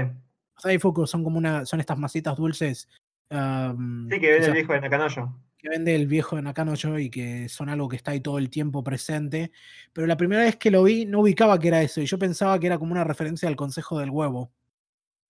Los 0.54 0.64
Daifuku 0.64 1.06
son 1.06 1.24
como 1.24 1.38
una. 1.38 1.64
son 1.64 1.80
estas 1.80 1.98
masitas 1.98 2.36
dulces. 2.36 2.88
Sí, 3.30 4.20
que 4.20 4.32
ven 4.32 4.42
se 4.42 4.48
el 4.48 4.52
viejo 4.52 4.72
de 4.72 4.80
Nakanoyo. 4.80 5.34
que 5.58 5.68
vende 5.68 5.94
el 5.94 6.06
viejo 6.06 6.36
de 6.36 6.42
Nakanoyo 6.42 6.98
y 6.98 7.10
que 7.10 7.48
son 7.48 7.68
algo 7.68 7.88
que 7.88 7.96
está 7.96 8.10
ahí 8.12 8.20
todo 8.20 8.38
el 8.38 8.50
tiempo 8.50 8.82
presente. 8.82 9.50
Pero 9.92 10.06
la 10.06 10.16
primera 10.16 10.42
vez 10.42 10.56
que 10.56 10.70
lo 10.70 10.82
vi 10.82 11.06
no 11.06 11.20
ubicaba 11.20 11.58
que 11.58 11.68
era 11.68 11.82
eso 11.82 12.00
y 12.00 12.06
yo 12.06 12.18
pensaba 12.18 12.58
que 12.58 12.66
era 12.66 12.78
como 12.78 12.92
una 12.92 13.04
referencia 13.04 13.48
al 13.48 13.56
consejo 13.56 13.98
del 13.98 14.10
huevo. 14.10 14.52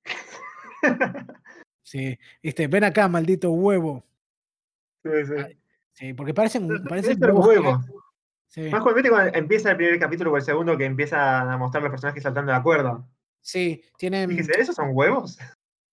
Sí, 1.89 2.19
viste, 2.43 2.66
ven 2.69 2.85
acá, 2.85 3.09
maldito 3.09 3.51
huevo. 3.51 4.05
sí, 5.02 5.10
sí. 5.27 5.32
Ay, 5.39 5.59
Sí, 5.94 6.12
porque 6.12 6.35
parecen, 6.35 6.69
parecen 6.86 7.16
huevos 7.19 7.47
huevos. 7.47 7.81
gigantes. 7.81 8.02
Sí, 8.47 8.60
Más 8.70 8.82
cuando, 8.82 8.94
¿viste 8.97 9.09
cuando 9.10 9.39
empieza 9.39 9.70
el 9.70 9.77
primer 9.78 9.98
capítulo 9.98 10.32
o 10.32 10.36
el 10.36 10.43
segundo 10.43 10.77
que 10.77 10.85
empiezan 10.85 11.48
a 11.48 11.56
mostrar 11.56 11.82
los 11.82 11.90
personajes 11.90 12.23
saltando 12.23 12.52
de 12.52 12.59
acuerdo. 12.59 13.09
sí, 13.40 13.82
tienen 13.97 14.28
Dije, 14.28 14.52
¿esos 14.60 14.74
son 14.74 14.90
huevos? 14.93 15.39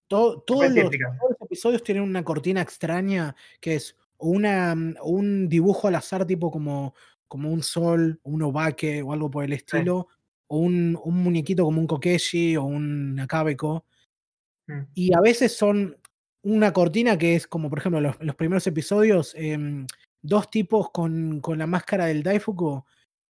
to- 0.09 0.41
todos, 0.45 0.69
los, 0.69 0.89
todos 0.91 1.29
los 1.29 1.41
episodios 1.41 1.81
tienen 1.81 2.03
una 2.03 2.25
cortina 2.25 2.59
extraña 2.61 3.33
que 3.61 3.75
es 3.75 3.95
una, 4.17 4.75
mm, 4.75 4.95
un 5.03 5.47
dibujo 5.47 5.87
al 5.87 5.95
azar 5.95 6.25
tipo 6.25 6.51
como, 6.51 6.93
como 7.29 7.49
un 7.53 7.63
sol, 7.63 8.19
un 8.23 8.41
obaque 8.41 9.01
o 9.01 9.13
algo 9.13 9.31
por 9.31 9.45
el 9.45 9.53
estilo, 9.53 10.09
o 10.47 10.57
un, 10.57 10.99
un 11.01 11.23
muñequito 11.23 11.63
como 11.63 11.79
un 11.79 11.87
kokeshi 11.87 12.57
o 12.57 12.65
un 12.65 13.17
akabeko. 13.17 13.85
Mm. 14.67 14.81
Y 14.93 15.13
a 15.13 15.21
veces 15.21 15.55
son 15.55 15.97
una 16.43 16.73
cortina 16.73 17.17
que 17.17 17.35
es 17.35 17.47
como, 17.47 17.69
por 17.69 17.79
ejemplo, 17.79 18.01
los, 18.01 18.21
los 18.21 18.35
primeros 18.35 18.67
episodios, 18.67 19.33
em, 19.35 19.87
dos 20.21 20.49
tipos 20.49 20.91
con, 20.91 21.39
con 21.41 21.57
la 21.57 21.67
máscara 21.67 22.05
del 22.05 22.23
Daifuku 22.23 22.83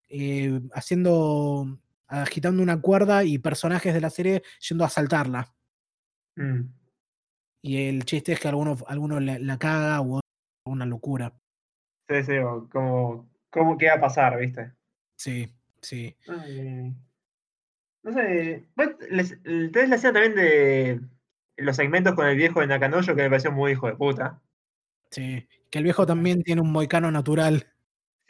eh, 0.09 0.61
haciendo, 0.73 1.79
agitando 2.07 2.61
una 2.61 2.79
cuerda 2.81 3.23
y 3.23 3.37
personajes 3.37 3.93
de 3.93 4.01
la 4.01 4.09
serie 4.09 4.43
yendo 4.67 4.83
a 4.83 4.89
saltarla. 4.89 5.53
Mm. 6.35 6.61
Y 7.61 7.87
el 7.87 8.05
chiste 8.05 8.33
es 8.33 8.39
que 8.39 8.47
alguno, 8.47 8.77
alguno 8.87 9.19
la, 9.19 9.39
la 9.39 9.57
caga 9.57 10.01
o 10.01 10.19
una 10.65 10.85
locura. 10.85 11.33
Sí, 12.07 12.23
sí, 12.23 12.37
o 12.37 12.69
como, 12.69 13.29
¿cómo 13.49 13.77
qué 13.77 13.87
va 13.87 13.95
a 13.95 14.01
pasar, 14.01 14.37
viste? 14.37 14.73
Sí, 15.17 15.49
sí. 15.81 16.15
Ay, 16.27 16.93
No 18.03 18.13
sé, 18.13 18.65
tenés 18.75 19.89
la 19.89 19.95
escena 19.95 20.13
también 20.13 20.35
de 20.35 21.01
los 21.57 21.75
segmentos 21.75 22.13
con 22.15 22.27
el 22.27 22.35
viejo 22.37 22.59
de 22.61 22.67
Nakanoyo 22.67 23.15
que 23.15 23.23
me 23.23 23.29
pareció 23.29 23.51
muy 23.51 23.71
hijo 23.73 23.87
de 23.87 23.95
puta. 23.95 24.41
Sí. 25.11 25.47
Que 25.69 25.77
el 25.79 25.83
viejo 25.83 26.05
también 26.05 26.43
tiene 26.43 26.61
un 26.61 26.71
moicano 26.71 27.11
natural. 27.11 27.67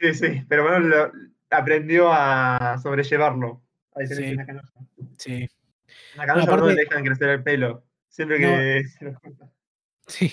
Sí, 0.00 0.14
sí, 0.14 0.44
pero 0.48 0.62
bueno, 0.64 0.78
lo- 0.80 1.12
aprendió 1.50 2.12
a 2.12 2.78
sobrellevarlo. 2.82 3.62
A 3.94 4.00
diferencia 4.00 4.30
Sí. 4.30 4.30
de 4.30 4.36
Nakanoyo. 4.36 4.72
Sí. 5.18 5.48
Nakanoyo 6.16 6.46
no, 6.46 6.52
aparte- 6.52 6.74
le 6.74 6.80
dejan 6.82 7.04
crecer 7.04 7.28
el 7.30 7.42
pelo. 7.42 7.84
Siempre 8.08 8.38
que 8.38 8.82
se 8.98 9.04
lo 9.04 9.14
junta. 9.20 9.50
Sí. 10.06 10.32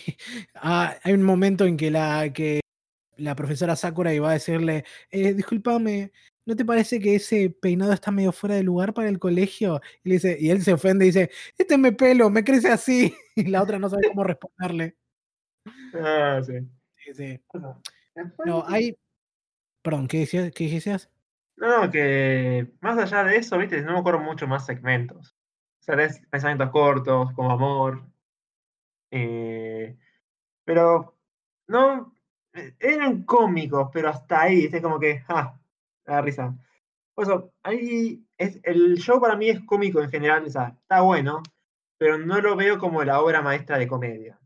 Ah, 0.55 0.95
hay 1.03 1.13
un 1.13 1.23
momento 1.23 1.65
en 1.65 1.77
que 1.77 1.89
la, 1.91 2.31
que 2.33 2.59
la 3.17 3.35
profesora 3.35 3.75
Sakura 3.75 4.13
iba 4.13 4.29
a 4.29 4.33
decirle, 4.33 4.85
eh, 5.11 5.33
discúlpame, 5.33 6.11
¿no 6.45 6.55
te 6.55 6.65
parece 6.65 6.99
que 6.99 7.15
ese 7.15 7.49
peinado 7.49 7.93
está 7.93 8.11
medio 8.11 8.31
fuera 8.31 8.55
de 8.55 8.63
lugar 8.63 8.93
para 8.93 9.09
el 9.09 9.19
colegio? 9.19 9.81
Y, 10.03 10.09
le 10.09 10.15
dice, 10.15 10.37
y 10.39 10.49
él 10.49 10.61
se 10.61 10.73
ofende 10.73 11.05
y 11.05 11.09
dice, 11.09 11.31
este 11.57 11.77
me 11.77 11.91
pelo, 11.91 12.29
me 12.29 12.43
crece 12.43 12.69
así. 12.69 13.13
Y 13.35 13.45
la 13.45 13.63
otra 13.63 13.79
no 13.79 13.89
sabe 13.89 14.09
cómo 14.09 14.23
responderle. 14.23 14.95
Ah, 15.95 16.39
sí. 16.45 16.53
Sí, 16.97 17.13
sí. 17.15 17.41
No, 18.45 18.63
hay... 18.67 18.95
Perdón, 19.81 20.07
¿qué 20.07 20.19
decías? 20.19 20.51
¿Qué 20.51 20.69
decías? 20.69 21.09
No, 21.57 21.85
no, 21.85 21.91
que 21.91 22.71
más 22.79 22.97
allá 22.99 23.23
de 23.23 23.37
eso, 23.37 23.57
viste, 23.57 23.81
no 23.81 23.93
me 23.93 23.99
acuerdo 23.99 24.19
mucho 24.19 24.47
más 24.47 24.67
segmentos. 24.67 25.35
O 25.79 25.83
sea, 25.83 25.95
tenés 25.95 26.19
pensamientos 26.29 26.69
cortos, 26.69 27.33
como 27.33 27.51
amor. 27.51 28.05
eh, 29.11 29.97
pero 30.65 31.17
no, 31.67 32.13
eh, 32.53 32.75
eran 32.79 33.23
cómicos, 33.23 33.89
pero 33.93 34.09
hasta 34.09 34.41
ahí, 34.43 34.69
es 34.71 34.81
como 34.81 34.99
que, 34.99 35.23
me 35.27 35.62
da 36.05 36.21
risa. 36.21 36.55
Por 37.13 37.25
eso, 37.25 37.53
ahí 37.63 38.25
es, 38.37 38.59
el 38.63 38.97
show 38.97 39.21
para 39.21 39.35
mí 39.35 39.49
es 39.49 39.61
cómico 39.65 40.01
en 40.01 40.09
general, 40.09 40.45
o 40.45 40.49
sea, 40.49 40.75
está 40.81 41.01
bueno, 41.01 41.43
pero 41.97 42.17
no 42.17 42.41
lo 42.41 42.55
veo 42.55 42.79
como 42.79 43.03
la 43.03 43.21
obra 43.21 43.41
maestra 43.41 43.77
de 43.77 43.87
comedia. 43.87 44.39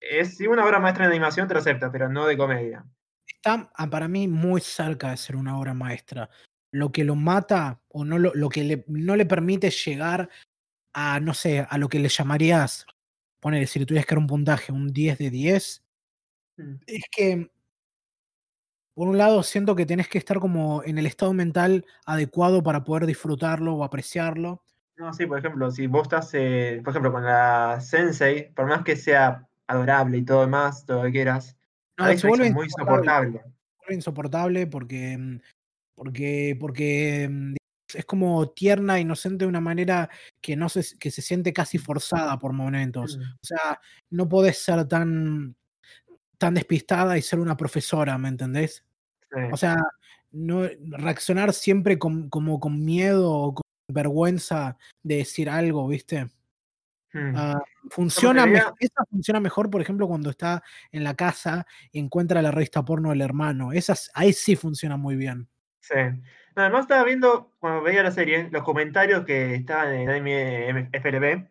Es 0.00 0.36
sí, 0.36 0.46
una 0.46 0.64
obra 0.64 0.78
maestra 0.78 1.06
de 1.06 1.12
animación, 1.12 1.48
te 1.48 1.54
lo 1.54 1.60
acepto, 1.60 1.90
pero 1.92 2.08
no 2.08 2.26
de 2.26 2.36
comedia. 2.36 2.84
Está 3.26 3.70
ah, 3.74 3.90
para 3.90 4.08
mí 4.08 4.28
muy 4.28 4.60
cerca 4.60 5.10
de 5.10 5.16
ser 5.16 5.36
una 5.36 5.58
obra 5.58 5.74
maestra. 5.74 6.30
Lo 6.72 6.92
que 6.92 7.04
lo 7.04 7.14
mata 7.14 7.80
o 7.88 8.04
no 8.04 8.18
lo, 8.18 8.32
lo 8.34 8.48
que 8.48 8.64
le, 8.64 8.84
no 8.88 9.16
le 9.16 9.26
permite 9.26 9.70
llegar 9.70 10.28
a, 10.94 11.20
no 11.20 11.34
sé, 11.34 11.66
a 11.68 11.78
lo 11.78 11.88
que 11.88 11.98
le 11.98 12.08
llamarías, 12.08 12.86
poner, 13.40 13.66
si 13.66 13.78
le 13.78 13.86
tuvieras 13.86 14.06
que 14.06 14.14
dar 14.14 14.20
un 14.20 14.26
puntaje, 14.26 14.72
un 14.72 14.92
10 14.92 15.18
de 15.18 15.30
10, 15.30 15.86
Mm. 16.56 16.76
es 16.86 17.02
que, 17.10 17.50
por 18.96 19.08
un 19.08 19.18
lado, 19.18 19.42
siento 19.42 19.76
que 19.76 19.84
tenés 19.84 20.08
que 20.08 20.16
estar 20.16 20.38
como 20.38 20.82
en 20.82 20.96
el 20.96 21.04
estado 21.04 21.34
mental 21.34 21.84
adecuado 22.06 22.62
para 22.62 22.82
poder 22.82 23.04
disfrutarlo 23.04 23.74
o 23.74 23.84
apreciarlo. 23.84 24.62
No, 24.96 25.12
sí, 25.12 25.26
por 25.26 25.38
ejemplo, 25.38 25.70
si 25.70 25.86
vos 25.86 26.04
estás, 26.04 26.30
eh, 26.32 26.80
por 26.82 26.92
ejemplo, 26.92 27.12
con 27.12 27.22
la 27.22 27.78
Sensei, 27.82 28.50
por 28.54 28.66
más 28.66 28.84
que 28.84 28.96
sea 28.96 29.46
adorable 29.66 30.16
y 30.16 30.24
todo 30.24 30.40
demás, 30.40 30.86
todo 30.86 31.00
lo 31.00 31.02
que 31.04 31.12
quieras, 31.12 31.58
No, 31.98 32.08
es 32.08 32.24
muy 32.24 32.64
insoportable. 32.64 33.42
vuelve 33.80 33.94
insoportable 33.94 34.66
porque, 34.66 35.18
mm, 35.18 35.40
porque, 35.94 36.56
porque 36.58 37.28
mm, 37.30 37.54
es 37.92 38.04
como 38.06 38.48
tierna, 38.48 38.98
inocente 38.98 39.44
de 39.44 39.48
una 39.50 39.60
manera 39.60 40.08
que, 40.40 40.56
no 40.56 40.70
se, 40.70 40.96
que 40.98 41.10
se 41.10 41.20
siente 41.20 41.52
casi 41.52 41.76
forzada 41.76 42.38
por 42.38 42.54
momentos. 42.54 43.18
Mm, 43.18 43.22
O 43.22 43.44
sea, 43.44 43.78
no 44.08 44.26
podés 44.26 44.56
ser 44.56 44.88
tan, 44.88 45.54
tan 46.38 46.54
despistada 46.54 47.18
y 47.18 47.20
ser 47.22 47.40
una 47.40 47.58
profesora, 47.58 48.16
¿me 48.16 48.28
entendés? 48.28 48.85
Sí. 49.30 49.40
O 49.52 49.56
sea, 49.56 49.76
no, 50.32 50.62
reaccionar 50.98 51.52
siempre 51.52 51.98
con, 51.98 52.28
como 52.28 52.60
con 52.60 52.84
miedo 52.84 53.30
o 53.30 53.54
con 53.54 53.62
vergüenza 53.88 54.76
de 55.02 55.18
decir 55.18 55.48
algo, 55.48 55.88
¿viste? 55.88 56.28
Mm. 57.12 57.32
Ah, 57.34 57.62
funciona, 57.88 58.44
esa 58.78 59.04
funciona 59.08 59.40
mejor, 59.40 59.70
por 59.70 59.80
ejemplo, 59.80 60.06
cuando 60.06 60.30
está 60.30 60.62
en 60.92 61.04
la 61.04 61.14
casa 61.14 61.66
y 61.90 61.98
encuentra 61.98 62.42
la 62.42 62.50
revista 62.50 62.84
porno 62.84 63.10
del 63.10 63.22
hermano. 63.22 63.72
Esas, 63.72 64.10
ahí 64.14 64.32
sí 64.32 64.56
funciona 64.56 64.96
muy 64.96 65.16
bien. 65.16 65.48
Sí. 65.80 65.94
No, 66.56 66.62
Además 66.62 66.82
estaba 66.82 67.04
viendo, 67.04 67.52
cuando 67.58 67.82
veía 67.82 68.02
la 68.02 68.10
serie, 68.10 68.48
los 68.50 68.64
comentarios 68.64 69.24
que 69.24 69.54
estaban 69.54 69.94
en 69.94 70.90
FLB, 70.92 71.48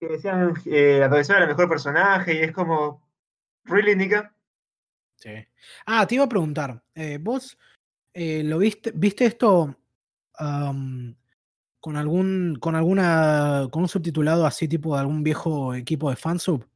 que 0.00 0.08
decían 0.08 0.54
eh, 0.66 0.98
la 1.00 1.08
profesora 1.08 1.38
era 1.38 1.46
el 1.46 1.52
mejor 1.52 1.68
personaje, 1.68 2.34
y 2.34 2.38
es 2.38 2.52
como, 2.52 3.02
¿really, 3.64 3.96
Nika? 3.96 4.33
Sí. 5.24 5.30
Ah, 5.86 6.06
te 6.06 6.16
iba 6.16 6.24
a 6.24 6.28
preguntar, 6.28 6.82
eh, 6.94 7.18
¿vos 7.18 7.56
eh, 8.12 8.42
lo 8.44 8.58
viste, 8.58 8.92
viste 8.94 9.24
esto 9.24 9.74
con 10.36 11.96
algún, 11.96 12.58
con 12.60 12.74
alguna, 12.74 13.68
con 13.70 13.84
un 13.84 13.88
subtitulado 13.88 14.44
así 14.44 14.68
tipo 14.68 14.94
de 14.94 15.00
algún 15.00 15.22
viejo 15.22 15.74
equipo 15.74 16.10
de 16.10 16.16
fansub? 16.16 16.66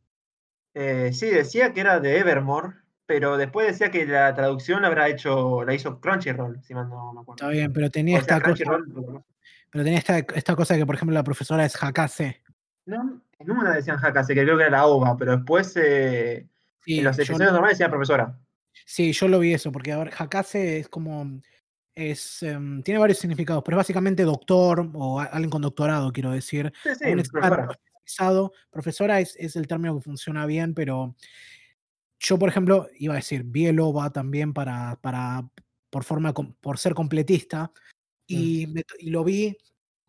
Eh, 0.72 1.10
sí, 1.12 1.26
decía 1.26 1.74
que 1.74 1.80
era 1.80 2.00
de 2.00 2.16
Evermore, 2.16 2.76
pero 3.04 3.36
después 3.36 3.66
decía 3.66 3.90
que 3.90 4.06
la 4.06 4.34
traducción 4.34 4.80
la 4.80 4.88
habrá 4.88 5.10
hecho, 5.10 5.62
la 5.64 5.74
hizo 5.74 6.00
Crunchyroll, 6.00 6.62
si 6.62 6.72
mal 6.72 6.88
no 6.88 7.12
me 7.12 7.20
acuerdo. 7.20 7.44
Está 7.44 7.48
bien, 7.48 7.70
pero 7.70 7.90
tenía 7.90 8.18
O 8.18 8.22
sea, 8.22 8.38
esta 8.38 8.48
cosa, 8.48 8.64
pero 9.70 9.84
tenía 9.84 9.98
esta, 9.98 10.18
esta 10.18 10.56
cosa 10.56 10.74
que, 10.74 10.86
por 10.86 10.94
ejemplo, 10.94 11.12
la 11.12 11.24
profesora 11.24 11.66
es 11.66 11.82
Hakase. 11.82 12.42
No, 12.86 13.20
en 13.38 13.50
una 13.50 13.74
decían 13.74 14.02
Hakase, 14.02 14.34
que 14.34 14.42
creo 14.42 14.56
que 14.56 14.62
era 14.62 14.78
la 14.78 14.86
OVA, 14.86 15.18
pero 15.18 15.36
después 15.36 15.76
eh, 15.76 16.46
Sí, 16.88 16.98
en 16.98 17.04
los 17.04 17.16
yo- 17.16 17.22
episodios 17.22 17.52
normales 17.52 17.76
decía 17.78 17.90
profesora. 17.90 18.38
Sí, 18.86 19.12
yo 19.12 19.28
lo 19.28 19.38
vi 19.40 19.52
eso, 19.52 19.70
porque 19.70 19.92
a 19.92 19.98
ver, 19.98 20.10
Hakase 20.16 20.78
es 20.78 20.88
como. 20.88 21.40
Es, 21.94 22.42
em, 22.44 22.80
tiene 22.82 22.98
varios 23.00 23.18
significados, 23.18 23.62
pero 23.64 23.76
es 23.76 23.80
básicamente 23.80 24.22
doctor 24.22 24.88
o 24.94 25.18
alguien 25.20 25.50
con 25.50 25.60
doctorado, 25.62 26.12
quiero 26.12 26.30
decir. 26.30 26.72
Sí, 26.84 26.90
sí, 26.98 27.10
un 27.10 27.22
profesora. 27.22 27.68
Profesora 28.70 29.20
es, 29.20 29.34
es 29.36 29.56
el 29.56 29.66
término 29.66 29.96
que 29.96 30.00
funciona 30.02 30.46
bien, 30.46 30.72
pero 30.74 31.14
yo, 32.20 32.38
por 32.38 32.48
ejemplo, 32.48 32.88
iba 32.98 33.14
a 33.14 33.16
decir, 33.16 33.42
vi 33.44 33.66
el 33.66 33.80
OVA 33.80 34.10
también 34.10 34.54
para, 34.54 34.96
para, 35.02 35.46
por, 35.90 36.04
forma, 36.04 36.32
por 36.32 36.78
ser 36.78 36.94
completista, 36.94 37.70
y, 38.26 38.66
me- 38.68 38.84
y 39.00 39.10
lo 39.10 39.24
vi 39.24 39.56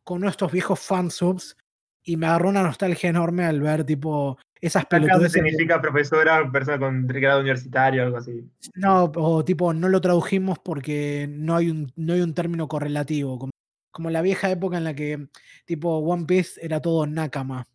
con 0.03 0.21
nuestros 0.21 0.51
viejos 0.51 0.79
fansubs 0.79 1.57
y 2.03 2.17
me 2.17 2.27
agarró 2.27 2.49
una 2.49 2.63
nostalgia 2.63 3.09
enorme 3.09 3.45
al 3.45 3.61
ver 3.61 3.83
tipo 3.83 4.37
esas 4.61 4.85
pelotudeces. 4.85 5.33
de- 5.33 5.39
significa 5.39 5.81
profesora, 5.81 6.49
persona 6.51 6.79
con 6.79 7.07
grado 7.07 7.41
universitario, 7.41 8.03
algo 8.03 8.17
así. 8.17 8.49
No, 8.75 9.11
o 9.15 9.43
tipo, 9.45 9.73
no 9.73 9.87
lo 9.89 10.01
tradujimos 10.01 10.59
porque 10.59 11.27
no 11.29 11.55
hay 11.55 11.69
un, 11.69 11.91
no 11.95 12.13
hay 12.13 12.21
un 12.21 12.33
término 12.33 12.67
correlativo. 12.67 13.39
Como, 13.39 13.51
como 13.91 14.09
la 14.09 14.21
vieja 14.21 14.49
época 14.49 14.77
en 14.77 14.83
la 14.83 14.93
que 14.93 15.27
tipo 15.65 15.97
One 15.99 16.25
Piece 16.25 16.59
era 16.63 16.81
todo 16.81 17.05
Nakama. 17.05 17.65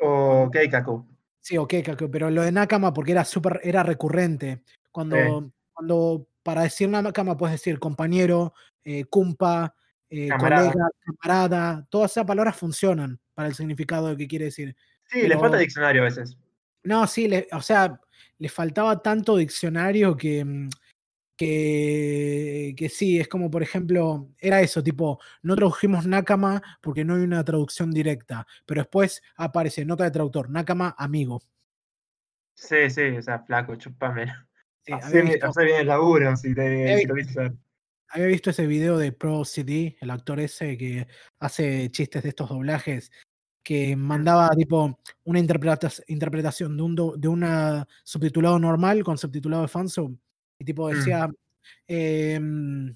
O 0.00 0.50
Keikaku. 0.50 1.06
Sí, 1.40 1.58
ok, 1.58 1.74
Kaku, 1.84 2.10
pero 2.10 2.30
lo 2.30 2.42
de 2.42 2.52
Nakama 2.52 2.92
porque 2.94 3.12
era 3.12 3.24
súper, 3.24 3.60
era 3.62 3.82
recurrente. 3.82 4.62
Cuando, 4.90 5.50
cuando 5.74 6.26
para 6.42 6.62
decir 6.62 6.88
Nakama 6.88 7.36
puedes 7.36 7.54
decir 7.60 7.78
compañero, 7.78 8.54
eh, 8.82 9.04
kumpa, 9.04 9.74
eh, 10.08 10.28
Camarada. 10.28 10.72
colega, 10.72 10.88
camarada, 11.04 11.86
todas 11.90 12.12
esas 12.12 12.24
palabras 12.24 12.56
funcionan 12.56 13.20
para 13.34 13.48
el 13.48 13.54
significado 13.54 14.08
de 14.08 14.16
que 14.16 14.28
quiere 14.28 14.46
decir. 14.46 14.76
Sí, 15.10 15.22
le 15.22 15.28
Pero- 15.28 15.40
falta 15.40 15.58
diccionario 15.58 16.02
a 16.02 16.04
veces. 16.06 16.36
No, 16.84 17.06
sí, 17.06 17.28
le- 17.28 17.48
o 17.52 17.60
sea, 17.60 18.00
le 18.38 18.48
faltaba 18.48 19.00
tanto 19.02 19.36
diccionario 19.36 20.16
que, 20.16 20.44
mm, 20.44 20.68
que, 21.36 22.74
que 22.76 22.88
sí, 22.88 23.18
es 23.18 23.26
como 23.28 23.50
por 23.50 23.62
ejemplo, 23.62 24.28
era 24.38 24.60
eso, 24.60 24.82
tipo, 24.82 25.20
no 25.42 25.56
tradujimos 25.56 26.06
Nakama 26.06 26.62
porque 26.80 27.04
no 27.04 27.16
hay 27.16 27.22
una 27.22 27.44
traducción 27.44 27.90
directa, 27.90 28.46
pero 28.66 28.82
después 28.82 29.20
aparece 29.36 29.84
nota 29.84 30.04
de 30.04 30.10
traductor, 30.12 30.48
Nakama, 30.50 30.94
amigo. 30.96 31.42
Sí, 32.54 32.88
sí, 32.88 33.02
o 33.18 33.22
sea, 33.22 33.40
flaco, 33.40 33.74
chupame. 33.76 34.26
Sí, 34.86 34.92
hacé 34.92 35.22
bien 35.64 35.80
el 35.80 35.86
laburo 35.88 36.36
si, 36.36 36.54
te, 36.54 36.98
si 36.98 37.06
lo 37.06 37.14
viste. 37.14 37.52
Había 38.14 38.28
visto 38.28 38.50
ese 38.50 38.66
video 38.68 38.96
de 38.96 39.10
Pro 39.12 39.44
CD, 39.44 39.96
el 40.00 40.10
actor 40.10 40.38
ese 40.38 40.76
que 40.78 41.06
hace 41.40 41.90
chistes 41.90 42.22
de 42.22 42.28
estos 42.28 42.48
doblajes, 42.48 43.10
que 43.64 43.96
mandaba 43.96 44.50
tipo 44.56 45.00
una 45.24 45.40
interpreta- 45.40 45.90
interpretación 46.06 46.76
de 46.76 46.82
un 46.84 46.94
do- 46.94 47.16
de 47.16 47.26
una 47.28 47.88
subtitulado 48.04 48.58
normal 48.60 49.02
con 49.02 49.18
subtitulado 49.18 49.62
de 49.62 49.68
fansub, 49.68 50.16
y 50.60 50.64
tipo 50.64 50.88
Mm. 50.88 50.94
decía, 50.94 51.28
em, 51.88 52.94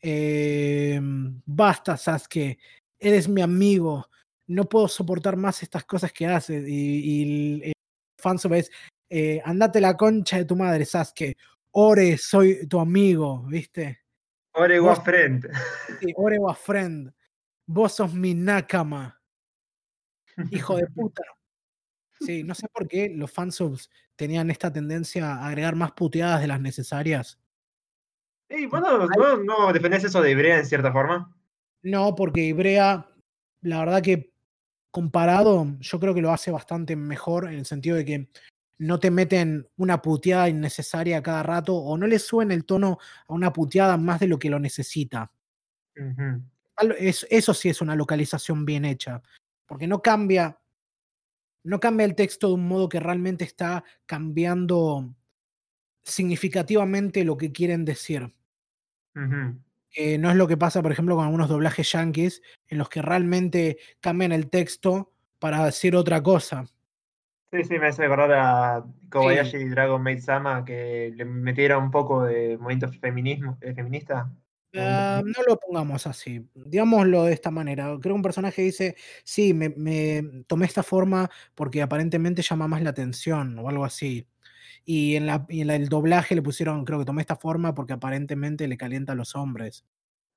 em, 0.00 1.42
basta 1.44 1.96
Sasuke, 1.98 2.58
eres 2.98 3.28
mi 3.28 3.42
amigo, 3.42 4.08
no 4.46 4.64
puedo 4.68 4.88
soportar 4.88 5.36
más 5.36 5.62
estas 5.62 5.84
cosas 5.84 6.10
que 6.12 6.26
haces, 6.26 6.66
y, 6.66 6.72
y 6.72 7.22
el, 7.56 7.62
el 7.64 7.72
fansub 8.18 8.54
es, 8.54 8.70
eh, 9.10 9.42
andate 9.44 9.80
la 9.80 9.94
concha 9.96 10.38
de 10.38 10.46
tu 10.46 10.56
madre 10.56 10.86
Sasuke, 10.86 11.36
Ore, 11.72 12.16
soy 12.18 12.66
tu 12.66 12.80
amigo, 12.80 13.42
¿viste? 13.48 14.01
Orewa 14.54 14.94
Vos- 14.94 15.04
Friend. 15.04 15.48
Sí, 16.00 16.12
Ore 16.16 16.38
was 16.38 16.58
friend, 16.58 17.12
vos 17.66 17.94
sos 17.94 18.12
mi 18.12 18.34
nakama. 18.34 19.20
Hijo 20.50 20.76
de 20.76 20.86
puta. 20.86 21.22
Sí, 22.20 22.44
no 22.44 22.54
sé 22.54 22.68
por 22.68 22.86
qué 22.86 23.10
los 23.14 23.32
fansubs 23.32 23.90
tenían 24.16 24.50
esta 24.50 24.72
tendencia 24.72 25.34
a 25.34 25.48
agregar 25.48 25.74
más 25.74 25.92
puteadas 25.92 26.40
de 26.40 26.46
las 26.46 26.60
necesarias. 26.60 27.38
Y 28.48 28.66
bueno, 28.66 29.06
¿no, 29.06 29.36
no 29.38 29.72
defendés 29.72 30.04
eso 30.04 30.20
de 30.20 30.30
Ibrea 30.30 30.58
en 30.58 30.66
cierta 30.66 30.92
forma? 30.92 31.34
No, 31.82 32.14
porque 32.14 32.42
Ibrea, 32.42 33.08
la 33.62 33.78
verdad 33.80 34.02
que 34.02 34.32
comparado, 34.90 35.66
yo 35.80 35.98
creo 35.98 36.14
que 36.14 36.20
lo 36.20 36.30
hace 36.30 36.50
bastante 36.50 36.94
mejor 36.94 37.48
en 37.48 37.54
el 37.54 37.64
sentido 37.64 37.96
de 37.96 38.04
que 38.04 38.28
no 38.78 38.98
te 39.00 39.10
meten 39.10 39.68
una 39.76 40.02
puteada 40.02 40.48
innecesaria 40.48 41.18
a 41.18 41.22
cada 41.22 41.42
rato 41.42 41.74
o 41.76 41.96
no 41.98 42.06
le 42.06 42.18
suben 42.18 42.50
el 42.52 42.64
tono 42.64 42.98
a 43.28 43.32
una 43.34 43.52
puteada 43.52 43.96
más 43.96 44.20
de 44.20 44.28
lo 44.28 44.38
que 44.38 44.50
lo 44.50 44.58
necesita. 44.58 45.32
Es- 46.98 47.26
eso 47.30 47.54
sí 47.54 47.68
es 47.68 47.80
una 47.80 47.94
localización 47.96 48.64
bien 48.64 48.84
hecha, 48.84 49.22
porque 49.66 49.86
no 49.86 50.02
cambia, 50.02 50.58
no 51.64 51.80
cambia 51.80 52.04
el 52.04 52.14
texto 52.14 52.48
de 52.48 52.54
un 52.54 52.66
modo 52.68 52.88
que 52.88 53.00
realmente 53.00 53.44
está 53.44 53.84
cambiando 54.06 55.14
significativamente 56.04 57.24
lo 57.24 57.36
que 57.36 57.52
quieren 57.52 57.84
decir. 57.84 58.34
Que 59.90 60.18
no 60.18 60.30
es 60.30 60.36
lo 60.36 60.48
que 60.48 60.56
pasa, 60.56 60.82
por 60.82 60.90
ejemplo, 60.92 61.16
con 61.16 61.24
algunos 61.26 61.48
doblajes 61.48 61.92
yankees, 61.92 62.42
en 62.66 62.78
los 62.78 62.88
que 62.88 63.02
realmente 63.02 63.78
cambian 64.00 64.32
el 64.32 64.48
texto 64.50 65.12
para 65.38 65.64
decir 65.66 65.94
otra 65.96 66.22
cosa. 66.22 66.64
Sí, 67.52 67.64
sí, 67.64 67.78
me 67.78 67.88
hace 67.88 68.02
recordar 68.02 68.32
a 68.32 68.84
Kobayashi 69.10 69.58
y 69.58 69.68
Dragon 69.68 70.02
Maid 70.02 70.20
Sama 70.20 70.64
que 70.64 71.12
le 71.14 71.24
metieron 71.26 71.84
un 71.84 71.90
poco 71.90 72.24
de 72.24 72.56
movimiento 72.56 72.90
feminismo, 72.98 73.58
eh, 73.60 73.74
feminista. 73.74 74.32
Ah, 74.74 75.20
no 75.24 75.42
lo 75.46 75.58
pongamos 75.58 76.06
así, 76.06 76.48
digámoslo 76.54 77.24
de 77.24 77.34
esta 77.34 77.50
manera. 77.50 77.84
Creo 77.84 78.00
que 78.00 78.12
un 78.12 78.22
personaje 78.22 78.62
dice, 78.62 78.96
sí, 79.22 79.52
me, 79.52 79.68
me 79.70 80.44
tomé 80.46 80.64
esta 80.64 80.82
forma 80.82 81.30
porque 81.54 81.82
aparentemente 81.82 82.40
llama 82.40 82.68
más 82.68 82.80
la 82.82 82.90
atención 82.90 83.58
o 83.58 83.68
algo 83.68 83.84
así. 83.84 84.26
Y 84.84 85.16
en, 85.16 85.26
la, 85.26 85.46
y 85.48 85.62
en 85.62 85.68
la- 85.68 85.76
el 85.76 85.88
doblaje 85.90 86.34
le 86.36 86.42
pusieron, 86.42 86.84
creo 86.86 87.00
que 87.00 87.04
tomé 87.06 87.22
esta 87.22 87.36
forma 87.36 87.74
porque 87.74 87.94
aparentemente 87.94 88.68
le 88.68 88.78
calienta 88.78 89.12
a 89.12 89.16
los 89.16 89.36
hombres. 89.36 89.84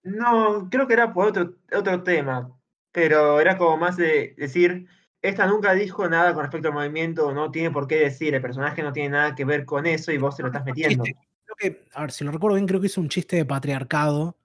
No, 0.04 0.70
creo 0.70 0.88
que 0.88 0.94
era 0.94 1.14
por 1.14 1.28
otro, 1.28 1.56
otro 1.76 2.04
tema, 2.04 2.56
pero 2.92 3.40
era 3.42 3.58
como 3.58 3.78
más 3.78 3.98
de 3.98 4.36
decir, 4.38 4.88
esta 5.28 5.48
nunca 5.48 5.74
dijo 5.74 6.08
nada 6.08 6.34
con 6.34 6.44
respecto 6.44 6.68
al 6.70 6.74
movimiento, 6.74 7.34
no 7.34 7.52
tiene 7.52 7.72
por 7.72 7.88
qué 7.88 7.98
decir, 7.98 8.34
el 8.36 8.42
personaje 8.42 8.82
no 8.84 8.92
tiene 8.94 9.10
nada 9.10 9.36
que 9.36 9.46
ver 9.46 9.66
con 9.66 9.86
eso 9.86 10.12
y 10.12 10.18
vos 10.18 10.36
se 10.36 10.42
lo 10.44 10.50
estás 10.50 10.66
metiendo. 10.66 11.04
Creo 11.04 11.56
que, 11.58 11.86
a 11.94 12.02
ver, 12.02 12.12
si 12.12 12.24
lo 12.24 12.32
recuerdo 12.32 12.56
bien, 12.56 12.68
creo 12.68 12.80
que 12.80 12.88
hizo 12.88 13.02
un 13.02 13.10
chiste 13.10 13.36
de 13.36 13.46
patriarcado 13.46 14.38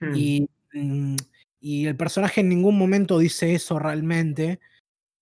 Mm. 0.00 0.14
y, 0.14 0.48
mm, 0.72 1.16
y 1.60 1.86
el 1.86 1.96
personaje 1.96 2.40
en 2.40 2.48
ningún 2.48 2.76
momento 2.76 3.18
dice 3.18 3.54
eso 3.54 3.78
realmente 3.78 4.60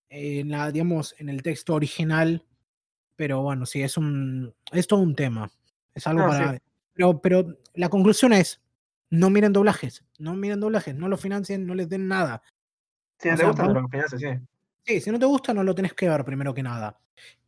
en 0.08 0.50
la, 0.50 0.70
digamos, 0.72 1.14
en 1.18 1.28
el 1.28 1.42
texto 1.42 1.74
original. 1.74 2.44
Pero 3.16 3.42
bueno, 3.42 3.66
sí, 3.66 3.82
es 3.82 3.96
un. 3.96 4.54
Es 4.72 4.86
todo 4.86 5.00
un 5.00 5.14
tema. 5.14 5.50
Es 5.94 6.06
algo 6.06 6.22
No, 6.22 6.28
para. 6.28 6.52
sí. 6.54 6.58
Pero, 6.94 7.20
pero 7.20 7.46
la 7.74 7.88
conclusión 7.90 8.32
es: 8.32 8.60
no 9.10 9.28
miren 9.30 9.52
doblajes, 9.52 10.04
no 10.18 10.34
miren 10.34 10.60
doblajes, 10.60 10.94
no 10.96 11.08
lo 11.08 11.16
financien, 11.18 11.66
no 11.66 11.74
les 11.74 11.88
den 11.88 12.08
nada. 12.08 12.42
Si 13.18 13.28
no 13.28 13.34
te 13.34 13.38
sea, 13.40 13.46
gusta, 13.48 13.62
vamos- 13.66 13.82
lo 13.82 13.88
financias, 13.88 14.20
sí. 14.20 14.46
Sí, 14.84 15.00
si 15.00 15.10
no 15.10 15.18
te 15.18 15.26
gusta, 15.26 15.54
no 15.54 15.62
lo 15.62 15.74
tenés 15.74 15.94
que 15.94 16.08
ver 16.08 16.24
primero 16.24 16.52
que 16.52 16.62
nada. 16.62 16.98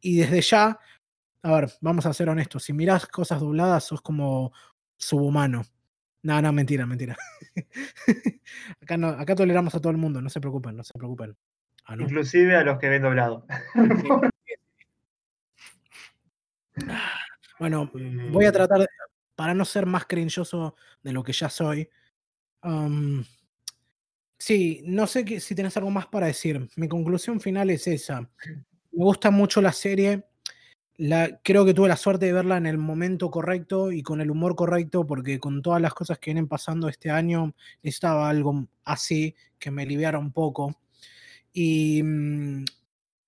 Y 0.00 0.16
desde 0.18 0.40
ya, 0.40 0.78
a 1.42 1.52
ver, 1.52 1.70
vamos 1.80 2.06
a 2.06 2.12
ser 2.12 2.28
honestos. 2.28 2.62
Si 2.64 2.72
mirás 2.72 3.06
cosas 3.06 3.40
dobladas, 3.40 3.84
sos 3.84 4.00
como 4.02 4.52
subhumano. 4.96 5.62
No, 6.22 6.40
no, 6.40 6.52
mentira, 6.52 6.86
mentira. 6.86 7.16
acá, 8.80 8.96
no, 8.96 9.08
acá 9.08 9.34
toleramos 9.34 9.74
a 9.74 9.80
todo 9.80 9.90
el 9.90 9.98
mundo, 9.98 10.20
no 10.22 10.30
se 10.30 10.40
preocupen, 10.40 10.76
no 10.76 10.84
se 10.84 10.94
preocupen. 10.94 11.36
Ah, 11.84 11.96
¿no? 11.96 12.04
Inclusive 12.04 12.56
a 12.56 12.62
los 12.64 12.78
que 12.78 12.88
ven 12.88 13.02
doblado. 13.02 13.46
Bueno, 17.58 17.88
voy 17.92 18.46
a 18.46 18.50
Mm, 18.50 18.52
tratar, 18.52 18.80
de- 18.80 18.88
para 19.36 19.54
no 19.54 19.64
ser 19.64 19.86
más 19.86 20.06
crinchoso 20.06 20.74
de 21.02 21.12
lo 21.12 21.22
que 21.22 21.32
ya 21.32 21.48
soy. 21.48 21.88
am, 22.62 23.24
sí, 24.44 24.82
no 24.86 25.06
sé 25.06 25.24
que- 25.24 25.40
si 25.40 25.54
tenés 25.54 25.76
algo 25.76 25.90
más 25.90 26.06
para 26.06 26.26
decir. 26.26 26.68
Mi 26.76 26.88
conclusión 26.88 27.40
final 27.40 27.70
es 27.70 27.86
esa. 27.86 28.20
Me 28.92 29.04
gusta 29.04 29.30
mucho 29.30 29.60
la 29.62 29.72
serie. 29.72 30.24
La, 30.96 31.40
creo 31.42 31.64
que 31.64 31.74
tuve 31.74 31.88
la 31.88 31.96
suerte 31.96 32.26
de 32.26 32.32
verla 32.34 32.56
en 32.58 32.66
el 32.66 32.78
momento 32.78 33.30
correcto 33.30 33.92
y 33.92 34.02
con 34.02 34.20
el 34.20 34.30
humor 34.30 34.56
correcto, 34.56 35.06
porque 35.06 35.40
con 35.40 35.62
todas 35.62 35.82
las 35.82 35.94
cosas 35.94 36.18
que 36.18 36.30
vienen 36.32 36.48
pasando 36.48 36.88
este 36.88 37.10
año, 37.10 37.54
necesitaba 37.82 38.28
algo 38.30 38.68
así 38.84 39.34
que 39.58 39.70
me 39.72 39.82
aliviara 39.82 40.18
un 40.18 40.32
poco. 40.32 40.76
Y, 41.52 42.02
mm, 42.02 42.64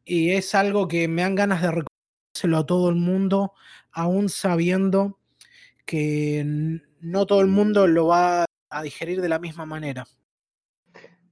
y 0.07 0.31
es 0.33 0.55
algo 0.55 0.89
que 0.89 1.09
me 1.09 1.23
dan 1.23 1.35
ganas 1.37 1.63
de 1.63 1.69
recordárselo 1.69 2.59
a 2.59 2.67
todo 2.67 2.91
el 2.91 2.97
mundo, 2.97 3.55
aún 3.93 4.29
sabiendo 4.29 5.19
que 5.87 6.45
no 7.01 7.27
todo 7.27 7.41
el 7.43 7.49
mundo 7.49 7.87
lo 7.89 8.09
va 8.09 8.47
a 8.71 8.83
digerir 8.83 9.21
de 9.23 9.29
la 9.31 9.39
misma 9.39 9.67
manera. 9.67 10.07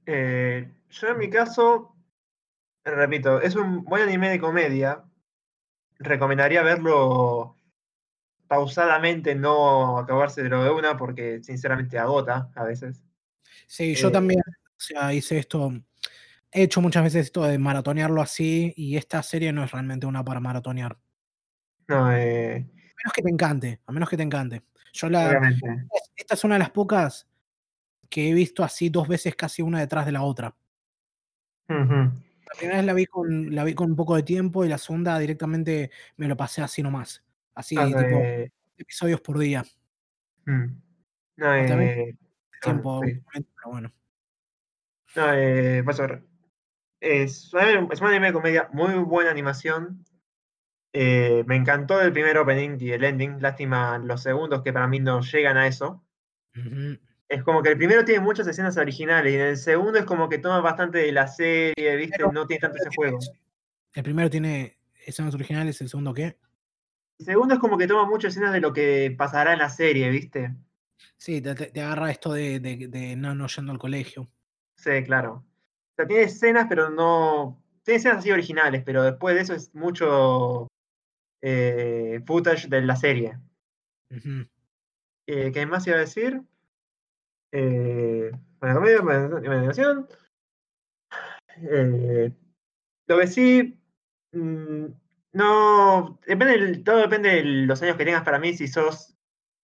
Eh, 0.07 0.71
yo 0.91 1.09
en 1.09 1.19
mi 1.19 1.31
caso, 1.31 1.95
repito, 2.85 3.41
es 3.41 3.57
un 3.57 3.85
buen 3.85 4.03
anime 4.03 4.31
de 4.31 4.41
comedia. 4.41 5.05
Recomendaría 5.99 6.63
verlo 6.63 7.57
pausadamente, 8.47 9.35
no 9.35 9.99
acabárselo 9.99 10.63
de 10.63 10.71
una, 10.71 10.97
porque 10.97 11.43
sinceramente 11.43 11.99
agota 11.99 12.51
a 12.55 12.65
veces. 12.65 13.03
Sí, 13.67 13.95
yo 13.95 14.09
Eh, 14.09 14.13
también, 14.13 14.41
o 14.41 14.81
sea, 14.81 15.13
hice 15.13 15.39
esto, 15.39 15.73
he 16.53 16.63
hecho 16.65 16.81
muchas 16.81 17.05
veces 17.05 17.27
esto 17.27 17.45
de 17.45 17.59
maratonearlo 17.59 18.21
así 18.21 18.73
y 18.77 18.97
esta 18.97 19.23
serie 19.23 19.53
no 19.53 19.65
es 19.65 19.73
realmente 19.73 20.07
una 20.07 20.25
para 20.25 20.41
maratonear. 20.41 20.99
No, 21.89 22.13
eh, 22.13 22.57
A 22.57 22.97
menos 22.97 23.13
que 23.15 23.23
te 23.23 23.31
encante, 23.31 23.81
a 23.87 23.93
menos 23.93 24.09
que 24.09 24.17
te 24.17 24.23
encante. 24.23 24.63
Yo 24.93 25.09
la, 25.09 25.29
obviamente. 25.29 25.67
esta 26.17 26.35
es 26.35 26.45
una 26.45 26.55
de 26.55 26.61
las 26.61 26.71
pocas 26.71 27.29
que 28.09 28.31
he 28.31 28.35
visto 28.35 28.63
así 28.65 28.89
dos 28.91 29.09
veces 29.09 29.35
casi 29.37 29.63
una 29.63 29.81
detrás 29.81 30.07
de 30.07 30.13
la 30.13 30.23
otra. 30.23 30.55
La 31.69 32.59
primera 32.59 32.79
vez 32.79 32.87
la 32.87 32.93
vi 32.93 33.07
con, 33.07 33.55
la 33.55 33.65
vi 33.65 33.75
con 33.75 33.91
un 33.91 33.97
poco 33.97 34.17
de 34.17 34.23
tiempo 34.23 34.65
y 34.65 34.69
la 34.69 34.79
segunda 34.79 35.19
directamente 35.19 35.91
me 36.17 36.29
lo 36.29 36.37
pasé 36.37 36.63
así 36.63 36.83
nomás. 36.83 37.25
Así, 37.55 37.77
Ah, 37.79 37.87
tipo, 37.87 38.01
eh, 38.01 38.53
episodios 38.77 39.21
por 39.21 39.39
día. 39.39 39.65
mm. 40.47 40.67
No, 41.37 41.47
también 41.47 41.81
eh, 41.83 42.17
Tiempo, 42.61 43.01
sí. 43.03 43.11
obviamente, 43.11 43.51
pero 43.57 43.71
bueno. 43.71 43.93
No, 45.17 45.33
eh, 45.35 45.83
paso, 45.85 46.07
es, 47.01 47.53
es 47.53 48.01
un 48.01 48.07
anime 48.07 48.29
de 48.29 48.33
comedia, 48.33 48.69
muy 48.73 48.95
buena 48.95 49.31
animación. 49.31 50.05
Eh, 50.93 51.43
me 51.47 51.57
encantó 51.57 52.01
el 52.01 52.13
primer 52.13 52.39
opening 52.39 52.77
y 52.81 52.93
el 52.93 53.03
ending. 53.03 53.43
Lástima 53.43 53.99
los 53.99 54.23
segundos 54.23 54.63
que 54.63 54.73
para 54.73 54.87
mí 54.87 55.01
no 55.01 55.21
llegan 55.21 55.57
a 55.57 55.67
eso. 55.67 56.05
Es 57.35 57.43
como 57.43 57.62
que 57.62 57.70
el 57.70 57.77
primero 57.77 58.05
tiene 58.05 58.20
muchas 58.20 58.47
escenas 58.47 58.77
originales 58.77 59.32
y 59.32 59.35
en 59.35 59.43
el 59.43 59.56
segundo 59.56 59.98
es 59.98 60.05
como 60.05 60.28
que 60.28 60.39
toma 60.39 60.61
bastante 60.61 60.98
de 60.98 61.11
la 61.11 61.27
serie, 61.27 61.97
¿viste? 61.97 62.23
no 62.32 62.47
tiene 62.47 62.61
tanto 62.61 62.77
ese 62.77 62.90
juego. 62.94 63.19
El 63.93 64.02
primero 64.05 64.31
tiene 64.31 64.78
escenas 65.05 65.35
originales, 65.35 65.81
el 65.81 65.89
segundo 65.89 66.15
qué? 66.15 66.39
El 67.19 67.27
segundo 67.27 67.55
es 67.55 67.61
como 67.61 67.77
que 67.77 67.89
toma 67.89 68.09
muchas 68.09 68.35
escenas 68.35 68.52
de 68.52 68.61
lo 68.61 68.73
que 68.73 69.12
pasará 69.19 69.52
en 69.52 69.59
la 69.59 69.69
serie, 69.69 70.11
¿viste? 70.11 70.55
Sí, 71.16 71.40
te, 71.40 71.81
agarra 71.82 72.12
esto 72.12 72.32
de, 72.32 73.16
no, 73.19 73.35
no 73.35 73.48
yendo 73.48 73.73
al 73.73 73.78
colegio. 73.78 74.31
Sí, 74.77 75.02
claro. 75.05 75.44
O 75.93 75.94
sea, 75.97 76.06
tiene 76.06 76.23
escenas, 76.23 76.66
pero 76.69 76.89
no. 76.89 77.61
Tiene 77.82 77.98
escenas 77.98 78.19
así 78.19 78.31
originales, 78.31 78.85
pero 78.85 79.02
después 79.02 79.35
de 79.35 79.40
eso 79.40 79.55
es 79.55 79.74
mucho 79.74 80.69
eh, 81.43 82.23
footage 82.27 82.69
de 82.69 82.81
la 82.82 82.94
serie. 82.94 83.39
Eh, 85.27 85.51
¿Qué 85.52 85.66
más 85.66 85.85
iba 85.89 85.97
a 85.97 86.01
decir? 86.01 86.40
Eh, 87.57 88.33
buena 88.59 88.75
comedia, 88.75 88.99
animación. 88.99 90.09
Eh, 91.71 92.33
lo 93.07 93.19
que 93.19 93.27
sí. 93.29 93.81
Mm, 94.33 94.87
no. 95.35 96.19
Depende, 96.27 96.79
todo 96.79 96.97
depende 96.99 97.29
de 97.29 97.45
los 97.45 97.81
años 97.81 97.97
que 97.97 98.05
tengas 98.05 98.25
para 98.25 98.41
mí. 98.41 98.55
Si 98.55 98.67
sos 98.67 99.17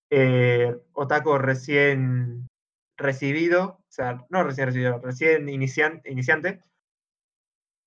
eh, 0.09 0.73
otaku 0.93 1.37
recién 1.39 2.47
recibido, 2.97 3.81
o 3.81 3.85
sea, 3.89 4.25
no 4.29 4.45
recién 4.45 4.67
recibido, 4.69 5.01
recién 5.01 5.49
iniciante, 5.49 6.63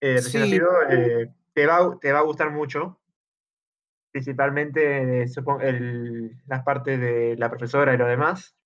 eh, 0.02 0.16
recién 0.16 0.62
eh, 0.90 1.34
te, 1.54 1.66
va, 1.66 1.98
te 2.02 2.12
va 2.12 2.20
a 2.20 2.24
gustar 2.24 2.52
mucho. 2.52 3.00
Principalmente 4.12 5.30
supongo, 5.30 5.62
el, 5.62 6.36
las 6.46 6.64
partes 6.64 7.00
de 7.00 7.38
la 7.38 7.50
profesora 7.50 7.94
y 7.94 7.98
lo 7.98 8.06
demás. 8.06 8.58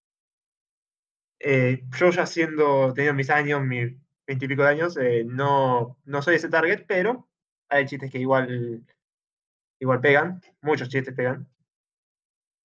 Yo 1.40 2.10
ya 2.12 2.26
siendo, 2.26 2.94
teniendo 2.94 3.16
mis 3.16 3.30
años, 3.30 3.62
mis 3.64 3.94
veintipico 4.26 4.64
de 4.64 4.70
años, 4.70 4.98
no, 5.26 5.98
no 6.06 6.22
soy 6.22 6.36
ese 6.36 6.50
target, 6.50 6.86
pero 6.88 7.28
hay 7.70 7.86
chistes 7.86 8.12
que 8.12 8.20
igual, 8.20 8.84
igual 9.80 10.02
pegan, 10.02 10.42
muchos 10.62 10.90
chistes 10.90 11.14
pegan 11.14 11.48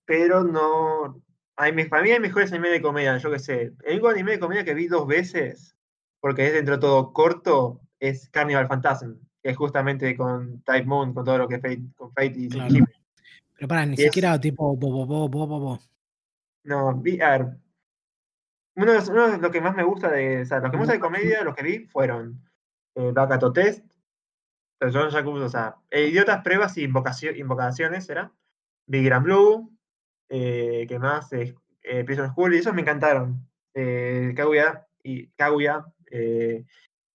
pero 0.05 0.45
no. 0.45 1.23
Hay, 1.57 1.73
para 1.89 2.03
mí 2.03 2.11
hay 2.11 2.21
mejores 2.21 2.53
anime 2.53 2.71
de 2.71 2.83
comedia, 2.83 3.17
yo 3.19 3.31
qué 3.31 3.39
sé. 3.39 3.73
El 3.85 3.93
único 3.93 4.09
anime 4.09 4.33
de 4.33 4.41
comedia 4.41 4.65
que 4.65 4.75
vi 4.75 4.87
dos 4.87 5.07
veces, 5.07 5.77
porque 6.21 6.47
es 6.47 6.53
dentro 6.53 6.77
de 6.77 6.81
todo 6.81 7.13
corto, 7.13 7.81
es 8.01 8.29
Carnival 8.31 8.69
Phantasm, 8.69 9.15
que 9.43 9.51
es 9.51 9.57
justamente 9.57 10.17
con 10.17 10.63
Type 10.63 10.85
Moon, 10.85 11.15
con 11.15 11.25
todo 11.25 11.39
lo 11.39 11.49
que 11.49 11.61
Fate, 11.61 11.83
con 11.97 12.13
Fate 12.13 12.35
y 12.37 12.49
Pero 12.49 13.69
para, 13.69 13.87
ni 13.87 13.97
siquiera 13.97 14.41
tipo 14.41 14.77
bo, 14.77 15.07
bo, 15.07 15.29
bo, 15.29 15.81
No, 16.65 16.95
vi, 16.97 17.21
a 17.21 17.39
ver. 17.39 17.57
Uno 18.75 18.93
de, 18.93 19.39
los, 19.39 19.51
que 19.51 19.61
más 19.61 19.75
me 19.75 19.85
gusta 19.85 20.11
de. 20.11 20.43
O 20.43 20.47
sea, 20.47 20.61
los 20.61 20.71
que 20.71 20.77
me 20.77 20.83
gusta 20.83 20.95
de 20.95 21.01
comedia, 21.01 21.45
los 21.45 21.55
que 21.55 21.63
vi 21.63 21.87
fueron 21.87 22.43
eh, 22.95 23.13
Bakato 23.13 23.53
Test, 23.53 23.85
John 24.81 25.15
o 25.15 25.49
sea, 25.49 25.77
Idiotas 25.91 26.43
Pruebas 26.43 26.77
y 26.79 26.85
Invocaciones, 26.85 28.09
¿era? 28.09 28.33
Big 28.87 29.05
Grand 29.05 29.25
Blue, 29.25 29.71
eh, 30.29 30.87
que 30.89 30.99
más, 30.99 31.33
eh, 31.33 31.55
eh, 31.83 32.05
Prison 32.05 32.31
School, 32.31 32.55
y 32.55 32.59
esos 32.59 32.75
me 32.75 32.83
encantaron. 32.83 33.49
Eh, 33.75 34.33
Kaguya 34.37 34.87
y 35.03 35.29
Kaguya. 35.29 35.85
Eh, 36.11 36.65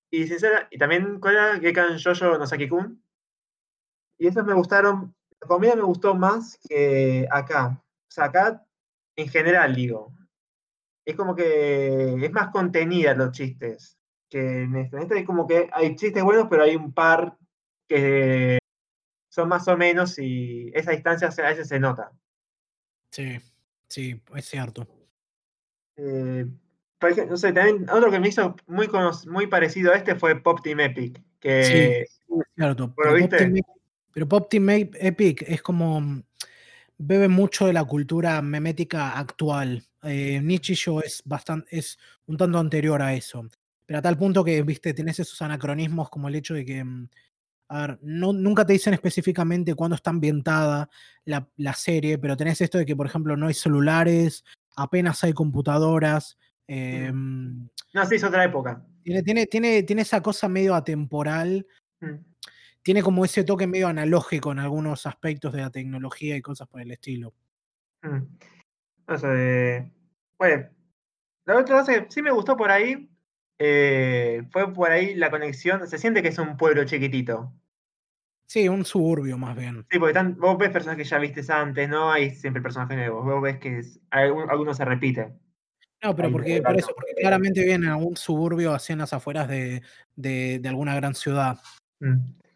y 0.10 0.28
sincera, 0.28 0.68
y 0.72 0.78
también 0.78 1.20
con 1.20 1.34
Gekan 1.62 2.00
Jojo 2.00 2.38
Nosaki-kun. 2.38 3.02
Y 4.18 4.28
esos 4.28 4.46
me 4.46 4.54
gustaron, 4.54 5.14
la 5.42 5.48
comida 5.48 5.76
me 5.76 5.84
gustó 5.84 6.16
más 6.16 6.58
que 6.68 7.28
acá. 7.30 7.82
O 7.84 8.12
sea, 8.12 8.26
acá, 8.26 8.66
en 9.16 9.30
general, 9.30 9.76
digo. 9.76 10.14
Es 11.08 11.16
como 11.16 11.36
que 11.36 12.16
es 12.22 12.32
más 12.34 12.50
contenida 12.50 13.14
los 13.14 13.32
chistes 13.32 13.98
que 14.30 14.64
en 14.64 14.76
este. 14.76 14.98
En 14.98 15.04
este 15.04 15.20
es 15.20 15.26
como 15.26 15.48
que 15.48 15.70
hay 15.72 15.96
chistes 15.96 16.22
buenos, 16.22 16.48
pero 16.50 16.64
hay 16.64 16.76
un 16.76 16.92
par 16.92 17.38
que 17.88 18.60
son 19.30 19.48
más 19.48 19.66
o 19.70 19.78
menos 19.78 20.20
y 20.20 20.70
esa 20.76 20.92
distancia 20.92 21.30
a 21.30 21.50
veces 21.50 21.70
se 21.70 21.80
nota. 21.80 22.12
Sí, 23.10 23.40
sí, 23.88 24.22
es 24.36 24.46
cierto. 24.48 24.86
Eh, 25.96 26.46
no 27.30 27.38
sé, 27.38 27.54
también 27.54 27.90
otro 27.90 28.12
que 28.12 28.20
me 28.20 28.28
hizo 28.28 28.58
muy, 28.66 28.90
muy 29.28 29.48
parecido 29.48 29.94
a 29.94 29.96
este 29.96 30.16
fue 30.16 30.36
Pop 30.42 30.60
Team 30.62 30.82
Epic. 30.82 31.22
Que, 31.40 31.64
sí, 31.64 31.74
es 32.04 32.20
cierto. 32.54 32.94
pero, 34.14 34.28
Pop 34.28 34.50
Team, 34.50 34.70
Epic 34.70 35.44
es 35.44 35.62
como. 35.62 36.22
Mm, 36.98 37.08
bebe 37.08 37.28
mucho 37.28 37.68
de 37.68 37.74
la 37.74 37.84
cultura 37.84 38.42
memética 38.42 39.18
actual. 39.18 39.84
Eh, 40.04 40.40
Nichijou 40.42 41.00
es 41.00 41.22
bastante, 41.26 41.78
es 41.78 41.98
un 42.26 42.38
tanto 42.38 42.60
anterior 42.60 43.02
a 43.02 43.14
eso. 43.14 43.48
Pero 43.86 44.00
a 44.00 44.02
tal 44.02 44.18
punto 44.18 44.44
que, 44.44 44.62
viste, 44.64 44.94
tenés 44.94 45.20
esos 45.20 45.42
anacronismos 45.42 46.10
como 46.10 46.28
el 46.28 46.36
hecho 46.36 46.54
de 46.54 46.66
que 46.66 46.84
mm, 46.84 47.10
a 47.70 47.82
ver, 47.82 48.00
no, 48.02 48.34
nunca 48.34 48.66
te 48.66 48.74
dicen 48.74 48.94
específicamente 48.94 49.76
cuándo 49.76 49.96
está 49.96 50.10
ambientada 50.10 50.90
la, 51.26 51.74
serie, 51.74 52.18
pero 52.18 52.38
tenés 52.38 52.62
esto 52.62 52.78
de 52.78 52.86
que, 52.86 52.96
por 52.96 53.06
ejemplo, 53.06 53.36
no 53.36 53.48
hay 53.48 53.54
celulares, 53.54 54.46
apenas 54.76 55.24
hay 55.24 55.34
computadoras. 55.34 56.38
Em, 56.68 57.68
no, 57.94 58.06
sí, 58.06 58.16
es 58.16 58.24
otra 58.24 58.46
época. 58.46 58.86
Tiene, 59.04 59.24
tiene, 59.24 59.46
tiene, 59.48 59.84
tiene 59.84 60.02
esa 60.02 60.22
cosa 60.22 60.48
medio 60.48 60.76
atemporal. 60.76 61.66
Mm. 62.00 62.16
Tiene 62.88 63.04
como 63.04 63.26
ese 63.26 63.44
toque 63.44 63.68
medio 63.68 63.90
analógico 63.90 64.54
en 64.54 64.60
algunos 64.60 65.06
aspectos 65.08 65.52
de 65.52 65.60
la 65.60 65.70
tecnología 65.70 66.38
y 66.38 66.42
cosas 66.42 66.70
por 66.70 66.80
el 66.80 66.90
estilo. 66.90 67.34
Mm. 68.02 68.22
No 69.10 69.18
sé. 69.18 69.92
Bueno, 70.40 70.70
la 71.46 71.58
otra 71.58 71.80
cosa 71.80 71.94
que 71.94 72.10
sí 72.10 72.22
me 72.22 72.32
gustó 72.32 72.56
por 72.56 72.72
ahí 72.72 73.10
eh, 73.60 74.44
fue 74.52 74.74
por 74.74 74.90
ahí 74.90 75.16
la 75.16 75.30
conexión. 75.30 75.86
Se 75.86 75.98
siente 75.98 76.22
que 76.22 76.30
es 76.30 76.38
un 76.40 76.56
pueblo 76.56 76.86
chiquitito. 76.86 77.52
Sí, 78.48 78.70
un 78.70 78.86
suburbio 78.86 79.38
más 79.38 79.58
bien. 79.58 79.86
Sí, 79.92 80.00
porque 80.00 80.24
vos 80.38 80.58
ves 80.58 80.70
personajes 80.70 81.04
que 81.04 81.10
ya 81.10 81.20
vistes 81.20 81.50
antes, 81.50 81.90
¿no? 81.90 82.10
Hay 82.10 82.30
siempre 82.36 82.62
personajes 82.62 82.96
nuevos. 82.96 83.26
Vos 83.26 83.42
ves 83.42 83.58
que 83.60 83.82
algunos 84.12 84.78
se 84.78 84.86
repiten. 84.86 85.38
No, 86.02 86.16
pero 86.16 86.32
porque, 86.32 86.62
por 86.62 86.78
eso, 86.78 86.94
porque 86.96 87.16
claramente 87.20 87.66
viene 87.66 87.90
a 87.90 87.98
un 87.98 88.16
suburbio 88.16 88.74
hacia 88.74 88.96
las 88.96 89.12
afueras 89.12 89.50
de, 89.50 89.82
de, 90.16 90.62
alguna 90.70 90.96
gran 90.96 91.16
ciudad. 91.16 91.60
Mm. 92.00 92.47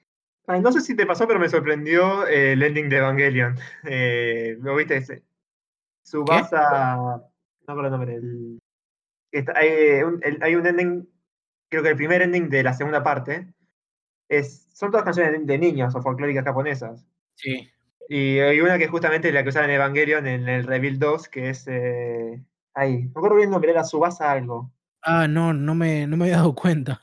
No 0.59 0.71
sé 0.71 0.81
si 0.81 0.95
te 0.95 1.05
pasó, 1.05 1.27
pero 1.27 1.39
me 1.39 1.49
sorprendió 1.49 2.27
eh, 2.27 2.53
el 2.53 2.63
ending 2.63 2.89
de 2.89 2.97
Evangelion. 2.97 3.55
Eh, 3.83 4.57
¿Lo 4.59 4.75
viste? 4.75 5.23
Subasa. 6.03 6.95
No 6.95 7.75
recuerdo 7.75 7.85
el 7.85 7.91
nombre. 7.91 8.15
El, 8.15 8.59
hay, 9.55 10.03
un, 10.03 10.21
hay 10.41 10.55
un 10.55 10.65
ending, 10.65 11.09
creo 11.69 11.83
que 11.83 11.89
el 11.89 11.95
primer 11.95 12.21
ending 12.21 12.49
de 12.49 12.63
la 12.63 12.73
segunda 12.73 13.01
parte, 13.03 13.47
es, 14.27 14.67
son 14.73 14.91
todas 14.91 15.05
canciones 15.05 15.45
de, 15.45 15.57
niños 15.57 15.95
o 15.95 16.01
folclóricas 16.01 16.43
japonesas. 16.43 17.05
Sí. 17.35 17.69
Y 18.09 18.39
hay 18.39 18.59
una 18.59 18.77
que 18.77 18.85
es 18.85 18.89
justamente 18.89 19.31
la 19.31 19.43
que 19.43 19.49
usaban 19.49 19.69
en 19.69 19.75
Evangelion 19.77 20.27
en 20.27 20.49
el 20.49 20.65
Reveal 20.65 20.99
2, 20.99 21.29
que 21.29 21.49
es. 21.49 21.67
Eh, 21.67 22.43
ahí. 22.73 23.03
No 23.03 23.13
recuerdo 23.15 23.35
bien 23.35 23.49
el 23.49 23.51
nombre, 23.51 23.71
era 23.71 23.83
Subasa 23.83 24.31
algo. 24.31 24.71
Ah, 25.01 25.27
no, 25.27 25.53
no 25.53 25.75
me, 25.75 26.07
no 26.07 26.17
me 26.17 26.25
había 26.25 26.37
dado 26.37 26.55
cuenta. 26.55 27.01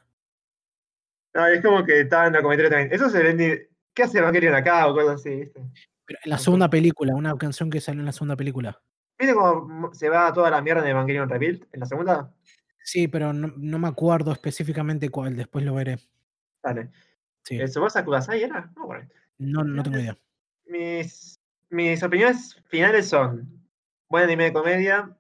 No, 1.39 1.47
es 1.47 1.63
como 1.63 1.85
que 1.85 2.01
estaba 2.01 2.27
en 2.27 2.33
la 2.33 2.43
comentario 2.43 2.69
también. 2.69 2.93
Eso 2.93 3.09
se 3.09 3.23
vende. 3.23 3.71
¿Qué 3.95 4.03
hace 4.03 4.19
Evangelion 4.19 4.57
acá 4.57 4.89
o 4.89 4.95
cosas 4.95 5.21
así? 5.21 5.37
¿viste? 5.37 5.63
Pero 6.05 6.19
en 6.25 6.31
la 6.31 6.39
segunda 6.39 6.69
película, 6.69 7.15
una 7.15 7.37
canción 7.37 7.71
que 7.71 7.81
salió 7.81 8.01
en 8.01 8.07
la 8.07 8.13
segunda 8.13 8.35
película. 8.35 8.83
¿Viste 9.17 9.35
cómo 9.35 9.95
se 9.95 10.09
va 10.09 10.33
toda 10.33 10.51
la 10.51 10.61
mierda 10.61 10.83
en 10.83 10.89
Evangelion 10.89 11.29
Rebuild 11.29 11.65
en 11.73 11.79
la 11.79 11.87
segunda? 11.87 12.35
Sí, 12.83 13.07
pero 13.07 13.33
no, 13.33 13.79
me 13.79 13.87
acuerdo 13.87 14.33
específicamente 14.33 15.11
cuál, 15.11 15.37
después 15.37 15.65
lo 15.65 15.75
veré. 15.75 16.01
Dale. 16.61 16.91
Sí. 17.45 17.57
¿El 17.57 17.71
Subasa 17.71 18.05
Kudasai 18.05 18.43
era? 18.43 18.73
No, 19.39 19.63
no, 19.63 19.65
no 19.65 19.83
tengo 19.85 19.99
idea. 19.99 20.19
Mis, 20.67 21.39
mis 21.71 22.03
opiniones 22.03 22.61
finales 22.67 23.09
son 23.09 23.63
buen 24.09 24.25
anime 24.25 24.45
de 24.45 24.53
comedia, 24.53 25.17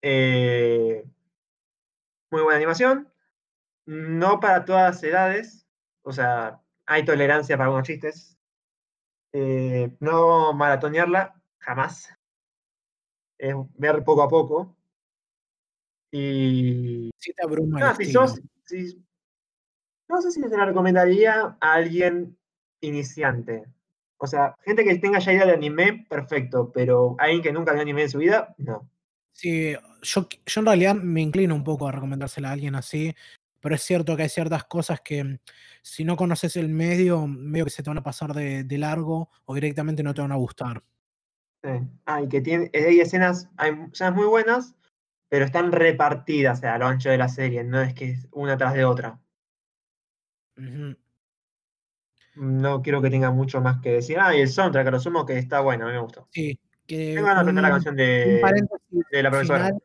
eh, 0.00 1.04
muy 2.30 2.42
buena 2.42 2.56
animación, 2.56 3.08
no 3.86 4.40
para 4.40 4.64
todas 4.64 4.94
las 4.94 5.02
edades, 5.02 5.66
o 6.02 6.12
sea, 6.12 6.60
hay 6.86 7.04
tolerancia 7.04 7.56
para 7.56 7.66
algunos 7.66 7.86
chistes, 7.86 8.38
eh, 9.32 9.94
no 10.00 10.52
maratonearla, 10.52 11.40
jamás, 11.58 12.08
es 13.38 13.54
ver 13.76 14.04
poco 14.04 14.22
a 14.22 14.28
poco. 14.28 14.76
Y. 16.12 17.10
Si 17.18 17.32
te 17.32 17.42
abruma. 17.42 17.80
No, 17.80 17.96
si 17.96 18.12
sos, 18.12 18.40
no 20.08 20.22
sé 20.22 20.30
si 20.30 20.40
se 20.40 20.56
la 20.56 20.66
recomendaría 20.66 21.56
a 21.60 21.72
alguien 21.72 22.38
iniciante. 22.80 23.64
O 24.18 24.26
sea, 24.26 24.54
gente 24.64 24.84
que 24.84 24.96
tenga 24.98 25.18
ya 25.18 25.32
idea 25.32 25.46
de 25.46 25.52
anime, 25.52 26.06
perfecto, 26.08 26.70
pero 26.72 27.16
alguien 27.18 27.42
que 27.42 27.52
nunca 27.52 27.72
vio 27.72 27.82
anime 27.82 28.02
en 28.02 28.10
su 28.10 28.18
vida, 28.18 28.54
no. 28.58 28.88
Sí, 29.32 29.74
yo, 30.02 30.28
yo 30.46 30.60
en 30.60 30.66
realidad 30.66 30.94
me 30.94 31.20
inclino 31.20 31.54
un 31.54 31.64
poco 31.64 31.88
a 31.88 31.92
recomendársela 31.92 32.50
a 32.50 32.52
alguien 32.52 32.76
así, 32.76 33.12
pero 33.64 33.76
es 33.76 33.82
cierto 33.82 34.14
que 34.14 34.24
hay 34.24 34.28
ciertas 34.28 34.64
cosas 34.64 35.00
que 35.00 35.24
mm, 35.24 35.38
si 35.80 36.04
no 36.04 36.16
conoces 36.16 36.54
el 36.56 36.68
medio, 36.68 37.26
medio 37.26 37.64
que 37.64 37.70
se 37.70 37.82
te 37.82 37.88
van 37.88 37.96
a 37.96 38.02
pasar 38.02 38.34
de, 38.34 38.62
de 38.62 38.76
largo 38.76 39.30
o 39.46 39.54
directamente 39.54 40.02
no 40.02 40.12
te 40.12 40.20
van 40.20 40.32
a 40.32 40.36
gustar. 40.36 40.82
Sí. 41.62 41.70
Ah, 42.04 42.20
y 42.20 42.28
que 42.28 42.42
tiene, 42.42 42.70
hay 42.74 43.00
escenas, 43.00 43.48
hay 43.56 43.72
escenas 43.90 44.14
muy 44.14 44.26
buenas, 44.26 44.74
pero 45.30 45.46
están 45.46 45.72
repartidas 45.72 46.62
a 46.62 46.76
lo 46.76 46.86
ancho 46.86 47.08
de 47.08 47.16
la 47.16 47.30
serie, 47.30 47.64
no 47.64 47.80
es 47.80 47.94
que 47.94 48.10
es 48.10 48.28
una 48.32 48.58
tras 48.58 48.74
de 48.74 48.84
otra. 48.84 49.18
No 52.34 52.82
quiero 52.82 53.00
que 53.00 53.08
tenga 53.08 53.30
mucho 53.30 53.62
más 53.62 53.80
que 53.80 53.92
decir. 53.92 54.18
Ah, 54.20 54.36
y 54.36 54.42
el 54.42 54.48
soundtrack, 54.48 54.90
lo 54.90 55.00
sumo 55.00 55.24
que 55.24 55.38
está 55.38 55.60
bueno, 55.60 55.86
a 55.86 55.88
mí 55.88 55.94
me 55.94 56.02
gustó. 56.02 56.28
Sí, 56.32 56.60
que 56.86 57.14
Tengo 57.14 57.28
ganas 57.28 57.36
de 57.36 57.40
aprender 57.40 57.62
la 57.62 57.70
canción 57.70 57.96
de, 57.96 58.42
de 59.10 59.22
la 59.22 59.30
profesora. 59.30 59.64
final, 59.68 59.82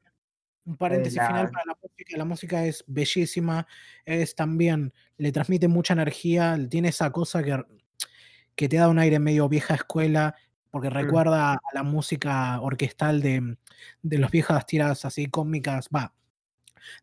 un 0.69 0.77
paréntesis 0.77 1.17
la- 1.17 1.27
final 1.27 1.49
para 1.51 1.65
la 1.65 1.77
música. 1.81 2.17
La 2.17 2.25
música 2.25 2.65
es 2.65 2.83
bellísima, 2.87 3.67
es 4.05 4.35
también, 4.35 4.93
le 5.17 5.31
transmite 5.31 5.67
mucha 5.67 5.93
energía, 5.93 6.57
tiene 6.69 6.89
esa 6.89 7.11
cosa 7.11 7.43
que, 7.43 7.61
que 8.55 8.69
te 8.69 8.77
da 8.77 8.87
un 8.87 8.99
aire 8.99 9.19
medio 9.19 9.49
vieja 9.49 9.73
escuela, 9.75 10.35
porque 10.69 10.89
recuerda 10.91 11.53
a 11.53 11.59
la 11.73 11.83
música 11.83 12.61
orquestal 12.61 13.21
de, 13.21 13.57
de 14.03 14.17
las 14.19 14.29
viejas 14.29 14.65
tiras 14.67 15.03
así 15.05 15.25
cómicas, 15.27 15.89
va, 15.93 16.13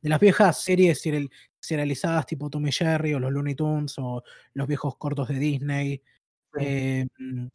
de 0.00 0.08
las 0.08 0.20
viejas 0.20 0.62
series 0.62 1.00
serial- 1.00 1.30
serializadas 1.58 2.26
tipo 2.26 2.48
Tom 2.48 2.66
y 2.68 2.72
Jerry 2.72 3.14
o 3.14 3.18
los 3.18 3.32
Looney 3.32 3.56
Tunes 3.56 3.94
o 3.98 4.22
los 4.54 4.68
viejos 4.68 4.96
cortos 4.96 5.26
de 5.28 5.38
Disney. 5.40 6.02
Eh, 6.60 7.06
mm, 7.18 7.46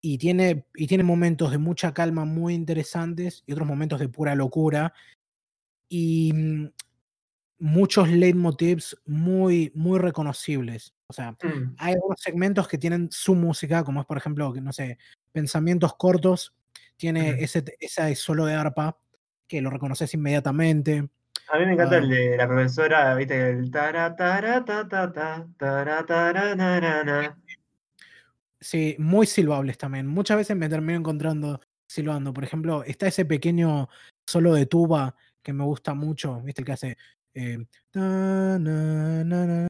y, 0.00 0.18
tiene, 0.18 0.66
y 0.74 0.86
tiene 0.88 1.04
momentos 1.04 1.50
de 1.52 1.58
mucha 1.58 1.94
calma 1.94 2.24
muy 2.24 2.52
interesantes 2.54 3.42
y 3.46 3.52
otros 3.52 3.66
momentos 3.68 4.00
de 4.00 4.08
pura 4.08 4.34
locura. 4.34 4.92
Y 5.88 6.32
mm, 6.32 6.70
muchos 7.58 8.08
leitmotivs 8.08 8.96
muy, 9.06 9.70
muy 9.74 9.98
reconocibles. 9.98 10.94
O 11.06 11.12
sea, 11.12 11.32
Mm, 11.42 11.74
hay 11.78 11.94
algunos 11.94 12.20
segmentos 12.20 12.66
que 12.68 12.78
tienen 12.78 13.08
su 13.10 13.34
música, 13.34 13.84
como 13.84 14.00
es, 14.00 14.06
por 14.06 14.16
ejemplo, 14.16 14.52
no 14.60 14.72
sé, 14.72 14.98
Pensamientos 15.32 15.94
Cortos, 15.96 16.54
tiene 16.96 17.42
ese, 17.42 17.64
ese 17.80 18.14
solo 18.14 18.46
de 18.46 18.54
arpa 18.54 18.96
que 19.48 19.60
lo 19.60 19.70
reconoces 19.70 20.14
inmediatamente. 20.14 21.08
A 21.52 21.58
mí 21.58 21.66
me 21.66 21.72
encanta 21.74 21.96
Ah. 21.96 21.98
el 21.98 22.08
de 22.08 22.36
la 22.36 22.46
profesora, 22.48 23.14
viste, 23.14 23.50
el 23.50 23.70
tara 23.70 24.16
tara 24.16 24.64
ta 24.64 24.88
ta 24.88 25.12
ta 25.12 25.46
tara 25.58 26.06
tara 26.06 26.54
na 26.54 26.80
na 26.80 27.04
na. 27.04 27.38
Sí, 28.60 28.96
muy 28.98 29.26
silbables 29.26 29.76
también. 29.76 30.06
Muchas 30.06 30.38
veces 30.38 30.56
me 30.56 30.68
termino 30.70 30.98
encontrando 30.98 31.60
silbando. 31.86 32.32
Por 32.32 32.44
ejemplo, 32.44 32.82
está 32.84 33.08
ese 33.08 33.26
pequeño 33.26 33.88
solo 34.26 34.54
de 34.54 34.64
tuba 34.66 35.14
que 35.44 35.52
me 35.52 35.62
gusta 35.62 35.94
mucho, 35.94 36.40
¿viste? 36.40 36.62
El 36.62 36.66
que 36.66 36.72
hace. 36.72 36.96
eh, 37.34 37.58
ta, 37.92 38.00
na, 38.58 39.22
na, 39.24 39.46
na, 39.46 39.68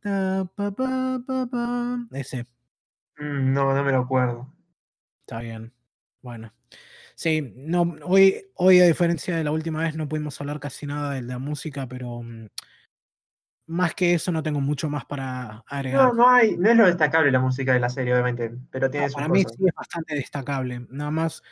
ta, 0.00 0.50
pa, 0.56 0.70
pa, 0.72 1.20
pa, 1.26 1.46
pa. 1.46 2.06
Ese, 2.12 2.46
no, 3.18 3.74
no 3.74 3.84
me 3.84 3.92
lo 3.92 4.00
acuerdo. 4.00 4.52
está 5.20 5.40
bien. 5.40 5.72
Bueno. 6.22 6.52
Sí, 7.14 7.52
no, 7.54 7.82
hoy, 8.04 8.42
hoy, 8.56 8.80
a 8.80 8.86
diferencia 8.86 9.36
de 9.36 9.44
la 9.44 9.52
última 9.52 9.82
vez, 9.82 9.94
no 9.94 10.08
pudimos 10.08 10.40
hablar 10.40 10.58
casi 10.58 10.86
nada 10.86 11.12
de 11.12 11.22
la 11.22 11.38
música, 11.38 11.86
pero 11.86 12.22
mm, 12.22 12.46
más 13.68 13.94
que 13.94 14.14
eso 14.14 14.32
no 14.32 14.42
tengo 14.42 14.60
mucho 14.60 14.88
más 14.88 15.04
para 15.04 15.62
agregar. 15.68 16.08
No, 16.08 16.14
no 16.14 16.28
hay, 16.28 16.56
no 16.56 16.70
es 16.70 16.76
lo 16.76 16.86
destacable 16.86 17.30
la 17.30 17.38
música 17.38 17.72
de 17.72 17.80
la 17.80 17.88
serie, 17.88 18.14
obviamente, 18.14 18.52
pero 18.70 18.90
tiene 18.90 19.06
No, 19.06 19.12
para 19.12 19.28
mí 19.28 19.44
sí 19.44 19.66
es 19.66 19.74
bastante 19.74 20.14
destacable. 20.14 20.86
Nada 20.90 21.10
más. 21.10 21.42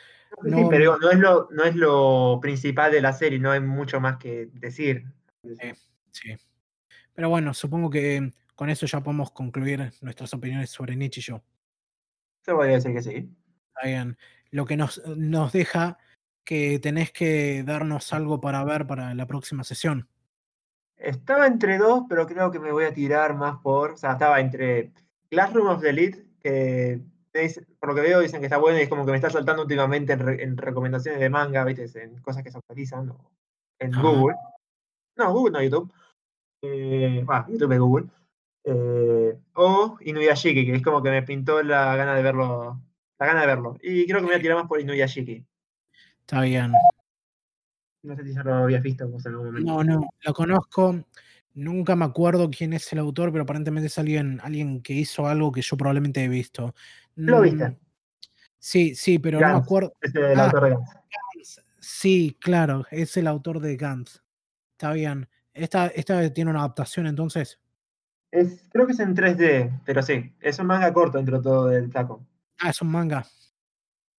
Sí, 0.41 0.49
No, 0.49 0.69
pero 0.69 0.79
digo, 0.79 0.97
no 0.97 1.11
es 1.11 1.19
lo, 1.19 1.47
no 1.51 1.63
es 1.63 1.75
lo 1.75 2.39
principal 2.41 2.91
de 2.91 3.01
la 3.01 3.13
serie, 3.13 3.39
no 3.39 3.51
hay 3.51 3.59
mucho 3.59 3.99
más 3.99 4.17
que 4.17 4.47
decir. 4.53 5.05
Eh, 5.59 5.75
sí. 6.11 6.35
Pero 7.13 7.29
bueno, 7.29 7.53
supongo 7.53 7.89
que 7.89 8.31
con 8.55 8.69
eso 8.69 8.85
ya 8.85 9.01
podemos 9.01 9.31
concluir 9.31 9.91
nuestras 10.01 10.33
opiniones 10.33 10.69
sobre 10.69 10.95
Nietzsche 10.95 11.19
y 11.19 11.23
yo. 11.23 11.43
Se 12.41 12.53
podría 12.53 12.75
decir 12.75 12.93
que 12.93 13.01
sí. 13.01 13.29
Está 13.75 13.87
bien. 13.87 14.17
Lo 14.51 14.65
que 14.65 14.77
nos, 14.77 15.01
nos 15.05 15.51
deja 15.51 15.97
que 16.43 16.79
tenés 16.79 17.11
que 17.11 17.63
darnos 17.63 18.11
algo 18.13 18.41
para 18.41 18.63
ver 18.63 18.85
para 18.85 19.13
la 19.13 19.25
próxima 19.25 19.63
sesión. 19.63 20.07
Estaba 20.97 21.47
entre 21.47 21.77
dos, 21.77 22.03
pero 22.07 22.27
creo 22.27 22.51
que 22.51 22.59
me 22.59 22.71
voy 22.71 22.85
a 22.85 22.93
tirar 22.93 23.35
más 23.35 23.57
por. 23.61 23.91
O 23.91 23.97
sea, 23.97 24.13
estaba 24.13 24.39
entre 24.39 24.93
Classroom 25.29 25.67
of 25.67 25.81
the 25.81 25.89
Elite, 25.89 26.25
que 26.39 27.01
dice- 27.41 27.65
por 27.79 27.89
lo 27.89 27.95
que 27.95 28.01
veo 28.01 28.19
dicen 28.19 28.39
que 28.39 28.45
está 28.45 28.57
bueno 28.57 28.77
y 28.79 28.83
es 28.83 28.89
como 28.89 29.05
que 29.05 29.11
me 29.11 29.17
está 29.17 29.29
saltando 29.29 29.63
últimamente 29.63 30.13
en, 30.13 30.19
re- 30.19 30.43
en 30.43 30.57
recomendaciones 30.57 31.19
de 31.19 31.29
manga, 31.29 31.63
¿viste? 31.65 31.85
En 32.01 32.21
cosas 32.21 32.43
que 32.43 32.51
se 32.51 32.57
actualizan 32.57 33.09
o 33.09 33.31
en. 33.79 33.91
Google. 33.91 34.35
No, 35.17 35.33
Google 35.33 35.51
no, 35.53 35.61
YouTube. 35.63 35.93
Eh, 36.63 37.23
bah, 37.25 37.45
YouTube 37.49 37.71
es 37.73 37.79
Google. 37.79 38.05
Eh, 38.65 39.37
o 39.55 39.97
Inuyashiki, 40.01 40.65
que 40.65 40.75
es 40.75 40.81
como 40.81 41.03
que 41.03 41.09
me 41.11 41.23
pintó 41.23 41.61
la 41.61 41.95
gana 41.95 42.15
de 42.15 42.23
verlo. 42.23 42.79
La 43.19 43.25
gana 43.27 43.41
de 43.41 43.47
verlo. 43.47 43.77
Y 43.81 44.05
creo 44.05 44.17
que 44.19 44.23
me 44.23 44.27
voy 44.31 44.39
a 44.39 44.41
tirar 44.41 44.57
más 44.57 44.67
por 44.67 44.79
Inuyashiki. 44.79 45.45
Está 46.21 46.41
bien. 46.41 46.71
No 48.03 48.15
sé 48.15 48.23
si 48.23 48.33
ya 48.33 48.43
lo 48.43 48.53
habías 48.55 48.81
visto 48.83 49.07
vos 49.07 49.25
en 49.25 49.31
algún 49.33 49.47
momento. 49.47 49.71
No, 49.71 49.83
no, 49.83 50.09
lo 50.21 50.33
conozco. 50.33 51.03
Nunca 51.55 51.95
me 51.95 52.05
acuerdo 52.05 52.49
quién 52.49 52.73
es 52.73 52.91
el 52.93 52.99
autor, 52.99 53.31
pero 53.31 53.43
aparentemente 53.43 53.87
es 53.87 53.97
alguien, 53.99 54.39
alguien 54.41 54.81
que 54.81 54.93
hizo 54.93 55.27
algo 55.27 55.51
que 55.51 55.61
yo 55.61 55.77
probablemente 55.77 56.23
he 56.23 56.27
visto. 56.27 56.73
¿Lo 57.15 57.41
viste? 57.41 57.69
Mm, 57.69 57.77
Sí, 58.59 58.95
sí, 58.95 59.19
pero 59.19 59.39
no 59.41 59.47
me 59.47 59.59
acuerdo. 59.59 59.93
Es 60.01 60.15
el 60.15 60.39
Ah. 60.39 60.45
autor 60.45 60.63
de 60.63 60.69
Gantz. 60.69 61.61
Sí, 61.79 62.37
claro, 62.39 62.85
es 62.91 63.17
el 63.17 63.27
autor 63.27 63.59
de 63.59 63.75
Gantz. 63.75 64.21
Está 64.71 64.93
bien. 64.93 65.27
Esta, 65.53 65.87
esta 65.87 66.31
tiene 66.33 66.49
una 66.51 66.61
adaptación 66.61 67.05
entonces. 67.07 67.59
Es, 68.31 68.67
creo 68.71 68.85
que 68.87 68.93
es 68.93 68.99
en 69.01 69.13
3D, 69.15 69.81
pero 69.85 70.01
sí, 70.01 70.33
es 70.39 70.57
un 70.59 70.67
manga 70.67 70.91
corto 70.93 71.17
dentro 71.17 71.37
de 71.37 71.43
todo 71.43 71.67
del 71.67 71.91
flaco. 71.91 72.25
Ah, 72.61 72.69
es 72.69 72.81
un 72.81 72.87
manga. 72.89 73.25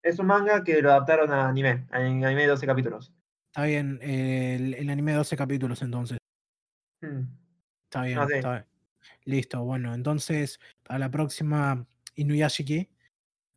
Es 0.03 0.19
un 0.19 0.27
manga 0.27 0.63
que 0.63 0.83
lo 0.83 0.91
adaptaron 0.91 1.33
a 1.33 1.49
anime, 1.49 1.87
en 1.93 2.25
anime 2.25 2.43
de 2.43 2.49
12 2.49 2.67
capítulos. 2.67 3.13
Está 3.51 3.65
bien. 3.65 3.99
El, 4.03 4.75
el 4.75 4.91
anime 4.91 5.13
de 5.13 5.19
12 5.19 5.37
capítulos 5.39 5.81
entonces. 5.81 6.19
Hmm. 7.01 7.23
Está 7.85 8.03
bien, 8.03 8.19
Ah, 8.19 8.27
está 8.31 8.51
bien. 8.53 8.65
Listo, 9.25 9.65
bueno, 9.65 9.95
entonces 9.95 10.61
para 10.83 10.99
la 10.99 11.11
próxima 11.11 11.87
Inuyashiki. 12.15 12.89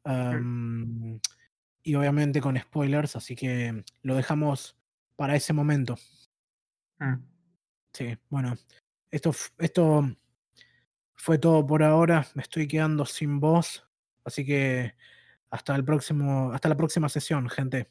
am, 0.04 1.20
y 1.84 1.96
obviamente 1.96 2.42
con 2.42 2.58
spoilers, 2.58 3.16
así 3.16 3.36
que 3.36 3.84
lo 4.02 4.16
dejamos 4.16 4.78
para 5.16 5.36
ese 5.36 5.54
momento. 5.54 5.96
Hmm. 7.00 7.24
Sí, 7.94 8.18
bueno, 8.30 8.56
esto, 9.10 9.32
esto 9.58 10.06
fue 11.16 11.38
todo 11.38 11.66
por 11.66 11.84
ahora. 11.84 12.26
Me 12.36 12.42
estoy 12.42 12.68
quedando 12.68 13.06
sin 13.06 13.40
voz, 13.40 13.88
así 14.26 14.46
que 14.46 14.96
hasta 15.50 15.76
el 15.76 15.86
próximo, 15.86 16.52
hasta 16.52 16.70
la 16.70 16.78
próxima 16.78 17.10
sesión, 17.10 17.50
gente. 17.50 17.90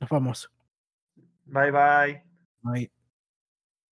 Nos 0.00 0.10
vamos. 0.10 0.50
Bye 1.46 1.70
bye. 1.70 2.22
Bye. 2.62 2.97